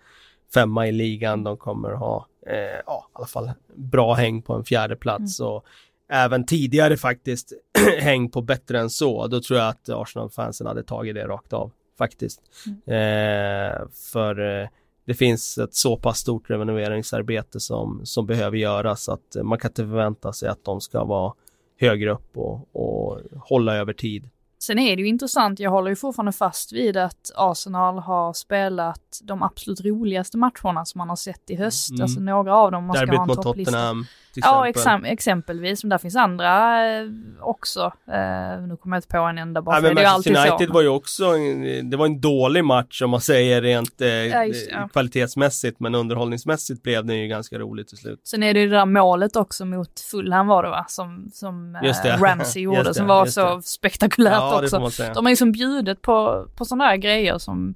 femma 0.54 0.88
i 0.88 0.92
ligan, 0.92 1.44
de 1.44 1.56
kommer 1.56 1.90
ha 1.90 2.26
eh, 2.46 2.82
ja, 2.86 3.06
i 3.08 3.12
alla 3.12 3.26
fall 3.26 3.50
bra 3.74 4.14
häng 4.14 4.42
på 4.42 4.54
en 4.54 4.64
fjärde 4.64 4.96
plats. 4.96 5.40
Mm. 5.40 5.52
Och 5.52 5.64
även 6.08 6.46
tidigare 6.46 6.96
faktiskt 6.96 7.52
häng 8.00 8.30
på 8.30 8.42
bättre 8.42 8.80
än 8.80 8.90
så, 8.90 9.26
då 9.26 9.40
tror 9.40 9.58
jag 9.58 9.68
att 9.68 9.88
Arsenal-fansen 9.88 10.66
hade 10.66 10.82
tagit 10.82 11.14
det 11.14 11.26
rakt 11.26 11.52
av 11.52 11.72
faktiskt. 11.98 12.40
Mm. 12.66 12.78
Eh, 12.86 13.88
för 14.12 14.60
eh, 14.62 14.68
det 15.06 15.14
finns 15.14 15.58
ett 15.58 15.74
så 15.74 15.96
pass 15.96 16.18
stort 16.18 16.50
renoveringsarbete 16.50 17.60
som, 17.60 18.00
som 18.04 18.26
behöver 18.26 18.56
göras 18.56 19.08
att 19.08 19.36
man 19.42 19.58
kan 19.58 19.70
inte 19.70 19.82
förvänta 19.82 20.32
sig 20.32 20.48
att 20.48 20.64
de 20.64 20.80
ska 20.80 21.04
vara 21.04 21.32
högre 21.80 22.10
upp 22.10 22.36
och, 22.36 22.76
och 22.76 23.20
hålla 23.36 23.76
över 23.76 23.92
tid. 23.92 24.28
Sen 24.58 24.78
är 24.78 24.96
det 24.96 25.02
ju 25.02 25.08
intressant, 25.08 25.60
jag 25.60 25.70
håller 25.70 25.90
ju 25.90 25.96
fortfarande 25.96 26.32
fast 26.32 26.72
vid 26.72 26.96
att 26.96 27.30
Arsenal 27.34 27.98
har 27.98 28.32
spelat 28.32 29.20
de 29.22 29.42
absolut 29.42 29.80
roligaste 29.80 30.38
matcherna 30.38 30.84
som 30.84 30.98
man 30.98 31.08
har 31.08 31.16
sett 31.16 31.50
i 31.50 31.54
höst. 31.54 31.90
Mm. 31.90 32.02
Alltså 32.02 32.20
några 32.20 32.56
av 32.56 32.72
dem 32.72 32.84
man 32.84 32.96
ska 32.96 33.16
ha 33.16 33.22
en 33.22 33.28
topplista. 33.28 33.72
Tottenham, 33.72 34.06
Ja, 34.42 34.68
exem 34.68 35.04
exempelvis. 35.04 35.84
Men 35.84 35.88
där 35.88 35.98
finns 35.98 36.16
andra 36.16 36.84
eh, 36.86 37.06
också. 37.40 37.92
Eh, 38.08 38.66
nu 38.68 38.76
kommer 38.76 38.96
jag 38.96 38.98
inte 38.98 39.08
på 39.08 39.18
en 39.18 39.38
enda 39.38 39.62
bara. 39.62 39.76
Ja, 39.76 39.82
men 39.82 39.94
Manchester 39.94 40.30
United 40.30 40.68
så. 40.68 40.74
var 40.74 40.82
ju 40.82 40.88
också, 40.88 41.24
en, 41.24 41.90
det 41.90 41.96
var 41.96 42.06
en 42.06 42.20
dålig 42.20 42.64
match 42.64 43.02
om 43.02 43.10
man 43.10 43.20
säger 43.20 43.62
rent 43.62 44.00
eh, 44.00 44.08
ja, 44.08 44.44
just, 44.44 44.70
ja. 44.70 44.88
kvalitetsmässigt. 44.88 45.80
Men 45.80 45.94
underhållningsmässigt 45.94 46.82
blev 46.82 47.04
det 47.06 47.14
ju 47.14 47.28
ganska 47.28 47.58
roligt 47.58 47.88
till 47.88 47.98
slut. 47.98 48.20
Sen 48.24 48.42
är 48.42 48.54
det 48.54 48.60
ju 48.60 48.68
det 48.68 48.76
där 48.76 48.86
målet 48.86 49.36
också 49.36 49.64
mot 49.64 50.00
Fulham 50.00 50.46
var 50.46 50.62
det 50.62 50.68
va? 50.68 50.84
Som, 50.88 51.30
som 51.32 51.76
eh, 51.76 52.20
Ramsey 52.20 52.62
gjorde, 52.62 52.82
det, 52.82 52.94
som 52.94 53.06
var 53.06 53.26
så 53.26 53.62
spektakulärt 53.62 54.34
ja, 54.34 54.62
också. 54.62 55.10
De 55.14 55.24
har 55.24 55.30
ju 55.30 55.36
som 55.36 55.52
bjudit 55.52 56.02
på, 56.02 56.46
på 56.56 56.64
sådana 56.64 56.84
här 56.84 56.96
grejer 56.96 57.38
som 57.38 57.74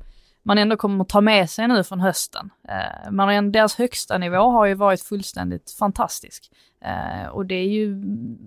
man 0.49 0.59
ändå 0.59 0.76
kommer 0.76 1.05
att 1.05 1.09
ta 1.09 1.20
med 1.20 1.51
sig 1.51 1.68
nu 1.68 1.84
från 1.84 2.01
hösten. 2.01 2.51
Eh, 2.68 3.11
man 3.11 3.53
deras 3.53 3.74
högsta 3.74 4.18
nivå 4.18 4.51
har 4.51 4.66
ju 4.66 4.74
varit 4.74 5.03
fullständigt 5.03 5.70
fantastisk. 5.78 6.51
Eh, 6.80 7.28
och 7.28 7.46
det 7.46 7.55
är 7.55 7.68
ju, 7.68 7.94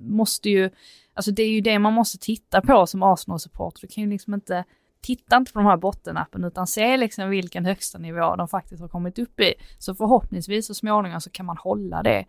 måste 0.02 0.50
ju, 0.50 0.70
alltså 1.14 1.32
det 1.32 1.44
är 1.44 1.50
ju 1.50 1.62
det 1.62 1.80
man 1.80 1.94
måste 1.94 2.18
titta 2.18 2.62
på 2.62 2.88
som 2.88 3.04
Arsenal-supporter. 3.04 3.82
Du 3.82 3.88
kan 3.88 4.04
ju 4.04 4.10
liksom 4.10 4.34
inte, 4.34 4.64
titta 5.02 5.38
inte 5.38 5.54
på 5.54 5.60
de 5.60 5.66
här 5.66 5.78
bottenappen 5.78 6.44
utan 6.44 6.68
se 6.68 6.98
liksom 6.98 7.30
vilken 7.30 7.66
högsta 7.66 7.98
nivå 7.98 8.36
de 8.36 8.48
faktiskt 8.48 8.82
har 8.82 8.88
kommit 8.88 9.20
upp 9.20 9.40
i. 9.40 9.54
Så 9.78 9.96
förhoppningsvis 9.96 10.68
så 10.68 10.74
småningom 10.74 11.22
så 11.22 11.30
kan 11.30 11.46
man 11.46 11.58
hålla 11.58 12.04
det, 12.04 12.26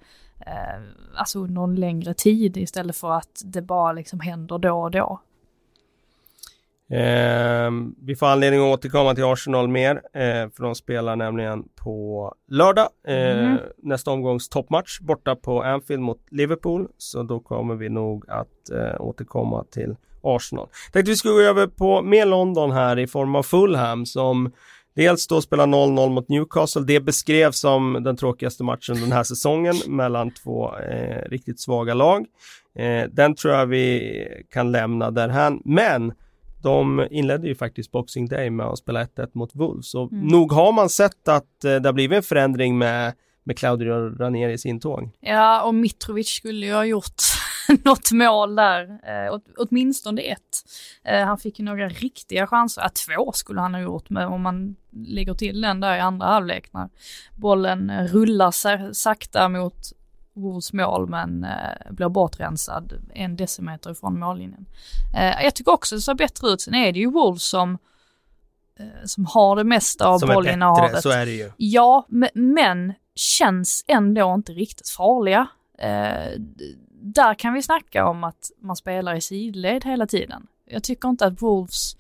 eh, 0.47 0.83
alltså 1.17 1.39
under 1.39 1.63
en 1.63 1.75
längre 1.75 2.15
tid 2.15 2.57
istället 2.57 2.97
för 2.97 3.13
att 3.13 3.43
det 3.45 3.63
bara 3.63 3.93
liksom 3.93 4.21
händer 4.21 4.59
då 4.59 4.83
och 4.83 4.91
då. 4.91 5.21
Eh, 6.93 7.71
vi 8.03 8.17
får 8.17 8.27
anledning 8.27 8.61
att 8.61 8.79
återkomma 8.79 9.15
till 9.15 9.25
Arsenal 9.25 9.69
mer, 9.69 9.97
eh, 9.97 10.51
för 10.57 10.63
de 10.63 10.75
spelar 10.75 11.17
nämligen 11.17 11.65
på 11.85 12.35
lördag, 12.49 12.89
eh, 13.09 13.39
mm. 13.39 13.59
nästa 13.83 14.11
omgångs 14.11 14.49
toppmatch 14.49 15.01
borta 15.01 15.37
på 15.37 15.63
Anfield 15.63 16.03
mot 16.03 16.21
Liverpool. 16.31 16.89
Så 16.99 17.23
då 17.23 17.41
kommer 17.41 17.75
vi 17.75 17.89
nog 17.89 18.25
att 18.29 18.71
eh, 18.71 19.01
återkomma 19.01 19.65
till 19.65 19.97
Arsenal. 20.23 20.69
Tänkte 20.93 21.11
vi 21.11 21.17
skulle 21.17 21.35
gå 21.35 21.41
över 21.41 21.67
på 21.67 22.03
mer 22.03 22.27
London 22.27 22.71
här 22.71 22.99
i 22.99 23.07
form 23.07 23.35
av 23.35 23.43
Fulham 23.43 24.07
som 24.07 24.53
Dels 24.95 25.27
då 25.27 25.41
spela 25.41 25.67
0-0 25.67 26.11
mot 26.11 26.29
Newcastle. 26.29 26.83
Det 26.83 27.01
beskrevs 27.01 27.61
som 27.61 28.03
den 28.05 28.17
tråkigaste 28.17 28.65
matchen 28.65 29.01
den 29.01 29.13
här 29.13 29.23
säsongen 29.23 29.75
mellan 29.87 30.31
två 30.31 30.77
eh, 30.77 31.31
riktigt 31.31 31.61
svaga 31.61 31.95
lag. 31.95 32.27
Eh, 32.79 33.05
den 33.11 33.35
tror 33.35 33.55
jag 33.55 33.67
vi 33.67 34.13
kan 34.51 34.73
lämna 34.73 35.11
därhän. 35.11 35.61
Men 35.65 36.13
de 36.63 37.07
inledde 37.11 37.49
ju 37.49 37.55
faktiskt 37.55 37.93
Boxing 37.93 38.29
Day 38.29 38.51
med 38.51 38.67
att 38.67 38.79
spela 38.79 39.05
1-1 39.05 39.31
mot 39.33 39.55
Wolves. 39.55 39.95
Och 39.95 40.13
mm. 40.13 40.27
nog 40.27 40.53
har 40.53 40.73
man 40.73 40.89
sett 40.89 41.29
att 41.29 41.65
eh, 41.65 41.77
det 41.77 41.89
har 41.89 41.93
blivit 41.93 42.17
en 42.17 42.23
förändring 42.23 42.79
med, 42.79 43.13
med 43.45 43.59
Claudio 43.59 44.19
Ranieris 44.19 44.67
intåg. 44.67 45.11
Ja, 45.21 45.63
och 45.63 45.75
Mitrovic 45.75 46.29
skulle 46.29 46.67
ju 46.67 46.73
ha 46.73 46.85
gjort 46.85 47.23
något 47.85 48.13
mål 48.13 48.55
där, 48.55 48.83
eh, 48.83 49.35
åt, 49.35 49.45
åtminstone 49.57 50.23
ett. 50.23 50.59
Eh, 51.05 51.25
han 51.27 51.39
fick 51.39 51.59
ju 51.59 51.65
några 51.65 51.89
riktiga 51.89 52.47
chanser, 52.47 52.83
ja, 52.83 52.89
två 52.89 53.33
skulle 53.33 53.61
han 53.61 53.75
ha 53.75 53.81
gjort 53.81 54.11
med 54.11 54.27
om 54.27 54.43
man 54.43 54.77
lägger 54.91 55.35
till 55.35 55.61
den 55.61 55.81
där 55.81 55.97
i 55.97 56.01
andra 56.01 56.27
halvlek 56.27 56.73
när 56.73 56.89
bollen 57.37 58.09
rullar 58.09 58.93
sakta 58.93 59.49
mot 59.49 59.93
Wolves 60.35 60.73
mål 60.73 61.09
men 61.09 61.45
eh, 61.45 61.91
blir 61.93 62.09
bortrensad 62.09 62.93
en 63.15 63.37
decimeter 63.37 63.91
ifrån 63.91 64.19
mållinjen. 64.19 64.67
Eh, 65.17 65.45
jag 65.45 65.55
tycker 65.55 65.73
också 65.73 65.95
det 65.95 66.01
ser 66.01 66.15
bättre 66.15 66.49
ut. 66.49 66.61
Sen 66.61 66.75
är 66.75 66.93
det 66.93 66.99
ju 66.99 67.11
Wolves 67.11 67.45
som 67.49 67.79
eh, 68.79 69.05
som 69.05 69.27
har 69.27 69.57
det 69.57 69.65
mesta 69.65 70.09
av 70.09 70.21
bollinnehavet. 70.21 71.03
så 71.03 71.11
är 71.11 71.27
det 71.27 71.33
ju. 71.33 71.53
Ja, 71.57 72.07
men 72.35 72.95
känns 73.15 73.85
ändå 73.89 74.35
inte 74.35 74.53
riktigt 74.53 74.89
farliga. 74.89 75.47
Eh, 75.79 76.39
där 77.03 77.35
kan 77.35 77.55
vi 77.55 77.63
snacka 77.63 78.07
om 78.07 78.25
att 78.25 78.51
man 78.61 78.77
spelar 78.77 79.15
i 79.15 79.21
sidled 79.21 79.85
hela 79.85 80.07
tiden. 80.07 80.47
Jag 80.65 80.83
tycker 80.83 81.09
inte 81.09 81.27
att 81.27 81.43
Wolves, 81.43 81.97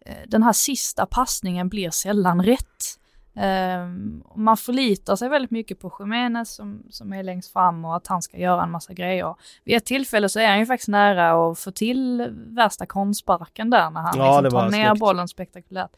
eh, 0.00 0.16
den 0.26 0.42
här 0.42 0.52
sista 0.52 1.06
passningen 1.06 1.68
blir 1.68 1.90
sällan 1.90 2.44
rätt. 2.44 2.98
Um, 3.34 4.24
man 4.36 4.56
förlitar 4.56 5.16
sig 5.16 5.28
väldigt 5.28 5.50
mycket 5.50 5.80
på 5.80 5.92
Jiménez 5.98 6.54
som, 6.54 6.82
som 6.90 7.12
är 7.12 7.22
längst 7.22 7.52
fram 7.52 7.84
och 7.84 7.96
att 7.96 8.06
han 8.06 8.22
ska 8.22 8.36
göra 8.36 8.62
en 8.62 8.70
massa 8.70 8.92
grejer. 8.92 9.34
Vid 9.64 9.76
ett 9.76 9.84
tillfälle 9.84 10.28
så 10.28 10.40
är 10.40 10.48
han 10.48 10.58
ju 10.58 10.66
faktiskt 10.66 10.88
nära 10.88 11.50
att 11.50 11.58
få 11.58 11.70
till 11.70 12.28
värsta 12.32 12.86
konstsparken 12.86 13.70
där 13.70 13.90
när 13.90 14.00
han 14.00 14.18
ja, 14.18 14.40
liksom 14.40 14.60
tar 14.60 14.70
ner 14.70 14.88
snyggt. 14.88 15.00
bollen 15.00 15.28
spektakulärt. 15.28 15.90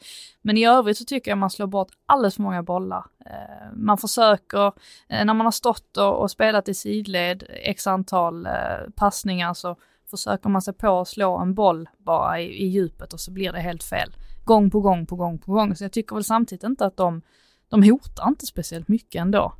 Men 0.43 0.57
i 0.57 0.67
övrigt 0.67 0.99
så 0.99 1.05
tycker 1.05 1.31
jag 1.31 1.39
man 1.39 1.51
slår 1.51 1.67
bort 1.67 1.93
alldeles 2.07 2.35
för 2.35 2.43
många 2.43 2.63
bollar. 2.63 3.05
Uh, 3.27 3.77
man 3.77 3.99
försöker, 3.99 4.67
uh, 4.67 4.73
när 5.09 5.35
man 5.35 5.47
har 5.47 5.51
stått 5.51 5.97
och, 5.97 6.23
och, 6.23 6.31
spelat 6.31 6.69
i 6.69 6.75
sidled 6.75 7.45
x 7.49 7.87
antal 7.87 8.47
uh, 8.47 8.91
passningar 8.97 9.55
så 9.55 9.77
försöker 10.11 10.49
man 10.49 10.63
sig 10.63 10.75
på 10.75 11.01
att 11.01 11.09
slå 11.09 11.39
en 11.39 11.55
boll 11.55 11.89
bara 11.99 12.41
i, 12.41 12.45
i 12.45 12.67
djupet 12.67 13.13
och 13.13 13.21
så 13.21 13.31
blir 13.31 13.53
det 13.53 13.61
helt 13.61 13.83
fel 13.83 14.13
gång 14.45 14.71
på 14.71 14.81
gång 14.81 15.07
på 15.07 15.17
gång 15.17 15.39
på 15.39 15.53
gång. 15.53 15.77
Så 15.77 15.85
jag 15.85 15.93
tycker 15.93 16.15
väl 16.15 16.25
samtidigt 16.25 16.65
inte 16.65 16.87
att 16.87 16.97
de, 16.97 17.23
de 17.69 17.83
hotar 17.83 18.29
inte 18.29 18.47
speciellt 18.47 18.89
mycket 18.89 19.21
ändå. 19.21 19.53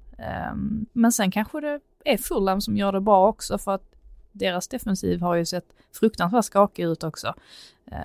Um, 0.53 0.87
men 0.93 1.13
sen 1.13 1.31
kanske 1.31 1.61
det 1.61 1.81
är 2.05 2.17
Fulham 2.17 2.61
som 2.61 2.77
gör 2.77 2.93
det 2.93 3.01
bra 3.01 3.29
också 3.29 3.59
för 3.59 3.75
att 3.75 3.94
deras 4.35 4.69
defensiv 4.69 5.21
har 5.21 5.35
ju 5.35 5.47
sett 5.47 5.67
fruktansvärt 6.01 6.45
skakig 6.45 6.85
ut 6.85 7.05
också. 7.05 7.35
Eh, 7.93 7.99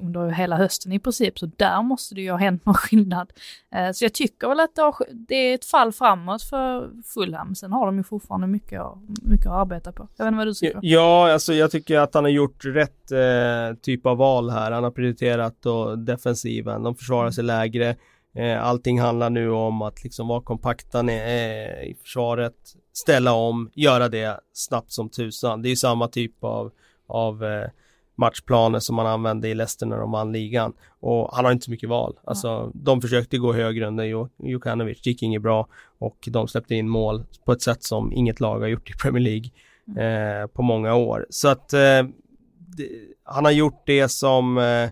under 0.00 0.28
hela 0.28 0.56
hösten 0.56 0.92
i 0.92 0.98
princip, 0.98 1.38
så 1.38 1.50
där 1.56 1.82
måste 1.82 2.14
det 2.14 2.20
ju 2.20 2.30
ha 2.30 2.38
hänt 2.38 2.66
någon 2.66 2.74
skillnad. 2.74 3.32
Eh, 3.74 3.92
så 3.92 4.04
jag 4.04 4.14
tycker 4.14 4.48
väl 4.48 4.60
att 4.60 4.70
det, 5.12 5.34
är 5.34 5.54
ett 5.54 5.64
fall 5.64 5.92
framåt 5.92 6.42
för 6.42 6.90
Fulham. 7.14 7.54
Sen 7.54 7.72
har 7.72 7.86
de 7.86 7.96
ju 7.96 8.02
fortfarande 8.02 8.46
mycket, 8.46 8.82
mycket 9.22 9.46
att 9.46 9.52
arbeta 9.52 9.92
på. 9.92 10.08
Jag 10.16 10.24
vet 10.24 10.28
inte 10.28 10.38
vad 10.38 10.46
du 10.46 10.54
tycker? 10.54 10.78
Ja, 10.82 11.32
alltså 11.32 11.54
jag 11.54 11.70
tycker 11.70 11.98
att 11.98 12.14
han 12.14 12.24
har 12.24 12.30
gjort 12.30 12.64
rätt 12.64 13.12
eh, 13.12 13.78
typ 13.82 14.06
av 14.06 14.16
val 14.16 14.50
här. 14.50 14.70
Han 14.70 14.84
har 14.84 14.90
prioriterat 14.90 15.56
då 15.60 15.96
defensiven, 15.96 16.82
de 16.82 16.94
försvarar 16.94 17.30
sig 17.30 17.44
lägre. 17.44 17.96
Eh, 18.34 18.64
allting 18.64 19.00
handlar 19.00 19.30
nu 19.30 19.50
om 19.50 19.82
att 19.82 20.04
liksom 20.04 20.28
vara 20.28 20.40
kompakta 20.40 21.00
eh, 21.00 21.82
i 21.82 21.96
försvaret, 22.02 22.54
ställa 22.92 23.32
om, 23.32 23.70
göra 23.74 24.08
det 24.08 24.40
snabbt 24.52 24.92
som 24.92 25.08
tusan. 25.08 25.62
Det 25.62 25.68
är 25.68 25.70
ju 25.70 25.76
samma 25.76 26.08
typ 26.08 26.44
av, 26.44 26.72
av 27.06 27.44
eh, 27.44 27.68
matchplaner 28.20 28.78
som 28.78 28.96
man 28.96 29.06
använde 29.06 29.48
i 29.48 29.54
Leicester 29.54 29.86
när 29.86 29.98
de 29.98 30.10
vann 30.10 30.32
ligan. 30.32 30.72
Och 31.00 31.36
han 31.36 31.44
har 31.44 31.52
inte 31.52 31.64
så 31.64 31.70
mycket 31.70 31.88
val. 31.88 32.18
Alltså, 32.24 32.70
de 32.74 33.00
försökte 33.00 33.38
gå 33.38 33.52
högre 33.52 33.86
under 33.86 34.04
Jokanovic, 34.38 35.02
det 35.02 35.10
gick 35.10 35.22
inget 35.22 35.42
bra 35.42 35.68
och 35.98 36.28
de 36.30 36.48
släppte 36.48 36.74
in 36.74 36.88
mål 36.88 37.24
på 37.44 37.52
ett 37.52 37.62
sätt 37.62 37.82
som 37.82 38.12
inget 38.12 38.40
lag 38.40 38.60
har 38.60 38.66
gjort 38.66 38.90
i 38.90 38.92
Premier 38.92 39.22
League 39.22 39.50
mm. 39.88 40.42
eh, 40.42 40.46
på 40.46 40.62
många 40.62 40.94
år. 40.94 41.26
Så 41.30 41.48
att 41.48 41.72
eh, 41.72 42.02
det, 42.58 42.88
han 43.24 43.44
har 43.44 43.52
gjort 43.52 43.82
det 43.86 44.08
som 44.08 44.58
eh, 44.58 44.90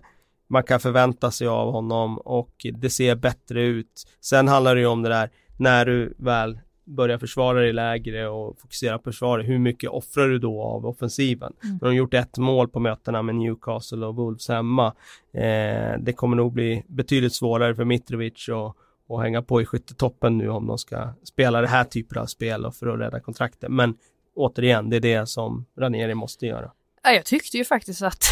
man 0.49 0.63
kan 0.63 0.79
förvänta 0.79 1.31
sig 1.31 1.47
av 1.47 1.71
honom 1.71 2.17
och 2.17 2.65
det 2.73 2.89
ser 2.89 3.15
bättre 3.15 3.61
ut. 3.61 4.03
Sen 4.21 4.47
handlar 4.47 4.75
det 4.75 4.81
ju 4.81 4.87
om 4.87 5.01
det 5.01 5.09
där 5.09 5.29
när 5.57 5.85
du 5.85 6.15
väl 6.17 6.59
börjar 6.95 7.17
försvara 7.17 7.59
dig 7.59 7.73
lägre 7.73 8.27
och 8.27 8.59
fokusera 8.59 8.97
på 8.97 9.03
försvaret, 9.03 9.47
hur 9.47 9.59
mycket 9.59 9.89
offrar 9.89 10.27
du 10.27 10.39
då 10.39 10.63
av 10.63 10.85
offensiven? 10.85 11.53
Mm. 11.63 11.77
De 11.77 11.85
har 11.85 11.93
gjort 11.93 12.13
ett 12.13 12.37
mål 12.37 12.67
på 12.67 12.79
mötena 12.79 13.21
med 13.21 13.35
Newcastle 13.35 14.05
och 14.05 14.15
Wolves 14.15 14.47
hemma. 14.47 14.87
Eh, 15.33 15.99
det 15.99 16.13
kommer 16.15 16.37
nog 16.37 16.53
bli 16.53 16.83
betydligt 16.87 17.33
svårare 17.33 17.75
för 17.75 17.85
Mitrovic 17.85 18.47
och 18.49 18.77
och 19.09 19.21
hänga 19.21 19.41
på 19.41 19.61
i 19.61 19.65
skyttetoppen 19.65 20.37
nu 20.37 20.49
om 20.49 20.67
de 20.67 20.77
ska 20.77 21.13
spela 21.23 21.61
det 21.61 21.67
här 21.67 21.83
typen 21.83 22.21
av 22.21 22.25
spel 22.25 22.65
och 22.65 22.75
för 22.75 22.87
att 22.87 22.99
rädda 22.99 23.19
kontraktet. 23.19 23.71
Men 23.71 23.95
återigen, 24.35 24.89
det 24.89 24.95
är 24.95 24.99
det 25.01 25.25
som 25.29 25.65
Ranieri 25.77 26.13
måste 26.13 26.45
göra. 26.45 26.71
Jag 27.03 27.25
tyckte 27.25 27.57
ju 27.57 27.65
faktiskt 27.65 28.01
att 28.01 28.23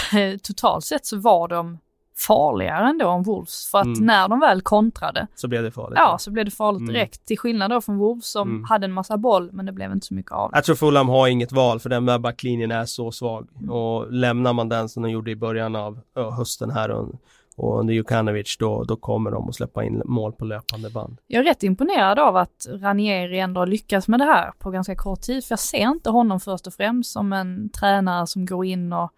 totalt 0.43 0.85
sett 0.85 1.05
så 1.05 1.17
var 1.17 1.47
de 1.47 1.79
farligare 2.17 2.89
ändå 2.89 3.09
än 3.09 3.23
Wolves. 3.23 3.67
För 3.71 3.77
att 3.77 3.85
mm. 3.85 4.05
när 4.05 4.27
de 4.27 4.39
väl 4.39 4.61
kontrade 4.61 5.27
så 5.35 5.47
blev 5.47 5.63
det 5.63 5.71
farligt. 5.71 5.99
Ja, 5.99 6.17
så 6.19 6.31
blev 6.31 6.45
det 6.45 6.51
farligt 6.51 6.81
mm. 6.81 6.93
direkt. 6.93 7.25
Till 7.25 7.39
skillnad 7.39 7.71
då 7.71 7.81
från 7.81 7.97
Wolves 7.97 8.31
som 8.31 8.49
mm. 8.49 8.63
hade 8.63 8.85
en 8.85 8.91
massa 8.91 9.17
boll 9.17 9.49
men 9.53 9.65
det 9.65 9.71
blev 9.71 9.91
inte 9.91 10.07
så 10.07 10.13
mycket 10.13 10.31
av 10.31 10.51
det. 10.51 10.57
Jag 10.57 10.63
tror 10.63 10.75
Fulham 10.75 11.09
har 11.09 11.27
inget 11.27 11.51
val 11.51 11.79
för 11.79 11.89
den 11.89 12.05
där 12.05 12.19
backlinjen 12.19 12.71
är 12.71 12.85
så 12.85 13.11
svag. 13.11 13.47
Mm. 13.57 13.69
Och 13.69 14.11
lämnar 14.11 14.53
man 14.53 14.69
den 14.69 14.89
som 14.89 15.03
de 15.03 15.09
gjorde 15.09 15.31
i 15.31 15.35
början 15.35 15.75
av 15.75 15.99
hösten 16.15 16.71
här 16.71 16.91
och, 16.91 17.09
och 17.55 17.79
under 17.79 17.93
Jukanovic 17.93 18.57
då, 18.59 18.83
då 18.83 18.95
kommer 18.95 19.31
de 19.31 19.49
att 19.49 19.55
släppa 19.55 19.83
in 19.83 20.01
mål 20.05 20.31
på 20.31 20.45
löpande 20.45 20.89
band. 20.89 21.17
Jag 21.27 21.39
är 21.39 21.43
rätt 21.43 21.63
imponerad 21.63 22.19
av 22.19 22.37
att 22.37 22.67
Ranieri 22.69 23.39
ändå 23.39 23.65
lyckas 23.65 24.07
med 24.07 24.19
det 24.19 24.25
här 24.25 24.51
på 24.59 24.71
ganska 24.71 24.95
kort 24.95 25.21
tid. 25.21 25.45
För 25.45 25.51
jag 25.51 25.59
ser 25.59 25.91
inte 25.91 26.09
honom 26.09 26.39
först 26.39 26.67
och 26.67 26.73
främst 26.73 27.11
som 27.11 27.33
en 27.33 27.69
tränare 27.69 28.27
som 28.27 28.45
går 28.45 28.65
in 28.65 28.93
och 28.93 29.11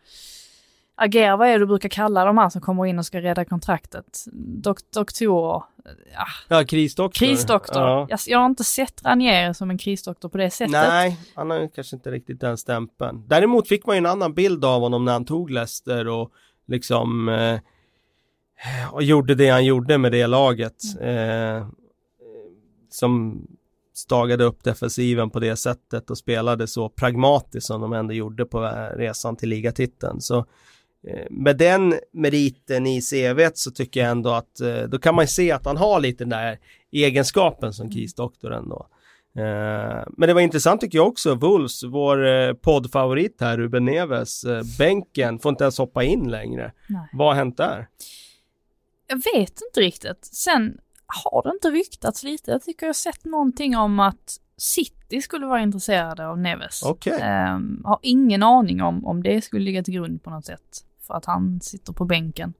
agera, 0.99 1.37
vad 1.37 1.47
är 1.47 1.51
det 1.51 1.59
du 1.59 1.65
brukar 1.65 1.89
kalla 1.89 2.25
de 2.25 2.37
här 2.37 2.49
som 2.49 2.61
kommer 2.61 2.85
in 2.85 2.99
och 2.99 3.05
ska 3.05 3.21
rädda 3.21 3.45
kontraktet? 3.45 4.25
Dok 4.33 4.77
doktorer? 4.93 5.63
Ja, 6.13 6.25
ja 6.47 6.63
krisdoktor. 6.65 7.25
Krisdoktor. 7.25 7.81
Ja. 7.81 8.07
Jag, 8.09 8.19
jag, 8.27 8.39
har 8.39 8.45
inte 8.45 8.63
sett 8.63 9.05
Ranier 9.05 9.53
som 9.53 9.69
en 9.69 9.77
krisdoktor 9.77 10.29
på 10.29 10.37
det 10.37 10.49
sättet. 10.49 10.71
Nej, 10.71 11.19
han 11.35 11.49
har 11.49 11.69
kanske 11.75 11.95
inte 11.95 12.11
riktigt 12.11 12.39
den 12.41 12.57
stämpeln. 12.57 13.23
Däremot 13.27 13.67
fick 13.67 13.85
man 13.85 13.95
ju 13.95 13.97
en 13.97 14.05
annan 14.05 14.33
bild 14.33 14.65
av 14.65 14.81
honom 14.81 15.05
när 15.05 15.11
han 15.11 15.25
tog 15.25 15.49
Leicester 15.49 16.07
och 16.07 16.31
liksom 16.67 17.29
eh, 17.29 17.59
och 18.91 19.03
gjorde 19.03 19.35
det 19.35 19.49
han 19.49 19.65
gjorde 19.65 19.97
med 19.97 20.11
det 20.11 20.27
laget. 20.27 20.83
Mm. 21.01 21.57
Eh, 21.57 21.67
som 22.91 23.41
stagade 23.93 24.43
upp 24.43 24.63
defensiven 24.63 25.29
på 25.29 25.39
det 25.39 25.55
sättet 25.55 26.09
och 26.09 26.17
spelade 26.17 26.67
så 26.67 26.89
pragmatiskt 26.89 27.67
som 27.67 27.81
de 27.81 27.93
ändå 27.93 28.13
gjorde 28.13 28.45
på 28.45 28.61
resan 28.95 29.35
till 29.35 29.49
ligatiteln. 29.49 30.21
Så 30.21 30.37
Eh, 30.37 30.45
med 31.29 31.57
den 31.57 31.99
meriten 32.11 32.87
i 32.87 33.01
CVt 33.01 33.57
så 33.57 33.71
tycker 33.71 33.99
jag 33.99 34.09
ändå 34.09 34.29
att 34.29 34.61
eh, 34.61 34.81
då 34.81 34.99
kan 34.99 35.15
man 35.15 35.27
se 35.27 35.51
att 35.51 35.65
han 35.65 35.77
har 35.77 35.99
lite 35.99 36.23
den 36.23 36.29
där 36.29 36.59
egenskapen 36.91 37.73
som 37.73 37.91
Keys-doktor 37.91 38.53
ändå. 38.53 38.87
Eh, 39.35 40.03
men 40.17 40.27
det 40.27 40.33
var 40.33 40.41
intressant 40.41 40.81
tycker 40.81 40.97
jag 40.97 41.07
också, 41.07 41.35
Wolves, 41.35 41.83
vår 41.83 42.53
poddfavorit 42.53 43.41
här, 43.41 43.57
Ruben 43.57 43.85
Neves, 43.85 44.45
bänken, 44.77 45.39
får 45.39 45.49
inte 45.49 45.63
ens 45.63 45.77
hoppa 45.77 46.03
in 46.03 46.31
längre. 46.31 46.71
Nej. 46.87 47.09
Vad 47.13 47.27
har 47.27 47.35
hänt 47.35 47.57
där? 47.57 47.87
Jag 49.07 49.15
vet 49.15 49.59
inte 49.67 49.79
riktigt. 49.79 50.25
Sen 50.25 50.77
har 51.05 51.43
det 51.43 51.49
inte 51.49 51.69
ryktats 51.69 52.23
lite. 52.23 52.51
Jag 52.51 52.63
tycker 52.63 52.85
jag 52.85 52.89
har 52.89 52.93
sett 52.93 53.25
någonting 53.25 53.77
om 53.77 53.99
att 53.99 54.37
City 54.57 55.21
skulle 55.21 55.45
vara 55.45 55.61
intresserade 55.61 56.27
av 56.27 56.39
Neves. 56.39 56.83
Okay. 56.83 57.13
Um, 57.13 57.21
ehm, 57.21 57.81
har 57.85 57.99
ingen 58.01 58.43
aning 58.43 58.81
om, 58.81 59.05
om 59.05 59.23
det 59.23 59.41
skulle 59.41 59.63
ligga 59.63 59.83
till 59.83 59.93
grund 59.93 60.23
på 60.23 60.29
något 60.29 60.45
sätt 60.45 60.85
för 61.09 61.17
att 61.17 61.25
han 61.25 61.61
sitter 61.61 61.93
på 61.93 62.05
bänken. 62.05 62.53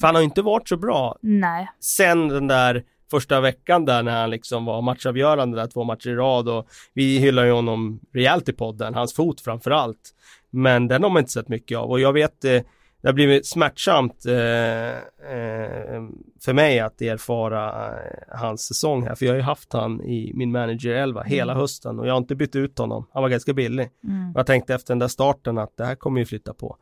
För 0.00 0.06
han 0.06 0.14
har 0.14 0.22
inte 0.22 0.42
varit 0.42 0.68
så 0.68 0.76
bra. 0.76 1.16
Nej. 1.20 1.68
Sen 1.80 2.28
den 2.28 2.46
där 2.46 2.84
första 3.10 3.40
veckan 3.40 3.84
där 3.84 4.02
när 4.02 4.20
han 4.20 4.30
liksom 4.30 4.64
var 4.64 4.82
matchavgörande 4.82 5.56
där 5.56 5.66
två 5.66 5.84
matcher 5.84 6.08
i 6.08 6.14
rad 6.14 6.48
och 6.48 6.68
vi 6.94 7.18
hyllar 7.18 7.44
ju 7.44 7.52
honom 7.52 8.00
rejält 8.12 8.48
i 8.48 8.52
podden, 8.52 8.94
hans 8.94 9.14
fot 9.14 9.40
framför 9.40 9.70
allt. 9.70 10.14
Men 10.50 10.88
den 10.88 11.02
har 11.02 11.10
man 11.10 11.20
inte 11.20 11.32
sett 11.32 11.48
mycket 11.48 11.78
av 11.78 11.90
och 11.90 12.00
jag 12.00 12.12
vet 12.12 12.44
eh, 12.44 12.60
det 13.02 13.08
har 13.08 13.12
blivit 13.12 13.46
smärtsamt 13.46 14.26
eh, 14.26 14.88
eh, 15.32 16.02
för 16.44 16.52
mig 16.52 16.80
att 16.80 17.02
erfara 17.02 17.94
hans 18.28 18.66
säsong 18.66 19.06
här. 19.06 19.14
För 19.14 19.26
jag 19.26 19.32
har 19.32 19.36
ju 19.36 19.42
haft 19.42 19.72
han 19.72 20.00
i 20.00 20.32
min 20.34 20.52
manager 20.52 20.90
11 20.90 21.20
mm. 21.20 21.30
hela 21.30 21.54
hösten 21.54 21.98
och 21.98 22.06
jag 22.06 22.12
har 22.12 22.18
inte 22.18 22.34
bytt 22.34 22.56
ut 22.56 22.78
honom. 22.78 23.06
Han 23.12 23.22
var 23.22 23.30
ganska 23.30 23.52
billig. 23.52 23.90
Mm. 24.04 24.32
Jag 24.34 24.46
tänkte 24.46 24.74
efter 24.74 24.94
den 24.94 24.98
där 24.98 25.08
starten 25.08 25.58
att 25.58 25.76
det 25.76 25.84
här 25.84 25.94
kommer 25.94 26.20
ju 26.20 26.26
flytta 26.26 26.54
på. 26.54 26.76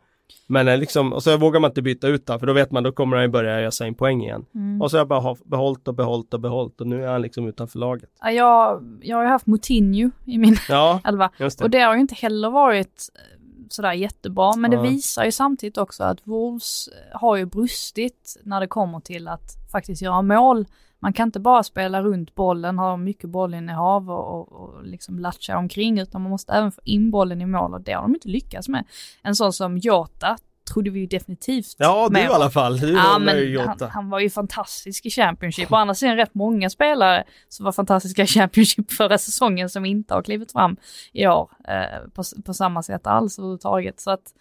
Men 0.46 0.68
eh, 0.68 0.78
liksom, 0.78 1.12
och 1.12 1.22
så 1.22 1.36
vågar 1.36 1.60
man 1.60 1.70
inte 1.70 1.82
byta 1.82 2.08
ut 2.08 2.28
honom 2.28 2.40
för 2.40 2.46
då 2.46 2.52
vet 2.52 2.70
man 2.70 2.82
då 2.82 2.92
kommer 2.92 3.16
han 3.16 3.24
ju 3.24 3.30
börja 3.30 3.60
ösa 3.60 3.86
in 3.86 3.94
poäng 3.94 4.22
igen. 4.22 4.46
Mm. 4.54 4.82
Och 4.82 4.90
så 4.90 4.96
har 4.96 5.00
jag 5.00 5.08
bara 5.08 5.36
behållit 5.44 5.88
och 5.88 5.94
behållit 5.94 6.34
och 6.34 6.40
behållit 6.40 6.80
och 6.80 6.86
nu 6.86 7.04
är 7.04 7.08
han 7.08 7.22
liksom 7.22 7.48
utanför 7.48 7.78
laget. 7.78 8.10
Ja, 8.20 8.30
jag, 8.30 8.82
jag 9.02 9.16
har 9.16 9.24
ju 9.24 9.30
haft 9.30 9.46
Moutinho 9.46 10.10
i 10.24 10.38
min 10.38 10.56
ja, 10.68 11.00
elva 11.04 11.30
och 11.62 11.70
det 11.70 11.80
har 11.80 11.94
ju 11.94 12.00
inte 12.00 12.14
heller 12.14 12.50
varit 12.50 13.10
sådär 13.68 13.92
jättebra. 13.92 14.56
Men 14.56 14.70
det 14.70 14.82
visar 14.82 15.24
ju 15.24 15.32
samtidigt 15.32 15.78
också 15.78 16.04
att 16.04 16.18
Wolves 16.24 16.88
har 17.12 17.36
ju 17.36 17.46
brustit 17.46 18.40
när 18.42 18.60
det 18.60 18.66
kommer 18.66 19.00
till 19.00 19.28
att 19.28 19.56
faktiskt 19.72 20.02
göra 20.02 20.22
mål. 20.22 20.66
Man 20.98 21.12
kan 21.12 21.28
inte 21.28 21.40
bara 21.40 21.62
spela 21.62 22.02
runt 22.02 22.34
bollen, 22.34 22.78
ha 22.78 22.96
mycket 22.96 23.30
bollinnehav 23.30 24.10
och, 24.10 24.40
och, 24.40 24.52
och 24.52 24.84
liksom 24.84 25.18
latcha 25.18 25.58
omkring, 25.58 25.98
utan 25.98 26.22
man 26.22 26.30
måste 26.30 26.52
även 26.52 26.72
få 26.72 26.80
in 26.84 27.10
bollen 27.10 27.40
i 27.40 27.46
mål 27.46 27.74
och 27.74 27.80
det 27.80 27.92
har 27.92 28.02
de 28.02 28.14
inte 28.14 28.28
lyckats 28.28 28.68
med. 28.68 28.84
En 29.22 29.36
sån 29.36 29.52
som 29.52 29.78
Jota 29.78 30.38
trodde 30.72 30.90
vi 30.90 31.00
ju 31.00 31.06
definitivt 31.06 31.74
Ja, 31.78 32.08
du 32.10 32.20
i 32.20 32.26
alla 32.26 32.50
fall. 32.50 32.78
Du 32.78 32.92
ja, 32.92 33.18
men 33.18 33.58
han, 33.58 33.90
han, 33.90 34.10
var 34.10 34.20
ju 34.20 34.30
fantastisk 34.30 35.06
i 35.06 35.10
Championship. 35.10 35.72
Å 35.72 35.76
andra 35.76 35.94
sidan 35.94 36.16
rätt 36.16 36.34
många 36.34 36.70
spelare 36.70 37.24
som 37.48 37.64
var 37.64 37.72
fantastiska 37.72 38.22
i 38.22 38.26
Championship 38.26 38.92
förra 38.92 39.18
säsongen 39.18 39.70
som 39.70 39.84
inte 39.84 40.14
har 40.14 40.22
klivit 40.22 40.52
fram 40.52 40.76
i 41.12 41.26
år 41.26 41.50
eh, 41.68 42.08
på, 42.14 42.22
på, 42.44 42.54
samma 42.54 42.82
sätt 42.82 43.06
alls 43.06 43.38
överhuvudtaget. 43.38 44.00
Så 44.00 44.10
att 44.10 44.34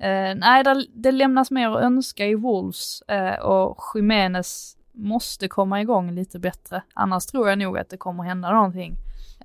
eh, 0.00 0.34
nej, 0.36 0.64
det, 0.64 0.86
det, 0.94 1.12
lämnas 1.12 1.50
mer 1.50 1.70
att 1.70 1.82
önska 1.82 2.26
i 2.26 2.34
Wolves 2.34 3.02
eh, 3.02 3.38
och 3.40 3.82
Jiménez 3.94 4.75
måste 4.96 5.48
komma 5.48 5.80
igång 5.80 6.14
lite 6.14 6.38
bättre. 6.38 6.82
Annars 6.94 7.26
tror 7.26 7.48
jag 7.48 7.58
nog 7.58 7.78
att 7.78 7.90
det 7.90 7.96
kommer 7.96 8.24
hända 8.24 8.52
någonting 8.52 8.96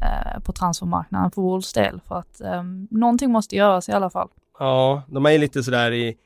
eh, 0.02 0.39
på 0.43 0.52
transfermarknaden 0.52 1.32
för 1.32 1.41
Wolves 1.41 1.74
del. 1.74 2.02
För 2.08 2.16
att 2.16 2.41
eh, 2.41 2.64
någonting 2.89 3.32
måste 3.32 3.56
göras 3.56 3.89
i 3.89 3.91
alla 3.91 4.10
fall. 4.10 4.30
Ja, 4.60 5.04
de 5.08 5.26
är 5.26 5.38
lite 5.38 5.64
sådär 5.64 5.91
i 5.91 6.18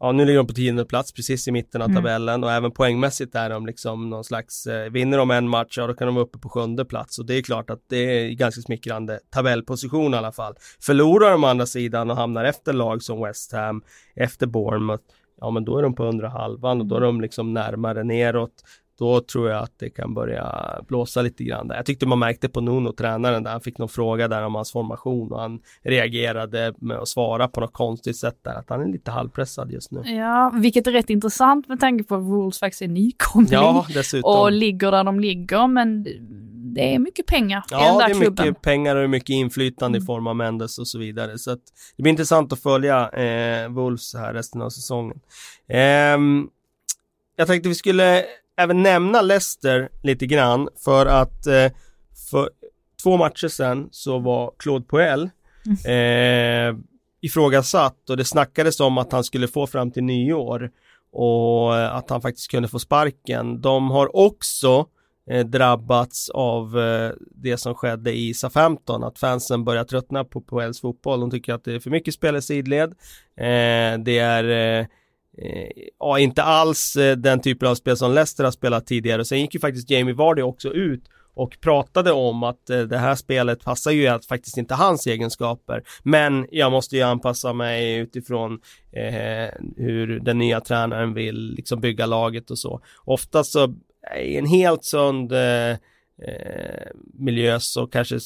Ja, 0.00 0.12
nu 0.12 0.24
ligger 0.24 0.38
de 0.38 0.46
på 0.46 0.52
tionde 0.52 0.84
plats 0.84 1.12
precis 1.12 1.48
i 1.48 1.52
mitten 1.52 1.82
av 1.82 1.90
mm. 1.90 1.96
tabellen 1.96 2.44
och 2.44 2.52
även 2.52 2.70
poängmässigt 2.70 3.34
är 3.34 3.50
de 3.50 3.66
liksom 3.66 4.10
någon 4.10 4.24
slags, 4.24 4.66
eh, 4.66 4.90
vinner 4.90 5.18
de 5.18 5.30
en 5.30 5.48
match, 5.48 5.78
ja 5.78 5.86
då 5.86 5.94
kan 5.94 6.06
de 6.06 6.14
vara 6.14 6.24
uppe 6.24 6.38
på 6.38 6.48
sjunde 6.48 6.84
plats 6.84 7.18
och 7.18 7.26
det 7.26 7.34
är 7.34 7.42
klart 7.42 7.70
att 7.70 7.80
det 7.88 7.96
är 7.96 8.30
ganska 8.30 8.60
smickrande 8.60 9.20
tabellposition 9.30 10.14
i 10.14 10.16
alla 10.16 10.32
fall. 10.32 10.54
Förlorar 10.80 11.30
de 11.30 11.44
andra 11.44 11.66
sidan 11.66 12.10
och 12.10 12.16
hamnar 12.16 12.44
efter 12.44 12.72
lag 12.72 13.02
som 13.02 13.22
West 13.22 13.52
Ham, 13.52 13.82
efter 14.14 14.46
Bournemouth, 14.46 15.04
ja 15.40 15.50
men 15.50 15.64
då 15.64 15.78
är 15.78 15.82
de 15.82 15.94
på 15.94 16.04
undre 16.04 16.26
halvan 16.26 16.80
och 16.80 16.86
då 16.86 16.96
är 16.96 17.00
de 17.00 17.20
liksom 17.20 17.54
närmare 17.54 18.04
neråt 18.04 18.62
då 18.98 19.20
tror 19.20 19.50
jag 19.50 19.62
att 19.62 19.78
det 19.78 19.90
kan 19.90 20.14
börja 20.14 20.54
blåsa 20.88 21.22
lite 21.22 21.44
grann. 21.44 21.68
Där. 21.68 21.76
Jag 21.76 21.86
tyckte 21.86 22.06
man 22.06 22.18
märkte 22.18 22.48
på 22.48 22.60
Nuno, 22.60 22.92
tränaren, 22.92 23.42
där 23.42 23.50
han 23.50 23.60
fick 23.60 23.78
någon 23.78 23.88
fråga 23.88 24.28
där 24.28 24.42
om 24.42 24.54
hans 24.54 24.72
formation 24.72 25.32
och 25.32 25.40
han 25.40 25.60
reagerade 25.82 26.74
med 26.78 26.96
att 26.96 27.08
svara 27.08 27.48
på 27.48 27.60
något 27.60 27.72
konstigt 27.72 28.16
sätt 28.16 28.38
där, 28.42 28.54
att 28.54 28.70
han 28.70 28.80
är 28.80 28.86
lite 28.86 29.10
halvpressad 29.10 29.72
just 29.72 29.90
nu. 29.90 30.00
Ja, 30.00 30.52
vilket 30.54 30.86
är 30.86 30.92
rätt 30.92 31.10
intressant 31.10 31.68
med 31.68 31.80
tanke 31.80 32.04
på 32.04 32.14
att 32.14 32.20
Rules 32.20 32.58
faktiskt 32.58 32.82
är 32.82 32.88
nykomling. 32.88 33.52
Ja, 33.52 33.86
dessutom. 33.94 34.30
Och 34.30 34.52
ligger 34.52 34.90
där 34.90 35.04
de 35.04 35.20
ligger, 35.20 35.66
men 35.66 36.06
det 36.74 36.94
är 36.94 36.98
mycket 36.98 37.26
pengar 37.26 37.64
ja, 37.70 37.80
i 37.80 37.88
den 37.88 37.98
där 37.98 38.06
klubben. 38.06 38.22
Ja, 38.24 38.30
det 38.30 38.42
är 38.42 38.50
mycket 38.50 38.62
pengar 38.62 38.96
och 38.96 39.10
mycket 39.10 39.30
inflytande 39.30 39.96
mm. 39.96 40.04
i 40.04 40.06
form 40.06 40.26
av 40.26 40.36
Mendes 40.36 40.78
och 40.78 40.88
så 40.88 40.98
vidare. 40.98 41.38
Så 41.38 41.50
att 41.50 41.60
det 41.96 42.02
blir 42.02 42.10
intressant 42.10 42.52
att 42.52 42.62
följa 42.62 43.08
eh, 43.08 43.68
Wolves 43.68 44.14
här 44.14 44.34
resten 44.34 44.62
av 44.62 44.70
säsongen. 44.70 45.20
Eh, 45.68 46.18
jag 47.36 47.46
tänkte 47.46 47.68
vi 47.68 47.74
skulle 47.74 48.24
även 48.56 48.82
nämna 48.82 49.22
Leicester 49.22 49.88
lite 50.02 50.26
grann 50.26 50.68
för 50.84 51.06
att 51.06 51.46
eh, 51.46 51.72
för 52.30 52.50
två 53.02 53.16
matcher 53.16 53.48
sedan 53.48 53.88
så 53.90 54.18
var 54.18 54.52
Claude 54.58 54.86
Puel 54.86 55.30
mm. 55.66 56.74
eh, 56.74 56.80
ifrågasatt 57.20 58.10
och 58.10 58.16
det 58.16 58.24
snackades 58.24 58.80
om 58.80 58.98
att 58.98 59.12
han 59.12 59.24
skulle 59.24 59.48
få 59.48 59.66
fram 59.66 59.90
till 59.90 60.04
nyår 60.04 60.70
och 61.12 61.96
att 61.96 62.10
han 62.10 62.22
faktiskt 62.22 62.50
kunde 62.50 62.68
få 62.68 62.78
sparken. 62.78 63.60
De 63.60 63.90
har 63.90 64.16
också 64.16 64.86
eh, 65.30 65.46
drabbats 65.46 66.30
av 66.30 66.78
eh, 66.78 67.12
det 67.30 67.56
som 67.56 67.74
skedde 67.74 68.12
i 68.12 68.34
SA-15, 68.34 69.06
att 69.06 69.18
fansen 69.18 69.64
börjar 69.64 69.84
tröttna 69.84 70.24
på 70.24 70.40
Poels 70.40 70.80
fotboll. 70.80 71.20
De 71.20 71.30
tycker 71.30 71.54
att 71.54 71.64
det 71.64 71.74
är 71.74 71.80
för 71.80 71.90
mycket 71.90 72.14
spel 72.14 72.36
i 72.36 72.42
sidled. 72.42 72.90
Eh, 73.36 73.98
det 74.04 74.18
är 74.18 74.44
eh, 74.44 74.86
eh, 75.38 75.70
ja, 75.98 76.18
inte 76.18 76.42
alls 76.42 76.96
eh, 76.96 77.16
den 77.16 77.40
typen 77.40 77.68
av 77.68 77.74
spel 77.74 77.96
som 77.96 78.14
Leicester 78.14 78.44
har 78.44 78.50
spelat 78.50 78.86
tidigare. 78.86 79.24
Sen 79.24 79.40
gick 79.40 79.54
ju 79.54 79.60
faktiskt 79.60 79.90
Jamie 79.90 80.14
Vardy 80.14 80.42
också 80.42 80.72
ut 80.72 81.04
och 81.34 81.60
pratade 81.60 82.12
om 82.12 82.42
att 82.42 82.66
det 82.66 82.98
här 82.98 83.14
spelet 83.14 83.64
passar 83.64 83.90
ju 83.90 84.06
att 84.06 84.26
faktiskt 84.26 84.56
inte 84.56 84.74
hans 84.74 85.06
egenskaper. 85.06 85.82
Men 86.02 86.46
jag 86.50 86.72
måste 86.72 86.96
ju 86.96 87.02
anpassa 87.02 87.52
mig 87.52 87.96
utifrån 87.96 88.60
eh, 88.92 89.54
hur 89.76 90.20
den 90.20 90.38
nya 90.38 90.60
tränaren 90.60 91.14
vill 91.14 91.54
liksom 91.54 91.80
bygga 91.80 92.06
laget 92.06 92.50
och 92.50 92.58
så. 92.58 92.80
Oftast 93.04 93.52
så 93.52 93.74
i 94.16 94.36
en 94.36 94.46
helt 94.46 94.84
sund 94.84 95.32
eh, 95.32 95.70
eh 95.70 96.88
miljö 97.14 97.60
så 97.60 97.86
kanske 97.86 98.18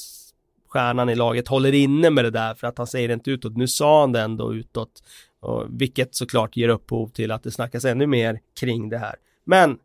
stjärnan 0.69 1.09
i 1.09 1.15
laget 1.15 1.49
håller 1.49 1.73
inne 1.75 2.11
med 2.11 2.25
det 2.25 2.31
där 2.31 2.55
för 2.55 2.67
att 2.67 2.79
han 2.79 2.87
säger 2.87 3.09
det 3.09 3.15
inte 3.15 3.31
utåt. 3.31 3.57
Nu 3.57 3.69
sa 3.69 4.01
han 4.01 4.13
det 4.13 4.21
ändå 4.21 4.55
utåt 4.55 5.03
och 5.41 5.67
vilket 5.69 6.15
såklart 6.15 6.57
ger 6.57 6.69
upphov 6.69 7.09
till 7.09 7.31
att 7.31 7.43
det 7.43 7.51
snackas 7.51 7.85
ännu 7.85 8.07
mer 8.07 8.41
kring 8.61 8.89
det 8.89 8.99
här. 8.99 9.15
Men 9.45 9.79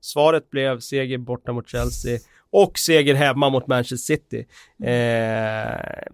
svaret 0.00 0.50
blev 0.50 0.80
seger 0.80 1.18
borta 1.18 1.52
mot 1.52 1.68
Chelsea 1.68 2.18
och 2.50 2.78
seger 2.78 3.14
hemma 3.14 3.50
mot 3.50 3.66
Manchester 3.66 3.96
City. 3.96 4.46
Eh, 4.82 6.12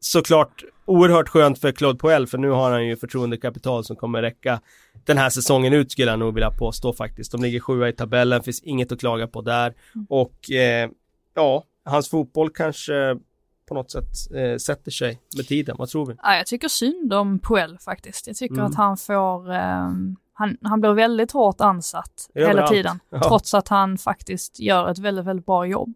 såklart 0.00 0.64
oerhört 0.84 1.28
skönt 1.28 1.58
för 1.58 1.72
Claude 1.72 1.98
Poel, 1.98 2.26
för 2.26 2.38
nu 2.38 2.50
har 2.50 2.70
han 2.70 2.86
ju 2.86 2.96
förtroendekapital 2.96 3.84
som 3.84 3.96
kommer 3.96 4.22
räcka 4.22 4.60
den 5.04 5.18
här 5.18 5.30
säsongen 5.30 5.72
ut 5.72 5.92
skulle 5.92 6.10
jag 6.10 6.18
nog 6.18 6.34
vilja 6.34 6.50
påstå 6.50 6.92
faktiskt. 6.92 7.32
De 7.32 7.42
ligger 7.42 7.60
sjua 7.60 7.88
i 7.88 7.92
tabellen, 7.92 8.42
finns 8.42 8.62
inget 8.62 8.92
att 8.92 9.00
klaga 9.00 9.26
på 9.26 9.40
där 9.40 9.74
och 10.08 10.50
eh, 10.50 10.90
ja, 11.34 11.64
hans 11.84 12.10
fotboll 12.10 12.50
kanske 12.50 13.16
på 13.68 13.74
något 13.74 13.90
sätt 13.90 14.34
eh, 14.34 14.56
sätter 14.56 14.90
sig 14.90 15.20
med 15.36 15.46
tiden. 15.46 15.76
Vad 15.78 15.88
tror 15.88 16.06
vi? 16.06 16.14
Ja, 16.22 16.36
jag 16.36 16.46
tycker 16.46 16.68
synd 16.68 17.12
om 17.12 17.38
Puel 17.38 17.78
faktiskt. 17.78 18.26
Jag 18.26 18.36
tycker 18.36 18.54
mm. 18.54 18.66
att 18.66 18.74
han 18.74 18.96
får, 18.96 19.52
eh, 19.52 19.90
han, 20.32 20.56
han 20.62 20.80
blir 20.80 20.92
väldigt 20.92 21.32
hårt 21.32 21.60
ansatt 21.60 22.30
hela 22.34 22.68
tiden. 22.68 23.00
Ja. 23.10 23.22
Trots 23.22 23.54
att 23.54 23.68
han 23.68 23.98
faktiskt 23.98 24.60
gör 24.60 24.90
ett 24.90 24.98
väldigt, 24.98 25.24
väldigt 25.24 25.46
bra 25.46 25.66
jobb. 25.66 25.94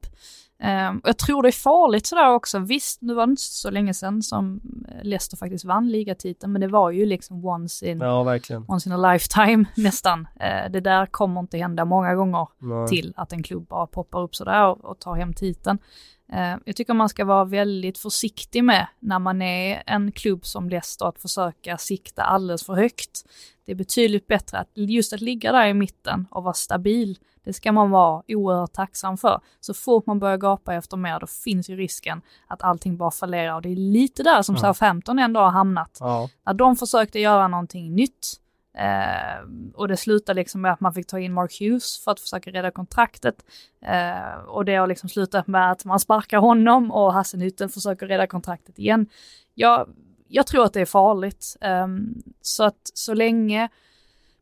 Um, 0.59 1.01
jag 1.05 1.19
tror 1.19 1.43
det 1.43 1.49
är 1.49 1.53
farligt 1.53 2.07
sådär 2.07 2.31
också. 2.31 2.59
Visst, 2.59 3.03
nu 3.03 3.15
var 3.15 3.27
det 3.27 3.31
inte 3.31 3.43
så 3.43 3.71
länge 3.71 3.95
sedan 3.95 4.23
som 4.23 4.61
Leicester 5.03 5.37
faktiskt 5.37 5.65
vann 5.65 5.89
ligatiteln, 5.89 6.53
men 6.53 6.61
det 6.61 6.69
var 6.69 6.91
ju 6.91 7.07
liksom 7.07 7.45
once 7.45 7.91
in, 7.91 7.99
ja, 8.01 8.39
once 8.69 8.89
in 8.89 8.93
a 8.93 9.13
lifetime 9.13 9.65
nästan. 9.77 10.21
Uh, 10.21 10.71
det 10.71 10.81
där 10.81 11.07
kommer 11.07 11.41
inte 11.41 11.59
hända 11.59 11.85
många 11.85 12.15
gånger 12.15 12.49
Nej. 12.59 12.89
till 12.89 13.13
att 13.17 13.33
en 13.33 13.43
klubb 13.43 13.67
bara 13.69 13.87
poppar 13.87 14.23
upp 14.23 14.37
sådär 14.37 14.67
och, 14.67 14.85
och 14.85 14.99
tar 14.99 15.15
hem 15.15 15.33
titeln. 15.35 15.79
Uh, 16.33 16.57
jag 16.65 16.77
tycker 16.77 16.95
man 16.95 17.09
ska 17.09 17.24
vara 17.24 17.45
väldigt 17.45 17.99
försiktig 17.99 18.65
med 18.65 18.87
när 19.01 19.19
man 19.19 19.43
är 19.43 19.83
en 19.87 20.12
klubb 20.12 20.47
som 20.47 20.69
Leicester 20.69 21.07
att 21.07 21.19
försöka 21.19 21.78
sikta 21.78 22.23
alldeles 22.23 22.66
för 22.66 22.74
högt. 22.74 23.24
Det 23.66 23.73
är 23.73 23.77
betydligt 23.77 24.27
bättre 24.27 24.59
att 24.59 24.69
just 24.74 25.12
att 25.12 25.20
ligga 25.20 25.53
där 25.53 25.66
i 25.66 25.74
mitten 25.74 26.27
och 26.31 26.43
vara 26.43 26.55
stabil 26.55 27.19
det 27.47 27.52
ska 27.52 27.73
man 27.73 27.90
vara 27.90 28.23
oerhört 28.28 28.73
tacksam 28.73 29.16
för. 29.16 29.40
Så 29.60 29.74
fort 29.74 30.06
man 30.06 30.18
börjar 30.18 30.36
gapa 30.36 30.74
efter 30.74 30.97
mer, 30.97 31.20
då 31.20 31.27
finns 31.27 31.70
ju 31.70 31.77
risken 31.77 32.23
att 32.47 32.62
allting 32.62 32.97
bara 32.97 33.10
fallerar. 33.10 33.55
Och 33.55 33.62
det 33.62 33.68
är 33.68 33.77
lite 33.77 34.23
där 34.23 34.43
som 34.43 34.55
ja. 34.55 34.60
Southampton 34.60 35.18
ändå 35.18 35.40
har 35.40 35.51
hamnat. 35.51 35.97
Ja. 36.01 36.28
När 36.47 36.55
de 36.55 36.77
försökte 36.77 37.18
göra 37.18 37.48
någonting 37.48 37.94
nytt, 37.94 38.40
Eh, 38.78 39.43
och 39.74 39.89
det 39.89 39.97
slutade 39.97 40.40
liksom 40.40 40.60
med 40.60 40.73
att 40.73 40.81
man 40.81 40.93
fick 40.93 41.06
ta 41.06 41.18
in 41.18 41.32
Mark 41.32 41.60
Hughes 41.60 41.98
för 42.05 42.10
att 42.10 42.20
försöka 42.20 42.51
rädda 42.51 42.70
kontraktet. 42.70 43.44
Eh, 43.82 44.39
och 44.47 44.64
det 44.64 44.74
har 44.74 44.86
liksom 44.86 45.09
slutat 45.09 45.47
med 45.47 45.70
att 45.70 45.85
man 45.85 46.01
sparkar 46.01 46.39
honom 46.39 46.90
och 46.90 47.12
Hassenhütten 47.12 47.68
försöker 47.68 48.06
rädda 48.06 48.27
kontraktet 48.27 48.78
igen. 48.78 49.06
Jag, 49.55 49.89
jag 50.28 50.47
tror 50.47 50.64
att 50.64 50.73
det 50.73 50.81
är 50.81 50.86
farligt. 50.86 51.56
Eh, 51.60 51.86
så 52.40 52.64
att 52.64 52.90
så 52.94 53.14
länge 53.14 53.68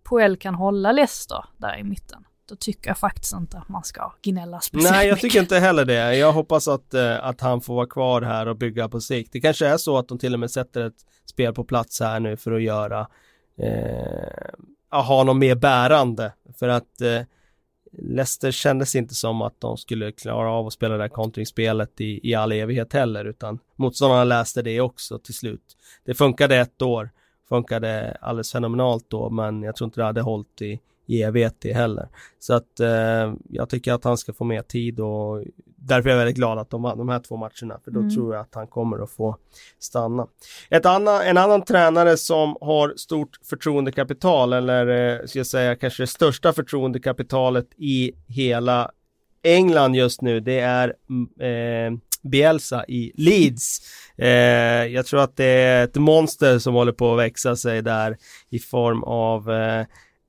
Poel 0.02 0.36
kan 0.36 0.55
hålla 0.55 0.93
Leicester 0.93 1.44
där 1.56 1.78
i 1.78 1.85
mitten, 1.85 2.24
då 2.49 2.57
tycker 2.57 2.91
jag 2.91 2.99
faktiskt 2.99 3.33
inte 3.33 3.59
att 3.59 3.69
man 3.69 3.85
ska 3.85 4.12
gnälla 4.23 4.61
speciellt 4.61 4.91
Nej, 4.91 5.09
jag 5.09 5.21
tycker 5.21 5.41
inte 5.41 5.59
heller 5.59 5.85
det. 5.85 6.16
Jag 6.16 6.33
hoppas 6.33 6.69
att, 6.69 6.95
eh, 6.95 7.25
att 7.25 7.41
han 7.41 7.61
får 7.61 7.75
vara 7.75 7.87
kvar 7.87 8.23
här 8.23 8.49
och 8.49 8.57
bygga 8.57 8.89
på 8.89 9.01
sikt. 9.01 9.33
Det 9.33 9.41
kanske 9.41 9.66
är 9.66 9.77
så 9.77 9.99
att 9.99 10.09
de 10.09 10.19
till 10.19 10.35
och 10.35 10.41
med 10.41 10.51
sätter 10.51 10.87
ett 10.87 11.07
spel 11.25 11.55
på 11.55 11.65
plats 11.65 12.01
här 12.01 12.21
nu 12.21 12.37
för 12.37 12.53
att 12.53 12.62
göra 12.62 13.09
eh, 13.59 15.03
ha 15.03 15.25
något 15.25 15.37
mer 15.37 15.55
bärande. 15.55 16.33
För 16.59 16.69
att 16.69 17.01
eh, 17.01 17.21
Leicester 17.99 18.51
kändes 18.51 18.95
inte 18.95 19.15
som 19.15 19.43
att 19.43 19.61
de 19.61 19.77
skulle 19.77 20.12
klara 20.12 20.51
av 20.51 20.66
att 20.66 20.73
spela 20.73 20.97
det 20.97 21.03
här 21.03 21.09
kontringsspelet 21.09 22.01
i, 22.01 22.31
i 22.31 22.35
all 22.35 22.53
evighet 22.53 22.93
heller, 22.93 23.25
utan 23.25 23.59
motståndarna 23.77 24.25
läste 24.25 24.62
det 24.62 24.81
också 24.81 25.19
till 25.19 25.35
slut. 25.35 25.77
Det 26.05 26.15
funkade 26.15 26.57
ett 26.57 26.83
år, 26.83 27.11
funkade 27.49 28.16
alldeles 28.21 28.53
fenomenalt 28.53 29.07
då, 29.09 29.31
men 29.31 29.62
jag 29.62 29.77
tror 29.77 29.87
inte 29.87 30.01
det 30.01 30.05
hade 30.05 30.21
hållit 30.21 30.62
i, 30.62 30.81
i 31.06 31.22
evighet 31.22 31.64
heller. 31.64 32.09
Så 32.39 32.55
att 32.55 32.81
eh, 32.81 33.35
jag 33.51 33.68
tycker 33.68 33.93
att 33.93 34.05
han 34.05 34.18
ska 34.18 34.32
få 34.32 34.44
mer 34.44 34.62
tid 34.62 35.01
och 35.01 35.44
därför 35.76 36.09
är 36.09 36.12
jag 36.12 36.18
väldigt 36.18 36.36
glad 36.36 36.59
att 36.59 36.70
de 36.70 36.82
vann 36.82 36.98
de 36.98 37.09
här 37.09 37.20
två 37.20 37.36
matcherna, 37.36 37.81
för 37.85 37.90
då 37.90 38.01
mm. 38.01 38.14
tror 38.14 38.35
jag 38.35 38.40
att 38.40 38.55
han 38.55 38.66
kommer 38.66 39.02
att 39.02 39.10
få 39.10 39.36
stanna. 39.78 40.26
Ett 40.70 40.86
annan, 40.86 41.22
en 41.22 41.39
annan 41.39 41.64
tränare 41.64 42.16
som 42.16 42.56
har 42.60 42.94
stort 42.97 43.39
förtroendekapital, 43.44 44.52
eller 44.52 44.86
eh, 45.20 45.26
ska 45.26 45.39
jag 45.39 45.47
säga 45.47 45.76
kanske 45.76 46.02
det 46.02 46.06
största 46.06 46.52
förtroendekapitalet 46.52 47.66
i 47.76 48.12
hela 48.26 48.90
England 49.43 49.94
just 49.94 50.22
nu, 50.22 50.40
det 50.40 50.59
är 50.59 50.94
mm, 51.10 51.94
eh, 51.94 52.01
Bielsa 52.22 52.85
i 52.89 53.12
Leeds. 53.14 53.81
Eh, 54.18 54.28
jag 54.86 55.06
tror 55.06 55.20
att 55.20 55.36
det 55.36 55.44
är 55.44 55.85
ett 55.85 55.94
monster 55.94 56.59
som 56.59 56.74
håller 56.74 56.93
på 56.93 57.12
att 57.12 57.18
växa 57.18 57.56
sig 57.56 57.82
där 57.82 58.16
i 58.51 58.59
form 58.59 59.02
av 59.05 59.51
eh, 59.51 59.86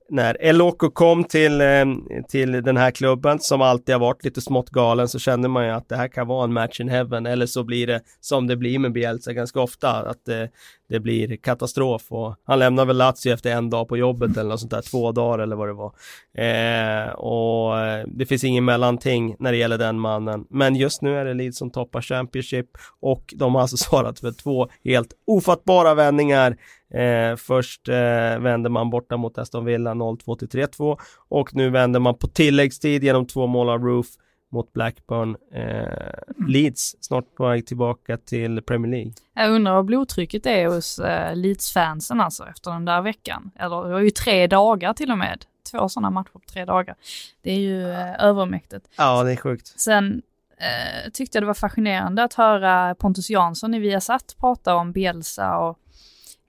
när 0.08 0.36
Eloko 0.40 0.90
kom 0.90 1.24
till, 1.24 1.60
eh, 1.60 1.84
till 2.28 2.52
den 2.52 2.76
här 2.76 2.90
klubben 2.90 3.40
som 3.40 3.62
alltid 3.62 3.94
har 3.94 4.00
varit 4.00 4.24
lite 4.24 4.40
smått 4.40 4.70
galen 4.70 5.08
så 5.08 5.18
kände 5.18 5.48
man 5.48 5.64
ju 5.64 5.70
att 5.70 5.88
det 5.88 5.96
här 5.96 6.08
kan 6.08 6.26
vara 6.26 6.44
en 6.44 6.52
match 6.52 6.80
in 6.80 6.88
heaven 6.88 7.26
eller 7.26 7.46
så 7.46 7.64
blir 7.64 7.86
det 7.86 8.00
som 8.20 8.46
det 8.46 8.56
blir 8.56 8.78
med 8.78 8.92
Bielsa 8.92 9.32
ganska 9.32 9.60
ofta 9.60 9.90
att 9.90 10.24
det, 10.24 10.50
det 10.88 11.00
blir 11.00 11.36
katastrof 11.36 12.02
och 12.08 12.36
han 12.44 12.58
lämnar 12.58 12.84
väl 12.84 12.96
Lazio 12.96 13.32
efter 13.32 13.50
en 13.50 13.70
dag 13.70 13.88
på 13.88 13.96
jobbet 13.96 14.36
eller 14.36 14.50
något 14.50 14.60
sånt 14.60 14.70
där, 14.70 14.82
två 14.82 15.12
dagar 15.12 15.38
eller 15.38 15.56
vad 15.56 15.68
det 15.68 15.72
var. 15.72 15.92
Eh, 16.34 17.08
och 17.12 17.78
eh, 17.78 18.06
det 18.06 18.26
finns 18.26 18.44
ingen 18.44 18.64
mellanting 18.64 19.36
när 19.38 19.52
det 19.52 19.58
gäller 19.58 19.78
den 19.78 20.00
mannen. 20.00 20.46
Men 20.50 20.76
just 20.76 21.02
nu 21.02 21.16
är 21.16 21.24
det 21.24 21.34
Leeds 21.34 21.58
som 21.58 21.70
toppar 21.70 22.00
Championship 22.00 22.66
och 23.00 23.34
de 23.36 23.54
har 23.54 23.62
alltså 23.62 23.76
svarat 23.90 24.20
för 24.20 24.32
två 24.32 24.68
helt 24.84 25.12
ofattbara 25.26 25.94
vändningar 25.94 26.56
Eh, 26.94 27.36
först 27.36 27.88
eh, 27.88 28.38
vände 28.38 28.68
man 28.68 28.90
borta 28.90 29.16
mot 29.16 29.38
Aston 29.38 29.64
Villa 29.64 29.94
0-2 29.94 30.38
till 30.38 30.48
3-2 30.48 30.98
och 31.28 31.54
nu 31.54 31.70
vänder 31.70 32.00
man 32.00 32.18
på 32.18 32.28
tilläggstid 32.28 33.04
genom 33.04 33.26
två 33.26 33.46
mål 33.46 33.68
av 33.68 33.82
Roof 33.82 34.06
mot 34.52 34.72
Blackburn. 34.72 35.36
Eh, 35.52 36.48
Leeds 36.48 36.96
snart 37.00 37.34
på 37.34 37.48
väg 37.48 37.66
tillbaka 37.66 38.16
till 38.16 38.62
Premier 38.62 38.92
League. 38.92 39.12
Jag 39.34 39.50
undrar 39.50 39.74
vad 39.74 39.84
blodtrycket 39.84 40.46
är 40.46 40.66
hos 40.66 40.98
eh, 40.98 41.36
Leeds-fansen 41.36 42.20
alltså 42.20 42.46
efter 42.46 42.70
den 42.70 42.84
där 42.84 43.02
veckan. 43.02 43.50
Eller 43.58 43.84
det 43.84 43.92
var 43.92 44.00
ju 44.00 44.10
tre 44.10 44.46
dagar 44.46 44.92
till 44.92 45.10
och 45.10 45.18
med. 45.18 45.44
Två 45.70 45.88
sådana 45.88 46.10
matcher 46.10 46.30
på 46.32 46.40
tre 46.52 46.64
dagar. 46.64 46.96
Det 47.42 47.50
är 47.50 47.58
ju 47.58 47.90
eh, 47.90 48.24
övermäktigt. 48.24 48.88
Ja, 48.96 49.22
det 49.22 49.32
är 49.32 49.36
sjukt. 49.36 49.80
Sen 49.80 50.22
eh, 50.58 51.10
tyckte 51.12 51.36
jag 51.36 51.42
det 51.42 51.46
var 51.46 51.54
fascinerande 51.54 52.24
att 52.24 52.34
höra 52.34 52.94
Pontus 52.94 53.30
Jansson 53.30 53.74
i 53.74 53.78
Viasat 53.78 54.36
prata 54.40 54.74
om 54.74 54.92
Bielsa 54.92 55.58
och 55.58 55.78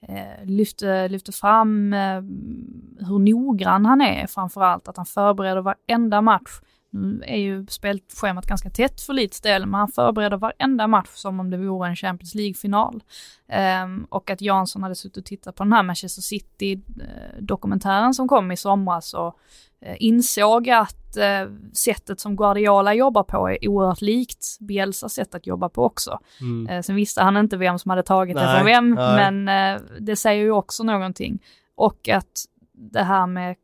eh, 0.01 0.45
lyfte, 0.45 1.07
lyfte 1.07 1.31
fram 1.31 1.93
eh, 1.93 2.21
hur 3.07 3.19
noggrann 3.19 3.85
han 3.85 4.01
är 4.01 4.27
framförallt, 4.27 4.87
att 4.87 4.97
han 4.97 5.05
förbereder 5.05 5.61
varenda 5.61 6.21
match. 6.21 6.59
Nu 6.89 7.23
är 7.27 7.37
ju 7.37 7.65
spelschemat 7.67 8.45
ganska 8.45 8.69
tätt 8.69 9.01
för 9.01 9.13
Leeds 9.13 9.41
del, 9.41 9.65
men 9.65 9.73
han 9.73 9.87
förbereder 9.87 10.37
varenda 10.37 10.87
match 10.87 11.09
som 11.13 11.39
om 11.39 11.49
det 11.49 11.57
vore 11.57 11.89
en 11.89 11.95
Champions 11.95 12.35
League-final. 12.35 13.03
Um, 13.83 14.07
och 14.09 14.29
att 14.29 14.41
Jansson 14.41 14.83
hade 14.83 14.95
suttit 14.95 15.17
och 15.17 15.25
tittat 15.25 15.55
på 15.55 15.63
den 15.63 15.73
här 15.73 15.83
Manchester 15.83 16.21
City-dokumentären 16.21 18.13
som 18.13 18.27
kom 18.27 18.51
i 18.51 18.57
somras 18.57 19.13
och 19.13 19.39
uh, 19.85 19.95
insåg 19.99 20.69
att 20.69 21.17
uh, 21.17 21.51
sättet 21.73 22.19
som 22.19 22.35
Guardiola 22.35 22.93
jobbar 22.93 23.23
på 23.23 23.49
är 23.49 23.67
oerhört 23.67 24.01
likt 24.01 24.57
Bielsas 24.59 25.13
sätt 25.13 25.35
att 25.35 25.47
jobba 25.47 25.69
på 25.69 25.83
också. 25.83 26.19
Mm. 26.41 26.69
Uh, 26.69 26.81
sen 26.81 26.95
visste 26.95 27.21
han 27.21 27.37
inte 27.37 27.57
vem 27.57 27.79
som 27.79 27.89
hade 27.89 28.03
tagit 28.03 28.35
nej, 28.35 28.45
det 28.45 28.55
från 28.55 28.65
vem, 28.65 28.89
nej. 28.89 29.31
men 29.31 29.79
det 29.99 30.15
säger 30.15 30.43
ju 30.43 30.51
också 30.51 30.83
någonting. 30.83 31.43
Och 31.75 32.09
att 32.09 32.45
det 32.73 33.03
här 33.03 33.27
med 33.27 33.55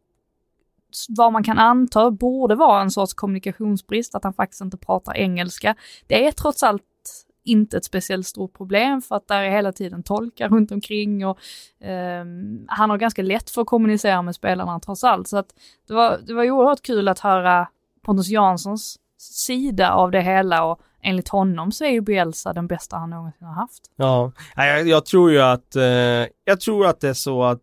vad 1.10 1.34
man 1.34 1.44
kan 1.44 1.58
anta 1.60 2.12
borde 2.12 2.56
vara 2.56 2.82
en 2.82 2.92
sorts 2.92 3.14
kommunikationsbrist, 3.14 4.16
att 4.16 4.24
han 4.24 4.34
faktiskt 4.34 4.62
inte 4.62 4.78
pratar 4.78 5.18
engelska. 5.18 5.76
Det 6.08 6.28
är 6.28 6.32
trots 6.32 6.64
allt 6.64 6.84
inte 7.46 7.78
ett 7.78 7.86
speciellt 7.86 8.28
stort 8.28 8.54
problem 8.54 9.02
för 9.02 9.16
att 9.16 9.28
där 9.28 9.44
är 9.44 9.50
hela 9.50 9.72
tiden 9.72 10.04
tolkar 10.04 10.50
runt 10.50 10.72
omkring 10.72 11.28
och 11.28 11.38
eh, 11.86 12.26
han 12.68 12.90
har 12.90 12.98
ganska 12.98 13.22
lätt 13.22 13.50
för 13.50 13.62
att 13.62 13.68
kommunicera 13.68 14.22
med 14.22 14.36
spelarna 14.36 14.80
trots 14.80 15.04
allt. 15.04 15.28
Så 15.28 15.38
att 15.38 15.48
det 15.88 15.94
var, 15.94 16.20
det 16.28 16.34
var 16.34 16.52
oerhört 16.52 16.82
kul 16.82 17.08
att 17.08 17.20
höra 17.20 17.68
Pontus 18.06 18.30
Janssons 18.30 19.00
sida 19.18 19.92
av 19.92 20.12
det 20.12 20.22
hela 20.22 20.66
och 20.66 20.80
enligt 21.02 21.30
honom 21.30 21.72
så 21.72 21.86
är 21.86 21.90
ju 21.90 22.02
Bielsa 22.02 22.54
den 22.54 22.68
bästa 22.68 22.98
han 22.98 23.10
någonsin 23.10 23.48
har 23.48 23.54
haft. 23.54 23.92
Ja, 23.96 24.32
jag, 24.56 24.88
jag 24.88 25.06
tror 25.06 25.32
ju 25.32 25.42
att, 25.42 25.76
eh, 25.76 25.84
jag 26.46 26.60
tror 26.60 26.88
att 26.88 27.00
det 27.00 27.10
är 27.10 27.14
så 27.14 27.44
att 27.44 27.62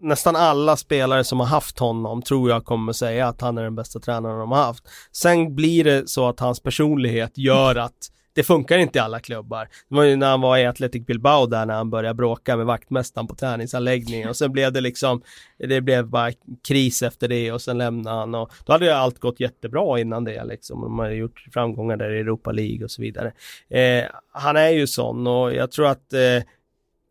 nästan 0.00 0.36
alla 0.36 0.76
spelare 0.76 1.24
som 1.24 1.40
har 1.40 1.46
haft 1.46 1.78
honom 1.78 2.22
tror 2.22 2.50
jag 2.50 2.64
kommer 2.64 2.92
säga 2.92 3.28
att 3.28 3.40
han 3.40 3.58
är 3.58 3.62
den 3.62 3.74
bästa 3.74 4.00
tränaren 4.00 4.38
de 4.38 4.50
har 4.50 4.62
haft. 4.62 4.84
Sen 5.12 5.54
blir 5.54 5.84
det 5.84 6.08
så 6.08 6.28
att 6.28 6.40
hans 6.40 6.62
personlighet 6.62 7.38
gör 7.38 7.76
att 7.76 8.10
det 8.32 8.42
funkar 8.42 8.78
inte 8.78 8.98
i 8.98 9.00
alla 9.00 9.20
klubbar. 9.20 9.68
Det 9.88 9.94
var 9.94 10.02
ju 10.02 10.16
när 10.16 10.30
han 10.30 10.40
var 10.40 10.58
i 10.58 10.66
Athletic 10.66 11.06
Bilbao 11.06 11.46
där 11.46 11.66
när 11.66 11.74
han 11.74 11.90
började 11.90 12.14
bråka 12.14 12.56
med 12.56 12.66
vaktmästaren 12.66 13.26
på 13.26 13.34
träningsanläggningen 13.34 14.28
och 14.28 14.36
sen 14.36 14.52
blev 14.52 14.72
det 14.72 14.80
liksom, 14.80 15.22
det 15.58 15.80
blev 15.80 16.06
bara 16.06 16.32
kris 16.68 17.02
efter 17.02 17.28
det 17.28 17.52
och 17.52 17.62
sen 17.62 17.78
lämnade 17.78 18.16
han 18.16 18.34
och 18.34 18.52
då 18.64 18.72
hade 18.72 18.84
ju 18.84 18.90
allt 18.90 19.18
gått 19.18 19.40
jättebra 19.40 20.00
innan 20.00 20.24
det 20.24 20.44
liksom. 20.44 20.80
De 20.80 20.98
hade 20.98 21.14
gjort 21.14 21.44
framgångar 21.52 21.96
där 21.96 22.10
i 22.10 22.20
Europa 22.20 22.52
League 22.52 22.84
och 22.84 22.90
så 22.90 23.02
vidare. 23.02 23.32
Eh, 23.68 24.04
han 24.32 24.56
är 24.56 24.70
ju 24.70 24.86
sån 24.86 25.26
och 25.26 25.54
jag 25.54 25.70
tror 25.70 25.86
att 25.86 26.12
eh, 26.12 26.42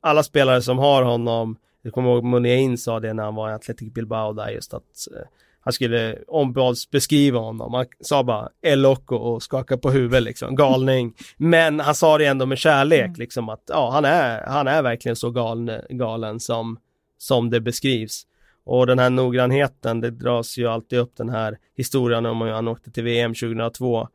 alla 0.02 0.24
spelare 0.24 0.62
som 0.62 0.78
har 0.78 1.04
honom 1.04 1.58
jag 1.82 1.94
kommer 1.94 2.10
ihåg 2.10 2.24
Muniain 2.24 2.78
sa 2.78 3.00
det 3.00 3.14
när 3.14 3.24
han 3.24 3.36
var 3.36 3.50
i 3.50 3.54
Athletic 3.54 3.94
Bilbao 3.94 4.34
där 4.34 4.50
just 4.50 4.74
att 4.74 5.08
eh, 5.16 5.28
han 5.62 5.74
skulle 5.74 6.18
ombads 6.28 6.90
beskriva 6.90 7.40
honom. 7.40 7.74
Han 7.74 7.86
sa 8.00 8.24
bara 8.24 8.50
El 8.62 8.82
Loco 8.82 9.16
och 9.16 9.44
skakade 9.44 9.82
på 9.82 9.92
huvudet 9.92 10.24
liksom, 10.24 10.56
galning. 10.56 11.14
Men 11.38 11.80
han 11.80 11.96
sa 11.96 12.18
det 12.18 12.26
ändå 12.26 12.46
med 12.46 12.58
kärlek 12.58 13.06
mm. 13.06 13.20
liksom 13.20 13.50
att 13.50 13.64
ja, 13.68 13.90
han 13.92 14.06
är, 14.06 14.44
han 14.48 14.68
är 14.68 14.82
verkligen 14.82 15.16
så 15.16 15.32
galen, 15.32 15.82
galen 15.90 16.40
som, 16.40 16.80
som 17.18 17.50
det 17.50 17.60
beskrivs. 17.60 18.26
Och 18.64 18.88
den 18.88 19.00
här 19.00 19.10
noggrannheten, 19.10 20.02
det 20.02 20.12
dras 20.12 20.58
ju 20.58 20.68
alltid 20.68 21.00
upp 21.00 21.12
den 21.16 21.30
här 21.30 21.58
historien 21.78 22.26
om 22.26 22.42
hur 22.42 22.52
han 22.52 22.68
åkte 22.68 22.92
till 22.92 23.04
VM 23.04 23.34
2002. 23.34 24.08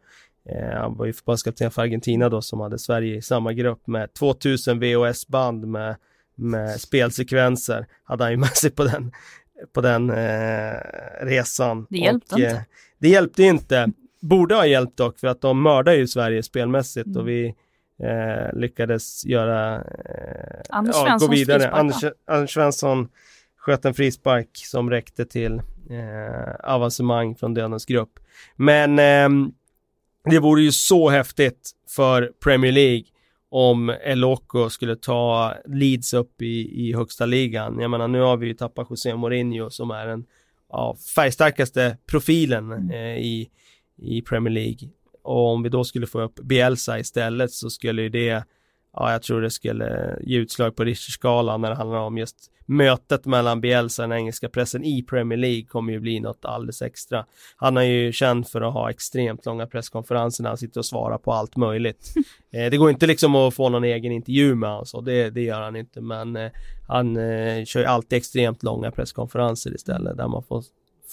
Eh, 0.48 0.80
han 0.80 0.96
var 0.96 1.06
ju 1.06 1.12
förbundskapten 1.12 1.70
för 1.70 1.82
Argentina 1.82 2.28
då 2.28 2.42
som 2.42 2.60
hade 2.60 2.78
Sverige 2.78 3.16
i 3.16 3.22
samma 3.22 3.52
grupp 3.52 3.86
med 3.86 4.14
2000 4.14 4.80
VHS-band 4.80 5.66
med 5.66 5.96
med 6.34 6.80
spelsekvenser 6.80 7.86
hade 8.04 8.24
han 8.24 8.30
ju 8.30 8.36
med 8.36 8.56
sig 8.56 8.70
på 8.70 8.84
den, 8.84 9.12
på 9.72 9.80
den 9.80 10.10
eh, 10.10 10.76
resan. 11.20 11.86
Det 11.90 11.98
hjälpte 11.98 12.34
och, 12.34 12.40
inte. 12.40 12.56
Eh, 12.56 12.62
det 12.98 13.08
hjälpte 13.08 13.42
inte. 13.42 13.90
Borde 14.20 14.54
ha 14.54 14.66
hjälpt 14.66 14.96
dock 14.96 15.18
för 15.18 15.28
att 15.28 15.40
de 15.40 15.62
mördar 15.62 15.92
ju 15.92 16.06
Sverige 16.06 16.42
spelmässigt 16.42 17.06
mm. 17.06 17.20
och 17.20 17.28
vi 17.28 17.54
eh, 18.02 18.58
lyckades 18.58 19.24
göra 19.24 19.74
eh, 19.76 20.60
Anders 20.68 20.96
ja, 20.96 21.16
gå 21.20 21.28
vidare. 21.28 21.70
Anders, 21.70 22.04
Anders 22.26 22.54
Svensson 22.54 23.08
sköt 23.56 23.84
en 23.84 23.94
frispark 23.94 24.48
som 24.52 24.90
räckte 24.90 25.24
till 25.24 25.62
eh, 25.90 26.54
avancemang 26.62 27.34
från 27.34 27.54
Dödens 27.54 27.86
grupp. 27.86 28.18
Men 28.56 28.98
eh, 28.98 29.48
det 30.30 30.38
vore 30.38 30.62
ju 30.62 30.72
så 30.72 31.10
häftigt 31.10 31.70
för 31.88 32.32
Premier 32.44 32.72
League 32.72 33.04
om 33.50 33.88
Eloko 33.88 34.70
skulle 34.70 34.96
ta 34.96 35.54
Leeds 35.66 36.14
upp 36.14 36.42
i, 36.42 36.86
i 36.88 36.94
högsta 36.94 37.26
ligan. 37.26 37.80
Jag 37.80 37.90
menar 37.90 38.08
nu 38.08 38.20
har 38.20 38.36
vi 38.36 38.46
ju 38.46 38.54
tappat 38.54 38.86
José 38.90 39.16
Mourinho 39.16 39.70
som 39.70 39.90
är 39.90 40.06
den 40.06 40.24
ja, 40.68 40.96
färgstarkaste 41.14 41.96
profilen 42.06 42.72
mm. 42.72 42.90
eh, 42.90 43.16
i, 43.18 43.50
i 43.96 44.22
Premier 44.22 44.54
League. 44.54 44.88
Och 45.22 45.52
om 45.52 45.62
vi 45.62 45.68
då 45.68 45.84
skulle 45.84 46.06
få 46.06 46.20
upp 46.20 46.34
Bielsa 46.34 46.98
istället 46.98 47.50
så 47.50 47.70
skulle 47.70 48.02
ju 48.02 48.08
det, 48.08 48.44
ja 48.92 49.12
jag 49.12 49.22
tror 49.22 49.40
det 49.40 49.50
skulle 49.50 50.18
ge 50.20 50.38
utslag 50.38 50.76
på 50.76 50.84
Richterskalan 50.84 51.60
när 51.60 51.70
det 51.70 51.76
handlar 51.76 51.98
om 51.98 52.18
just 52.18 52.50
mötet 52.66 53.26
mellan 53.26 53.60
Bielsa 53.60 54.02
och 54.02 54.08
den 54.08 54.18
engelska 54.18 54.48
pressen 54.48 54.84
i 54.84 55.02
Premier 55.02 55.38
League 55.38 55.64
kommer 55.64 55.92
ju 55.92 56.00
bli 56.00 56.20
något 56.20 56.44
alldeles 56.44 56.82
extra. 56.82 57.26
Han 57.56 57.76
är 57.76 57.82
ju 57.82 58.12
känd 58.12 58.48
för 58.48 58.60
att 58.60 58.72
ha 58.72 58.90
extremt 58.90 59.46
långa 59.46 59.66
presskonferenser 59.66 60.42
när 60.42 60.50
han 60.50 60.58
sitter 60.58 60.80
och 60.80 60.86
svarar 60.86 61.18
på 61.18 61.32
allt 61.32 61.56
möjligt. 61.56 62.14
eh, 62.52 62.70
det 62.70 62.76
går 62.76 62.90
inte 62.90 63.06
liksom 63.06 63.34
att 63.34 63.54
få 63.54 63.68
någon 63.68 63.84
egen 63.84 64.12
intervju 64.12 64.54
med 64.54 64.70
honom 64.70 64.86
så 64.86 65.00
det, 65.00 65.30
det 65.30 65.42
gör 65.42 65.60
han 65.60 65.76
inte 65.76 66.00
men 66.00 66.36
eh, 66.36 66.50
han 66.88 67.16
eh, 67.16 67.64
kör 67.64 67.80
ju 67.80 67.86
alltid 67.86 68.16
extremt 68.16 68.62
långa 68.62 68.90
presskonferenser 68.90 69.74
istället 69.74 70.16
där 70.16 70.28
man 70.28 70.42
får 70.42 70.64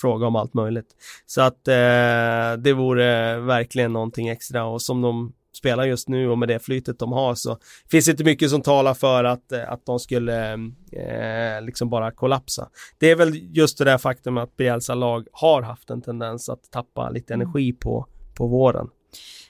fråga 0.01 0.27
om 0.27 0.35
allt 0.35 0.53
möjligt. 0.53 0.95
Så 1.25 1.41
att 1.41 1.67
eh, 1.67 2.61
det 2.63 2.73
vore 2.73 3.39
verkligen 3.39 3.93
någonting 3.93 4.27
extra 4.27 4.65
och 4.65 4.81
som 4.81 5.01
de 5.01 5.33
spelar 5.53 5.83
just 5.83 6.09
nu 6.09 6.29
och 6.29 6.37
med 6.37 6.47
det 6.47 6.59
flytet 6.59 6.99
de 6.99 7.11
har 7.11 7.35
så 7.35 7.57
finns 7.91 8.05
det 8.05 8.11
inte 8.11 8.23
mycket 8.23 8.49
som 8.49 8.61
talar 8.61 8.93
för 8.93 9.23
att, 9.23 9.51
eh, 9.51 9.71
att 9.71 9.85
de 9.85 9.99
skulle 9.99 10.53
eh, 10.91 11.61
liksom 11.61 11.89
bara 11.89 12.11
kollapsa. 12.11 12.69
Det 12.97 13.11
är 13.11 13.15
väl 13.15 13.57
just 13.57 13.77
det 13.77 13.85
där 13.85 13.97
faktum 13.97 14.37
att 14.37 14.57
Bielsa 14.57 14.95
lag 14.95 15.27
har 15.31 15.61
haft 15.61 15.89
en 15.89 16.01
tendens 16.01 16.49
att 16.49 16.71
tappa 16.71 17.09
lite 17.09 17.33
mm. 17.33 17.47
energi 17.47 17.73
på, 17.73 18.07
på 18.37 18.47
våren. 18.47 18.87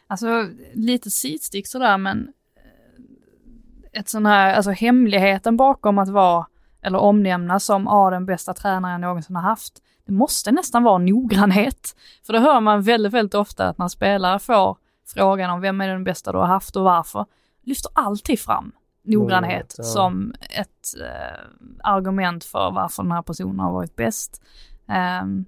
Alltså 0.07 0.47
lite 0.73 1.11
sidstick 1.11 1.67
sådär 1.67 1.97
men 1.97 2.27
eh, 2.55 3.99
ett 3.99 4.09
sån 4.09 4.25
här, 4.25 4.53
alltså 4.53 4.71
hemligheten 4.71 5.57
bakom 5.57 5.97
att 5.97 6.09
vara 6.09 6.45
eller 6.83 6.99
omnämnas 6.99 7.65
som 7.65 7.87
ah, 7.87 8.09
den 8.09 8.25
bästa 8.25 8.53
tränaren 8.53 8.91
jag 8.91 9.01
någonsin 9.01 9.35
har 9.35 9.43
haft. 9.43 9.73
Det 10.05 10.11
måste 10.11 10.51
nästan 10.51 10.83
vara 10.83 10.97
noggrannhet. 10.97 11.95
För 12.25 12.33
det 12.33 12.39
hör 12.39 12.61
man 12.61 12.81
väldigt, 12.81 13.13
väldigt 13.13 13.35
ofta 13.35 13.67
att 13.67 13.77
när 13.77 13.87
spelare 13.87 14.39
får 14.39 14.77
frågan 15.13 15.49
om 15.49 15.61
vem 15.61 15.81
är 15.81 15.88
den 15.88 16.03
bästa 16.03 16.31
du 16.31 16.38
har 16.38 16.45
haft 16.45 16.75
och 16.75 16.83
varför, 16.83 17.25
lyfter 17.63 17.91
alltid 17.95 18.39
fram 18.39 18.71
noggrannhet 19.03 19.75
ja. 19.77 19.83
som 19.83 20.33
ett 20.49 20.99
eh, 21.01 21.39
argument 21.83 22.43
för 22.43 22.71
varför 22.71 23.03
den 23.03 23.11
här 23.11 23.21
personen 23.21 23.59
har 23.59 23.71
varit 23.71 23.95
bäst. 23.95 24.41
Um, 25.21 25.45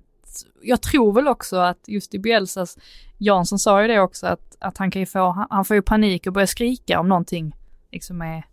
jag 0.61 0.81
tror 0.81 1.13
väl 1.13 1.27
också 1.27 1.57
att 1.57 1.87
just 1.87 2.13
i 2.13 2.19
Bielsas, 2.19 2.77
Jansson 3.17 3.59
sa 3.59 3.81
ju 3.81 3.87
det 3.87 3.99
också 3.99 4.27
att, 4.27 4.57
att 4.59 4.77
han 4.77 4.91
kan 4.91 4.99
ju 4.99 5.05
få, 5.05 5.29
han, 5.29 5.47
han 5.49 5.65
får 5.65 5.75
ju 5.75 5.81
panik 5.81 6.27
och 6.27 6.33
börja 6.33 6.47
skrika 6.47 6.99
om 6.99 7.09
någonting 7.09 7.55
liksom 7.91 8.21
är, 8.21 8.45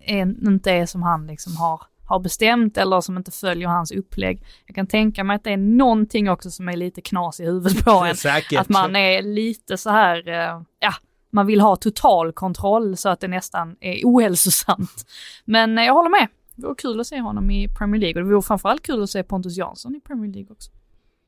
är, 0.00 0.22
inte 0.48 0.70
är 0.70 0.86
som 0.86 1.02
han 1.02 1.26
liksom 1.26 1.56
har, 1.56 1.82
har 2.06 2.20
bestämt 2.20 2.76
eller 2.78 3.00
som 3.00 3.16
inte 3.16 3.30
följer 3.30 3.68
hans 3.68 3.92
upplägg. 3.92 4.42
Jag 4.66 4.74
kan 4.74 4.86
tänka 4.86 5.24
mig 5.24 5.36
att 5.36 5.44
det 5.44 5.52
är 5.52 5.56
någonting 5.56 6.30
också 6.30 6.50
som 6.50 6.68
är 6.68 6.76
lite 6.76 7.00
knas 7.00 7.40
i 7.40 7.44
huvudet 7.44 7.84
på 7.84 7.90
en. 7.90 8.16
Säkert. 8.16 8.60
Att 8.60 8.68
man 8.68 8.96
är 8.96 9.22
lite 9.22 9.76
så 9.76 9.90
här, 9.90 10.28
eh, 10.28 10.62
ja, 10.80 10.92
man 11.30 11.46
vill 11.46 11.60
ha 11.60 11.76
total 11.76 12.32
kontroll 12.32 12.96
så 12.96 13.08
att 13.08 13.20
det 13.20 13.28
nästan 13.28 13.76
är 13.80 14.00
ohälsosamt. 14.04 15.06
Men 15.44 15.78
eh, 15.78 15.84
jag 15.84 15.94
håller 15.94 16.10
med. 16.10 16.28
Det 16.54 16.66
vore 16.66 16.74
kul 16.74 17.00
att 17.00 17.06
se 17.06 17.20
honom 17.20 17.50
i 17.50 17.68
Premier 17.78 18.00
League 18.00 18.22
och 18.22 18.28
det 18.28 18.34
vore 18.34 18.42
framförallt 18.42 18.82
kul 18.82 19.02
att 19.02 19.10
se 19.10 19.22
Pontus 19.22 19.56
Jansson 19.56 19.94
i 19.96 20.00
Premier 20.00 20.32
League 20.32 20.52
också. 20.52 20.70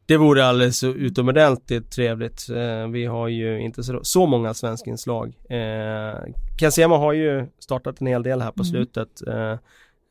Det 0.07 0.17
vore 0.17 0.47
alldeles 0.47 0.85
utomordentligt 0.85 1.91
trevligt. 1.91 2.49
Eh, 2.51 2.89
vi 2.89 3.05
har 3.07 3.29
ju 3.29 3.61
inte 3.61 3.83
så, 3.83 4.01
så 4.03 4.27
många 4.27 4.55
svenska 4.55 4.91
inslag. 4.91 5.35
Eh, 5.51 6.19
Kansema 6.59 6.99
har 6.99 7.13
ju 7.13 7.47
startat 7.59 8.01
en 8.01 8.07
hel 8.07 8.23
del 8.23 8.41
här 8.43 8.51
på 8.51 8.63
Mm. 8.63 8.65
slutet. 8.71 9.09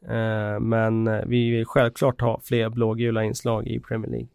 Eh, 0.06 0.60
men 0.60 1.06
vi 1.30 1.50
vill 1.50 1.66
självklart 1.66 2.22
ha 2.22 2.42
fler 2.44 2.70
blågula 2.70 3.24
inslag 3.24 3.68
i 3.68 3.80
Premier 3.80 4.12
League. 4.12 4.28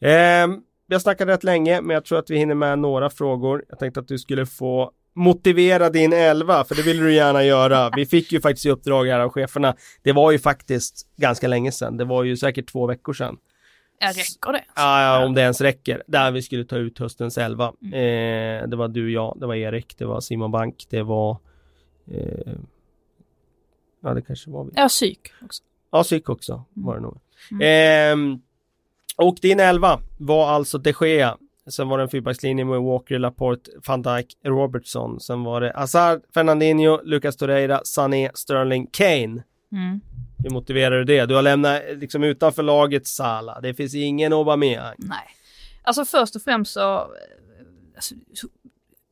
Eh, 0.00 0.48
vi 0.88 0.94
har 0.94 1.00
snackat 1.00 1.28
rätt 1.28 1.44
länge, 1.44 1.80
men 1.80 1.94
jag 1.94 2.04
tror 2.04 2.18
att 2.18 2.30
vi 2.30 2.38
hinner 2.38 2.54
med 2.54 2.78
några 2.78 3.10
frågor. 3.10 3.64
Jag 3.68 3.78
tänkte 3.78 4.00
att 4.00 4.08
du 4.08 4.18
skulle 4.18 4.46
få 4.46 4.92
motivera 5.14 5.90
din 5.90 6.12
elva, 6.12 6.64
för 6.64 6.74
det 6.74 6.82
vill 6.82 6.98
du 6.98 7.14
gärna 7.14 7.44
göra. 7.44 7.90
Vi 7.96 8.06
fick 8.06 8.32
ju 8.32 8.40
faktiskt 8.40 8.66
i 8.66 8.70
uppdrag 8.70 9.06
här 9.06 9.20
av 9.20 9.30
cheferna. 9.30 9.76
Det 10.02 10.12
var 10.12 10.32
ju 10.32 10.38
faktiskt 10.38 11.06
ganska 11.16 11.48
länge 11.48 11.72
sedan. 11.72 11.96
Det 11.96 12.04
var 12.04 12.24
ju 12.24 12.36
säkert 12.36 12.72
två 12.72 12.86
veckor 12.86 13.12
sedan. 13.12 13.36
Räcker 14.00 14.52
det? 14.52 14.64
Ja, 14.76 15.02
ja, 15.02 15.24
om 15.26 15.34
det 15.34 15.40
ens 15.40 15.60
räcker. 15.60 16.02
Där 16.06 16.30
vi 16.30 16.42
skulle 16.42 16.64
ta 16.64 16.76
ut 16.76 16.98
höstens 16.98 17.38
elva. 17.38 17.72
Mm. 17.82 17.92
Eh, 17.92 18.68
det 18.68 18.76
var 18.76 18.88
du, 18.88 19.12
jag, 19.12 19.36
det 19.40 19.46
var 19.46 19.54
Erik, 19.54 19.98
det 19.98 20.04
var 20.04 20.20
Simon 20.20 20.50
Bank, 20.50 20.86
det 20.90 21.02
var... 21.02 21.36
Eh, 22.10 22.52
ja, 24.02 24.14
det 24.14 24.22
kanske 24.22 24.50
var 24.50 24.64
vi. 24.64 24.70
Ja, 24.74 24.88
psyk 24.88 25.32
också. 25.42 25.62
Ja, 25.90 26.02
psyk 26.02 26.28
också 26.28 26.64
var 26.72 26.94
det 26.94 27.00
nog. 27.00 27.18
Mm. 27.50 28.32
Eh, 28.32 28.38
och 29.16 29.38
din 29.42 29.60
elva 29.60 30.00
var 30.18 30.48
alltså 30.48 30.78
de 30.78 30.94
Gea. 31.00 31.36
Sen 31.66 31.88
var 31.88 31.98
det 31.98 32.04
en 32.04 32.08
fyrbackslinje 32.08 32.64
med 32.64 32.80
Walker, 32.80 33.18
Laporte, 33.18 33.70
van 33.86 34.02
Dijk, 34.02 34.36
Robertson. 34.44 35.20
Sen 35.20 35.44
var 35.44 35.60
det 35.60 35.72
Hazard, 35.74 36.22
Fernandinho, 36.34 37.00
Lucas 37.04 37.36
Torreira, 37.36 37.80
Sané, 37.84 38.30
Sterling, 38.34 38.86
Kane. 38.86 39.42
Mm. 39.72 40.00
Hur 40.38 40.50
motiverar 40.50 40.98
du 40.98 41.04
det? 41.04 41.26
Du 41.26 41.34
har 41.34 41.42
lämnat 41.42 41.82
liksom 41.94 42.22
utanför 42.22 42.62
laget 42.62 43.06
Sala. 43.06 43.60
Det 43.60 43.74
finns 43.74 43.94
ingen 43.94 44.32
Aubameyang. 44.32 44.94
Nej. 44.98 45.36
Alltså 45.82 46.04
först 46.04 46.36
och 46.36 46.42
främst 46.42 46.72
så, 46.72 47.06
alltså, 47.94 48.14
så 48.34 48.48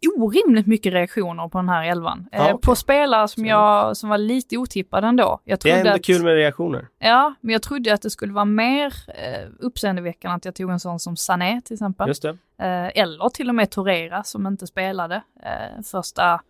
orimligt 0.09 0.67
mycket 0.67 0.93
reaktioner 0.93 1.49
på 1.49 1.59
den 1.59 1.69
här 1.69 1.85
elvan. 1.85 2.29
Eh, 2.33 2.43
okej. 2.43 2.59
På 2.63 2.75
spelare 2.75 3.29
som 3.29 3.47
jag, 3.47 3.97
som 3.97 4.09
var 4.11 4.19
lite 4.19 4.57
otippade 4.57 5.07
ändå. 5.07 5.41
Jag 5.45 5.59
Det 5.59 5.71
är 5.71 5.75
trodde 5.75 5.89
ändå 5.89 5.91
att, 5.91 6.05
kul 6.05 6.23
med 6.23 6.35
reaktioner. 6.35 6.89
Ja, 6.99 7.35
men 7.41 7.53
jag 7.53 7.63
trodde 7.63 7.95
att 7.95 8.03
det 8.03 8.11
skulle 8.11 8.33
vara 8.33 8.45
mer 8.45 8.95
eh, 9.09 9.49
uppseendeväckande 9.59 10.37
att 10.37 10.45
jag 10.45 10.55
tog 10.55 10.71
en 10.71 10.81
sån 10.81 11.01
som 11.01 11.17
Sané 11.17 11.61
till 11.61 11.75
exempel. 11.75 12.09
Just 12.09 12.23
det. 12.23 12.29
Eh, 12.59 13.03
eller 13.03 13.29
till 13.29 13.49
och 13.49 13.55
med 13.55 13.71
Torreira 13.71 14.23
som 14.23 14.47
inte 14.47 14.67
spelade 14.67 15.23
eh, 15.43 15.83
första, 15.83 16.41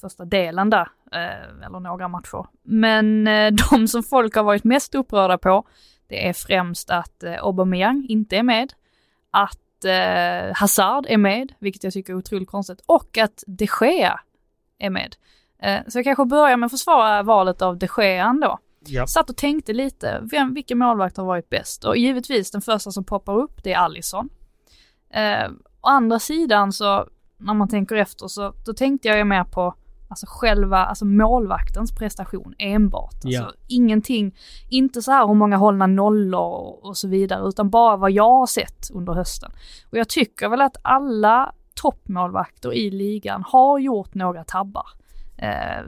första 0.00 0.24
delen 0.24 0.70
där, 0.70 0.88
eh, 1.12 1.66
eller 1.66 1.80
några 1.80 2.08
matcher. 2.08 2.46
Men 2.62 3.26
eh, 3.26 3.52
de 3.70 3.88
som 3.88 4.02
folk 4.02 4.34
har 4.34 4.42
varit 4.42 4.64
mest 4.64 4.94
upprörda 4.94 5.38
på, 5.38 5.64
det 6.08 6.28
är 6.28 6.32
främst 6.32 6.90
att 6.90 7.22
eh, 7.22 7.44
Aubameyang 7.44 8.06
inte 8.08 8.36
är 8.36 8.42
med, 8.42 8.72
att 9.30 9.58
eh, 9.84 10.54
Hazard 10.54 11.06
är 11.08 11.18
med, 11.18 11.52
vilket 11.58 11.84
jag 11.84 11.92
tycker 11.92 12.12
är 12.12 12.16
otroligt 12.16 12.48
konstigt, 12.48 12.80
och 12.86 13.18
att 13.18 13.44
de 13.46 13.68
Gea 13.80 14.20
är 14.78 14.90
med. 14.90 15.16
Eh, 15.62 15.80
så 15.88 15.98
jag 15.98 16.04
kanske 16.04 16.24
börjar 16.24 16.56
med 16.56 16.66
att 16.66 16.72
försvara 16.72 17.22
valet 17.22 17.62
av 17.62 17.78
de 17.78 17.88
Gea 17.98 18.24
ändå. 18.24 18.58
Ja. 18.86 19.06
Satt 19.06 19.30
och 19.30 19.36
tänkte 19.36 19.72
lite, 19.72 20.20
vem, 20.30 20.54
vilken 20.54 20.78
målvakt 20.78 21.16
har 21.16 21.24
varit 21.24 21.50
bäst? 21.50 21.84
Och 21.84 21.96
givetvis 21.96 22.50
den 22.50 22.62
första 22.62 22.90
som 22.90 23.04
poppar 23.04 23.36
upp, 23.36 23.64
det 23.64 23.72
är 23.72 23.78
Alisson. 23.78 24.28
Eh, 25.10 25.50
å 25.80 25.88
andra 25.88 26.18
sidan 26.18 26.72
så, 26.72 27.08
när 27.38 27.54
man 27.54 27.68
tänker 27.68 27.96
efter 27.96 28.28
så, 28.28 28.54
då 28.66 28.72
tänkte 28.72 29.08
jag 29.08 29.18
ju 29.18 29.24
mer 29.24 29.44
på 29.44 29.74
alltså 30.14 30.26
själva, 30.28 30.78
alltså 30.84 31.04
målvaktens 31.04 31.94
prestation 31.94 32.54
enbart. 32.58 33.14
Alltså 33.14 33.28
Ja. 33.42 33.52
ingenting, 33.68 34.34
inte 34.70 35.02
så 35.02 35.10
här 35.12 35.26
hur 35.26 35.34
många 35.34 35.56
hållna 35.56 35.86
nollor 35.86 36.78
och, 36.82 36.96
så 36.96 37.08
vidare, 37.08 37.48
utan 37.48 37.70
bara 37.70 37.96
vad 37.96 38.10
jag 38.10 38.30
har 38.30 38.46
sett 38.46 38.90
under 38.92 39.12
hösten. 39.12 39.50
Och 39.90 39.98
jag 39.98 40.08
tycker 40.08 40.48
väl 40.48 40.60
att 40.60 40.76
alla 40.82 41.52
toppmålvakter 41.74 42.72
i 42.74 42.90
ligan 42.90 43.44
har 43.46 43.78
gjort 43.78 44.14
några 44.14 44.44
tabbar. 44.44 44.86
Eh, 45.36 45.84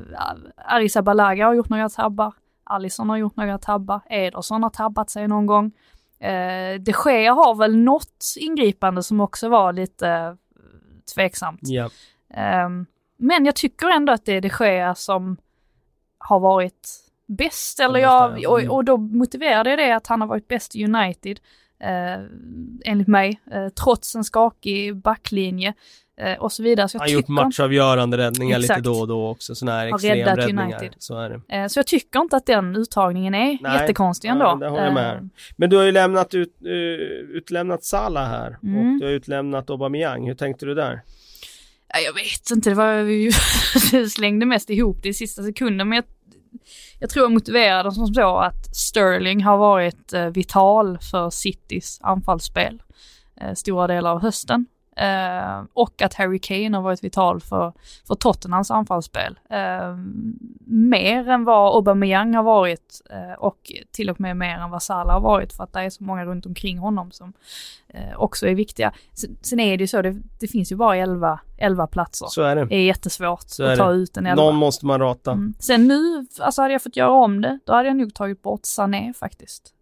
Arisa 0.57 1.03
Balaga 1.03 1.47
har 1.47 1.55
gjort 1.55 1.69
några 1.69 1.89
tabbar, 1.89 2.35
Alisson 2.65 3.11
har 3.11 3.17
gjort 3.17 3.37
några 3.37 3.59
tabbar, 3.59 4.01
Ederson 4.11 4.63
har 4.63 4.71
tabbat 4.71 5.11
sig 5.11 5.29
någon 5.29 5.47
gång. 5.47 5.73
Eh, 6.19 6.81
de 6.81 6.93
Gea 7.05 7.33
har 7.33 7.55
väl 7.55 7.77
något 7.77 8.25
ingripande 8.41 9.03
som 9.03 9.21
också 9.21 9.49
var 9.49 9.73
lite 9.73 10.09
eh, 10.09 10.33
tveksamt. 11.15 11.61
Ja. 11.63 11.91
Ehm, 12.31 12.87
men 13.17 13.45
jag 13.45 13.55
tycker 13.55 13.89
ändå 13.91 14.13
att 14.13 14.25
det 14.25 14.33
är 14.33 14.41
de 14.41 14.51
Gea 14.61 14.95
som 14.95 15.37
har 16.19 16.41
varit 16.41 16.89
bäst. 17.27 17.81
Eller 17.81 18.01
jag, 18.01 18.41
ja. 18.41 18.49
och, 18.51 18.61
Mm. 18.61 18.71
och 18.73 18.85
då 18.85 18.97
motiverade 18.97 19.71
jag 19.71 19.79
det 19.79 19.93
att 19.97 20.07
han 20.07 20.21
har 20.21 20.29
varit 20.29 20.49
bäst 20.49 20.77
i 20.77 20.85
United. 20.85 21.41
Eh, 21.81 22.25
enligt 22.85 23.09
mig, 23.09 23.41
eh, 23.53 23.69
trots 23.69 24.15
en 24.15 24.25
skakig 24.25 24.97
backlinje 24.97 25.75
eh, 26.21 26.39
och 26.39 26.53
så 26.53 26.63
vidare. 26.63 26.89
Så 26.89 26.97
jag 26.97 27.01
Han 27.01 27.09
har 27.09 27.15
gjort 27.15 27.29
matchavgörande 27.29 28.17
räddningar 28.17 28.59
lite 28.59 28.73
Exakt. 28.73 28.85
då 28.85 28.93
och 29.01 29.09
då 29.09 29.29
också. 29.29 29.55
Sådana 29.55 29.79
här 29.79 29.87
extremräddningar. 29.95 30.91
Så 30.99 31.19
är 31.19 31.31
det. 31.31 31.57
Eh, 31.57 31.67
Så 31.67 31.79
jag 31.79 31.87
tycker 31.87 32.21
inte 32.21 32.37
att 32.37 32.47
den 32.47 32.77
uttagningen 32.77 33.35
är 33.35 33.59
Nej, 33.61 33.81
jättekonstig 33.81 34.29
ja, 34.29 34.33
ändå. 34.33 34.55
det 34.55 34.69
håller 34.71 34.85
jag 34.85 34.95
med. 34.95 35.17
Eh, 35.17 35.21
Men 35.57 35.71
du 35.71 35.77
har 35.77 35.85
ju 35.85 35.93
lämnat 35.93 36.35
ut, 36.35 36.57
uh, 36.67 36.71
utlämnat 37.37 37.85
Salah 37.85 38.29
här 38.29 38.57
Mm. 38.63 38.79
och 38.95 39.01
du 39.01 39.07
har 39.07 39.13
utlämnat 39.13 39.71
Aubameyang. 39.71 40.27
Hur 40.29 40.35
tänkte 40.35 40.67
du 40.67 40.75
där? 40.75 41.01
Jag 42.05 42.13
vet 42.13 42.51
inte, 42.51 42.71
det 42.71 42.75
var 42.75 42.93
ju, 42.95 43.33
slängde 44.11 44.47
mest 44.47 44.71
ihop 44.71 45.03
det 45.03 45.09
i 45.09 45.15
sista 45.15 45.43
sekunden, 45.43 45.89
men 45.89 45.97
jag, 45.97 46.05
jag 47.01 47.11
tror 47.11 47.25
jag 47.25 47.33
motiverade 47.33 47.93
som 47.93 48.07
så 48.07 48.37
att 48.39 48.77
Sterling 48.77 49.45
har 49.45 49.59
varit 49.59 50.13
eh, 50.13 50.27
vital 50.27 50.99
för 51.11 51.31
Citys 51.31 51.99
anfallsspel 52.03 52.83
eh, 53.41 53.55
stora 53.55 53.87
delar 53.87 54.11
av 54.11 54.23
hösten. 54.23 54.67
Eh, 54.97 55.63
och 55.73 56.03
att 56.03 56.15
Harry 56.15 56.39
Kane 56.39 56.77
har 56.77 56.83
varit 56.83 57.05
vital 57.05 57.41
för, 57.41 57.73
för 58.07 58.15
Tottenhams 58.15 58.71
anfallsspel. 58.71 59.39
Eh, 59.51 59.97
mer 60.67 61.29
än 61.29 61.45
vad 61.45 61.77
Aubameyang 61.77 62.35
har 62.35 62.43
varit 62.43 63.03
eh, 63.11 63.33
och 63.39 63.73
till 63.91 64.11
och 64.11 64.21
med 64.21 64.37
mer 64.37 64.59
än 64.59 64.71
vad 64.71 64.83
Salah 64.83 65.15
har 65.15 65.21
varit 65.21 65.53
för 65.53 65.65
att 65.65 65.73
det 65.73 65.81
är 65.81 65.91
så 65.91 66.05
många 66.05 66.25
runt 66.25 66.47
omkring 66.47 66.79
honom 66.79 67.11
som 67.11 67.33
också 68.17 68.47
är 68.47 68.55
viktiga. 68.55 68.93
Sen, 69.13 69.37
sen 69.43 69.61
är 69.61 69.77
det 69.77 69.83
ju 69.83 69.87
så, 69.89 70.03
det, 70.03 70.17
det 70.41 70.49
finns 70.49 70.73
ju 70.73 70.77
bara 70.77 70.97
11, 70.97 71.41
11 71.59 71.87
platser. 71.87 72.27
Så 72.27 72.43
är 72.43 72.57
det. 72.57 72.65
Det 72.65 72.77
är 72.77 72.85
jättesvårt 72.85 73.45
Så 73.47 73.65
att 73.65 73.79
ta 73.79 73.89
det. 73.91 73.97
ut 73.97 74.17
en 74.17 74.27
11. 74.27 74.43
Någon 74.43 74.57
måste 74.57 74.87
man 74.87 75.01
rata. 75.01 75.33
Mm. 75.33 75.55
Sen 75.59 75.89
nu, 75.89 76.27
alltså 76.41 76.63
hade 76.63 76.75
jag 76.75 76.83
fått 76.83 76.97
göra 76.97 77.11
om 77.11 77.41
det, 77.41 77.59
då 77.65 77.73
hade 77.73 77.89
jag 77.89 77.97
nog 77.97 78.15
tagit 78.15 78.43
bort 78.43 78.61
Sané 78.65 79.13
faktiskt. 79.17 79.75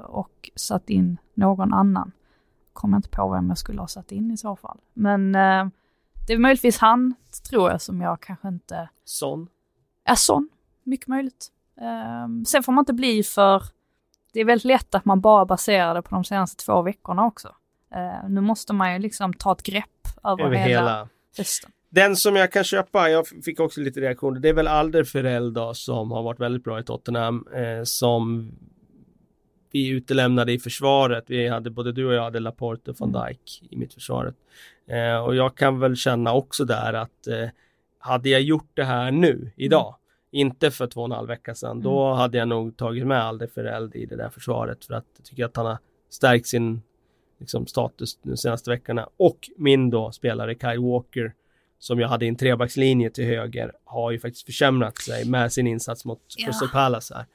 Och 0.00 0.50
satt 0.56 0.90
in 0.90 1.16
någon 1.34 1.72
annan. 1.74 2.12
Kommer 2.74 2.96
inte 2.96 3.08
på 3.08 3.28
vem 3.28 3.48
jag 3.48 3.58
skulle 3.58 3.80
ha 3.80 3.88
satt 3.88 4.12
in 4.12 4.30
i 4.30 4.36
så 4.36 4.56
fall. 4.56 4.78
Men 4.94 5.34
eh, 5.34 5.66
det 6.26 6.32
är 6.32 6.38
möjligtvis 6.38 6.78
han, 6.78 7.14
tror 7.50 7.70
jag, 7.70 7.80
som 7.80 8.00
jag 8.00 8.20
kanske 8.20 8.48
inte... 8.48 8.88
Son. 9.04 9.48
är 10.04 10.14
sån, 10.14 10.48
mycket 10.82 11.08
möjligt. 11.08 11.46
Eh, 11.80 12.44
sen 12.46 12.62
får 12.62 12.72
man 12.72 12.82
inte 12.82 12.92
bli 12.92 13.22
för... 13.22 13.62
Det 14.32 14.40
är 14.40 14.44
väldigt 14.44 14.64
lätt 14.64 14.94
att 14.94 15.04
man 15.04 15.20
bara 15.20 15.46
baserar 15.46 15.94
det 15.94 16.02
på 16.02 16.14
de 16.14 16.24
senaste 16.24 16.64
två 16.64 16.82
veckorna 16.82 17.26
också. 17.26 17.54
Eh, 17.94 18.28
nu 18.28 18.40
måste 18.40 18.72
man 18.72 18.92
ju 18.92 18.98
liksom 18.98 19.32
ta 19.32 19.52
ett 19.52 19.62
grepp 19.62 20.08
över, 20.24 20.44
Över 20.44 20.56
hela, 20.56 20.68
hela. 20.68 21.08
hösten. 21.36 21.70
Den 21.90 22.16
som 22.16 22.36
jag 22.36 22.52
kan 22.52 22.64
köpa, 22.64 23.08
jag 23.08 23.26
fick 23.44 23.60
också 23.60 23.80
lite 23.80 24.00
reaktioner, 24.00 24.40
det 24.40 24.48
är 24.48 24.54
väl 24.54 24.68
Alder 24.68 25.50
då 25.50 25.74
som 25.74 26.10
har 26.10 26.22
varit 26.22 26.40
väldigt 26.40 26.64
bra 26.64 26.80
i 26.80 26.82
Tottenham. 26.82 27.46
Eh, 27.54 27.84
som 27.84 28.52
vi 29.74 29.88
utelämnade 29.88 30.52
i 30.52 30.58
försvaret. 30.58 31.24
Vi 31.26 31.48
hade 31.48 31.70
både 31.70 31.92
du 31.92 32.06
och 32.06 32.14
jag 32.14 32.22
hade 32.22 32.40
Laporte 32.40 32.90
och 32.90 32.96
van 33.00 33.08
Mm. 33.08 33.26
Dijk 33.26 33.62
i 33.70 33.76
mittförsvaret. 33.76 34.34
Eh, 34.88 35.16
och 35.16 35.34
jag 35.34 35.56
kan 35.56 35.78
väl 35.78 35.96
känna 35.96 36.32
också 36.32 36.64
där 36.64 36.92
att 36.92 37.26
eh, 37.26 37.48
hade 37.98 38.28
jag 38.28 38.42
gjort 38.42 38.70
det 38.74 38.84
här 38.84 39.10
nu, 39.10 39.50
idag, 39.56 39.96
inte 40.30 40.70
för 40.70 40.86
två 40.86 41.00
och 41.00 41.06
en 41.06 41.12
halv 41.12 41.28
vecka 41.28 41.54
sedan. 41.54 41.82
Då 41.82 42.12
hade 42.12 42.38
jag 42.38 42.48
nog 42.48 42.76
tagit 42.76 43.06
med 43.06 43.22
Alde 43.22 43.48
Fereld 43.48 43.94
i 43.94 44.06
det 44.06 44.16
där 44.16 44.28
försvaret 44.28 44.84
för 44.84 44.94
att 44.94 45.06
jag 45.16 45.24
tycker 45.24 45.44
att 45.44 45.56
han 45.56 45.66
har 45.66 45.78
stärkt 46.10 46.46
sin 46.46 46.82
liksom, 47.40 47.66
status 47.66 48.18
de 48.22 48.36
senaste 48.36 48.70
veckorna. 48.70 49.08
Och 49.16 49.38
min 49.56 49.90
då 49.90 50.12
spelare 50.12 50.54
Kyle 50.54 50.80
Walker 50.80 51.34
som 51.78 52.00
jag 52.00 52.08
hade 52.08 52.24
i 52.24 52.28
en 52.28 52.36
trebackslinje 52.36 53.10
till 53.10 53.24
höger 53.24 53.72
har 53.84 54.10
ju 54.10 54.18
faktiskt 54.18 54.46
försämrat 54.46 54.98
sig 54.98 55.24
med 55.28 55.52
sin 55.52 55.66
insats 55.66 56.04
mot 56.04 56.20
Ja. 56.36 56.46
Crystal 56.46 56.68
Palace 56.68 57.14
här. 57.14 57.26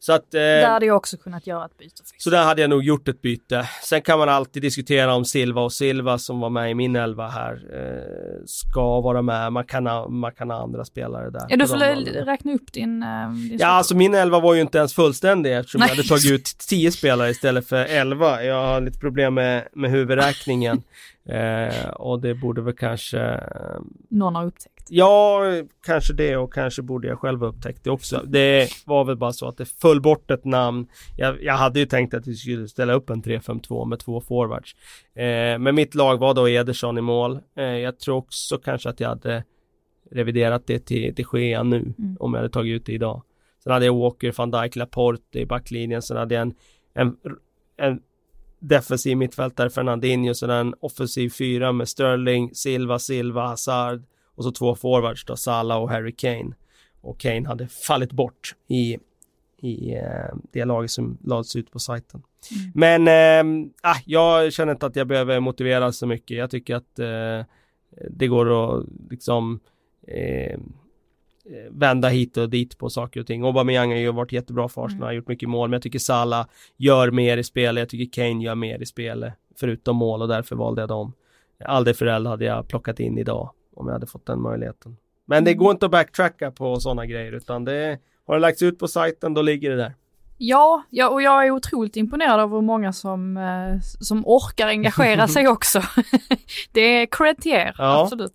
Så 0.00 0.12
att 0.12 0.34
eh, 0.34 0.40
Där 0.40 0.68
hade 0.68 0.86
jag 0.86 0.96
också 0.96 1.16
kunnat 1.16 1.46
göra 1.46 1.64
ett 1.64 1.78
byte. 1.78 2.02
Faktiskt. 2.02 2.22
så 2.22 2.30
där 2.30 2.44
hade 2.44 2.60
jag 2.60 2.70
nog 2.70 2.82
gjort 2.84 3.08
ett 3.08 3.22
byte. 3.22 3.68
Sen 3.84 4.02
kan 4.02 4.18
man 4.18 4.28
alltid 4.28 4.62
diskutera 4.62 5.14
om 5.14 5.24
Silva 5.24 5.60
och 5.60 5.72
Silva 5.72 6.18
som 6.18 6.40
var 6.40 6.50
med 6.50 6.70
i 6.70 6.74
min 6.74 6.96
elva 6.96 7.28
här 7.28 7.52
eh, 7.72 8.42
ska 8.46 9.00
vara 9.00 9.22
med. 9.22 9.52
Man 9.52 9.64
kan 9.64 9.86
ha, 9.86 10.08
man 10.08 10.32
kan 10.32 10.50
ha 10.50 10.62
andra 10.62 10.84
spelare 10.84 11.30
där. 11.30 11.46
Ja, 11.48 11.56
du 11.56 11.66
får 11.66 12.24
räkna 12.24 12.52
upp 12.52 12.72
din... 12.72 13.02
eh, 13.02 13.30
din 13.30 13.58
Ja, 13.60 13.66
alltså 13.66 13.96
min 13.96 14.14
elva 14.14 14.40
var 14.40 14.54
ju 14.54 14.60
inte 14.60 14.78
ens 14.78 14.94
fullständig 14.94 15.56
eftersom 15.56 15.78
Nej. 15.78 15.88
jag 15.88 15.96
hade 15.96 16.08
tagit 16.08 16.32
ut 16.32 16.44
10 16.68 16.92
spelare 16.92 17.30
istället 17.30 17.68
för 17.68 17.84
11. 17.84 18.44
Jag 18.44 18.66
har 18.66 18.80
lite 18.80 18.98
problem 18.98 19.34
med, 19.34 19.68
med 19.72 19.90
huvudräkningen. 19.90 20.82
eh, 21.28 21.88
och 21.88 22.20
det 22.20 22.34
borde 22.34 22.62
väl 22.62 22.74
kanske 22.76 23.20
eh, 23.20 23.80
Någon 24.08 24.34
har 24.34 24.46
upptäckt. 24.46 24.77
Ja, 24.90 25.42
kanske 25.86 26.12
det 26.12 26.36
och 26.36 26.52
kanske 26.52 26.82
borde 26.82 27.08
jag 27.08 27.18
själv 27.18 27.44
upptäckt 27.44 27.84
det 27.84 27.90
också. 27.90 28.22
Det 28.26 28.68
var 28.86 29.04
väl 29.04 29.16
bara 29.16 29.32
så 29.32 29.48
att 29.48 29.56
det 29.56 29.64
föll 29.64 30.00
bort 30.00 30.30
ett 30.30 30.44
namn. 30.44 30.86
Jag, 31.16 31.42
jag 31.42 31.54
hade 31.54 31.80
ju 31.80 31.86
tänkt 31.86 32.14
att 32.14 32.26
vi 32.26 32.34
skulle 32.34 32.68
ställa 32.68 32.92
upp 32.92 33.10
en 33.10 33.22
3-5-2 33.22 33.84
med 33.86 33.98
två 33.98 34.20
forwards. 34.20 34.76
Eh, 35.14 35.58
men 35.58 35.74
mitt 35.74 35.94
lag 35.94 36.18
var 36.18 36.34
då 36.34 36.48
Ederson 36.48 36.98
i 36.98 37.00
mål. 37.00 37.38
Eh, 37.56 37.64
jag 37.64 37.98
tror 37.98 38.16
också 38.16 38.58
kanske 38.58 38.88
att 38.88 39.00
jag 39.00 39.08
hade 39.08 39.44
reviderat 40.10 40.66
det 40.66 40.78
till, 40.78 41.14
till 41.14 41.26
Gea 41.32 41.62
nu 41.62 41.76
Mm. 41.76 42.16
om 42.20 42.34
jag 42.34 42.40
hade 42.40 42.52
tagit 42.52 42.74
ut 42.74 42.86
det 42.86 42.92
idag. 42.92 43.22
Sen 43.62 43.72
hade 43.72 43.86
jag 43.86 43.94
Walker, 43.96 44.34
van 44.36 44.50
Dijk, 44.50 44.76
Laporte 44.76 45.38
i 45.38 45.46
backlinjen. 45.46 46.02
Sen 46.02 46.16
hade 46.16 46.34
jag 46.34 46.42
en, 46.42 46.54
en, 46.94 47.16
en 47.76 48.00
defensiv 48.60 49.16
mittfältare 49.16 49.70
Fernandinho. 49.70 50.34
Sen 50.34 50.50
en 50.50 50.74
offensiv 50.80 51.30
fyra 51.30 51.72
med 51.72 51.88
Sterling, 51.88 52.54
Silva, 52.54 52.98
Silva, 52.98 53.46
Hazard 53.46 54.02
och 54.38 54.44
så 54.44 54.52
två 54.52 54.74
forwards 54.74 55.24
då, 55.24 55.36
Salah 55.36 55.82
och 55.82 55.90
Harry 55.90 56.12
Kane. 56.12 56.52
Och 57.00 57.20
Kane 57.20 57.48
hade 57.48 57.68
fallit 57.68 58.12
bort 58.12 58.54
i, 58.68 58.98
i 59.60 59.94
eh, 59.94 60.36
det 60.52 60.64
laget 60.64 60.90
som 60.90 61.18
lades 61.24 61.56
ut 61.56 61.70
på 61.70 61.78
sajten. 61.78 62.22
Mm. 62.74 63.04
Men 63.04 63.70
ah, 63.82 63.96
jag 64.06 64.52
känner 64.52 64.72
inte 64.72 64.86
att 64.86 64.96
jag 64.96 65.06
behöver 65.06 65.40
motivera 65.40 65.92
så 65.92 66.06
mycket. 66.06 66.36
Jag 66.36 66.50
tycker 66.50 66.76
att 66.76 66.98
eh, 66.98 67.46
det 68.10 68.26
går 68.26 68.78
att 68.78 68.86
liksom 69.10 69.60
eh, 70.06 70.58
vända 71.70 72.08
hit 72.08 72.36
och 72.36 72.50
dit 72.50 72.78
på 72.78 72.90
saker 72.90 73.20
och 73.20 73.26
ting. 73.26 73.42
Aubameyang 73.42 73.90
har 73.90 73.98
ju 73.98 74.12
varit 74.12 74.32
jättebra 74.32 74.68
för 74.68 74.84
Arsenal, 74.84 75.04
har 75.04 75.12
gjort 75.12 75.28
mycket 75.28 75.48
mål, 75.48 75.68
men 75.68 75.76
jag 75.76 75.82
tycker 75.82 75.98
Salah 75.98 76.46
gör 76.76 77.10
mer 77.10 77.36
i 77.36 77.44
spelet. 77.44 77.80
Jag 77.80 77.88
tycker 77.88 78.22
Kane 78.22 78.44
gör 78.44 78.54
mer 78.54 78.82
i 78.82 78.86
spelet, 78.86 79.34
förutom 79.60 79.96
mål 79.96 80.22
och 80.22 80.28
därför 80.28 80.56
valde 80.56 80.82
jag 80.82 80.88
dem. 80.88 81.12
Alderfereld 81.64 82.26
hade 82.26 82.44
jag 82.44 82.68
plockat 82.68 83.00
in 83.00 83.18
idag 83.18 83.50
om 83.78 83.86
jag 83.86 83.92
hade 83.92 84.06
fått 84.06 84.26
den 84.26 84.40
möjligheten. 84.42 84.96
Men 85.26 85.44
det 85.44 85.50
Mm. 85.50 85.58
går 85.64 85.70
inte 85.70 85.86
att 85.86 85.92
backtracka 85.92 86.50
på 86.50 86.80
sådana 86.80 87.06
grejer 87.06 87.32
utan 87.32 87.64
det 87.64 87.98
har 88.26 88.34
det 88.34 88.40
lagts 88.40 88.62
ut 88.62 88.78
på 88.78 88.88
sajten, 88.88 89.34
då 89.34 89.42
ligger 89.42 89.70
det 89.70 89.76
där. 89.76 89.94
Ja, 90.40 90.82
ja, 90.90 91.08
och 91.08 91.22
jag 91.22 91.46
är 91.46 91.50
otroligt 91.50 91.96
imponerad 91.96 92.40
av 92.40 92.50
hur 92.50 92.60
många 92.60 92.92
som, 92.92 93.36
eh, 93.36 93.80
som 93.80 94.22
orkar 94.26 94.66
engagera 94.68 95.28
sig 95.28 95.48
också. 95.54 95.82
det 96.72 96.80
är 96.80 97.06
cred 97.06 97.38
till 97.40 97.52
er, 97.52 97.74
Ja. 97.78 98.02
absolut. 98.02 98.34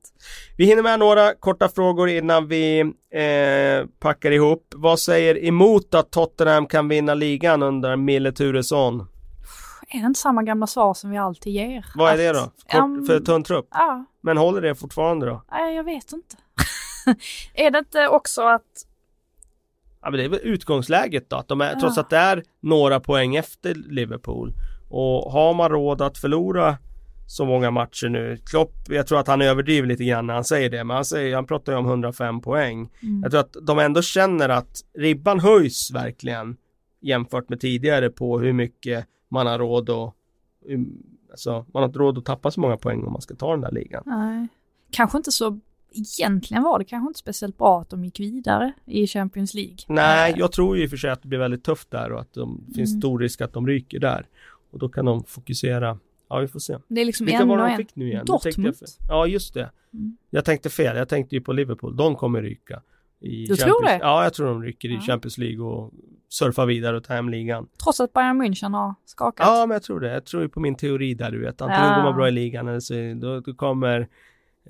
Vi 0.58 0.66
hinner 0.66 0.84
med 0.84 1.00
några 1.00 1.34
korta 1.34 1.70
frågor 1.70 2.10
innan 2.10 2.48
vi 2.48 2.80
eh, 3.14 3.88
packar 4.00 4.32
ihop. 4.32 4.68
Vad 4.76 5.00
säger 5.00 5.46
emot 5.46 5.94
att 5.96 6.12
Tottenham 6.12 6.66
kan 6.68 6.88
vinna 6.88 7.14
ligan 7.14 7.64
under 7.64 7.96
Mille 7.96 8.32
Turesson? 8.32 9.08
Är 9.94 10.00
det 10.00 10.06
inte 10.06 10.20
samma 10.20 10.44
gamla 10.44 10.68
svar 10.68 10.94
som 10.94 11.10
vi 11.10 11.18
alltid 11.18 11.54
ger? 11.54 11.86
Vad 11.96 12.14
är 12.14 12.18
det 12.18 12.34
då? 12.34 12.52
Kort, 12.72 12.82
Um, 12.84 13.06
för 13.06 13.20
tunn 13.20 13.44
trupp? 13.44 13.68
Ja, 13.72 14.06
Men 14.22 14.38
håller 14.38 14.62
det 14.62 14.76
fortfarande 14.76 15.26
då? 15.26 15.44
nej, 15.52 15.76
jag 15.76 15.84
vet 15.84 16.12
inte. 16.14 16.36
är 17.54 17.72
det 17.72 17.80
inte 17.80 18.08
också 18.08 18.42
att 18.42 18.62
Ja 20.02 20.10
men 20.10 20.18
det 20.20 20.26
är 20.26 20.30
väl 20.30 20.40
utgångsläget 20.44 21.30
då, 21.30 21.36
att 21.36 21.48
de 21.48 21.62
är, 21.62 21.72
Ja. 21.74 21.80
trots 21.80 21.98
att 21.98 22.10
det 22.10 22.18
är 22.18 22.44
några 22.62 23.00
poäng 23.00 23.36
efter 23.36 23.74
Liverpool. 23.76 24.54
Och 24.90 25.32
har 25.32 25.54
man 25.54 25.70
råd 25.70 26.02
att 26.02 26.18
förlora 26.18 26.78
så 27.28 27.46
många 27.46 27.72
matcher 27.72 28.10
nu. 28.10 28.38
Klopp, 28.46 28.74
jag 28.90 29.08
tror 29.08 29.20
att 29.20 29.28
han 29.28 29.42
överdriver 29.42 29.88
lite 29.88 30.04
grann 30.04 30.28
när 30.28 30.34
han 30.34 30.44
säger 30.44 30.70
det, 30.70 30.84
men 30.84 30.96
han, 30.96 31.06
säger, 31.06 31.36
han 31.36 31.46
pratar 31.48 31.72
ju 31.74 31.78
om 31.80 31.86
105 31.86 32.42
poäng. 32.42 32.90
Mm. 33.02 33.22
Jag 33.22 33.32
tror 33.32 33.42
att 33.42 33.56
de 33.62 33.80
ändå 33.80 34.02
känner 34.02 34.50
att 34.50 34.82
ribban 34.98 35.40
höjs 35.40 35.92
verkligen 35.92 36.58
jämfört 37.02 37.50
med 37.50 37.60
tidigare 37.60 38.10
på 38.10 38.40
hur 38.40 38.54
mycket 38.54 39.06
man 39.34 39.48
har 39.48 39.60
råd 39.60 39.90
att 39.90 40.14
um, 40.70 41.04
Alltså 41.32 41.52
man 41.74 41.84
har 41.84 41.86
inte 41.86 42.00
råd 42.00 42.18
att 42.18 42.26
tappa 42.26 42.52
så 42.52 42.60
många 42.60 42.78
poäng 42.78 43.04
om 43.04 43.12
man 43.14 43.22
ska 43.22 43.36
ta 43.36 43.52
den 43.52 43.62
där 43.62 43.72
ligan. 43.72 44.04
Nej. 44.06 44.48
Kanske 44.92 45.18
inte 45.18 45.32
så, 45.32 45.60
egentligen 46.20 46.64
var 46.64 46.80
det 46.80 46.86
kanske 46.86 47.08
inte 47.08 47.20
speciellt 47.20 47.58
bra 47.58 47.82
att 47.82 47.90
de 47.90 48.06
gick 48.06 48.20
vidare 48.20 48.74
i 48.86 49.08
Champions 49.08 49.54
League. 49.54 49.76
Nej, 49.88 50.32
Eh, 50.34 50.40
jag 50.40 50.52
tror 50.52 50.78
ju 50.78 50.84
i 50.84 50.86
och 50.86 50.90
för 50.90 50.98
sig 50.98 51.10
att 51.10 51.22
det 51.22 51.28
blir 51.28 51.40
väldigt 51.40 51.64
tufft 51.64 51.92
där 51.92 52.12
och 52.12 52.22
att 52.22 52.34
det 52.34 52.46
finns 52.76 52.92
Mm. 52.92 53.02
stor 53.02 53.20
risk 53.20 53.42
att 53.42 53.54
de 53.54 53.68
ryker 53.68 54.00
där. 54.00 54.28
Och 54.72 54.80
då 54.80 54.90
kan 54.90 55.06
de 55.06 55.24
fokusera. 55.24 56.00
Ja, 56.30 56.40
vi 56.40 56.48
får 56.48 56.60
se. 56.60 56.78
Det 56.88 57.02
är 57.02 57.06
liksom 57.06 57.26
Vilka 57.26 57.42
en 57.42 57.48
var 57.48 57.58
de 57.58 57.78
fick 57.78 57.96
nu 57.96 58.08
igen? 58.08 58.26
Dortmund. 58.26 58.76
Jag 58.80 58.90
ja, 59.10 59.28
just 59.28 59.54
det. 59.54 59.70
Mm. 59.94 60.18
Jag 60.30 60.46
tänkte 60.46 60.70
fel. 60.70 60.98
Jag 60.98 61.10
tänkte 61.10 61.36
ju 61.36 61.42
på 61.42 61.54
Liverpool. 61.54 61.96
De 61.96 62.16
kommer 62.16 62.42
ryka. 62.42 62.82
I 63.24 63.46
Du 63.46 63.56
tror 63.56 63.68
Champions- 63.84 63.86
det? 63.88 63.98
Ja, 64.02 64.24
jag 64.24 64.34
tror 64.34 64.48
de 64.48 64.64
ryker 64.64 64.90
i 64.90 64.94
Ja. 64.94 65.00
Champions 65.02 65.38
League 65.38 65.66
och 65.66 65.92
surfar 66.30 66.66
vidare 66.66 66.98
och 66.98 67.04
tar 67.04 67.16
hem 67.16 67.30
ligan. 67.30 67.68
Trots 67.84 68.00
att 68.00 68.14
Bayern 68.14 68.42
München 68.44 68.74
har 68.74 68.96
skakat. 69.06 69.48
Ja, 69.48 69.66
men 69.66 69.76
jag 69.76 69.84
tror 69.84 70.00
det. 70.00 70.14
Jag 70.14 70.26
tror 70.26 70.48
på 70.48 70.60
min 70.60 70.76
teori 70.76 71.14
där, 71.14 71.32
du 71.32 71.40
vet. 71.40 71.62
Antingen 71.62 71.90
Ja. 71.90 71.96
går 71.96 72.04
man 72.04 72.16
bra 72.16 72.28
i 72.28 72.32
ligan 72.32 72.68
eller 72.68 72.80
så 72.80 72.94
då, 73.16 73.40
då 73.40 73.54
kommer 73.54 74.08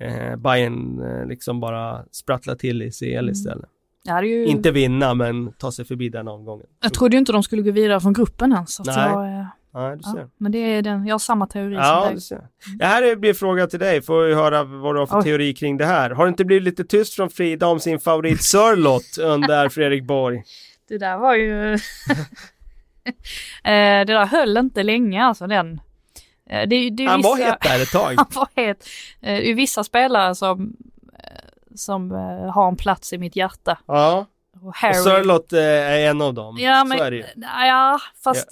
eh, 0.00 0.36
Bayern 0.36 1.02
eh, 1.02 1.26
liksom 1.26 1.60
bara 1.60 2.04
sprattla 2.10 2.54
till 2.56 2.82
i 2.82 2.90
CL 2.90 3.14
Mm. 3.18 3.30
istället. 3.30 3.68
Ju... 4.22 4.46
Inte 4.46 4.70
vinna, 4.70 5.14
men 5.14 5.52
ta 5.52 5.72
sig 5.72 5.84
förbi 5.84 6.08
den 6.08 6.28
omgången. 6.28 6.66
Jag 6.82 6.94
trodde 6.94 7.16
ju 7.16 7.18
inte 7.18 7.32
de 7.32 7.42
skulle 7.42 7.62
gå 7.62 7.70
vidare 7.70 8.00
från 8.00 8.12
gruppen 8.12 8.52
ens. 8.52 8.74
Så 8.74 8.82
att 8.82 8.86
Nej. 8.96 9.10
jag, 9.10 9.38
eh, 9.40 9.46
Nej, 9.74 9.96
du 9.96 10.02
ser. 10.02 10.18
ja. 10.18 10.28
Men 10.38 10.52
det 10.52 10.58
är 10.58 10.82
den, 10.82 11.06
jag 11.06 11.14
har 11.14 11.18
samma 11.18 11.46
teori 11.46 11.74
Ja, 11.74 12.00
som 12.00 12.08
du 12.08 12.14
dig. 12.14 12.20
ser. 12.22 12.40
Det 12.78 12.84
här 12.84 13.16
blir 13.16 13.30
en 13.30 13.34
fråga 13.36 13.66
till 13.66 13.78
dig. 13.78 14.02
Får 14.02 14.22
vi 14.26 14.34
höra 14.34 14.64
vad 14.64 14.94
du 14.94 14.98
har 14.98 15.06
för 15.06 15.18
Oj. 15.18 15.22
teori 15.24 15.54
kring 15.54 15.76
det 15.76 15.86
här. 15.86 16.10
Har 16.10 16.24
det 16.24 16.28
inte 16.28 16.44
blivit 16.44 16.62
lite 16.64 16.84
tyst 16.84 17.14
från 17.14 17.30
Frida 17.30 17.66
om 17.66 17.80
sin 17.80 18.00
favorit 18.00 18.42
Sörlott 18.42 19.18
under 19.20 19.68
Fredrik 19.68 20.04
Borg? 20.04 20.42
Det 20.88 20.98
där 20.98 21.16
var 21.18 21.34
ju... 21.34 21.78
Eh, 23.64 24.04
det 24.06 24.12
där 24.12 24.26
höll 24.26 24.56
inte 24.56 24.82
länge 24.82 25.24
alltså 25.24 25.46
den. 25.46 25.80
Eh, 26.50 26.68
Det, 26.68 26.90
det 26.90 27.04
är 27.04 27.08
Han 27.08 27.22
var 27.22 27.36
vissa- 27.36 27.50
het 27.50 27.60
där 27.62 27.82
ett 27.82 27.90
tag. 27.92 28.14
Han 28.16 28.26
var 28.34 28.48
het. 28.56 28.86
Eh, 29.20 29.34
Det 29.36 29.50
är 29.50 29.54
vissa 29.54 29.84
spelare 29.84 30.34
som, 30.34 30.76
som 31.74 32.10
har 32.54 32.68
en 32.68 32.76
plats 32.76 33.12
i 33.12 33.18
mitt 33.18 33.36
hjärta. 33.36 33.78
Ja, 33.86 34.26
Och 34.56 34.66
och 34.68 34.76
Harry. 34.76 34.94
Sörlott 34.94 35.52
eh, 35.52 35.60
är 35.62 35.98
en 36.10 36.20
av 36.22 36.34
dem. 36.34 36.56
Ja, 36.58 36.84
men, 36.84 36.98
det 36.98 37.24
ja, 37.66 38.00
fast 38.24 38.48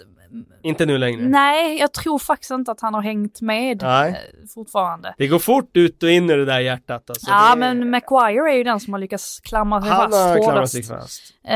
Inte 0.62 0.86
nu 0.86 0.98
längre. 0.98 1.28
nej, 1.28 1.78
jag 1.78 1.92
tror 1.92 2.18
faktiskt 2.18 2.50
inte 2.50 2.70
att 2.72 2.80
han 2.80 2.94
har 2.94 3.02
hängt 3.02 3.40
med 3.40 3.82
Nej. 3.82 4.10
eh, 4.10 4.48
fortfarande. 4.54 5.14
Det 5.18 5.26
går 5.26 5.38
fort 5.38 5.76
ut 5.76 6.02
och 6.02 6.10
in 6.10 6.30
i 6.30 6.36
det 6.36 6.44
där 6.44 6.60
hjärtat. 6.60 7.10
Alltså. 7.10 7.30
ja, 7.30 7.50
det... 7.54 7.60
men 7.60 7.90
Maguire 7.90 8.52
är 8.52 8.56
ju 8.56 8.64
den 8.64 8.80
som 8.80 8.92
har 8.92 9.00
lyckats 9.00 9.40
klamra 9.40 9.80
sig 9.80 9.90
Han 9.90 10.10
fast 10.10 10.28
har 10.28 10.42
klamrat 10.42 10.70
sig 10.70 10.82
fast. 10.82 11.22
Eh, 11.44 11.54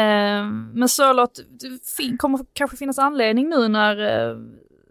men 0.75 0.89
Sörlott, 0.89 1.41
det 2.01 2.17
kommer 2.17 2.41
kanske 2.53 2.77
finnas 2.77 2.99
anledning 2.99 3.49
nu 3.49 3.69
när 3.69 4.29
eh, 4.31 4.37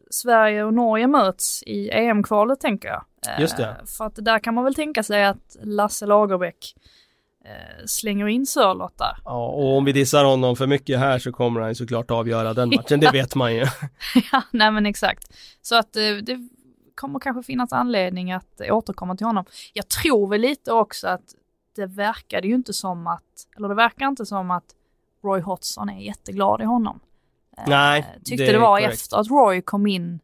Sverige 0.10 0.64
och 0.64 0.74
Norge 0.74 1.08
möts 1.08 1.64
i 1.64 1.90
EM-kvalet 1.90 2.60
tänker 2.60 2.88
jag. 2.88 3.04
Eh, 3.28 3.42
Just 3.42 3.58
det. 3.58 3.76
För 3.98 4.06
att 4.06 4.16
där 4.16 4.40
kan 4.40 4.54
man 4.54 4.64
väl 4.64 4.76
tänka 4.76 5.04
sig 5.04 5.26
att 5.26 5.58
Lasse 5.64 6.06
Lagerbäck 6.06 6.76
eh, 6.76 6.82
slänger 7.86 8.28
in 8.28 8.46
Sörlott 8.46 8.98
där. 8.98 9.18
Ja, 9.26 9.48
och 9.48 9.78
om 9.78 9.86
vi 9.86 9.92
dissar 9.92 10.24
honom 10.26 10.56
för 10.56 10.68
mycket 10.68 11.00
här 11.00 11.20
så 11.20 11.32
kommer 11.32 11.62
han 11.62 11.76
såklart 11.76 12.12
avgöra 12.12 12.54
den 12.54 12.70
matchen. 12.76 13.00
Det 13.00 13.12
vet 13.12 13.36
man 13.36 13.56
ju. 13.56 13.66
ja, 14.32 14.42
nej 14.52 14.72
men 14.72 14.86
exakt. 14.86 15.28
Så 15.62 15.76
att 15.76 15.96
eh, 15.96 16.02
det 16.24 16.50
kommer 16.96 17.20
kanske 17.20 17.44
finnas 17.44 17.74
anledning 17.74 18.32
att 18.32 18.62
eh, 18.62 18.76
återkomma 18.76 19.16
till 19.16 19.26
honom. 19.26 19.46
Jag 19.74 19.88
tror 19.88 20.28
väl 20.30 20.42
lite 20.42 20.72
också 20.72 21.08
att 21.08 21.22
det 21.76 21.86
verkade 21.86 22.48
ju 22.48 22.56
inte 22.56 22.74
som 22.74 23.08
att, 23.08 23.24
eller 23.58 23.70
det 23.70 23.76
verkar 23.76 24.08
inte 24.08 24.26
som 24.26 24.52
att 24.52 24.66
Roy 25.24 25.42
Hodgson 25.42 25.90
är 25.90 26.00
jätteglad 26.00 26.62
i 26.62 26.66
honom. 26.66 27.00
Eh, 27.58 27.64
Nej, 27.68 28.06
Tyckte 28.26 28.46
det 28.46 28.52
det, 28.52 28.58
var 28.60 28.80
korrekt. 28.80 28.94
efter 28.94 29.18
att 29.18 29.28
Roy 29.28 29.62
kom 29.62 29.88
in. 29.88 30.20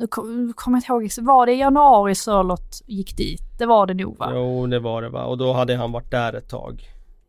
Nu 0.00 0.06
kom- 0.06 0.46
nu 0.46 0.52
kommer 0.52 0.76
jag 0.88 1.02
inte 1.02 1.20
ihåg, 1.20 1.26
var 1.26 1.46
det 1.46 1.52
i 1.52 1.58
januari 1.58 2.14
Sörlott 2.14 2.82
gick 2.86 3.16
dit? 3.16 3.40
Det 3.58 3.66
var 3.66 3.86
det 3.86 3.94
nog 3.94 4.18
va? 4.18 4.30
Jo, 4.34 4.66
det 4.66 4.78
var 4.78 5.02
det 5.02 5.08
va. 5.08 5.24
Och 5.24 5.38
då 5.38 5.52
hade 5.52 5.76
han 5.76 5.92
varit 5.92 6.10
där 6.10 6.32
ett 6.32 6.48
tag. 6.48 6.82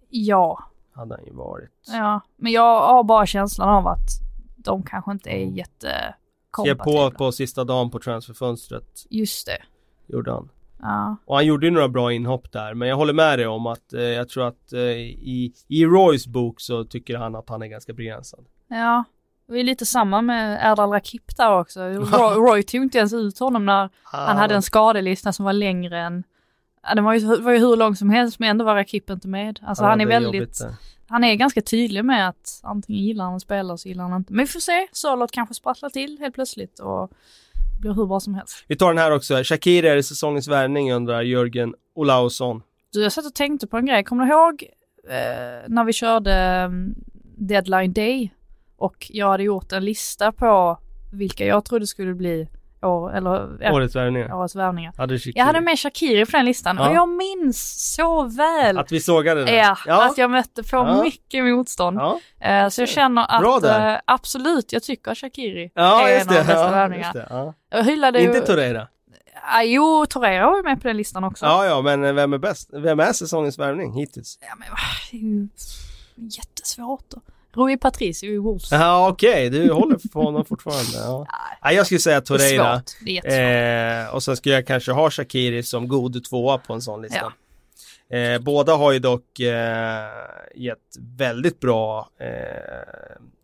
Ja, 0.09 0.63
Hade 0.93 1.15
han 1.15 1.25
ju 1.25 1.33
varit. 1.33 1.69
ja. 1.87 2.21
Men 2.37 2.51
jag 2.51 2.81
har 2.87 3.03
bara 3.03 3.25
känslan 3.25 3.69
av 3.69 3.87
att 3.87 4.07
de 4.57 4.83
kanske 4.83 5.11
inte 5.11 5.29
är 5.29 5.45
jätte 5.45 6.13
Skrev 6.57 6.75
på 6.75 6.83
kompatibla. 6.83 7.17
på 7.17 7.31
sista 7.31 7.63
dagen 7.63 7.89
på 7.89 7.99
transferfönstret. 7.99 9.05
Just 9.09 9.45
det. 9.47 9.57
Gjorde 10.13 10.31
han. 10.31 10.49
Ja. 10.81 11.15
Och 11.25 11.35
han 11.35 11.45
gjorde 11.45 11.65
ju 11.67 11.71
några 11.71 11.87
bra 11.89 12.13
inhopp 12.13 12.51
där, 12.51 12.73
men 12.73 12.87
jag 12.87 12.95
håller 12.95 13.13
med 13.13 13.39
dig 13.39 13.47
om 13.47 13.67
att 13.67 13.93
eh, 13.93 14.01
jag 14.01 14.29
tror 14.29 14.47
att 14.47 14.73
eh, 14.73 14.79
i, 14.79 15.53
i 15.67 15.85
Roys 15.85 16.27
bok 16.27 16.61
så 16.61 16.83
tycker 16.83 17.17
han 17.17 17.35
att 17.35 17.49
han 17.49 17.61
är 17.61 17.67
ganska 17.67 17.93
begränsad. 17.93 18.45
Ja, 18.67 19.03
det 19.53 19.59
är 19.59 19.63
lite 19.63 19.85
samma 19.85 20.21
med 20.21 20.71
Erdal 20.71 20.89
Rakip 20.89 21.37
där 21.37 21.59
också. 21.59 21.79
Roy, 21.89 22.35
Roy 22.35 22.63
tog 22.63 22.83
inte 22.83 22.97
ens 22.97 23.13
ut 23.13 23.39
honom 23.39 23.65
när 23.65 23.89
han 24.03 24.37
hade 24.37 24.55
en 24.55 24.61
skadelista 24.61 25.33
som 25.33 25.45
var 25.45 25.53
längre 25.53 25.99
än 25.99 26.23
Ja, 26.83 26.95
den 26.95 27.03
var 27.03 27.13
ju, 27.13 27.41
var 27.41 27.51
ju 27.51 27.59
hur 27.59 27.75
lång 27.75 27.95
som 27.95 28.09
helst 28.09 28.39
men 28.39 28.49
ändå 28.49 28.65
var 28.65 28.75
Rakip 28.75 29.09
inte 29.09 29.27
med. 29.27 29.59
Alltså 29.63 29.83
Ja, 29.83 29.89
han 29.89 30.01
är 30.01 30.05
det 30.05 30.09
väldigt, 30.09 30.33
jobbigt 30.33 30.61
han 31.11 31.23
är 31.23 31.35
ganska 31.35 31.61
tydlig 31.61 32.05
med 32.05 32.29
att 32.29 32.59
antingen 32.63 33.03
gillar 33.03 33.25
han 33.25 33.35
att 33.35 33.41
spela 33.41 33.77
så 33.77 33.87
gillar 33.87 34.03
han 34.03 34.17
inte. 34.17 34.33
Men 34.33 34.45
vi 34.45 34.51
får 34.51 34.59
se, 34.59 34.87
Sörlott 34.91 35.31
kanske 35.31 35.55
sprattlar 35.55 35.89
till 35.89 36.17
helt 36.19 36.35
plötsligt 36.35 36.79
och 36.79 37.11
blir 37.79 37.93
hur 37.93 38.05
bra 38.05 38.19
som 38.19 38.35
helst. 38.35 38.65
Vi 38.67 38.75
tar 38.75 38.87
den 38.87 38.97
här 38.97 39.11
också. 39.11 39.43
Shakiri 39.43 39.87
är 39.87 39.97
i 39.97 40.03
säsongens 40.03 40.47
värvning 40.47 40.93
undrar 40.93 41.21
Jörgen 41.21 41.75
Olausson. 41.95 42.63
Du, 42.93 43.03
jag 43.03 43.11
satt 43.11 43.25
och 43.25 43.33
tänkte 43.33 43.67
på 43.67 43.77
en 43.77 43.85
grej, 43.85 44.03
kommer 44.03 44.25
du 44.25 44.31
ihåg 44.31 44.63
eh, 45.09 45.67
när 45.67 45.83
vi 45.83 45.93
körde 45.93 46.33
mm, 46.33 46.95
deadline 47.37 47.93
day 47.93 48.33
och 48.81 49.07
jag 49.09 49.27
hade 49.29 49.43
gjort 49.43 49.71
en 49.71 49.85
lista 49.85 50.31
på 50.31 50.77
vilka 51.13 51.45
jag 51.45 51.65
trodde 51.65 51.87
skulle 51.87 52.13
bli 52.13 52.47
år, 52.81 53.13
eller, 53.15 53.71
Årets 53.73 53.95
värvningar. 53.95 54.33
årets 54.33 54.55
värvningar. 54.55 54.93
Hade. 54.97 55.19
Jag 55.25 55.45
hade 55.45 55.61
med 55.61 55.79
Shakiri 55.79 56.25
på 56.25 56.31
den 56.31 56.45
listan 56.45 56.77
Ja. 56.79 56.89
och 56.89 56.95
jag 56.95 57.09
minns 57.09 57.93
så 57.95 58.23
väl 58.23 58.77
Att 58.77 58.91
vi 58.91 58.99
sågade 59.01 59.45
det. 59.45 59.55
ja, 59.55 59.77
ja. 59.85 60.05
att 60.09 60.17
jag 60.17 60.31
mötte 60.31 60.63
på 60.63 60.77
Ja. 60.77 61.03
mycket 61.03 61.43
motstånd. 61.45 61.99
Eh, 62.39 62.67
så 62.69 62.81
jag 62.81 62.89
känner 62.89 63.25
att 63.29 63.63
eh, 63.63 63.95
absolut, 64.05 64.73
jag 64.73 64.83
tycker 64.83 65.11
att 65.11 65.17
Shakiri 65.17 65.71
Ja, 65.75 66.09
är 66.09 66.15
en 66.21 66.27
av 66.29 66.33
de 66.35 66.39
bästa 66.43 66.71
värvningarna. 66.71 67.53
Jag 67.69 67.83
hyllade 67.83 68.21
Inte 68.23 68.37
ju... 68.37 68.43
Torreira. 68.45 68.87
Ah, 69.53 69.61
jo, 69.63 70.05
Torreira 70.09 70.45
var 70.49 70.57
ju 70.57 70.63
med 70.63 70.81
på 70.81 70.87
den 70.87 70.97
listan 70.97 71.23
också. 71.23 71.45
Ja, 71.45 71.65
ja, 71.65 71.81
men 71.81 72.15
vem 72.15 72.33
är 72.33 72.37
bäst? 72.37 72.69
Vem 72.73 72.99
är 72.99 73.13
säsongens 73.13 73.59
värvning 73.59 73.93
hittills? 73.93 74.37
Ja, 74.41 74.55
men 74.59 74.67
det 75.11 75.17
är 75.17 75.21
ju 75.21 75.47
jättesvårt 76.15 77.05
då. 77.09 77.21
Rui 77.53 77.77
Patricio 77.77 78.29
i 78.29 78.37
Wolves. 78.37 78.71
Ja, 78.71 79.09
okej, 79.09 79.49
du 79.49 79.71
håller 79.71 80.09
på 80.13 80.21
honom 80.21 80.45
fortfarande. 80.45 80.97
Ja. 80.97 81.27
Ja, 81.63 81.71
jag 81.71 81.85
skulle 81.85 81.99
säga 81.99 82.15
Det 82.15 82.19
är 82.19 82.25
Torreira. 82.25 82.75
svårt. 82.75 82.91
Det 83.05 83.17
är. 83.27 84.05
Eh, 84.07 84.15
och 84.15 84.23
sen 84.23 84.37
skulle 84.37 84.55
jag 84.55 84.67
kanske 84.67 84.91
ha 84.91 85.09
Shakiri 85.11 85.63
som 85.63 85.87
god 85.87 86.23
tvåa 86.23 86.57
på 86.57 86.73
en 86.73 86.81
sån 86.81 87.01
lista. 87.01 87.33
Eh, 88.09 88.39
båda 88.41 88.75
har 88.75 88.91
ju 88.91 88.99
dock 88.99 89.39
eh, 89.39 90.07
gett 90.55 90.77
väldigt 91.17 91.59
bra 91.59 92.09
eh, 92.19 92.27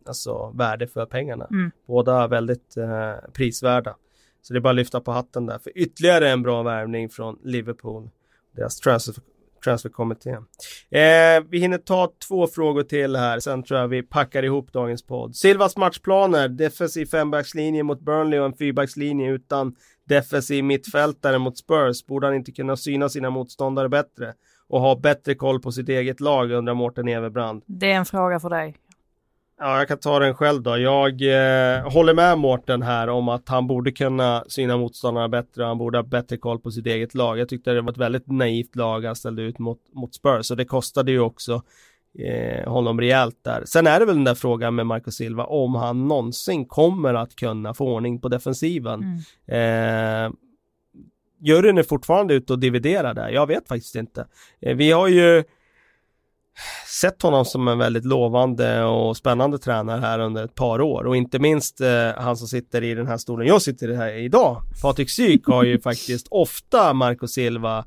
alltså 0.08 0.52
värde 0.56 0.88
för 0.88 1.06
pengarna. 1.06 1.48
Mm. 1.52 1.72
Båda 1.88 2.28
väldigt 2.28 2.78
eh, 2.78 3.30
prisvärda. 3.34 3.96
Så 4.42 4.54
det 4.54 4.60
är 4.60 4.62
bara 4.62 4.70
att 4.70 4.76
lyfta 4.76 5.02
på 5.02 5.12
hatten 5.12 5.46
där 5.46 5.60
för 5.60 5.78
ytterligare 5.78 6.30
en 6.30 6.42
bra 6.44 6.64
värvning 6.64 7.10
från 7.10 7.40
Liverpool. 7.44 8.10
Deras 8.56 8.80
transfer, 8.80 9.16
transferkommittén. 9.64 10.46
Eh, 10.92 11.44
vi 11.50 11.60
hinner 11.60 11.78
ta 11.78 12.12
två 12.28 12.48
frågor 12.48 12.84
till 12.84 13.16
här, 13.16 13.40
sen 13.40 13.64
tror 13.64 13.80
jag 13.80 13.88
vi 13.88 14.04
packar 14.04 14.44
ihop 14.44 14.74
dagens 14.74 15.06
podd. 15.06 15.36
Silvas 15.36 15.78
matchplaner, 15.78 16.48
defensiv 16.48 17.06
fembackslinje 17.06 17.84
mot 17.84 18.02
Burnley 18.02 18.40
och 18.40 18.46
en 18.46 18.54
fyrbackslinje 18.54 19.32
utan 19.32 19.76
defensiv 20.08 20.64
mittfältare 20.64 21.38
mot 21.38 21.58
Spurs. 21.58 22.06
Borde 22.06 22.28
han 22.28 22.36
inte 22.36 22.52
kunna 22.52 22.78
syna 22.78 23.10
sina 23.10 23.30
motståndare 23.30 23.90
bättre? 23.90 24.34
Och 24.70 24.82
ha 24.82 24.96
bättre 24.96 25.36
koll 25.36 25.62
på 25.62 25.72
sitt 25.72 25.90
eget 25.90 26.20
lag, 26.20 26.52
undrar 26.52 26.74
Mårten 26.74 27.08
Everbrand. 27.08 27.64
Det 27.66 27.92
är 27.92 27.96
en 27.96 28.06
fråga 28.06 28.40
för 28.40 28.50
dig. 28.50 28.76
Ja, 29.60 29.78
jag 29.78 29.88
kan 29.88 29.98
ta 29.98 30.20
den 30.20 30.34
själv 30.34 30.62
då. 30.62 30.78
Jag 30.78 31.22
eh, 31.22 31.92
håller 31.92 32.14
med 32.14 32.38
Mårten 32.38 32.82
här 32.82 33.10
om 33.10 33.30
att 33.30 33.50
han 33.50 33.68
borde 33.68 33.92
kunna 33.92 34.44
syna 34.48 34.78
motståndarna 34.78 35.30
bättre. 35.30 35.64
Han 35.64 35.78
borde 35.78 35.98
ha 35.98 36.04
bättre 36.04 36.38
koll 36.38 36.60
på 36.60 36.72
sitt 36.72 36.86
eget 36.86 37.14
lag. 37.14 37.40
Jag 37.40 37.50
tyckte 37.50 37.72
det 37.72 37.82
var 37.82 37.92
ett 37.92 37.98
väldigt 37.98 38.28
naivt 38.28 38.76
lag 38.76 39.06
han 39.06 39.16
ställde 39.16 39.42
ut 39.42 39.60
mot, 39.60 39.80
mot 39.94 40.16
Spurs 40.16 40.52
och 40.52 40.58
det 40.58 40.66
kostade 40.66 41.12
ju 41.12 41.20
också 41.20 41.62
eh, 42.20 42.72
honom 42.72 43.02
rejält 43.02 43.40
där. 43.42 43.64
Sen 43.66 43.88
är 43.88 44.00
det 44.00 44.06
väl 44.06 44.16
den 44.16 44.24
där 44.24 44.36
frågan 44.36 44.76
med 44.76 44.86
Marco 44.86 45.12
Silva 45.12 45.46
om 45.46 45.76
han 45.76 46.08
någonsin 46.08 46.66
kommer 46.66 47.14
att 47.14 47.36
kunna 47.36 47.74
få 47.74 47.86
ordning 47.86 48.22
på 48.22 48.28
defensiven. 48.28 49.24
Mm. 49.48 50.26
Eh, 50.26 50.32
juryn 51.40 51.78
är 51.78 51.84
fortfarande 51.84 52.34
ute 52.34 52.54
och 52.54 52.60
dividerar 52.60 53.14
där. 53.14 53.30
Jag 53.30 53.48
vet 53.48 53.68
faktiskt 53.68 53.96
inte. 53.96 54.28
Eh, 54.62 54.76
vi 54.76 54.92
har 54.92 55.08
ju 55.08 55.44
sett 57.02 57.22
honom 57.22 57.46
som 57.46 57.68
en 57.68 57.78
väldigt 57.78 58.06
lovande 58.06 58.84
och 58.84 59.18
spännande 59.18 59.58
tränare 59.60 60.02
här 60.02 60.20
under 60.20 60.44
ett 60.44 60.56
par 60.56 60.82
år 60.82 61.04
och 61.04 61.16
inte 61.18 61.40
minst 61.40 61.82
eh, 61.82 62.12
han 62.18 62.38
som 62.38 62.48
sitter 62.48 62.84
i 62.84 62.94
den 62.94 63.08
här 63.08 63.18
stolen 63.18 63.48
jag 63.48 63.62
sitter 63.62 63.90
i 63.90 63.96
här 63.96 64.14
idag. 64.14 64.62
Patrik 64.82 65.10
Syk 65.10 65.46
har 65.48 65.64
ju 65.64 65.80
faktiskt 65.82 66.28
ofta 66.30 66.94
Marco 66.94 67.28
Silva 67.28 67.86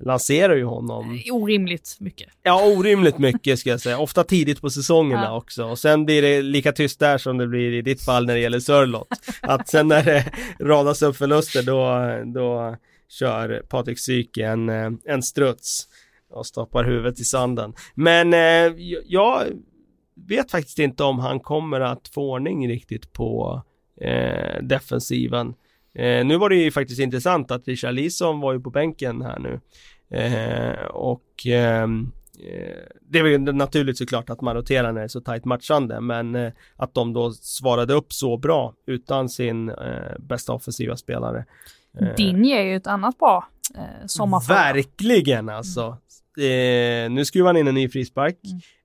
lanserar 0.00 0.54
ju 0.56 0.64
honom 0.64 1.20
Orimligt 1.32 1.96
mycket. 2.00 2.28
Ja, 2.42 2.64
orimligt 2.66 3.18
mycket 3.18 3.58
ska 3.58 3.70
jag 3.70 3.80
säga. 3.80 3.98
Ofta 3.98 4.24
tidigt 4.24 4.60
på 4.60 4.70
säsongerna 4.70 5.24
Ja. 5.24 5.36
också. 5.36 5.64
Och 5.64 5.78
sen 5.78 6.04
blir 6.04 6.22
det 6.22 6.42
lika 6.42 6.72
tyst 6.72 7.00
där 7.00 7.18
som 7.18 7.38
det 7.38 7.46
blir 7.46 7.72
i 7.72 7.82
ditt 7.82 8.02
fall 8.02 8.26
när 8.26 8.34
det 8.34 8.40
gäller 8.40 8.60
Sörlott. 8.60 9.08
Att 9.40 9.68
sen 9.68 9.88
när 9.88 10.04
det 10.04 10.24
radas 10.60 11.02
upp 11.02 11.16
förluster 11.16 11.62
då, 11.62 12.32
då 12.34 12.76
kör 13.08 13.62
Patrik 13.68 13.98
Syk 13.98 14.38
en, 14.38 14.68
eh, 14.68 14.90
en 15.04 15.22
struts 15.22 15.88
och 16.32 16.46
stoppar 16.46 16.84
huvudet 16.84 17.20
i 17.20 17.24
sanden. 17.24 17.74
Men 17.94 18.34
eh, 18.34 18.74
jag- 19.06 19.46
vet 20.28 20.50
faktiskt 20.50 20.78
inte 20.78 21.04
om 21.04 21.18
han 21.18 21.40
kommer 21.40 21.80
att 21.80 22.08
få 22.08 22.32
ordning 22.32 22.68
riktigt 22.68 23.12
på 23.12 23.62
eh, 24.00 24.62
defensiven. 24.62 25.54
Eh, 25.94 26.24
nu 26.26 26.36
var 26.36 26.48
det 26.48 26.56
ju 26.56 26.70
faktiskt 26.70 27.00
intressant 27.00 27.50
att 27.50 27.68
Richard 27.68 27.94
Lisson 27.94 28.40
var 28.40 28.52
ju 28.52 28.60
på 28.60 28.70
bänken 28.70 29.22
här 29.22 29.38
nu. 29.38 29.60
Eh, 30.18 30.84
och 30.86 31.46
ehm, 31.46 32.12
eh, 32.48 32.76
det 33.00 33.18
är 33.18 33.22
väl 33.22 33.54
naturligt 33.54 33.98
såklart 33.98 34.30
att 34.30 34.40
man 34.40 34.54
roterar 34.56 34.92
när 34.92 35.00
det 35.00 35.04
är 35.04 35.08
så 35.08 35.20
tajt 35.20 35.44
matchande 35.44 36.00
men 36.00 36.34
eh, 36.34 36.52
att 36.76 36.94
de 36.94 37.12
då 37.12 37.32
svarade 37.32 37.94
upp 37.94 38.12
så 38.12 38.36
bra 38.36 38.74
utan 38.86 39.28
sin 39.28 39.72
bästa 40.18 40.52
offensiva 40.52 40.96
spelare. 40.96 41.44
Din 42.16 42.44
är 42.44 42.62
ju 42.62 42.76
ett 42.76 42.86
annat 42.86 43.18
bra 43.18 43.48
sommarfråga. 44.06 44.58
Verkligen 44.60 45.48
alltså. 45.48 45.96
Eh, 46.38 47.10
nu 47.10 47.24
skruvar 47.24 47.48
han 47.48 47.56
in 47.56 47.68
en 47.68 47.74
ny 47.74 47.88
frispark. 47.88 48.38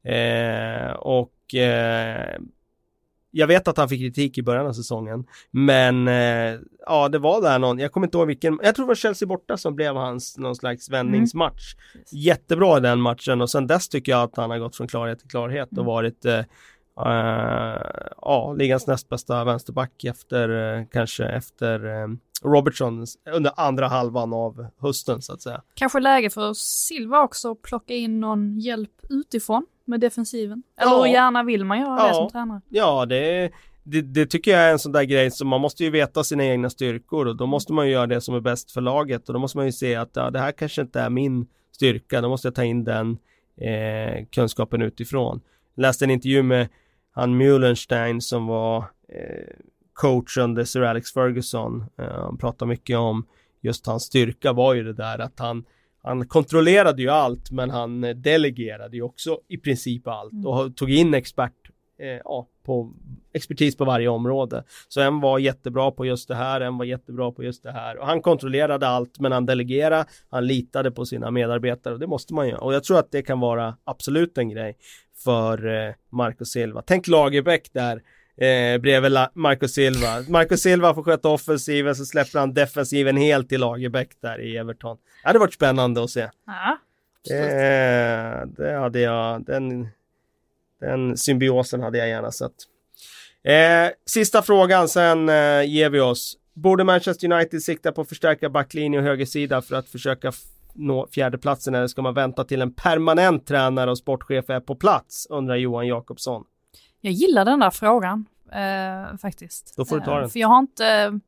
Eh, 0.03 0.91
och 0.91 1.55
eh, 1.55 2.37
jag 3.31 3.47
vet 3.47 3.67
att 3.67 3.77
han 3.77 3.89
fick 3.89 4.01
kritik 4.01 4.37
i 4.37 4.43
början 4.43 4.67
av 4.67 4.73
säsongen. 4.73 5.25
Men 5.51 6.07
eh, 6.07 6.59
ja, 6.85 7.09
det 7.09 7.19
var 7.19 7.41
där 7.41 7.59
någon, 7.59 7.79
jag 7.79 7.91
kommer 7.91 8.07
inte 8.07 8.17
ihåg 8.17 8.27
vilken, 8.27 8.59
jag 8.63 8.75
tror 8.75 8.85
det 8.85 8.87
var 8.87 8.95
Chelsea 8.95 9.27
borta 9.27 9.57
som 9.57 9.75
blev 9.75 9.95
hans 9.95 10.37
någon 10.37 10.55
slags 10.55 10.89
vändningsmatch. 10.89 11.75
Jättebra 12.11 12.77
i 12.77 12.81
den 12.81 13.01
matchen 13.01 13.41
och 13.41 13.49
sen 13.49 13.67
dess 13.67 13.89
tycker 13.89 14.11
jag 14.11 14.21
att 14.21 14.37
han 14.37 14.49
har 14.49 14.57
gått 14.57 14.75
från 14.75 14.87
klarhet 14.87 15.19
till 15.19 15.29
klarhet 15.29 15.69
och 15.71 15.77
Mm. 15.77 15.85
varit 15.85 16.25
eh, 16.25 16.39
eh, 17.05 17.81
ja, 18.21 18.53
ligans 18.57 18.87
näst 18.87 19.09
bästa 19.09 19.43
vänsterback 19.43 20.03
efter 20.03 20.77
eh, 20.79 20.85
kanske 20.91 21.25
efter 21.25 21.85
eh, 21.85 22.07
Robertson 22.43 23.05
under 23.31 23.51
andra 23.57 23.87
halvan 23.87 24.33
av 24.33 24.67
hösten 24.79 25.21
så 25.21 25.33
att 25.33 25.41
säga. 25.41 25.61
Kanske 25.73 25.99
läge 25.99 26.29
för 26.29 26.53
Silva 26.53 27.21
också 27.21 27.51
att 27.51 27.61
plocka 27.61 27.93
in 27.93 28.19
någon 28.19 28.59
hjälp 28.59 28.91
utifrån 29.09 29.65
med 29.85 29.99
defensiven. 29.99 30.63
Eller 30.77 30.91
Ja. 30.91 31.03
hur 31.03 31.11
gärna 31.11 31.43
vill 31.43 31.65
man 31.65 31.79
göra 31.79 31.97
Ja. 31.99 32.07
det 32.07 32.13
som 32.13 32.29
tränare? 32.29 32.61
Ja, 32.69 33.05
det, 33.05 33.51
det, 33.83 34.01
det 34.01 34.25
tycker 34.25 34.51
jag 34.51 34.61
är 34.61 34.71
en 34.71 34.79
sån 34.79 34.91
där 34.91 35.03
grej 35.03 35.31
som 35.31 35.47
man 35.47 35.61
måste 35.61 35.83
ju 35.83 35.89
veta 35.89 36.23
sina 36.23 36.45
egna 36.45 36.69
styrkor 36.69 37.27
och 37.27 37.35
då 37.35 37.45
måste 37.45 37.73
man 37.73 37.85
ju 37.85 37.91
göra 37.91 38.07
det 38.07 38.21
som 38.21 38.35
är 38.35 38.39
bäst 38.39 38.71
för 38.71 38.81
laget 38.81 39.27
och 39.27 39.33
då 39.33 39.39
måste 39.39 39.57
man 39.57 39.65
ju 39.65 39.71
se 39.71 39.95
att 39.95 40.11
ja, 40.13 40.29
det 40.29 40.39
här 40.39 40.51
kanske 40.51 40.81
inte 40.81 40.99
är 41.01 41.09
min 41.09 41.47
styrka, 41.71 42.21
då 42.21 42.29
måste 42.29 42.47
jag 42.47 42.55
ta 42.55 42.63
in 42.63 42.83
den 42.83 43.17
eh, 43.57 44.25
kunskapen 44.31 44.81
utifrån. 44.81 45.41
Läste 45.75 46.05
en 46.05 46.11
intervju 46.11 46.43
med 46.43 46.67
han 47.11 47.37
Muhlenstein 47.37 48.21
som 48.21 48.47
var 48.47 48.77
eh, 49.09 49.55
coach 49.97 50.37
under 50.37 50.63
Sir 50.63 50.81
Alex 50.81 51.13
Ferguson. 51.13 51.85
Eh, 51.99 52.05
han 52.05 52.37
pratade 52.37 52.69
mycket 52.69 52.97
om 52.97 53.25
just 53.61 53.87
hans 53.87 54.03
styrka 54.03 54.53
var 54.53 54.73
ju 54.73 54.83
det 54.83 54.93
där 54.93 55.19
att 55.19 55.39
han 55.39 55.65
han 56.03 56.27
kontrollerade 56.27 57.01
ju 57.01 57.09
allt 57.09 57.51
men 57.51 57.69
han 57.69 58.03
eh, 58.03 58.15
delegerade 58.15 58.95
ju 58.97 59.01
också 59.03 59.39
i 59.47 59.57
princip 59.57 60.07
allt 60.07 60.33
Mm. 60.33 60.45
och 60.45 60.75
tog 60.75 60.91
in 60.91 61.13
expert 61.13 61.53
eh, 61.99 62.21
ja, 62.23 62.47
på 62.65 62.93
expertis 63.33 63.77
på 63.77 63.85
varje 63.85 64.07
område. 64.07 64.63
Så 64.87 65.01
en 65.01 65.19
var 65.19 65.39
jättebra 65.39 65.91
på 65.91 66.05
just 66.05 66.27
det 66.27 66.35
här, 66.35 66.61
en 66.61 66.77
var 66.77 66.85
jättebra 66.85 67.31
på 67.31 67.43
just 67.43 67.63
det 67.63 67.71
här. 67.71 67.97
Och 67.97 68.05
han 68.05 68.21
kontrollerade 68.21 68.87
allt, 68.87 69.19
men 69.19 69.31
han 69.31 69.45
delegerade, 69.45 70.05
han 70.29 70.47
litade 70.47 70.91
på 70.91 71.05
sina 71.05 71.31
medarbetare 71.31 71.93
och 71.93 71.99
det 71.99 72.07
måste 72.07 72.33
man 72.33 72.47
göra. 72.47 72.59
Och 72.59 72.73
jag 72.73 72.83
tror 72.83 72.99
att 72.99 73.11
det 73.11 73.21
kan 73.21 73.39
vara 73.39 73.77
absolut 73.83 74.37
en 74.37 74.49
grej 74.49 74.77
för 75.23 75.87
eh, 75.87 75.93
Marco 76.09 76.45
Silva. 76.45 76.81
Tänk 76.85 77.07
Lagerbäck 77.07 77.73
där 77.73 78.01
eh, 78.37 78.81
bredvid 78.81 79.17
Marco 79.33 79.67
Silva. 79.67 80.23
Marco 80.27 80.57
Silva 80.57 80.93
får 80.93 81.03
sköta 81.03 81.29
offensiven 81.29 81.95
så 81.95 82.05
släpper 82.05 82.39
han 82.39 82.53
defensiven 82.53 83.17
helt 83.17 83.49
till 83.49 83.59
Lagerbäck 83.59 84.09
där 84.21 84.41
i 84.41 84.57
Everton. 84.57 84.97
Det 85.23 85.27
hade 85.27 85.39
varit 85.39 85.53
spännande 85.53 86.03
att 86.03 86.09
se. 86.09 86.29
Ja, 86.45 86.77
Eh, 87.31 88.47
det 88.47 88.73
hade 88.79 88.99
jag, 88.99 89.45
den, 89.45 89.87
den 90.79 91.17
symbiosen 91.17 91.81
hade 91.81 91.97
jag 91.97 92.09
gärna 92.09 92.31
sett. 92.31 92.53
Eh, 93.43 93.91
sista 94.05 94.41
frågan, 94.41 94.87
sen 94.87 95.29
eh, 95.29 95.63
ger 95.63 95.89
vi 95.89 95.99
oss. 95.99 96.37
Borde 96.53 96.83
Manchester 96.83 97.31
United 97.31 97.63
sikta 97.63 97.91
på 97.91 98.01
att 98.01 98.09
förstärka 98.09 98.49
backlinje 98.49 98.99
och 98.99 99.05
högersida 99.05 99.61
för 99.61 99.75
att 99.75 99.89
försöka 99.89 100.31
nå 100.73 101.07
fjärdeplatsen 101.11 101.75
eller 101.75 101.87
ska 101.87 102.01
man 102.01 102.13
vänta 102.13 102.43
till 102.43 102.61
en 102.61 102.73
permanent 102.73 103.47
tränare 103.47 103.91
och 103.91 103.97
sportchef 103.97 104.49
är 104.49 104.59
på 104.59 104.75
plats? 104.75 105.27
Undrar 105.29 105.55
Johan 105.55 105.87
Jakobsson. 105.87 106.43
Jag 107.01 107.13
gillar 107.13 107.45
den 107.45 107.59
där 107.59 107.69
frågan 107.69 108.25
eh, 108.51 109.17
faktiskt. 109.17 109.73
Då 109.77 109.85
får 109.85 109.99
du 109.99 110.05
ta 110.05 110.15
Eh, 110.15 110.19
den. 110.21 110.29
För 110.29 110.39
jag 110.39 110.47
har 110.47 110.59
inte, 110.59 111.19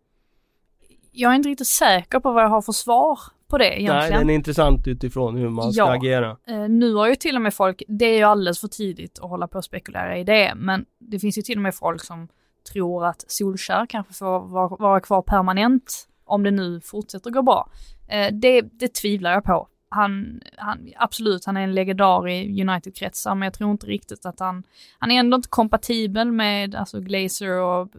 jag 1.11 1.31
är 1.31 1.35
inte 1.35 1.49
riktigt 1.49 1.67
säker 1.67 2.19
på 2.19 2.31
vad 2.31 2.43
jag 2.43 2.49
har 2.49 2.61
för 2.61 2.71
svar 2.71 3.19
på 3.47 3.57
det 3.57 3.65
egentligen. 3.81 4.09
Nej, 4.09 4.19
den 4.19 4.29
är 4.29 4.33
intressant 4.33 4.87
utifrån 4.87 5.35
hur 5.37 5.49
man 5.49 5.73
ska 5.73 5.81
Ja. 5.81 5.95
agera. 5.95 6.37
Eh, 6.47 6.69
nu 6.69 6.93
har 6.93 7.07
ju 7.07 7.15
till 7.15 7.35
och 7.35 7.41
med 7.41 7.53
folk, 7.53 7.83
det 7.87 8.05
är 8.05 8.17
ju 8.17 8.23
alldeles 8.23 8.59
för 8.61 8.67
tidigt 8.67 9.19
att 9.19 9.29
hålla 9.29 9.47
på 9.47 9.57
och 9.57 9.65
spekulera 9.65 10.17
i 10.17 10.23
det, 10.23 10.53
men 10.55 10.85
det 10.99 11.19
finns 11.19 11.37
ju 11.37 11.41
till 11.41 11.57
och 11.57 11.61
med 11.61 11.75
folk 11.75 12.03
som 12.03 12.27
tror 12.73 13.05
att 13.05 13.25
Solskär 13.27 13.85
kanske 13.85 14.13
får 14.13 14.47
vara, 14.47 14.67
vara 14.67 14.99
kvar 14.99 15.21
permanent 15.21 16.07
om 16.25 16.43
det 16.43 16.51
nu 16.51 16.81
fortsätter 16.81 17.31
gå 17.31 17.41
bra. 17.41 17.69
Eh, 18.07 18.33
det, 18.33 18.61
det 18.61 18.93
tvivlar 18.93 19.31
jag 19.31 19.43
på. 19.43 19.67
Han, 19.89 20.41
han, 20.57 20.89
absolut, 20.95 21.45
han 21.45 21.57
är 21.57 21.61
en 21.61 21.73
legendar 21.75 22.27
i 22.29 22.61
United-kretsar, 22.61 23.35
men 23.35 23.45
jag 23.45 23.53
tror 23.53 23.71
inte 23.71 23.85
riktigt 23.85 24.25
att 24.25 24.39
han, 24.39 24.63
han 24.99 25.11
är 25.11 25.19
ändå 25.19 25.35
inte 25.35 25.49
kompatibel 25.49 26.31
med 26.31 26.75
alltså 26.75 26.99
Glazer 26.99 27.61
och 27.61 27.89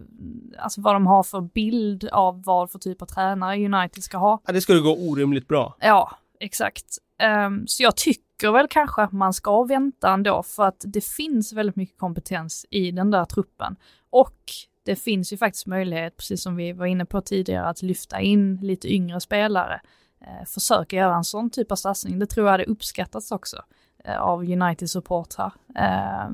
alltså 0.58 0.80
vad 0.80 0.94
de 0.94 1.06
har 1.06 1.22
för 1.22 1.40
bild 1.40 2.08
av 2.12 2.42
vad 2.42 2.70
för 2.70 2.78
typ 2.78 3.02
av 3.02 3.06
tränare 3.06 3.56
United 3.56 4.02
ska 4.02 4.18
ha. 4.18 4.42
Ja, 4.46 4.52
det 4.52 4.60
skulle 4.60 4.80
gå 4.80 4.96
orimligt 4.96 5.48
bra. 5.48 5.76
Ja, 5.80 6.18
exakt. 6.40 6.98
Ehm, 7.18 7.66
så 7.66 7.82
jag 7.82 7.96
tycker 7.96 8.52
väl 8.52 8.68
kanske 8.70 9.02
att 9.02 9.12
man 9.12 9.32
ska 9.32 9.64
vänta 9.64 10.10
ändå 10.10 10.42
för 10.42 10.64
att 10.64 10.84
det 10.86 11.04
finns 11.04 11.52
väldigt 11.52 11.76
mycket 11.76 11.98
kompetens 11.98 12.66
i 12.70 12.90
den 12.90 13.10
där 13.10 13.24
truppen. 13.24 13.76
Och 14.10 14.36
det 14.84 14.96
finns 14.96 15.32
ju 15.32 15.36
faktiskt 15.36 15.66
möjlighet, 15.66 16.16
precis 16.16 16.42
som 16.42 16.56
vi 16.56 16.72
var 16.72 16.86
inne 16.86 17.04
på 17.04 17.20
tidigare, 17.20 17.66
att 17.66 17.82
lyfta 17.82 18.20
in 18.20 18.56
lite 18.56 18.94
yngre 18.94 19.20
spelare. 19.20 19.80
Eh, 20.26 20.44
försöka 20.46 20.96
göra 20.96 21.16
en 21.16 21.24
sån 21.24 21.50
typ 21.50 21.72
av 21.72 21.76
satsning. 21.76 22.18
Det 22.18 22.26
tror 22.26 22.46
jag 22.46 22.52
hade 22.52 22.64
uppskattats 22.64 23.32
också 23.32 23.62
eh, 24.04 24.20
av 24.20 24.42
United-supportrar. 24.42 25.52
Eh, 25.76 26.30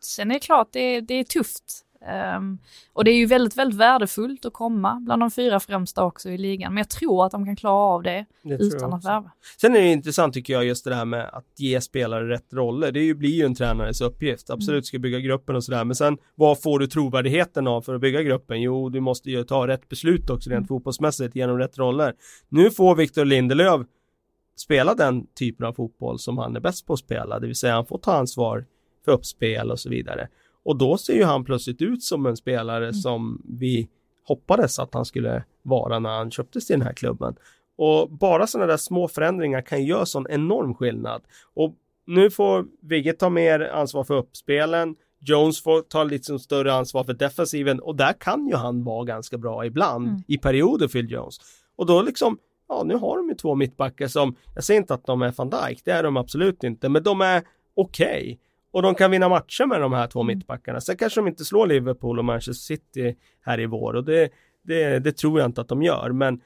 sen 0.00 0.30
är 0.30 0.34
det 0.34 0.40
klart, 0.40 0.68
det, 0.72 1.00
det 1.00 1.14
är 1.14 1.24
tufft. 1.24 1.84
Ehm, 2.08 2.58
och 2.92 3.04
det 3.04 3.10
är 3.10 3.16
ju 3.16 3.26
väldigt, 3.26 3.56
väldigt 3.56 3.80
värdefullt 3.80 4.44
att 4.44 4.52
komma 4.52 5.00
bland 5.00 5.22
de 5.22 5.30
fyra 5.30 5.60
främsta 5.60 6.04
också 6.04 6.30
i 6.30 6.38
ligan. 6.38 6.74
Men 6.74 6.80
jag 6.80 6.88
tror 6.90 7.26
att 7.26 7.32
de 7.32 7.44
kan 7.46 7.56
klara 7.56 7.74
av 7.74 8.02
det, 8.02 8.24
Det 8.42 8.54
utan 8.54 8.92
att 8.92 9.04
värva. 9.04 9.30
Sen 9.60 9.76
är 9.76 9.80
det 9.80 9.92
intressant 9.92 10.34
tycker 10.34 10.52
jag 10.52 10.64
just 10.64 10.84
det 10.84 10.94
här 10.94 11.04
med 11.04 11.30
att 11.32 11.44
ge 11.56 11.80
spelare 11.80 12.28
rätt 12.28 12.52
roller. 12.52 12.92
Det 12.92 13.00
ju, 13.00 13.14
blir 13.14 13.30
ju 13.30 13.44
en 13.44 13.54
tränares 13.54 14.00
uppgift. 14.00 14.50
Absolut 14.50 14.86
ska 14.86 14.98
bygga 14.98 15.18
gruppen 15.18 15.56
och 15.56 15.64
sådär. 15.64 15.84
Men 15.84 15.94
sen 15.94 16.18
vad 16.34 16.62
får 16.62 16.78
du 16.78 16.86
trovärdigheten 16.86 17.66
av 17.66 17.82
för 17.82 17.94
att 17.94 18.00
bygga 18.00 18.22
gruppen? 18.22 18.60
Jo, 18.62 18.88
du 18.88 19.00
måste 19.00 19.30
ju 19.30 19.44
ta 19.44 19.66
rätt 19.66 19.88
beslut 19.88 20.30
också 20.30 20.50
rent 20.50 20.58
Mm. 20.58 20.68
fotbollsmässigt 20.68 21.36
genom 21.36 21.58
rätt 21.58 21.78
roller. 21.78 22.14
Nu 22.48 22.70
får 22.70 22.94
Victor 22.94 23.24
Lindelöf 23.24 23.80
spela 24.56 24.94
den 24.94 25.26
typen 25.26 25.66
av 25.66 25.72
fotboll 25.72 26.18
som 26.18 26.38
han 26.38 26.56
är 26.56 26.60
bäst 26.60 26.86
på 26.86 26.92
att 26.92 26.98
spela. 26.98 27.40
Det 27.40 27.46
vill 27.46 27.56
säga 27.56 27.74
han 27.74 27.86
får 27.86 27.98
ta 27.98 28.12
ansvar 28.12 28.64
för 29.04 29.12
uppspel 29.12 29.70
och 29.70 29.80
så 29.80 29.88
vidare. 29.88 30.28
Och 30.64 30.76
då 30.76 30.96
ser 30.96 31.14
ju 31.14 31.24
han 31.24 31.44
plötsligt 31.44 31.82
ut 31.82 32.02
som 32.02 32.26
en 32.26 32.36
spelare 32.36 32.94
som 32.94 33.42
vi 33.44 33.88
hoppades 34.24 34.78
att 34.78 34.94
han 34.94 35.04
skulle 35.04 35.44
vara 35.62 35.98
när 35.98 36.10
han 36.10 36.30
köptes 36.30 36.66
till 36.66 36.78
den 36.78 36.86
här 36.86 36.92
klubben. 36.94 37.34
Och 37.76 38.10
bara 38.10 38.46
sådana 38.46 38.66
där 38.70 38.76
små 38.76 39.08
förändringar 39.08 39.60
kan 39.60 39.84
göra 39.84 40.06
sån 40.06 40.26
enorm 40.30 40.74
skillnad. 40.74 41.22
Och 41.54 41.74
nu 42.06 42.30
får 42.30 42.66
Vigge 42.80 43.12
ta 43.12 43.30
mer 43.30 43.60
ansvar 43.60 44.04
för 44.04 44.14
uppspelen. 44.14 44.96
Jones 45.20 45.62
får 45.62 45.80
ta 45.82 46.04
lite 46.04 46.24
som 46.24 46.38
större 46.38 46.72
ansvar 46.74 47.04
för 47.04 47.12
defensiven 47.14 47.80
och 47.80 47.96
där 47.96 48.12
kan 48.12 48.46
ju 48.48 48.54
han 48.54 48.84
vara 48.84 49.04
ganska 49.04 49.38
bra 49.38 49.66
ibland 49.66 50.08
Mm. 50.08 50.22
i 50.26 50.38
perioder 50.38 50.88
Phil 50.88 51.10
Jones. 51.10 51.36
Och 51.76 51.86
då 51.86 52.02
liksom, 52.02 52.38
ja 52.68 52.82
nu 52.84 52.94
har 52.96 53.16
de 53.16 53.28
ju 53.28 53.34
två 53.34 53.54
mittbackar 53.54 54.08
som, 54.08 54.34
jag 54.54 54.64
säger 54.64 54.80
inte 54.80 54.94
att 54.94 55.06
de 55.06 55.22
är 55.22 55.32
van 55.36 55.50
Dijk, 55.50 55.84
det 55.84 55.90
är 55.90 56.02
de 56.02 56.16
absolut 56.16 56.64
inte, 56.64 56.88
men 56.88 57.02
de 57.02 57.20
är 57.20 57.42
okej. 57.74 58.38
Och 58.72 58.82
de 58.82 58.94
kan 58.94 59.10
vinna 59.10 59.28
matcher 59.28 59.66
med 59.66 59.80
de 59.80 59.92
här 59.92 60.06
två 60.06 60.20
Mm. 60.20 60.36
mittbackarna. 60.38 60.80
Sen 60.80 60.96
kanske 60.96 61.20
de 61.20 61.28
inte 61.28 61.44
slår 61.44 61.66
Liverpool 61.66 62.18
och 62.18 62.24
Manchester 62.24 62.52
City 62.76 63.16
här 63.40 63.60
i 63.60 63.66
vår 63.66 63.94
och 63.94 64.04
det, 64.04 64.30
det, 64.62 64.98
det 64.98 65.12
tror 65.12 65.40
jag 65.40 65.48
inte 65.48 65.60
att 65.60 65.68
de 65.68 65.82
gör. 65.82 66.12
Men 66.12 66.40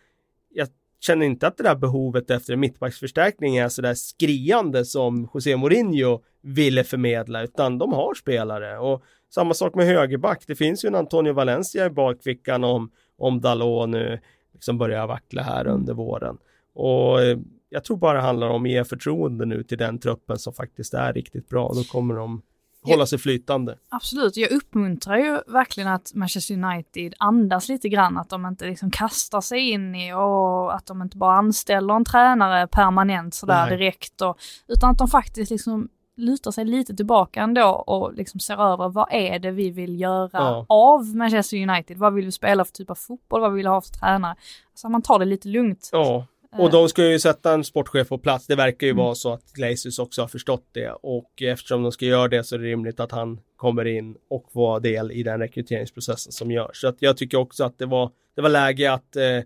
jag 0.50 0.68
känner 1.00 1.26
inte 1.26 1.46
att 1.46 1.56
det 1.56 1.62
där 1.62 1.74
behovet 1.74 2.30
efter 2.30 2.52
en 2.52 2.60
mittbacksförstärkning 2.60 3.56
är 3.56 3.68
sådär 3.68 3.94
skriande 3.94 4.84
som 4.84 5.28
José 5.34 5.56
Mourinho 5.56 6.22
ville 6.42 6.84
förmedla, 6.84 7.42
utan 7.42 7.78
de 7.78 7.92
har 7.92 8.14
spelare. 8.14 8.78
Och 8.78 9.02
samma 9.34 9.54
sak 9.54 9.74
med 9.74 9.86
högerback. 9.86 10.44
Det 10.46 10.54
finns 10.54 10.84
ju 10.84 10.86
en 10.86 10.94
Antonio 10.94 11.32
Valencia 11.32 11.86
i 11.86 11.90
bakfickan 11.90 12.64
om, 12.64 12.90
om 13.18 13.40
Dalot 13.40 13.88
nu 13.88 14.20
liksom 14.52 14.78
börjar 14.78 15.06
vackla 15.06 15.42
här 15.42 15.66
under 15.66 15.94
våren. 15.94 16.38
Och 16.74 17.22
eh, 17.22 17.38
jag 17.68 17.84
tror 17.84 17.96
bara 17.96 18.12
det 18.18 18.24
handlar 18.24 18.48
om 18.48 18.64
att 18.64 18.70
ge 18.70 18.84
förtroende 18.84 19.46
nu 19.46 19.62
till 19.62 19.78
den 19.78 19.98
truppen 19.98 20.38
som 20.38 20.52
faktiskt 20.52 20.94
är 20.94 21.12
riktigt 21.12 21.48
bra. 21.48 21.72
Då 21.74 21.82
kommer 21.84 22.14
de 22.14 22.42
hålla 22.82 23.06
sig 23.06 23.18
flytande. 23.18 23.78
Absolut, 23.88 24.36
jag 24.36 24.50
uppmuntrar 24.52 25.16
ju 25.16 25.40
verkligen 25.46 25.88
att 25.88 26.14
Manchester 26.14 26.54
United 26.54 27.14
andas 27.18 27.68
lite 27.68 27.88
grann, 27.88 28.16
att 28.16 28.28
de 28.28 28.46
inte 28.46 28.66
liksom 28.66 28.90
kastar 28.90 29.40
sig 29.40 29.70
in 29.70 29.94
i 29.94 30.12
och 30.12 30.74
att 30.74 30.86
de 30.86 31.02
inte 31.02 31.16
bara 31.16 31.36
anställer 31.36 31.94
en 31.94 32.04
tränare 32.04 32.66
permanent 32.66 33.34
sådär 33.34 33.66
Nej. 33.66 33.78
direkt, 33.78 34.20
och, 34.20 34.38
utan 34.68 34.90
att 34.90 34.98
de 34.98 35.08
faktiskt 35.08 35.50
liksom 35.50 35.88
lutar 36.16 36.50
sig 36.50 36.64
lite 36.64 36.96
tillbaka 36.96 37.40
ändå 37.40 37.66
och 37.68 38.14
liksom 38.14 38.40
ser 38.40 38.72
över 38.72 38.88
vad 38.88 39.08
är 39.10 39.38
det 39.38 39.50
vi 39.50 39.70
vill 39.70 40.00
göra 40.00 40.30
Ja. 40.32 40.66
av 40.68 41.06
Manchester 41.16 41.68
United, 41.70 41.96
vad 41.98 42.14
vill 42.14 42.24
vi 42.24 42.32
spela 42.32 42.64
för 42.64 42.72
typ 42.72 42.90
av 42.90 42.94
fotboll, 42.94 43.40
vad 43.40 43.52
vill 43.52 43.62
vi 43.64 43.68
ha 43.68 43.80
för 43.80 43.90
tränare. 43.90 44.36
Så 44.74 44.88
man 44.88 45.02
tar 45.02 45.18
det 45.18 45.24
lite 45.24 45.48
lugnt. 45.48 45.88
Ja, 45.92 46.26
och 46.52 46.70
de 46.70 46.88
ska 46.88 47.04
ju 47.04 47.18
sätta 47.18 47.52
en 47.54 47.64
sportchef 47.64 48.08
på 48.08 48.18
plats. 48.18 48.46
Det 48.46 48.56
verkar 48.56 48.86
ju 48.86 48.90
Mm. 48.90 49.04
vara 49.04 49.14
så 49.14 49.32
att 49.32 49.52
Glazers 49.52 49.98
också 49.98 50.22
har 50.22 50.28
förstått 50.28 50.66
det 50.72 50.90
och 50.90 51.42
eftersom 51.42 51.82
de 51.82 51.92
ska 51.92 52.06
göra 52.06 52.28
det 52.28 52.44
så 52.44 52.54
är 52.54 52.58
det 52.58 52.64
rimligt 52.66 53.00
att 53.00 53.12
han 53.12 53.40
kommer 53.56 53.84
in 53.84 54.16
och 54.30 54.52
får 54.52 54.80
del 54.80 55.12
i 55.12 55.22
den 55.22 55.40
rekryteringsprocessen 55.40 56.32
som 56.32 56.50
görs. 56.50 56.80
Så 56.80 56.88
att 56.88 56.96
jag 56.98 57.16
tycker 57.16 57.38
också 57.38 57.64
att 57.64 57.78
det 57.78 57.86
var, 57.86 58.10
det 58.34 58.42
var 58.42 58.48
läge 58.50 58.92
att, 58.92 59.16
eh, 59.16 59.40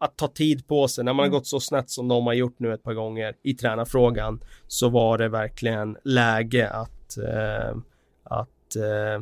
att 0.00 0.16
ta 0.16 0.28
tid 0.28 0.66
på 0.66 0.88
sig. 0.88 1.04
När 1.04 1.12
man 1.12 1.24
Mm. 1.24 1.32
har 1.32 1.38
gått 1.38 1.46
så 1.46 1.60
snett 1.60 1.90
som 1.90 2.08
de 2.08 2.26
har 2.26 2.34
gjort 2.34 2.58
nu 2.58 2.74
ett 2.74 2.82
par 2.82 2.94
gånger 2.94 3.34
i 3.42 3.54
tränarfrågan 3.54 4.40
så 4.66 4.88
var 4.88 5.18
det 5.18 5.28
verkligen 5.28 5.96
läge 6.04 6.68
att, 6.68 7.16
eh, 7.18 7.76
att 8.24 8.76
eh, 8.76 9.14
eh, 9.14 9.20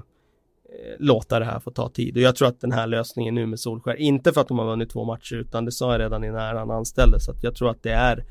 låta 0.98 1.38
det 1.38 1.44
här 1.44 1.60
få 1.60 1.70
ta 1.70 1.88
tid. 1.88 2.16
Och 2.16 2.22
jag 2.22 2.36
tror 2.36 2.48
att 2.48 2.60
den 2.60 2.72
här 2.72 2.86
lösningen 2.86 3.34
nu 3.34 3.46
med 3.46 3.60
Solskär, 3.60 3.96
inte 3.96 4.32
för 4.32 4.40
att 4.40 4.48
de 4.48 4.58
har 4.58 4.66
vunnit 4.66 4.90
två 4.90 5.04
matcher, 5.04 5.36
utan 5.36 5.64
det 5.64 5.72
sa 5.72 5.92
jag 5.92 6.00
redan 6.00 6.24
i 6.24 6.30
när 6.30 6.54
han 6.54 6.70
anställdes, 6.70 7.24
så 7.24 7.30
att 7.30 7.42
jag 7.42 7.54
tror 7.54 7.70
att 7.70 7.82
det 7.82 7.92
är 7.92 8.24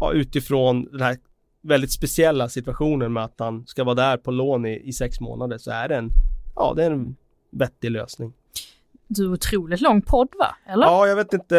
ja, 0.00 0.12
utifrån 0.12 0.84
den 0.84 1.00
här 1.00 1.16
väldigt 1.62 1.92
speciella 1.92 2.48
situationen 2.48 3.12
med 3.12 3.24
att 3.24 3.34
han 3.38 3.66
ska 3.66 3.84
vara 3.84 3.94
där 3.94 4.16
på 4.16 4.30
lån 4.30 4.66
i, 4.66 4.82
i 4.84 4.92
sex 4.92 5.20
månader, 5.20 5.58
så 5.58 5.70
är 5.70 5.88
det 5.88 5.96
en, 5.96 6.10
ja, 6.56 6.72
det 6.76 6.84
är 6.84 6.90
en 6.90 7.16
vettig 7.50 7.90
lösning. 7.90 8.32
Du, 9.08 9.28
otroligt 9.28 9.80
lång 9.80 10.02
podd 10.02 10.28
va? 10.38 10.56
Eller? 10.66 10.86
Ja, 10.86 11.06
jag 11.06 11.16
vet 11.16 11.32
inte 11.32 11.56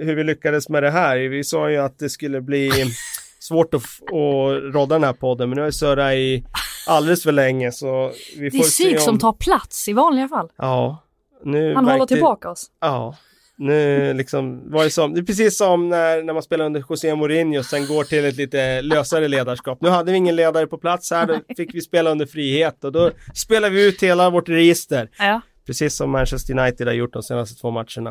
hur 0.00 0.14
vi 0.14 0.24
lyckades 0.24 0.68
med 0.68 0.82
det 0.82 0.90
här. 0.90 1.16
Vi 1.16 1.44
sa 1.44 1.70
ju 1.70 1.76
att 1.76 1.98
det 1.98 2.10
skulle 2.10 2.40
bli 2.40 2.70
svårt 3.38 3.74
att, 3.74 3.82
att 3.82 4.74
rodda 4.74 4.94
den 4.94 5.04
här 5.04 5.12
podden, 5.12 5.48
men 5.48 5.56
nu 5.56 5.62
har 5.62 5.66
jag 5.66 5.74
surrat 5.74 6.14
i 6.14 6.44
alldeles 6.86 7.22
för 7.22 7.32
länge, 7.32 7.72
så 7.72 8.12
vi 8.36 8.44
det 8.44 8.50
får 8.50 8.64
är 8.64 8.68
se 8.68 8.84
Sig 8.84 8.96
om... 8.96 9.00
som 9.00 9.18
tar 9.18 9.32
plats 9.32 9.88
i 9.88 9.92
vanliga 9.92 10.28
fall. 10.28 10.48
Ja. 10.56 10.98
Nu 11.44 11.74
Han 11.74 11.88
håller 11.88 12.06
tillbaka 12.06 12.50
oss. 12.50 12.70
Ja, 12.80 13.16
nu 13.56 14.14
liksom 14.14 14.70
var 14.70 14.84
det 14.84 14.90
som, 14.90 15.14
det 15.14 15.20
är 15.20 15.24
precis 15.24 15.56
som 15.56 15.88
när, 15.88 16.22
när 16.22 16.32
man 16.32 16.42
spelar 16.42 16.64
under 16.64 16.84
José 16.90 17.14
Mourinho 17.14 17.58
och 17.58 17.64
sen 17.64 17.86
går 17.86 18.04
till 18.04 18.24
ett 18.24 18.36
lite 18.36 18.82
lösare 18.82 19.28
ledarskap. 19.28 19.78
Nu 19.80 19.88
hade 19.88 20.12
vi 20.12 20.18
ingen 20.18 20.36
ledare 20.36 20.66
på 20.66 20.78
plats 20.78 21.10
här, 21.10 21.26
då 21.26 21.54
fick 21.56 21.74
vi 21.74 21.80
spela 21.80 22.10
under 22.10 22.26
frihet 22.26 22.84
och 22.84 22.92
då 22.92 23.10
spelar 23.34 23.70
vi 23.70 23.88
ut 23.88 24.02
hela 24.02 24.30
vårt 24.30 24.48
register. 24.48 25.10
Ja. 25.18 25.40
Precis 25.66 25.96
som 25.96 26.10
Manchester 26.10 26.58
United 26.58 26.86
har 26.86 26.94
gjort 26.94 27.12
de 27.12 27.22
senaste 27.22 27.60
två 27.60 27.70
matcherna. 27.70 28.10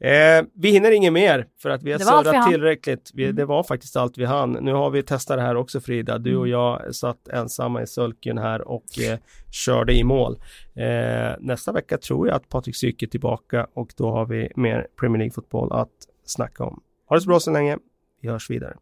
Eh, 0.00 0.44
vi 0.54 0.70
hinner 0.70 0.90
inget 0.90 1.12
mer 1.12 1.46
för 1.62 1.70
att 1.70 1.82
vi 1.82 1.92
har 1.92 1.98
vi 1.98 2.04
surrat 2.04 2.34
hann. 2.36 2.50
tillräckligt. 2.52 3.10
Vi, 3.14 3.24
Mm. 3.24 3.36
Det 3.36 3.44
var 3.44 3.62
faktiskt 3.62 3.96
allt 3.96 4.18
vi 4.18 4.24
hann. 4.24 4.52
Nu 4.52 4.72
har 4.72 4.90
vi 4.90 5.02
testat 5.02 5.36
det 5.36 5.42
här 5.42 5.56
också 5.56 5.80
Frida. 5.80 6.18
Du 6.18 6.36
och 6.36 6.46
Mm. 6.46 6.50
jag 6.60 6.94
satt 6.94 7.28
ensamma 7.28 7.82
i 7.82 7.86
sulken 7.86 8.38
här 8.38 8.68
och 8.68 8.84
eh, 9.10 9.18
körde 9.50 9.92
i 9.94 10.04
mål. 10.04 10.38
Eh, 10.76 11.36
nästa 11.40 11.72
vecka 11.72 11.98
tror 11.98 12.28
jag 12.28 12.36
att 12.36 12.48
Patrik 12.48 12.76
Syk 12.76 13.02
är 13.02 13.06
tillbaka 13.06 13.66
och 13.74 13.88
då 13.96 14.10
har 14.10 14.26
vi 14.26 14.48
mer 14.56 14.86
Premier 15.00 15.18
League-fotboll 15.18 15.72
att 15.72 15.90
snacka 16.24 16.64
om. 16.64 16.80
Ha 17.08 17.16
det 17.16 17.20
så 17.22 17.28
bra 17.28 17.40
så 17.40 17.50
länge. 17.50 17.78
Vi 18.22 18.28
hörs 18.28 18.50
vidare. 18.50 18.76